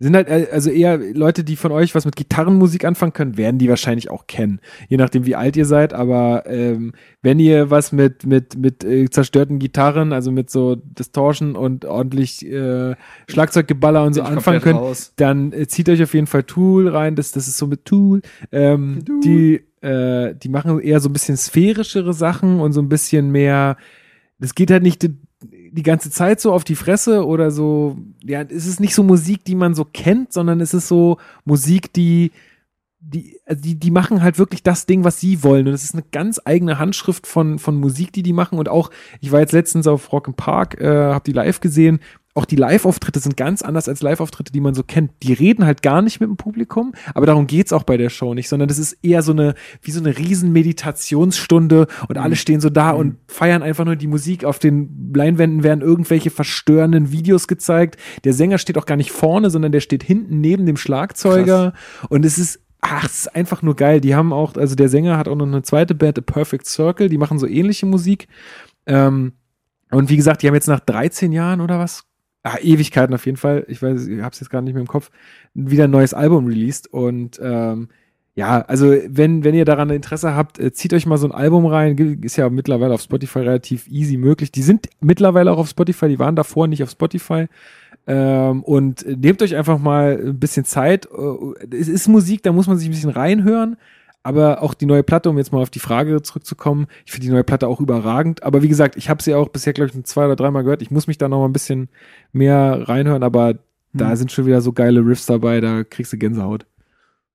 [0.00, 3.58] sind halt, äh, also eher Leute, die von euch was mit Gitarrenmusik anfangen können, werden
[3.58, 4.60] die wahrscheinlich auch kennen.
[4.88, 5.92] Je nachdem, wie alt ihr seid.
[5.92, 6.92] Aber ähm,
[7.22, 12.46] wenn ihr was mit, mit, mit äh, zerstörten Gitarren, also mit so Distortion und ordentlich
[12.46, 12.94] äh,
[13.28, 15.12] Schlagzeuggeballer und so anfangen könnt, raus.
[15.16, 17.16] dann äh, zieht euch auf jeden Fall Tool rein.
[17.16, 18.22] Das, das ist so mit Tool.
[18.52, 19.20] Ähm, Tool.
[19.20, 23.76] Die, äh, die machen eher so ein bisschen sphärischere Sachen und so ein bisschen mehr.
[24.38, 25.08] Das geht halt nicht
[25.70, 27.96] die, ganze Zeit so auf die Fresse oder so.
[28.24, 31.92] Ja, es ist nicht so Musik, die man so kennt, sondern es ist so Musik,
[31.92, 32.32] die
[33.00, 35.68] die, also die, die machen halt wirklich das Ding, was sie wollen.
[35.68, 38.58] Und es ist eine ganz eigene Handschrift von, von Musik, die die machen.
[38.58, 38.90] Und auch,
[39.20, 42.00] ich war jetzt letztens auf Rock Park, äh, hab die live gesehen.
[42.34, 45.10] Auch die Live-Auftritte sind ganz anders als Live-Auftritte, die man so kennt.
[45.22, 48.32] Die reden halt gar nicht mit dem Publikum, aber darum geht's auch bei der Show
[48.34, 52.60] nicht, sondern das ist eher so eine, wie so eine riesen Meditationsstunde und alle stehen
[52.60, 54.44] so da und feiern einfach nur die Musik.
[54.44, 57.96] Auf den Leinwänden werden irgendwelche verstörenden Videos gezeigt.
[58.24, 61.72] Der Sänger steht auch gar nicht vorne, sondern der steht hinten neben dem Schlagzeuger.
[62.08, 64.00] Und es ist Ach, es ist einfach nur geil.
[64.00, 67.08] Die haben auch, also der Sänger hat auch noch eine zweite Band, A Perfect Circle,
[67.08, 68.28] die machen so ähnliche Musik.
[68.86, 69.32] Ähm,
[69.90, 72.04] und wie gesagt, die haben jetzt nach 13 Jahren oder was?
[72.48, 73.66] Ah, Ewigkeiten auf jeden Fall.
[73.68, 75.10] Ich weiß, ich hab's jetzt gar nicht mehr im Kopf.
[75.52, 76.86] Wieder ein neues Album released.
[76.86, 77.88] Und ähm,
[78.34, 81.66] ja, also wenn, wenn ihr daran Interesse habt, äh, zieht euch mal so ein Album
[81.66, 81.98] rein.
[82.22, 84.50] Ist ja mittlerweile auf Spotify relativ easy möglich.
[84.50, 87.48] Die sind mittlerweile auch auf Spotify, die waren davor nicht auf Spotify.
[88.06, 91.06] Ähm, und äh, nehmt euch einfach mal ein bisschen Zeit.
[91.06, 93.76] Äh, Es ist Musik, da muss man sich ein bisschen reinhören.
[94.22, 97.32] Aber auch die neue Platte, um jetzt mal auf die Frage zurückzukommen, ich finde die
[97.32, 98.42] neue Platte auch überragend.
[98.42, 100.82] Aber wie gesagt, ich habe sie auch bisher, glaube ich, zwei oder dreimal gehört.
[100.82, 101.88] Ich muss mich da noch mal ein bisschen
[102.32, 103.54] mehr reinhören, aber
[103.94, 104.16] da Hm.
[104.16, 106.66] sind schon wieder so geile Riffs dabei, da kriegst du Gänsehaut.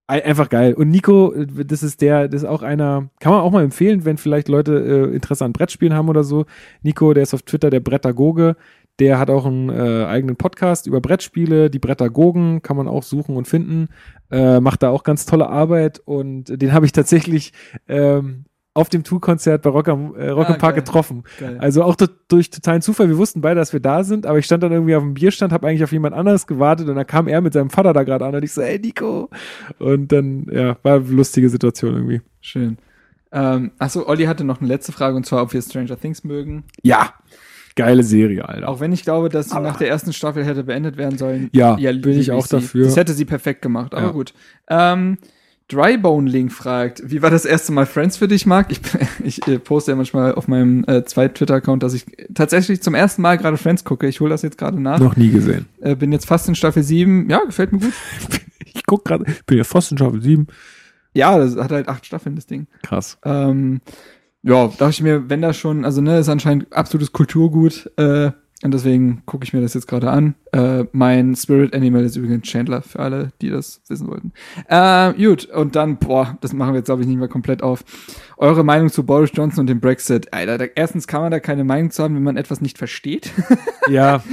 [0.05, 0.73] Ei- Einfach geil.
[0.73, 4.17] Und Nico, das ist der, das ist auch einer, kann man auch mal empfehlen, wenn
[4.17, 4.73] vielleicht Leute
[5.11, 6.45] äh, Interesse an Brettspielen haben oder so.
[6.83, 8.55] Nico, der ist auf Twitter der Brettagoge.
[8.99, 13.35] Der hat auch einen äh, eigenen Podcast über Brettspiele, die Brettagogen, kann man auch suchen
[13.35, 13.89] und finden.
[14.31, 17.53] Äh, macht da auch ganz tolle Arbeit und den habe ich tatsächlich
[17.87, 18.45] ähm,
[18.75, 20.83] auf dem Tool-Konzert bei Rock am, äh, Rock Ah, Park geil.
[20.83, 21.23] getroffen.
[21.39, 21.57] Geil.
[21.59, 21.95] Also auch
[22.27, 23.07] durch totalen Zufall.
[23.07, 25.53] Wir wussten beide, dass wir da sind, aber ich stand dann irgendwie auf dem Bierstand,
[25.53, 28.25] habe eigentlich auf jemand anderes gewartet und dann kam er mit seinem Vater da gerade
[28.25, 29.29] an und ich so, ey Nico.
[29.79, 32.21] Und dann, ja, war eine lustige Situation irgendwie.
[32.41, 32.77] Schön.
[33.31, 36.63] Ähm, achso, Olli hatte noch eine letzte Frage und zwar, ob wir Stranger Things mögen.
[36.83, 37.13] Ja.
[37.75, 38.69] Geile Serie, Alter.
[38.69, 41.49] Auch wenn ich glaube, dass sie nach der ersten Staffel hätte beendet werden sollen.
[41.53, 42.57] Ja, bin ich auch sie.
[42.57, 42.85] dafür.
[42.85, 44.11] Das hätte sie perfekt gemacht, aber Ja.
[44.11, 44.33] gut.
[44.69, 45.17] Ähm,
[45.69, 48.71] Drybone Link fragt, wie war das erste Mal Friends für dich, Marc?
[48.71, 48.79] Ich,
[49.23, 53.21] ich äh, poste ja manchmal auf meinem äh, zweiten Twitter-Account, dass ich tatsächlich zum ersten
[53.21, 54.07] Mal gerade Friends gucke.
[54.07, 54.99] Ich hole das jetzt gerade nach.
[54.99, 55.65] Noch nie gesehen.
[55.81, 57.29] Äh, bin jetzt fast in Staffel 7.
[57.29, 57.93] Ja, gefällt mir gut.
[58.75, 60.47] Ich guck gerade, ich bin ja fast in Staffel 7.
[61.13, 62.65] Ja, das hat halt acht Staffeln, das Ding.
[62.81, 63.19] Krass.
[63.23, 63.81] Ähm,
[64.43, 68.31] ja, dachte ich mir, wenn das schon, also ne, ist anscheinend absolutes Kulturgut, äh,
[68.63, 70.35] und deswegen gucke ich mir das jetzt gerade an.
[70.53, 74.31] Äh, mein Spirit Animal ist übrigens Chandler, für alle, die das wissen wollten.
[74.67, 77.83] Äh, gut, und dann, boah, das machen wir jetzt, glaube ich, nicht mehr komplett auf.
[78.37, 80.31] Eure Meinung zu Boris Johnson und dem Brexit.
[80.33, 83.31] Alter, da, erstens kann man da keine Meinung zu haben, wenn man etwas nicht versteht.
[83.89, 84.23] Ja,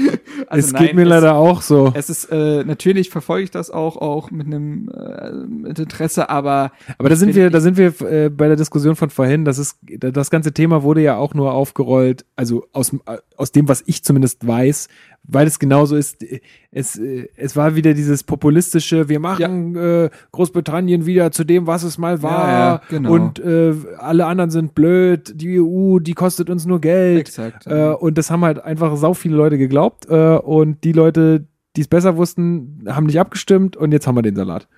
[0.47, 1.91] Also es nein, geht mir es- leider auch so.
[1.97, 6.71] Es ist, äh, natürlich verfolge ich das auch, auch mit einem äh, mit Interesse, aber
[6.99, 9.45] Aber da sind wir, da sind wir äh, bei der Diskussion von vorhin.
[9.45, 12.95] Das ist, das ganze Thema wurde ja auch nur aufgerollt, also aus,
[13.37, 14.87] aus dem, was ich zumindest weiß,
[15.23, 16.25] weil es genauso ist.
[16.71, 21.83] Es, äh, es war wieder dieses populistische, wir machen äh, Großbritannien wieder zu dem, was
[21.83, 22.49] es mal war.
[22.49, 23.13] Ja, ja, genau.
[23.13, 25.33] Und äh, alle anderen sind blöd.
[25.35, 27.21] Die EU, die kostet uns nur Geld.
[27.21, 27.67] exakt.
[27.67, 30.07] Äh, und das haben halt einfach sau viele Leute geglaubt.
[30.09, 34.23] Äh, und die Leute, die es besser wussten, haben nicht abgestimmt und jetzt haben wir
[34.23, 34.69] den Salat.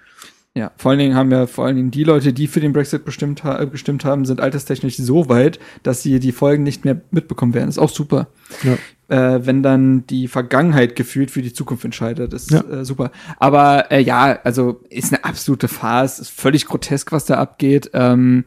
[0.54, 3.06] Ja, vor allen Dingen haben ja vor allen Dingen die Leute, die für den Brexit
[3.06, 7.54] bestimmt ha gestimmt haben, sind alterstechnisch so weit, dass sie die Folgen nicht mehr mitbekommen
[7.54, 7.70] werden.
[7.70, 8.28] Ist auch super.
[8.62, 8.76] Ja.
[9.12, 12.62] Äh, wenn dann die Vergangenheit gefühlt für die Zukunft entscheidet, ist Ja.
[12.62, 13.10] äh, super.
[13.38, 17.90] Aber äh, ja, also ist eine absolute Farce, ist völlig grotesk, was da abgeht.
[17.92, 18.44] Ähm,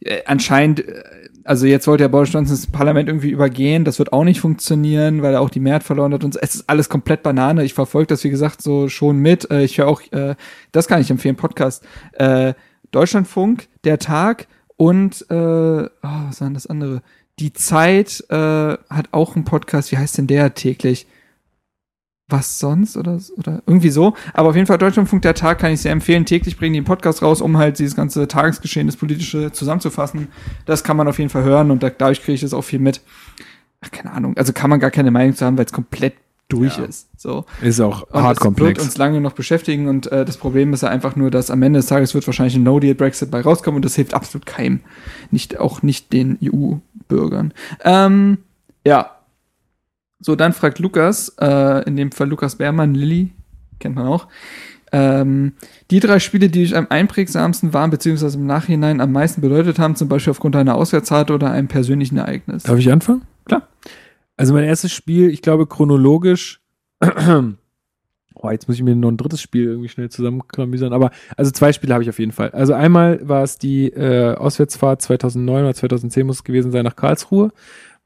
[0.00, 1.04] äh, anscheinend, äh,
[1.44, 5.22] also jetzt wollte ja Boris Johnson das Parlament irgendwie übergehen, das wird auch nicht funktionieren,
[5.22, 6.40] weil er auch die Mehrheit verloren hat und so.
[6.42, 7.62] es ist alles komplett Banane.
[7.64, 9.48] Ich verfolge das, wie gesagt, so schon mit.
[9.50, 10.34] Äh, ich höre auch, äh,
[10.72, 11.84] das kann ich empfehlen, Podcast,
[12.14, 12.54] äh,
[12.90, 17.02] Deutschlandfunk, Der Tag und, äh, oh, was war denn das andere?
[17.38, 21.06] Die Zeit äh, hat auch einen Podcast, wie heißt denn der täglich?
[22.28, 24.14] was sonst oder, oder irgendwie so.
[24.32, 26.24] Aber auf jeden Fall Deutschlandfunk der Tag kann ich sehr empfehlen.
[26.24, 30.28] Täglich bringen die einen Podcast raus, um halt dieses ganze Tagesgeschehen, das politische zusammenzufassen.
[30.64, 32.78] Das kann man auf jeden Fall hören und da, dadurch kriege ich das auch viel
[32.78, 33.02] mit.
[33.80, 34.36] Ach, keine Ahnung.
[34.36, 36.14] Also kann man gar keine Meinung zu haben, weil es komplett
[36.48, 36.84] durch Ja.
[36.84, 37.08] ist.
[37.16, 37.44] So.
[37.62, 38.78] Ist auch Und hart komplex.
[38.78, 41.62] wird uns lange noch beschäftigen und äh, das Problem ist ja einfach nur, dass am
[41.62, 44.80] Ende des Tages wird wahrscheinlich ein No-Deal-Brexit bei rauskommen und das hilft absolut keinem.
[45.30, 47.52] Nicht, auch nicht den EU-Bürgern.
[47.82, 48.38] Ähm,
[48.86, 49.10] ja.
[50.20, 53.32] So, dann fragt Lukas, äh, in dem Fall Lukas Beermann, Lilly,
[53.78, 54.28] kennt man auch,
[54.92, 55.54] ähm,
[55.90, 59.96] die drei Spiele, die euch am einprägsamsten waren, beziehungsweise im Nachhinein am meisten bedeutet haben,
[59.96, 62.62] zum Beispiel aufgrund einer Auswärtsfahrt oder einem persönlichen Ereignis.
[62.62, 63.22] Darf ich anfangen?
[63.44, 63.66] Klar.
[64.36, 66.60] Also mein erstes Spiel, ich glaube chronologisch,
[68.44, 71.72] oh, jetzt muss ich mir noch ein drittes Spiel irgendwie schnell zusammenklamüsern, aber also zwei
[71.72, 72.50] Spiele habe ich auf jeden Fall.
[72.50, 76.96] Also einmal war es die äh, Auswärtsfahrt 2009 oder 2010 muss es gewesen sein nach
[76.96, 77.52] Karlsruhe,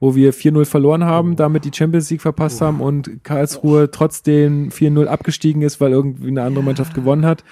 [0.01, 5.07] wo wir 4-0 verloren haben, damit die Champions League verpasst haben und Karlsruhe trotzdem 4-0
[5.07, 7.43] abgestiegen ist, weil irgendwie eine andere Mannschaft gewonnen hat.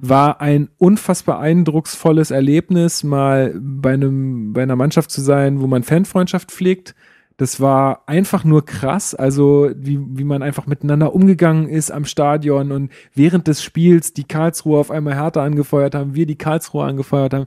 [0.00, 5.82] War ein unfassbar eindrucksvolles Erlebnis, mal bei einem, bei einer Mannschaft zu sein, wo man
[5.84, 6.94] Fanfreundschaft pflegt.
[7.36, 12.72] Das war einfach nur krass, also wie, wie man einfach miteinander umgegangen ist am Stadion
[12.72, 17.34] und während des Spiels die Karlsruhe auf einmal Hertha angefeuert haben, wir die Karlsruhe angefeuert
[17.34, 17.46] haben.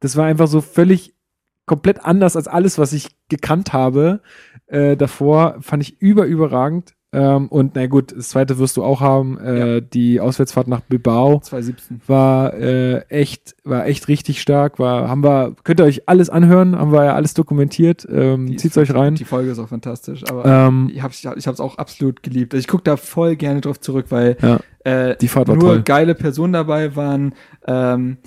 [0.00, 1.14] Das war einfach so völlig
[1.66, 4.20] komplett anders als alles, was ich gekannt habe.
[4.66, 6.95] Äh, davor fand ich über überragend.
[7.12, 9.38] Ähm, und na gut, das zweite wirst du auch haben.
[9.38, 12.00] Äh, Die Auswärtsfahrt nach Bilbao 2017.
[12.08, 14.78] war äh, echt, war echt richtig stark.
[14.78, 18.06] War, haben wir, könnt ihr euch alles anhören, haben wir ja alles dokumentiert.
[18.10, 19.14] Ähm, ist- euch rein.
[19.14, 22.52] Die Folge ist auch fantastisch, aber Ähm, ich hab's, ich hab's auch absolut geliebt.
[22.52, 24.58] Also ich gucke da voll gerne drauf zurück, weil Ja.
[24.84, 25.82] äh, Die Fahrt war nur toll.
[25.84, 27.34] geile Personen dabei waren.
[27.66, 28.18] Ähm,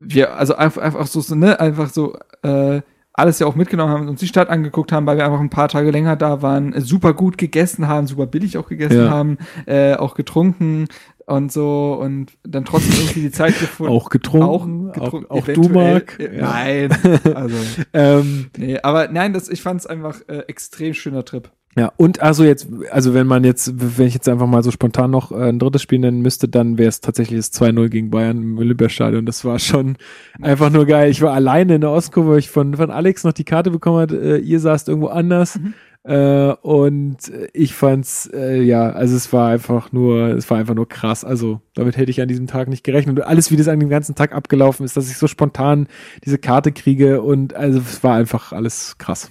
[0.00, 2.80] wir, also einfach, einfach so, so, ne, einfach so, äh,
[3.16, 5.68] alles ja auch mitgenommen haben, uns die Stadt angeguckt haben, weil wir einfach ein paar
[5.68, 9.10] Tage länger da waren, super gut gegessen haben, super billig auch gegessen Ja.
[9.10, 10.86] haben, äh, auch getrunken
[11.26, 13.92] und so und dann trotzdem irgendwie die Zeit gefunden.
[13.92, 15.68] auch getrunken, auch, getrunken, auch, auch du.
[15.70, 16.20] Marc.
[16.20, 16.42] Äh, Ja.
[16.42, 16.96] Nein,
[17.34, 17.56] also
[17.92, 21.50] Ähm, Nee, aber nein, das, ich fand es einfach äh, extrem schöner Trip.
[21.78, 25.10] Ja, und also jetzt, also wenn man jetzt, wenn ich jetzt einfach mal so spontan
[25.10, 28.38] noch äh, ein drittes Spiel nennen müsste, dann wäre es tatsächlich das 2-0 gegen Bayern
[28.38, 29.26] im Olympiastadion.
[29.26, 29.96] Das war schon
[30.40, 31.10] einfach nur geil.
[31.10, 33.98] Ich war alleine in der Ostkurve, weil ich von, von Alex noch die Karte bekommen
[33.98, 35.60] hat, äh, ihr saßt irgendwo anders.
[36.02, 37.16] Äh, und
[37.52, 41.24] ich fand's, äh, ja, also es war einfach nur, es war einfach nur krass.
[41.24, 43.18] Also damit hätte ich an diesem Tag nicht gerechnet.
[43.18, 45.88] Und alles, wie das an dem ganzen Tag abgelaufen ist, dass ich so spontan
[46.24, 49.30] diese Karte kriege und also es war einfach alles krass.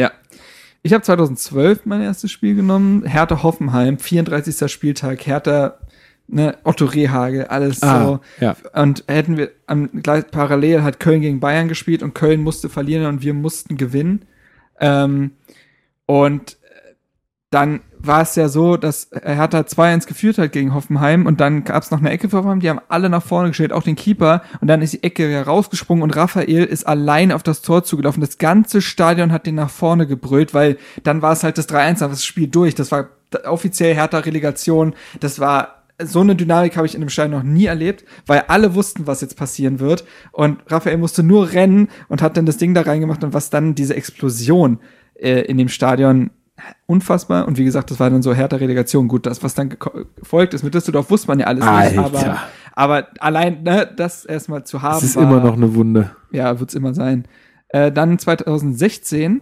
[0.00, 0.10] Ja.
[0.86, 3.06] Ich habe 2012 mein erstes Spiel genommen.
[3.06, 4.70] Hertha Hoffenheim, 34.
[4.70, 5.26] Spieltag.
[5.26, 5.78] Hertha
[6.28, 8.20] ne, Otto Rehagel, alles Ah, so.
[8.38, 8.54] ja.
[8.74, 13.06] Und hätten wir am, gleich parallel hat Köln gegen Bayern gespielt und Köln musste verlieren
[13.06, 14.26] und wir mussten gewinnen.
[14.78, 15.30] Ähm,
[16.04, 16.58] und
[17.48, 21.82] dann war es ja so, dass Hertha 2-1 geführt hat gegen Hoffenheim und dann gab
[21.82, 24.42] es noch eine Ecke für Hoffenheim, die haben alle nach vorne gestellt, auch den Keeper
[24.60, 28.20] und dann ist die Ecke ja rausgesprungen und Raphael ist allein auf das Tor zugelaufen.
[28.20, 32.02] Das ganze Stadion hat den nach vorne gebrüllt, weil dann war es halt das 3-1,
[32.02, 32.74] aber das Spiel durch.
[32.74, 33.08] Das war
[33.44, 34.94] offiziell Hertha Relegation.
[35.20, 38.74] Das war so eine Dynamik habe ich in dem Stadion noch nie erlebt, weil alle
[38.74, 40.04] wussten, was jetzt passieren wird.
[40.32, 43.74] Und Raphael musste nur rennen und hat dann das Ding da reingemacht und was dann
[43.74, 44.80] diese Explosion
[45.14, 46.30] äh, in dem Stadion
[46.86, 47.46] unfassbar.
[47.46, 49.08] Und wie gesagt, das war dann so härter Relegation.
[49.08, 49.70] Gut, das, was dann
[50.18, 51.98] gefolgt ist mit Düsseldorf, wusste man ja alles nicht.
[51.98, 52.04] Alter.
[52.04, 52.38] Aber,
[52.74, 56.10] aber allein ne, das erstmal zu haben, Das ist war, immer noch eine Wunde.
[56.30, 57.26] ja, wird's immer sein.
[57.68, 59.40] Äh, dann 2016,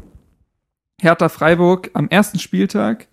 [1.01, 3.09] Hertha Freiburg am ersten Spieltag,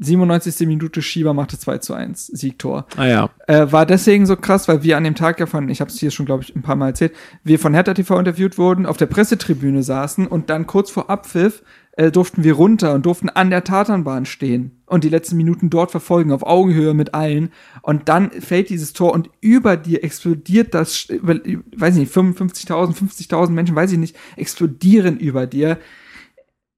[0.00, 0.66] 97.
[0.66, 2.86] Minute Schieber machte 2 zu 1, Siegtor.
[2.96, 3.30] Ah ja.
[3.46, 6.00] Äh, war deswegen so krass, weil wir an dem Tag ja von, ich habe es
[6.00, 7.14] hier schon, glaube ich, ein paar Mal erzählt,
[7.44, 11.62] wir von Hertha TV interviewt wurden, auf der Pressetribüne saßen und dann kurz vor Abpfiff
[11.96, 15.92] äh, durften wir runter und durften an der Tatanbahn stehen und die letzten Minuten dort
[15.92, 17.52] verfolgen, auf Augenhöhe mit allen.
[17.82, 22.94] Und dann fällt dieses Tor und über dir explodiert das, über, weiß ich nicht, 55.000,
[22.94, 25.78] 50.000 Menschen, weiß ich nicht, explodieren über dir.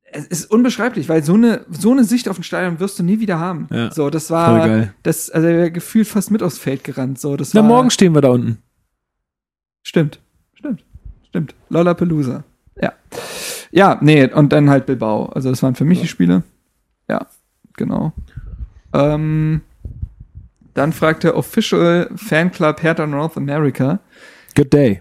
[0.04, 3.18] Es ist unbeschreiblich, weil so eine, so eine Sicht auf ein Stadion wirst du nie
[3.18, 3.68] wieder haben.
[3.70, 7.18] Ja, so, das war, das, also er wäre gefühlt fast mit aufs Feld gerannt.
[7.18, 8.58] So, das Na, war, morgen stehen wir da unten.
[9.82, 10.20] Stimmt,
[10.54, 10.84] stimmt,
[11.28, 11.54] stimmt.
[11.70, 12.44] Lollapalooza.
[12.80, 12.92] Ja.
[13.70, 15.26] Ja, nee, und dann halt Bilbao.
[15.26, 16.42] Also das waren für mich die Spiele.
[17.08, 17.26] Ja,
[17.76, 18.12] genau.
[18.92, 19.60] Ähm,
[20.74, 24.00] dann fragt der Official Fanclub Hertha North America.
[24.54, 25.00] Good day.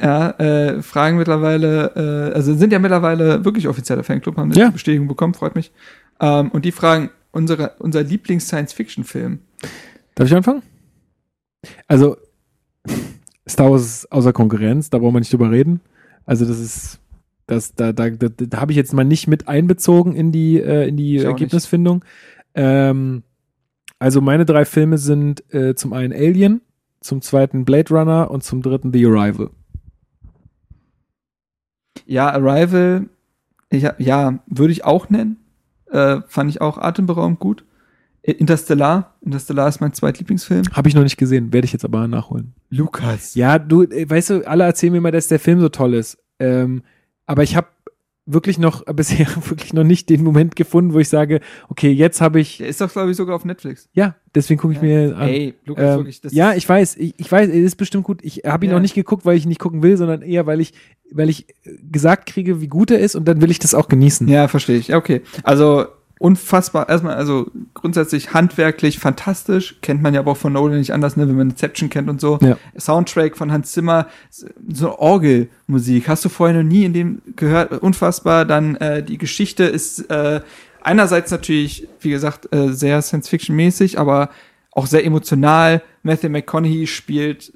[0.00, 4.70] Ja, äh, fragen mittlerweile, äh, also sind ja mittlerweile wirklich offizieller Fanclub, haben eine Ja.
[4.70, 5.70] Bestätigung bekommen, freut mich.
[6.20, 9.38] Ähm, und die fragen, unsere, unser Lieblings-Science-Fiction-Film.
[10.16, 10.62] Darf ich anfangen?
[11.86, 12.16] Also,
[13.48, 15.80] Star Wars ist außer Konkurrenz, da brauchen wir nicht drüber reden.
[16.26, 16.98] Also, das ist,
[17.46, 20.88] das, da, da, da, da habe ich jetzt mal nicht mit einbezogen in die, äh,
[20.88, 21.18] in die.
[21.18, 22.04] Ergebnisfindung.
[22.54, 23.22] Ähm,
[23.98, 26.60] also, meine drei Filme sind äh, zum einen Alien,
[27.00, 29.50] zum zweiten Blade Runner und zum dritten The Arrival.
[32.06, 33.08] Ja, Arrival,
[33.70, 35.36] ich, ja, würde ich auch nennen.
[35.90, 37.64] Äh, fand ich auch atemberaubend gut.
[38.22, 40.64] Äh, Interstellar, Interstellar ist mein zweitlieblingsfilm.
[40.72, 42.54] Habe ich noch nicht gesehen, werde ich jetzt aber nachholen.
[42.70, 43.34] Lukas.
[43.34, 46.18] Ja, du, äh, weißt du, alle erzählen mir immer, dass der Film so toll ist.
[46.38, 46.82] Ähm,
[47.26, 47.68] aber ich habe
[48.26, 52.40] wirklich noch, bisher wirklich noch nicht den Moment gefunden, wo ich sage, okay, jetzt habe
[52.40, 53.88] ich, Der ist doch, glaube ich, sogar auf Netflix.
[53.92, 55.28] ja, deswegen gucke ich mir an.
[55.28, 56.20] Ey, Lukas, Ähm, wirklich.
[56.22, 58.20] Das ja, ich weiß, ich, ich weiß, es ist bestimmt gut.
[58.22, 58.76] Ich habe ihn Ja.
[58.76, 60.72] noch nicht geguckt, weil ich ihn nicht gucken will, sondern eher, weil ich,
[61.12, 63.88] weil ich äh, gesagt kriege, wie gut er ist und dann will ich das auch
[63.88, 64.26] genießen.
[64.28, 64.88] Ja, verstehe ich.
[64.88, 65.20] Ja, okay.
[65.42, 65.86] Also
[66.18, 69.76] unfassbar, erstmal, also grundsätzlich handwerklich fantastisch.
[69.82, 72.20] Kennt man ja aber auch von Nolan nicht anders, ne, wenn man Inception kennt und
[72.20, 72.38] so.
[72.40, 72.56] Ja.
[72.78, 76.08] Soundtrack von Hans Zimmer, so Orgelmusik.
[76.08, 77.72] Hast du vorher noch nie in dem gehört?
[77.72, 78.44] Unfassbar.
[78.44, 80.40] Dann äh, die Geschichte ist äh,
[80.82, 84.30] einerseits natürlich, wie gesagt, äh, sehr Science-Fiction-mäßig, aber
[84.70, 85.82] auch sehr emotional.
[86.02, 87.52] Matthew McConaughey spielt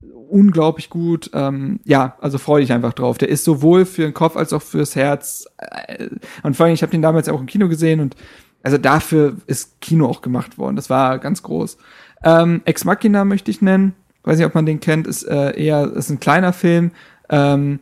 [0.00, 1.30] unglaublich gut.
[1.34, 3.18] Ähm, ja, also freue dich einfach drauf.
[3.18, 5.46] Der ist sowohl für den Kopf als auch fürs Herz.
[5.58, 6.08] Äh,
[6.42, 8.16] und vor allem, ich habe den damals auch im Kino gesehen und
[8.62, 10.76] also dafür ist Kino auch gemacht worden.
[10.76, 11.78] Das war ganz groß.
[12.24, 13.94] Ähm, Ex Machina möchte ich nennen.
[14.24, 15.06] Weiß nicht, ob man den kennt.
[15.06, 16.90] Ist äh, eher ist ein kleiner Film,
[17.30, 17.78] ähm,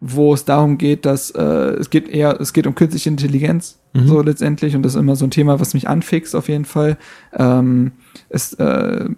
[0.00, 4.22] wo es darum geht, dass äh, es geht eher es geht um künstliche Intelligenz so
[4.22, 6.96] letztendlich und das ist immer so ein Thema, was mich anfixt auf jeden Fall.
[7.32, 7.92] Ähm,
[8.28, 9.08] es äh,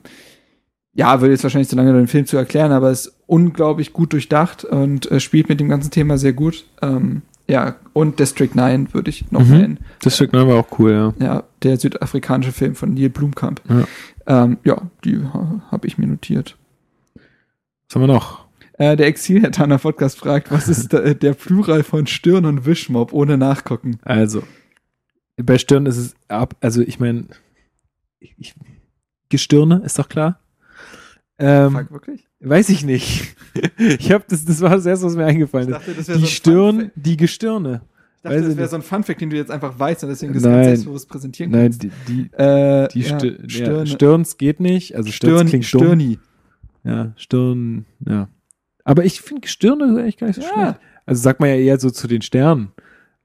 [0.94, 4.64] ja, würde jetzt wahrscheinlich zu lange den Film zu erklären, aber ist unglaublich gut durchdacht
[4.64, 6.64] und äh, spielt mit dem ganzen Thema sehr gut.
[6.82, 9.50] Ähm, ja, und District 9 würde ich noch Mhm.
[9.58, 9.78] nennen.
[10.02, 11.14] Das Stück war auch cool, ja.
[11.26, 13.60] Ja, der südafrikanische Film von Neil Blumkamp.
[13.68, 14.44] Ja.
[14.44, 16.56] Ähm, ja, die ha, habe ich mir notiert.
[17.88, 18.44] Was haben wir noch?
[18.78, 23.36] Äh, der Exil-Hertaner Podcast fragt, was ist der, der Plural von Stirn und Wischmob ohne
[23.36, 23.98] Nachgucken?
[24.02, 24.42] Also,
[25.36, 27.26] bei Stirn ist es ab, also ich meine,
[29.28, 30.38] Gestirne, ist doch klar.
[31.38, 32.28] Ähm, Fuck, wirklich?
[32.40, 33.34] weiß ich nicht.
[33.78, 35.74] ich habe das, das war das erste, was mir eingefallen ist.
[35.74, 37.82] dachte, das Die Stirn, die Gestirne.
[38.18, 40.10] Ich weiß dachte, das ich wäre so ein Funfact, den du jetzt einfach weißt und
[40.10, 40.52] deswegen das Nein.
[40.54, 41.82] ganz selbstbewusst präsentieren Nein, kannst.
[41.82, 44.94] die, die, Äh, die ja, Stir ja, Stirn, Stirns geht nicht.
[44.94, 45.80] Also Stirns Stirn, klingt dumm.
[45.82, 46.18] Stirni.
[46.84, 48.28] Ja, Stirn, ja.
[48.84, 50.52] Aber ich finde Gestirne eigentlich gar nicht so Ja.
[50.52, 50.80] schlecht.
[51.06, 52.68] Also sagt man ja eher so zu den Sternen.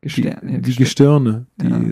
[0.01, 1.25] Gestirn, die, ja, die Gestirn.
[1.25, 1.45] Gestirne,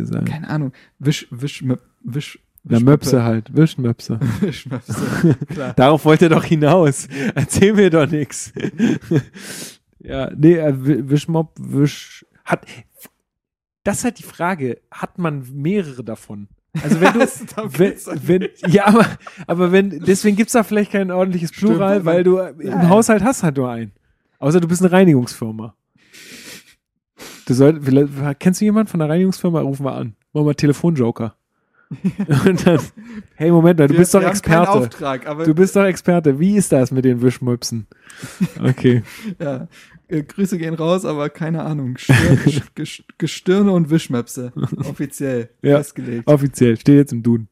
[0.09, 0.21] die Ja.
[0.21, 0.71] Keine Ahnung.
[0.99, 1.63] Wisch, Wisch,
[2.03, 4.19] Wisch, Na, Möpse halt, Wischmöpse.
[4.41, 5.37] Wischmöpse.
[5.49, 5.73] Klar.
[5.75, 7.07] Darauf wollte er doch hinaus.
[7.35, 8.51] Erzähl mir doch nichts.
[9.99, 12.65] ja, nee, äh, Wi- Wischmob, Wisch, hat,
[13.83, 16.47] das ist halt die Frage, hat man mehrere davon?
[16.83, 17.19] Also wenn du,
[17.79, 17.93] wenn,
[18.27, 19.05] wenn, ja, aber,
[19.47, 22.89] aber wenn, deswegen gibt's da vielleicht kein ordentliches Plural, Stimmt, weil du ja, im ja.
[22.89, 23.91] Haushalt hast halt nur einen.
[24.39, 25.75] Außer du bist eine Reinigungsfirma.
[27.47, 29.61] Du solltest, kennst du jemanden von der Reinigungsfirma?
[29.61, 30.15] Rufen wir an.
[30.33, 31.35] Machen wir Telefonjoker.
[32.45, 32.79] Und dann,
[33.35, 34.69] hey, Moment mal, du Wir- bist doch Experte.
[34.71, 36.39] Auftrag, Du bist doch Experte.
[36.39, 37.87] Wie ist das mit den Wischmöpsen?
[38.63, 39.03] Okay.
[39.39, 39.67] ja,
[40.07, 41.97] äh, Grüße gehen raus, aber keine Ahnung.
[41.97, 42.17] Stirn,
[42.77, 44.53] Ges- Gestirne und Wischmöpse.
[44.77, 45.77] Offiziell Ja.
[45.77, 46.27] festgelegt.
[46.27, 46.77] Offiziell.
[46.77, 47.49] Steht jetzt im Duden.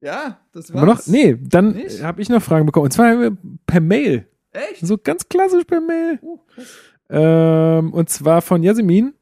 [0.00, 0.12] Ja.
[0.12, 0.82] ja, das war's.
[0.82, 2.84] Aber noch, nee, dann habe ich noch Fragen bekommen.
[2.84, 3.30] Und zwar
[3.66, 4.26] per Mail.
[4.52, 4.86] Echt?
[4.86, 6.18] So ganz klassisch per Mail.
[6.22, 6.40] Oh.
[7.08, 9.14] Ähm, und zwar von Jasmin.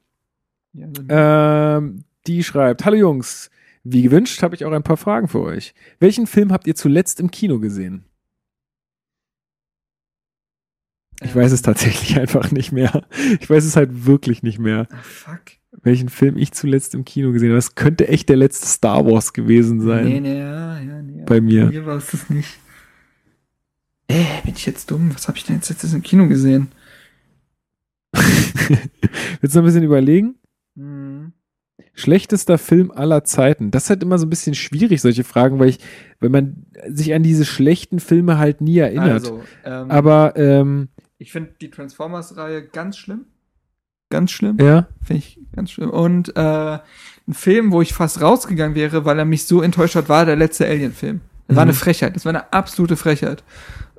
[0.73, 3.49] Ja, dann- Ähm, die schreibt: Hallo Jungs,
[3.83, 5.73] wie gewünscht habe ich auch ein paar Fragen für euch.
[5.99, 8.05] Welchen Film habt ihr zuletzt im Kino gesehen?
[11.23, 13.05] Ich weiß es tatsächlich einfach nicht mehr.
[13.39, 15.41] Ich weiß es halt wirklich nicht mehr, Ah, fuck.
[15.83, 17.57] welchen Film ich zuletzt im Kino gesehen habe.
[17.57, 20.05] Das könnte echt der letzte Star Wars gewesen sein.
[20.05, 21.23] Nee, nee, ja, ja, nee.
[21.25, 21.65] Bei mir.
[21.65, 22.57] Bei mir war es das nicht.
[24.07, 25.11] Äh, bin ich jetzt dumm?
[25.13, 26.69] Was habe ich denn jetzt letztes im Kino gesehen?
[28.13, 30.35] Willst du noch ein bisschen überlegen?
[30.75, 31.10] Hm.
[31.93, 33.69] Schlechtester Film aller Zeiten.
[33.71, 35.79] Das ist halt immer so ein bisschen schwierig, solche Fragen, weil ich,
[36.19, 39.11] wenn man sich an diese schlechten Filme halt nie erinnert.
[39.11, 40.87] Also, ähm, Aber, ähm,
[41.17, 43.25] ich finde die Transformers-Reihe ganz schlimm.
[44.09, 44.57] Ganz schlimm.
[44.59, 44.87] ja.
[45.03, 45.89] Finde ich ganz schlimm.
[45.89, 46.39] Und äh,
[47.27, 50.35] ein Film, wo ich fast rausgegangen wäre, weil er mich so enttäuscht hat, war der
[50.35, 51.21] letzte Alien-Film.
[51.47, 51.69] Das war Mhm.
[51.69, 52.15] eine Frechheit.
[52.15, 53.43] Das war eine absolute Frechheit.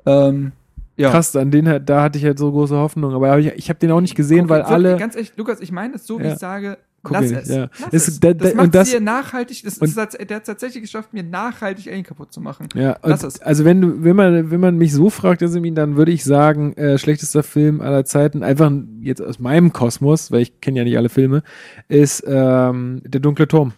[0.05, 0.51] Ähm,
[0.97, 1.09] ja.
[1.09, 3.89] Krass, an den da hatte ich halt so große Hoffnung, aber ich, ich habe den
[3.91, 4.97] auch nicht gesehen, Guck, weil wirklich, alle.
[4.97, 6.33] Ganz ehrlich, Lukas, ich meine es so, wie Ja.
[6.33, 6.77] ich sage.
[7.05, 7.49] Guck lass es.
[7.49, 7.67] ja.
[7.81, 8.19] Lass Es- es.
[8.21, 9.61] da- Das da- macht das- dir nachhaltig.
[9.63, 12.69] Das, und- tats- der hat tatsächlich geschafft, mir nachhaltig Alien kaputt zu machen.
[12.75, 13.41] Ja, Lass es.
[13.41, 16.71] also wenn du, wenn man, wenn man mich so fragt, Jasmin, dann würde ich sagen,
[16.77, 18.71] äh, schlechtester Film aller Zeiten, einfach
[19.01, 21.43] jetzt aus meinem Kosmos, weil ich kenne ja nicht alle Filme,
[21.89, 23.73] ist ähm, Der dunkle Turm.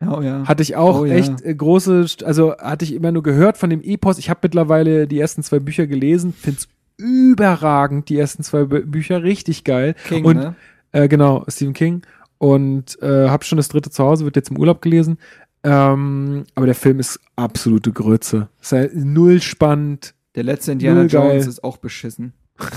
[0.00, 0.44] Oh ja.
[0.46, 1.14] Hatte ich auch Oh, ja.
[1.14, 4.18] echt äh, große, also hatte ich immer nur gehört von dem Epos.
[4.18, 6.68] Ich habe mittlerweile die ersten zwei Bücher gelesen, find's
[6.98, 9.94] überragend, die ersten zwei Bü Bücher, richtig geil.
[10.08, 10.54] King, und ne?
[10.92, 12.02] Äh, genau, Stephen King.
[12.38, 15.18] Und äh, habe schon das dritte zu Hause, wird jetzt im Urlaub gelesen.
[15.62, 18.48] Ähm, aber der Film ist absolute Grütze.
[18.60, 20.14] Ist halt null spannend.
[20.34, 21.04] Der letzte Indiana.
[21.04, 22.32] Jones ist auch beschissen.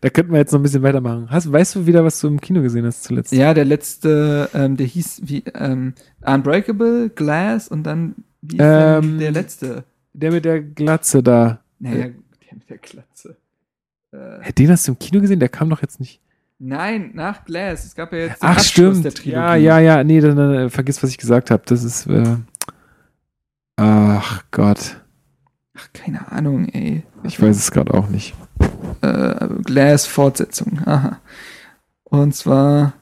[0.00, 1.30] Da könnten wir jetzt noch ein bisschen weitermachen.
[1.30, 3.32] Hast, weißt du wieder, was du im Kino gesehen hast zuletzt?
[3.32, 5.94] Ja, der letzte, ähm, der hieß wie ähm,
[6.24, 9.84] Unbreakable, Glass und dann wie Ähm, der letzte?
[10.12, 11.60] Der mit der Glatze da.
[11.80, 13.36] Naja, der mit der Glatze.
[14.12, 15.40] Äh, Den hast du im Kino gesehen?
[15.40, 16.20] Der kam doch jetzt nicht.
[16.58, 17.84] Nein, nach Glass.
[17.84, 19.04] Es gab ja jetzt den Ach, Abschluss stimmt.
[19.04, 19.36] der Trilogie.
[19.36, 20.04] Ja, ja, ja.
[20.04, 21.62] Nee, dann, dann äh, vergiss, was ich gesagt habe.
[21.66, 22.06] Das ist.
[22.06, 22.36] Äh,
[23.76, 25.00] ach Gott.
[25.76, 27.04] Ach, keine Ahnung, ey.
[27.22, 28.34] Ich weiß es gerade auch nicht.
[29.00, 30.80] Äh, Glass Fortsetzung.
[30.84, 31.20] Aha.
[32.04, 32.94] Und zwar.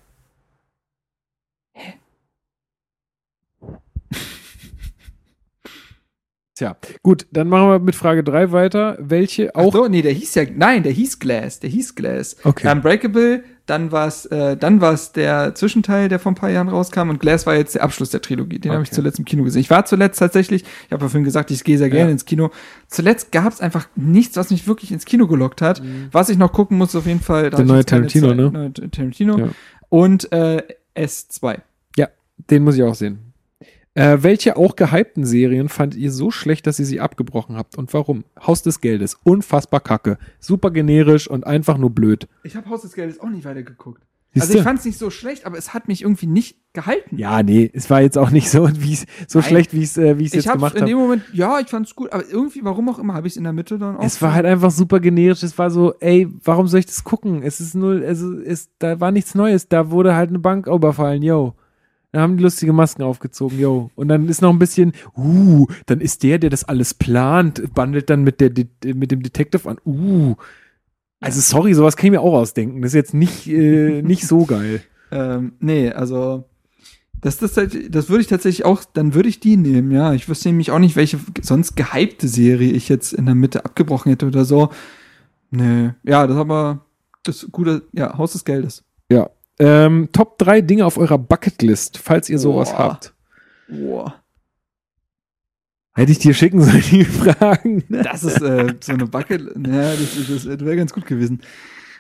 [6.58, 8.96] Tja, gut, dann machen wir mit Frage 3 weiter.
[8.98, 9.72] Welche Ach auch.
[9.74, 12.36] so, nee, der hieß ja, nein, der hieß Glass, der hieß Glass.
[12.44, 12.72] Okay.
[12.72, 17.20] Unbreakable, dann war's, äh, dann war's der Zwischenteil, der vor ein paar Jahren rauskam und
[17.20, 18.58] Glass war jetzt der Abschluss der Trilogie.
[18.58, 18.94] Den habe ich Okay.
[18.94, 19.60] zuletzt im Kino gesehen.
[19.60, 22.12] Ich war zuletzt tatsächlich, ich habe ja vorhin gesagt, ich gehe sehr gerne Ja.
[22.12, 22.50] ins Kino.
[22.88, 25.82] Zuletzt gab's einfach nichts, was mich wirklich ins Kino gelockt hat.
[26.10, 27.48] Was ich noch gucken muss, auf jeden Fall.
[27.50, 27.56] Mhm.
[27.56, 28.36] Der neue Tarantino, Zeit.
[28.38, 28.50] ne?
[28.50, 29.38] Neue Tarantino.
[29.38, 29.48] Ja.
[29.90, 30.62] Und äh,
[30.96, 31.58] S2.
[32.50, 33.25] Den muss ich auch sehen.
[33.96, 37.94] Äh, welche auch gehypten Serien fandet ihr so schlecht, dass ihr sie abgebrochen habt und
[37.94, 38.24] warum?
[38.46, 42.28] Haus des Geldes, unfassbar kacke, super generisch und einfach nur blöd.
[42.42, 44.02] Ich habe Haus des Geldes auch nicht weitergeguckt.
[44.34, 44.48] Siehste?
[44.48, 47.16] Also ich fand's nicht so schlecht, aber es hat mich irgendwie nicht gehalten.
[47.16, 48.68] ja, nee, es war jetzt auch nicht so,
[49.26, 49.48] so Nein.
[49.48, 50.90] schlecht, wie es äh, wie es ich jetzt gemacht in habe.
[50.90, 53.44] dem Moment, ja, ich fand's gut, aber irgendwie, warum auch immer, habe ich es in
[53.44, 54.04] der Mitte dann auch.
[54.04, 55.42] Es war halt einfach super generisch.
[55.42, 57.42] Es war so, ey, warum soll ich das gucken?
[57.42, 59.68] Es ist null, also es, da war nichts Neues.
[59.68, 61.54] Da wurde halt eine Bank überfallen, yo.
[62.16, 63.90] Dann haben die lustige Masken aufgezogen, yo.
[63.94, 68.08] Und dann ist noch ein bisschen, uh, dann ist der, der das alles plant, bandelt
[68.08, 70.34] dann mit der, De- mit dem Detective an, uh.
[71.20, 72.80] Also sorry, sowas kann ich mir auch ausdenken.
[72.80, 74.80] Das ist jetzt nicht, äh, nicht so geil.
[75.12, 76.44] Ähm, nee, also
[77.20, 80.14] das, das, das würde ich tatsächlich auch, dann würde ich die nehmen, ja.
[80.14, 84.08] Ich wüsste nämlich auch nicht, welche sonst gehypte Serie ich jetzt in der Mitte abgebrochen
[84.08, 84.70] hätte oder so.
[85.50, 86.86] Nee, ja, das aber
[87.24, 88.84] das gute, ja, Haus des Geldes.
[89.12, 89.28] Ja.
[89.58, 92.78] Ähm, Top 3 Dinge auf eurer Bucketlist, falls ihr sowas Boah.
[92.78, 93.14] habt.
[93.68, 94.14] Boah.
[95.94, 97.84] Hätte ich dir schicken sollen, die Fragen.
[97.88, 101.40] Das ist äh, so eine Bucket, ja, das, das, das wäre ganz gut gewesen.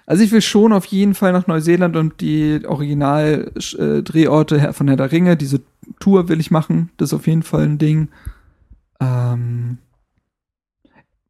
[0.04, 5.10] Also ich will schon auf jeden Fall nach Neuseeland und die Original-Drehorte von Herr der
[5.10, 5.62] Ringe, diese
[5.98, 6.90] Tour will ich machen.
[6.96, 8.08] Das ist auf jeden Fall ein Ding.
[9.00, 9.78] Ähm,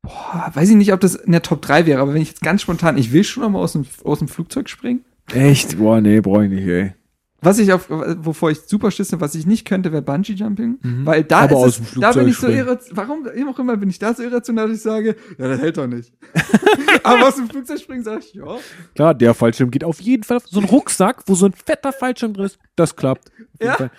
[0.02, 2.42] boah, weiß ich nicht, ob das in der Top 3 wäre, aber wenn ich jetzt
[2.42, 5.04] ganz spontan, ich will schon mal aus dem, aus dem Flugzeug springen.
[5.32, 5.78] Echt?
[5.78, 6.92] Boah, nee, brauche ich nicht, ey.
[7.42, 11.06] Was ich auf, wovor ich super schisse, was ich nicht könnte, wäre Bungee Jumping, Mhm.
[11.06, 13.58] weil da Aber aus ist dem es, da bin ich so Flugzeug irrational, warum auch
[13.58, 16.12] immer bin ich da so irrational, dass ich sage, ja, das hält doch nicht.
[17.04, 18.56] Aber aus dem Flugzeug springen sage ich, ja.
[18.94, 20.38] Klar, der Fallschirm geht auf jeden Fall.
[20.38, 23.30] auf So ein Rucksack, wo so ein fetter Fallschirm drin ist, das klappt.
[23.62, 23.90] Ja.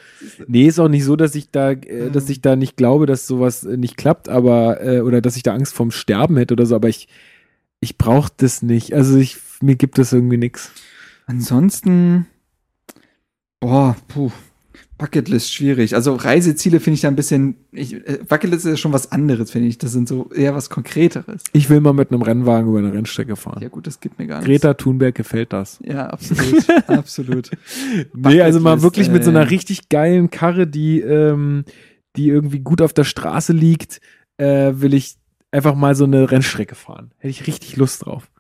[0.48, 3.28] Nee, ist auch nicht so, dass ich da, äh, dass ich da nicht glaube, dass
[3.28, 6.66] sowas äh, nicht klappt, aber, äh, oder dass ich da Angst vorm Sterben hätte oder
[6.66, 7.08] so, aber ich,
[7.80, 8.94] ich brauche das nicht.
[8.94, 10.72] Also ich, mir gibt das irgendwie nix.
[11.28, 12.26] Ansonsten,
[13.60, 14.32] boah, puh.
[14.98, 15.94] Bucketlist schwierig.
[15.94, 17.56] Also Reiseziele finde ich da ein bisschen.
[17.72, 19.78] Ich, äh, Bucketlist ist ja schon was anderes, finde ich.
[19.78, 21.44] Das sind so eher was Konkreteres.
[21.54, 23.62] Ich will mal mit einem Rennwagen über eine Rennstrecke fahren.
[23.62, 24.48] Ja, gut, das gibt mir gar nichts.
[24.48, 25.80] Greta Thunberg gefällt das.
[25.84, 26.66] Ja, absolut.
[26.88, 27.52] absolut.
[28.16, 31.66] Nee, also mal wirklich mit so einer äh, richtig geilen Karre, die, ähm,
[32.16, 34.02] die irgendwie gut auf der Straße liegt,
[34.38, 35.18] äh, will ich
[35.52, 37.12] einfach mal so eine Rennstrecke fahren.
[37.18, 38.32] Hätte ich richtig Lust drauf.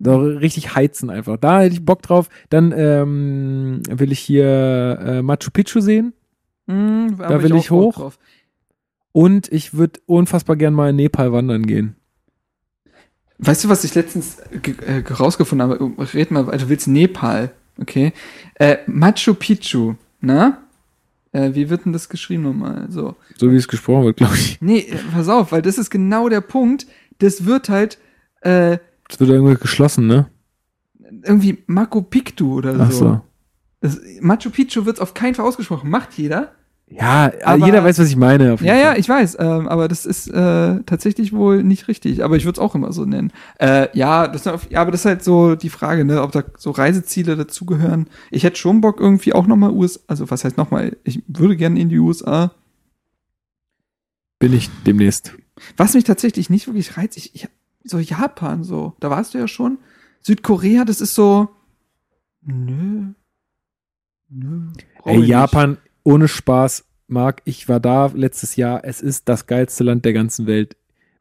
[0.00, 1.36] Da richtig heizen einfach.
[1.38, 2.28] Da hätte ich Bock drauf.
[2.50, 6.12] Dann ähm, will ich hier äh, Machu Picchu sehen.
[6.66, 7.94] Mm, Da will ich Bock hoch.
[7.94, 8.18] drauf.
[9.12, 11.96] Und ich würde unfassbar gern mal in Nepal wandern gehen.
[13.38, 15.92] Weißt du, was ich letztens äh, rausgefunden habe?
[16.14, 16.58] Red mal weiter.
[16.58, 17.50] Du willst Nepal,
[17.80, 18.12] okay?
[18.54, 20.58] Äh, Machu Picchu, na?
[21.32, 22.86] Äh, wie wird denn das geschrieben nochmal?
[22.90, 23.14] So.
[23.36, 24.60] So wie es gesprochen wird, glaube ich.
[24.60, 26.86] Nee, äh, pass auf, weil das ist genau der Punkt.
[27.18, 27.98] Das wird halt
[28.40, 28.78] äh,
[29.08, 30.26] Es wird irgendwie geschlossen, ne?
[31.24, 32.98] irgendwie Machu Picchu oder Ach so.
[32.98, 33.20] so.
[33.80, 35.88] Das, Machu Picchu wird auf keinen Fall ausgesprochen.
[35.90, 36.52] Macht jeder.
[36.90, 38.56] Ja, Aber- jeder weiß, was ich meine.
[38.60, 38.98] Ja, ja, Fall.
[38.98, 42.24] ich weiß, ähm, aber das ist äh, tatsächlich wohl nicht richtig.
[42.24, 43.30] Aber ich würde es auch immer so nennen.
[43.58, 46.70] Äh, ja, das, ja, aber das ist halt so die Frage, ne, ob da so
[46.70, 48.08] Reiseziele dazugehören.
[48.30, 51.78] Ich hätte schon Bock irgendwie auch nochmal USA, also was heißt nochmal, ich würde gerne
[51.78, 52.52] in die USA.
[54.38, 55.34] Bin ich demnächst.
[55.76, 57.48] Was mich tatsächlich nicht wirklich reizt, ich, ich
[57.88, 59.78] so Japan so, da warst du ja schon.
[60.20, 61.48] Südkorea, das ist so,
[62.42, 63.12] nö,
[64.28, 64.68] nö.
[65.04, 65.28] Ey, ich nicht.
[65.30, 68.84] Japan, ohne Spaß, Marc, ich war da letztes Jahr.
[68.84, 70.76] Es ist das geilste Land der ganzen Welt.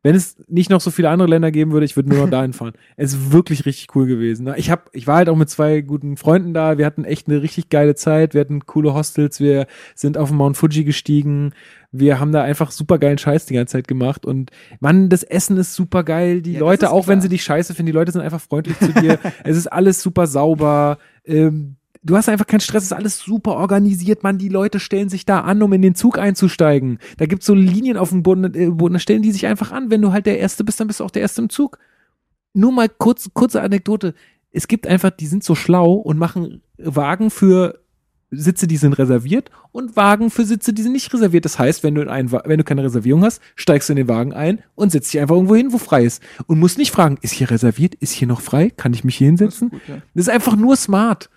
[0.08, 2.54] Wenn es nicht noch so viele andere Länder geben würde, ich würde nur noch dahin
[2.54, 2.72] fahren.
[2.96, 4.50] Es ist wirklich richtig cool gewesen.
[4.56, 6.78] Ich, hab, ich war halt auch mit zwei guten Freunden da.
[6.78, 8.34] Wir hatten echt eine richtig geile Zeit.
[8.34, 9.42] Wir hatten coole Hostels.
[9.42, 11.52] Wir sind auf den Mount Fuji gestiegen.
[11.92, 14.26] Wir haben da einfach super geilen Scheiß die ganze Zeit gemacht.
[14.26, 16.42] Und Mann, das Essen ist super geil.
[16.42, 17.24] Die Ja, Leute, auch wenn klar.
[17.24, 19.20] sie dich scheiße finden, die Leute sind einfach freundlich zu dir.
[19.44, 21.00] es ist alles super sauber.
[21.26, 24.38] Ähm, du hast einfach keinen Stress, es ist alles super organisiert, Mann.
[24.38, 27.00] Die Leute stellen sich da an, um in den Zug einzusteigen.
[27.18, 29.90] Da gibt's so Linien auf dem Boden, äh, Boden, da stellen die sich einfach an.
[29.90, 31.80] Wenn du halt der Erste bist, dann bist du auch der Erste im Zug.
[32.54, 34.14] Nur mal kurz, kurze Anekdote.
[34.52, 37.80] Es gibt einfach, die sind so schlau und machen Wagen für
[38.30, 41.46] Sitze, die sind reserviert und Wagen für Sitze, die sind nicht reserviert.
[41.46, 44.10] Das heißt, wenn du, in einen, wenn du keine Reservierung hast, steigst du in den
[44.10, 46.22] Wagen ein und setzt dich einfach irgendwo hin, wo frei ist.
[46.46, 47.96] Und musst nicht fragen, ist hier reserviert?
[47.96, 48.70] Ist hier noch frei?
[48.70, 49.70] Kann ich mich hier Das ist hinsetzen?
[49.70, 50.02] gut, ja.
[50.14, 51.30] Das ist einfach nur smart.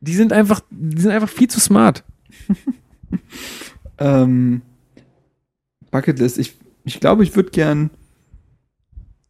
[0.00, 2.04] Die sind einfach, die sind einfach viel zu smart.
[3.98, 4.62] Ähm,
[5.90, 7.90] Bucketlist, ich, ich glaube, ich würde gern.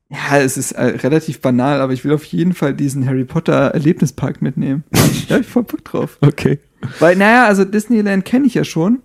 [0.09, 3.71] Ja, es ist äh, relativ banal, aber ich will auf jeden Fall diesen Harry Potter
[3.73, 4.85] Erlebnispark mitnehmen.
[5.29, 6.19] da hab ich voll Bock drauf.
[6.21, 6.61] Okay.
[7.01, 9.03] Weil, naja, also Disneyland kenne ich ja schon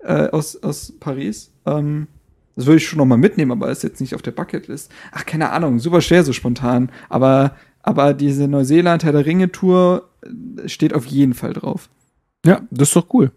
[0.00, 1.52] äh, aus, aus Paris.
[1.64, 2.06] Ähm,
[2.54, 4.92] das würde ich schon noch mal mitnehmen, aber ist jetzt nicht auf der Bucketlist.
[5.10, 6.90] Ach, keine Ahnung, super schwer so spontan.
[7.08, 11.90] Aber, aber diese Neuseeland Herr der Ringe Tour äh, steht auf jeden Fall drauf.
[12.44, 13.32] Ja, das ist doch cool.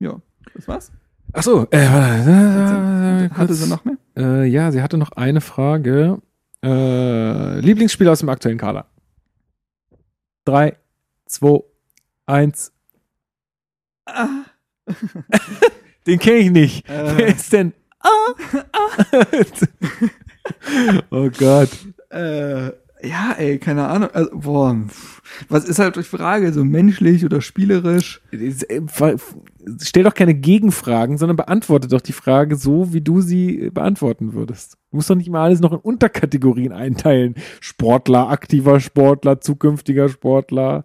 [0.00, 0.20] Ja,
[0.54, 0.92] das war's.
[1.32, 3.96] Ach so, äh, warte, Hatte sie noch mehr?
[4.16, 6.20] Äh, ja, sie hatte noch eine Frage.
[6.64, 8.86] Äh, Lieblingsspieler aus dem aktuellen Kader.
[10.44, 10.76] Drei,
[11.26, 11.60] zwei,
[12.26, 12.72] eins.
[14.06, 14.44] Ah.
[16.06, 16.88] Den kenne ich nicht.
[16.88, 17.16] Äh.
[17.18, 17.74] Wer ist denn?
[18.00, 18.34] Ah,
[21.10, 21.68] oh Gott.
[22.10, 22.70] Äh,
[23.02, 24.10] ja, ey, keine Ahnung.
[24.12, 24.76] Also, boah,
[25.48, 26.52] was ist halt die Frage?
[26.52, 28.20] So menschlich oder spielerisch?
[29.82, 34.78] Stell doch keine Gegenfragen, sondern beantworte doch die Frage so, wie du sie beantworten würdest.
[34.90, 37.36] Du musst doch nicht mal alles noch in Unterkategorien einteilen.
[37.60, 40.84] Sportler, aktiver Sportler, zukünftiger Sportler.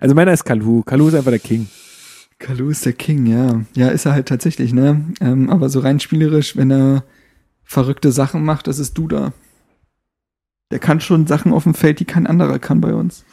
[0.00, 0.82] Also meiner ist Kalu.
[0.82, 1.68] Kalu ist einfach der King.
[2.38, 3.60] Kalu ist der King, ja.
[3.76, 5.04] Ja, ist er halt tatsächlich, ne?
[5.20, 7.04] Ähm, aber so rein spielerisch, wenn er
[7.64, 9.32] verrückte Sachen macht, das ist Duda.
[10.70, 13.24] Der kann schon Sachen auf dem Feld, die kein anderer kann bei uns.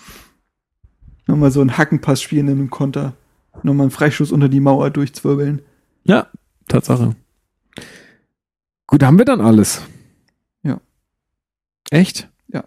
[1.28, 3.14] Nochmal so einen Hackenpass spielen in einem Konter.
[3.64, 5.62] Nochmal einen Freischuss unter die Mauer durchzwirbeln.
[6.04, 6.28] Ja,
[6.68, 7.16] Tatsache.
[8.88, 9.82] Gut, haben wir dann alles.
[10.64, 10.82] Ja.
[11.92, 12.30] Echt?
[12.48, 12.64] Ja.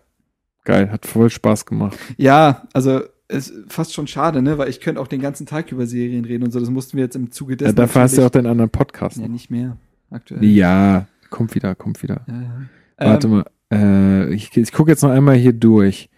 [0.65, 1.99] Geil, hat voll Spaß gemacht.
[2.17, 4.59] Ja, also ist fast schon schade, ne?
[4.59, 6.61] Weil ich könnte auch den ganzen Tag über Serien reden und so.
[6.61, 7.77] Das mussten wir jetzt im Zuge Ja, dessen.
[7.77, 9.17] dafür hast du auch deinen anderen Podcast.
[9.17, 9.77] Ja, nicht mehr.
[10.11, 10.45] Aktuell.
[10.45, 12.25] Ja, kommt wieder, kommt wieder.
[12.29, 12.69] Ja.
[12.99, 16.09] Warte Ähm, mal, äh, ich, ich gucke jetzt noch einmal hier durch.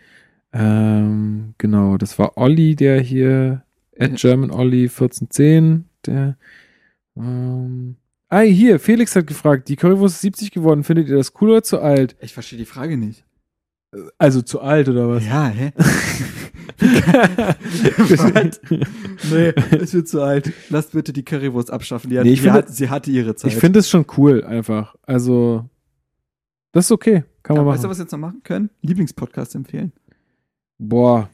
[0.52, 3.62] Ähm, genau, das war Olli, der hier,
[3.98, 4.16] at Ja.
[4.16, 6.36] German Olli 1410, der,
[7.16, 7.96] ähm,
[8.28, 11.62] ah, hier, Felix hat gefragt, die Currywurst ist 70 geworden, findet ihr das cool oder
[11.62, 12.16] zu alt?
[12.20, 13.24] Ich verstehe die Frage nicht.
[14.18, 15.24] Also zu alt oder was?
[15.26, 15.72] Ja, hä?
[19.30, 20.52] Nee, es wird zu alt.
[20.70, 22.10] Lasst bitte die Currywurst abschaffen.
[22.10, 23.52] Die hat, Nee, ich finde- hat, sie hatte ihre Zeit.
[23.52, 24.94] Ich finde es schon cool, einfach.
[25.02, 25.68] Also,
[26.72, 27.90] das ist okay, kann man ja, Weißt du, machen.
[27.92, 28.70] was wir jetzt noch machen können?
[28.82, 29.92] Lieblingspodcast empfehlen.
[30.78, 31.28] Boah.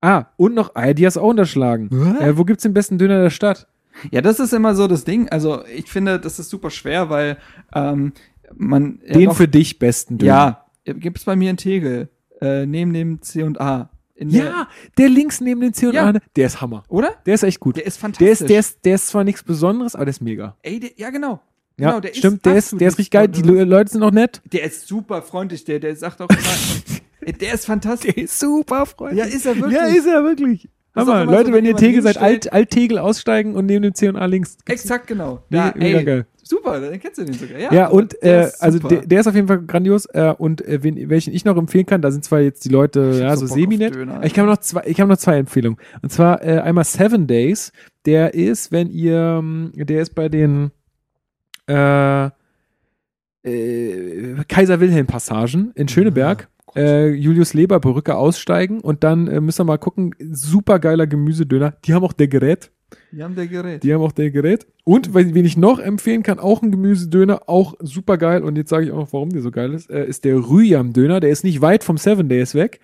[0.00, 1.88] Ah, und noch, die hast du auch unterschlagen.
[2.20, 3.66] Äh, wo gibt's den besten Döner der Stadt?
[4.12, 5.28] Ja, das ist immer so das Ding.
[5.28, 7.36] Also, ich finde, das ist super schwer, weil
[7.74, 8.12] ähm,
[8.54, 9.00] man.
[9.04, 10.32] ja den doch- für dich besten Döner.
[10.32, 10.64] Ja,
[10.94, 12.08] gibt es bei mir in Tegel.
[12.40, 13.90] Äh, neben dem C und A.
[14.14, 16.04] In der- Ja, der links neben den C und Ja.
[16.06, 16.20] A, ne?
[16.36, 16.84] der ist Hammer.
[16.88, 17.14] Oder?
[17.26, 17.76] Der ist echt gut.
[17.76, 18.28] Der ist Der fantastisch.
[18.40, 20.56] ist, der ist, der ist zwar nichts Besonderes, aber der ist mega.
[20.62, 21.40] Ey, der, ja, genau.
[21.76, 23.28] Ja, genau, der stimmt, der ist, der ist richtig geil.
[23.28, 24.40] Die Leute sind auch nett.
[24.52, 28.14] Der ist super freundlich, der, der sagt auch immer, der ist fantastisch.
[28.16, 29.18] ist super freundlich.
[29.20, 29.74] Ja, ist er wirklich.
[29.74, 30.64] Ja, ist er wirklich.
[30.64, 31.24] Ist Hammer.
[31.24, 34.08] Leute, so, wenn wenn ihr Tegel seid, hinstellt- Alt, Alt-Tegel aussteigen und neben dem C
[34.08, 34.56] und A links.
[34.66, 35.42] Exakt, genau.
[35.50, 36.26] Ja, mega ey, geil.
[36.48, 37.58] Super, dann kennst du den sogar.
[37.58, 40.06] Ja, Ja, aber und der äh, ist also der, der ist auf jeden Fall grandios.
[40.06, 43.10] Äh, und äh, wen, welchen ich noch empfehlen kann, da sind zwar jetzt die Leute
[43.12, 43.94] Ich ja so semi-nett.
[44.22, 45.78] Ich habe noch zwei, ich habe noch zwei Empfehlungen.
[46.00, 47.70] Und zwar äh, einmal Seven Days.
[48.06, 50.70] Der ist, wenn ihr, ähm, der ist bei den
[51.68, 52.30] äh,
[53.42, 56.48] äh, Kaiser Wilhelm Passagen in Schöneberg.
[56.74, 60.14] Äh, Julius Leber Brücke aussteigen und dann äh, müssen wir mal gucken.
[60.32, 61.74] Super geiler Gemüsedöner.
[61.84, 62.70] Die haben auch der Gerät.
[63.12, 63.82] Die haben der Gerät.
[63.82, 64.66] Die haben auch der Gerät.
[64.84, 68.42] Und wen ich noch empfehlen kann, auch ein Gemüsedöner, auch super geil.
[68.42, 71.20] Und jetzt sage ich auch noch, warum der so geil ist, äh, ist der Rüyam-Döner.
[71.20, 72.80] Der ist nicht weit vom Seven Days weg.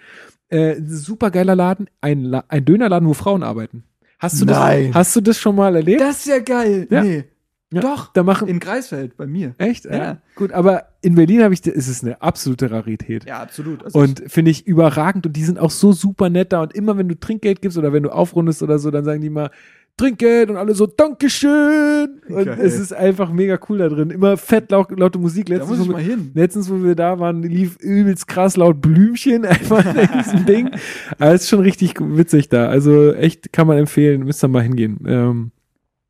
[0.49, 1.89] Äh, super geiler Laden.
[2.00, 3.84] Ein, La ein Dönerladen, wo Frauen arbeiten.
[4.18, 4.89] Hast du, Nein.
[4.89, 6.00] Das, hast du das schon mal erlebt?
[6.00, 6.86] Das ist ja geil.
[6.91, 7.02] Ja.
[7.02, 7.24] Nee.
[7.73, 7.81] Ja.
[7.81, 8.12] Doch.
[8.12, 8.47] Da machen.
[8.47, 9.55] In Greifswald, bei mir.
[9.58, 9.84] echt?
[9.86, 10.18] Ja.
[10.36, 13.24] Gut, aber in Berlin habe ich, ist es eine absolute Rarität.
[13.26, 13.84] Ja, absolut.
[13.84, 16.97] Also Und finde ich überragend und die sind auch so super nett da und immer
[16.97, 19.50] wenn du Trinkgeld gibst oder wenn du aufrundest oder so, dann sagen die mal
[19.97, 22.58] Trinkgeld und alle so Dankeschön und Geil.
[22.60, 24.10] es ist einfach mega cool da drin.
[24.10, 25.47] Immer fett laut, laute Musik.
[25.47, 26.31] da Letztens, muss ich wo mal wir, hin.
[26.34, 30.70] letztens, wo wir da waren, lief übelst krass laut Blümchen einfach in diesem Ding.
[31.18, 32.66] Aber es ist schon richtig witzig da.
[32.66, 34.98] Also echt kann man empfehlen, müsst ihr mal hingehen.
[35.06, 35.50] Ähm,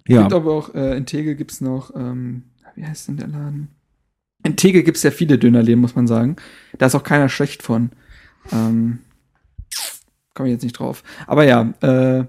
[0.09, 0.23] ja.
[0.23, 2.45] Gibt aber auch, äh, in Tegel gibt's noch, ähm,
[2.77, 3.69] wie heißt denn der Laden?
[4.45, 6.37] In Tegel gibt's ja viele Dönerläden, muss man sagen.
[6.79, 7.91] Da ist auch keiner schlecht von.
[8.53, 8.99] Ähm,
[10.35, 11.03] komme ich jetzt nicht drauf.
[11.27, 12.25] Aber ja, äh,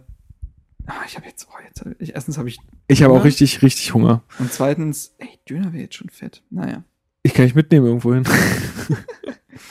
[0.87, 3.61] ah, ich habe jetzt, oh, jetzt hab ich, erstens habe ich, Ich habe auch richtig,
[3.61, 4.23] richtig Hunger.
[4.39, 6.43] und zweitens, ey, Döner wäre jetzt schon fett.
[6.49, 6.83] Naja.
[7.23, 8.23] Ich kann nicht mitnehmen irgendwo hin.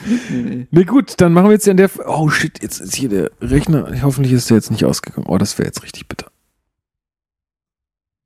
[0.06, 0.66] Nee, nee.
[0.70, 1.90] Nee, gut, dann machen wir jetzt hier an der.
[2.06, 4.02] Oh shit, jetzt ist hier der Rechner.
[4.02, 5.26] Hoffentlich ist der jetzt nicht ausgegangen.
[5.28, 6.30] Oh, das wäre jetzt richtig bitter.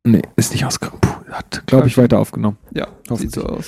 [0.04, 1.00] Nee, ist nicht ausgegangen.
[1.00, 2.56] Puh, hat, glaube ich, weiter aufgenommen.
[2.72, 3.32] Ja, Hoffentlich.
[3.32, 3.66] sieht so aus.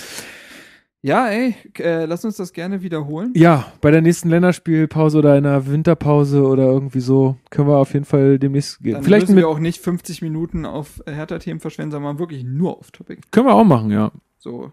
[1.03, 3.33] Ja, ey, äh, lass uns das gerne wiederholen.
[3.35, 8.05] Ja, bei der nächsten Länderspielpause oder einer Winterpause oder irgendwie so können wir auf jeden
[8.05, 8.95] Fall demnächst gehen.
[8.95, 12.91] Dann Vielleicht müssen wir auch nicht 50 Minuten auf Hertha-Themen verschwenden, sondern wirklich nur auf
[12.91, 13.23] Topic.
[13.31, 14.13] können wir auch machen, ja.
[14.39, 14.73] So,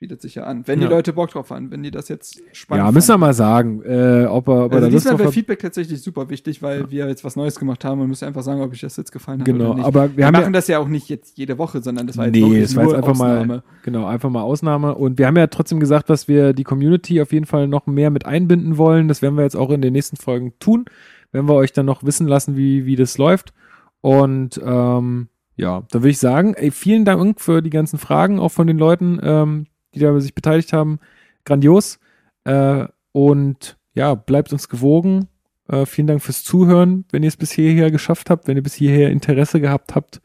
[0.00, 0.66] bietet sich ja an.
[0.66, 0.88] Wenn Ja.
[0.88, 3.82] die Leute Bock drauf haben, wenn die das jetzt spannend Ja, müssen wir mal sagen,
[3.82, 5.34] äh, ob er, ob er Also Lust diesmal wäre hat.
[5.34, 8.62] Feedback tatsächlich super wichtig, weil wir jetzt was Neues gemacht haben und müssen einfach sagen,
[8.62, 9.84] ob ich das jetzt gefallen habe Genau, oder nicht.
[9.84, 12.26] aber wir wir machen ja, das ja auch nicht jetzt jede Woche, sondern das war
[12.26, 13.62] jetzt Nee, das war jetzt nur einfach mal- Ausnahme.
[13.84, 14.94] Genau, einfach mal Ausnahme.
[14.94, 18.08] Und wir haben ja trotzdem gesagt, dass wir die Community auf jeden Fall noch mehr
[18.10, 19.06] mit einbinden wollen.
[19.06, 20.86] Das werden wir jetzt auch in den nächsten Folgen tun.
[21.30, 23.52] Werden wir euch dann noch wissen lassen, wie, wie das läuft.
[24.00, 28.48] Und ähm, ja, da würde ich sagen, ey, vielen Dank für die ganzen Fragen, auch
[28.50, 30.98] von den Leuten, ähm, die da sich beteiligt haben.
[31.44, 31.98] Grandios.
[32.44, 35.28] Äh, und ja, bleibt uns gewogen.
[35.68, 38.74] Äh, vielen Dank fürs Zuhören, wenn ihr es bis hierher geschafft habt, wenn ihr bis
[38.74, 40.20] hierher Interesse gehabt habt.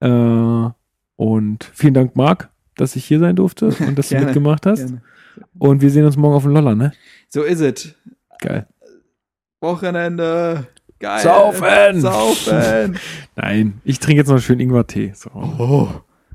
[0.00, 0.70] Äh,
[1.16, 4.86] und vielen Dank, Marc, dass ich hier sein durfte und dass du mitgemacht hast.
[4.86, 5.02] Gerne.
[5.58, 6.92] Und wir sehen uns morgen auf dem Loller, ne?
[7.28, 7.94] So ist es.
[8.38, 8.66] Geil.
[9.60, 10.66] Wochenende.
[10.98, 11.20] Geil.
[11.20, 12.00] Saufen!
[12.00, 12.98] Saufen!
[13.36, 15.12] Nein, ich trinke jetzt noch schön Ingwer-Tee.
[15.14, 15.30] So.
[15.34, 15.88] oh.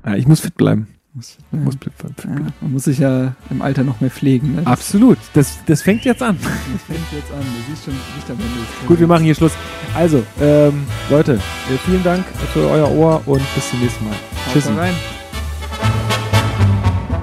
[0.04, 0.88] Ja, ich muss fit bleiben.
[1.14, 2.14] Muss, Muss bleiben.
[2.16, 2.30] Fit ja,
[2.60, 4.56] man muss sich ja im Alter noch mehr pflegen.
[4.56, 4.66] Ne?
[4.66, 5.18] Absolut.
[5.32, 6.38] Das, das fängt jetzt an.
[6.40, 7.40] Das fängt jetzt an.
[7.40, 8.86] Du siehst schon, Licht am Ende.
[8.86, 9.52] Gut, wir machen hier Schluss.
[9.94, 14.16] Also, ähm, Leute, äh, vielen Dank für euer Ohr und bis zum nächsten Mal.
[14.52, 14.66] Tschüss.
[14.68, 14.94] rein.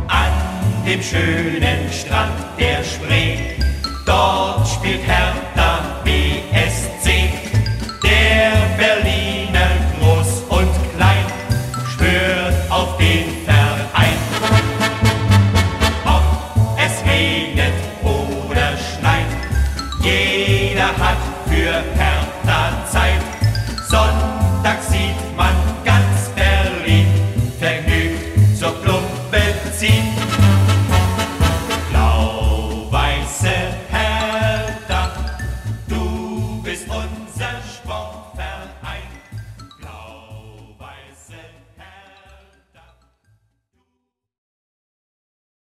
[0.08, 3.38] An dem schönen Strand der Spree,
[4.06, 6.65] dort spielt Hertha BSC.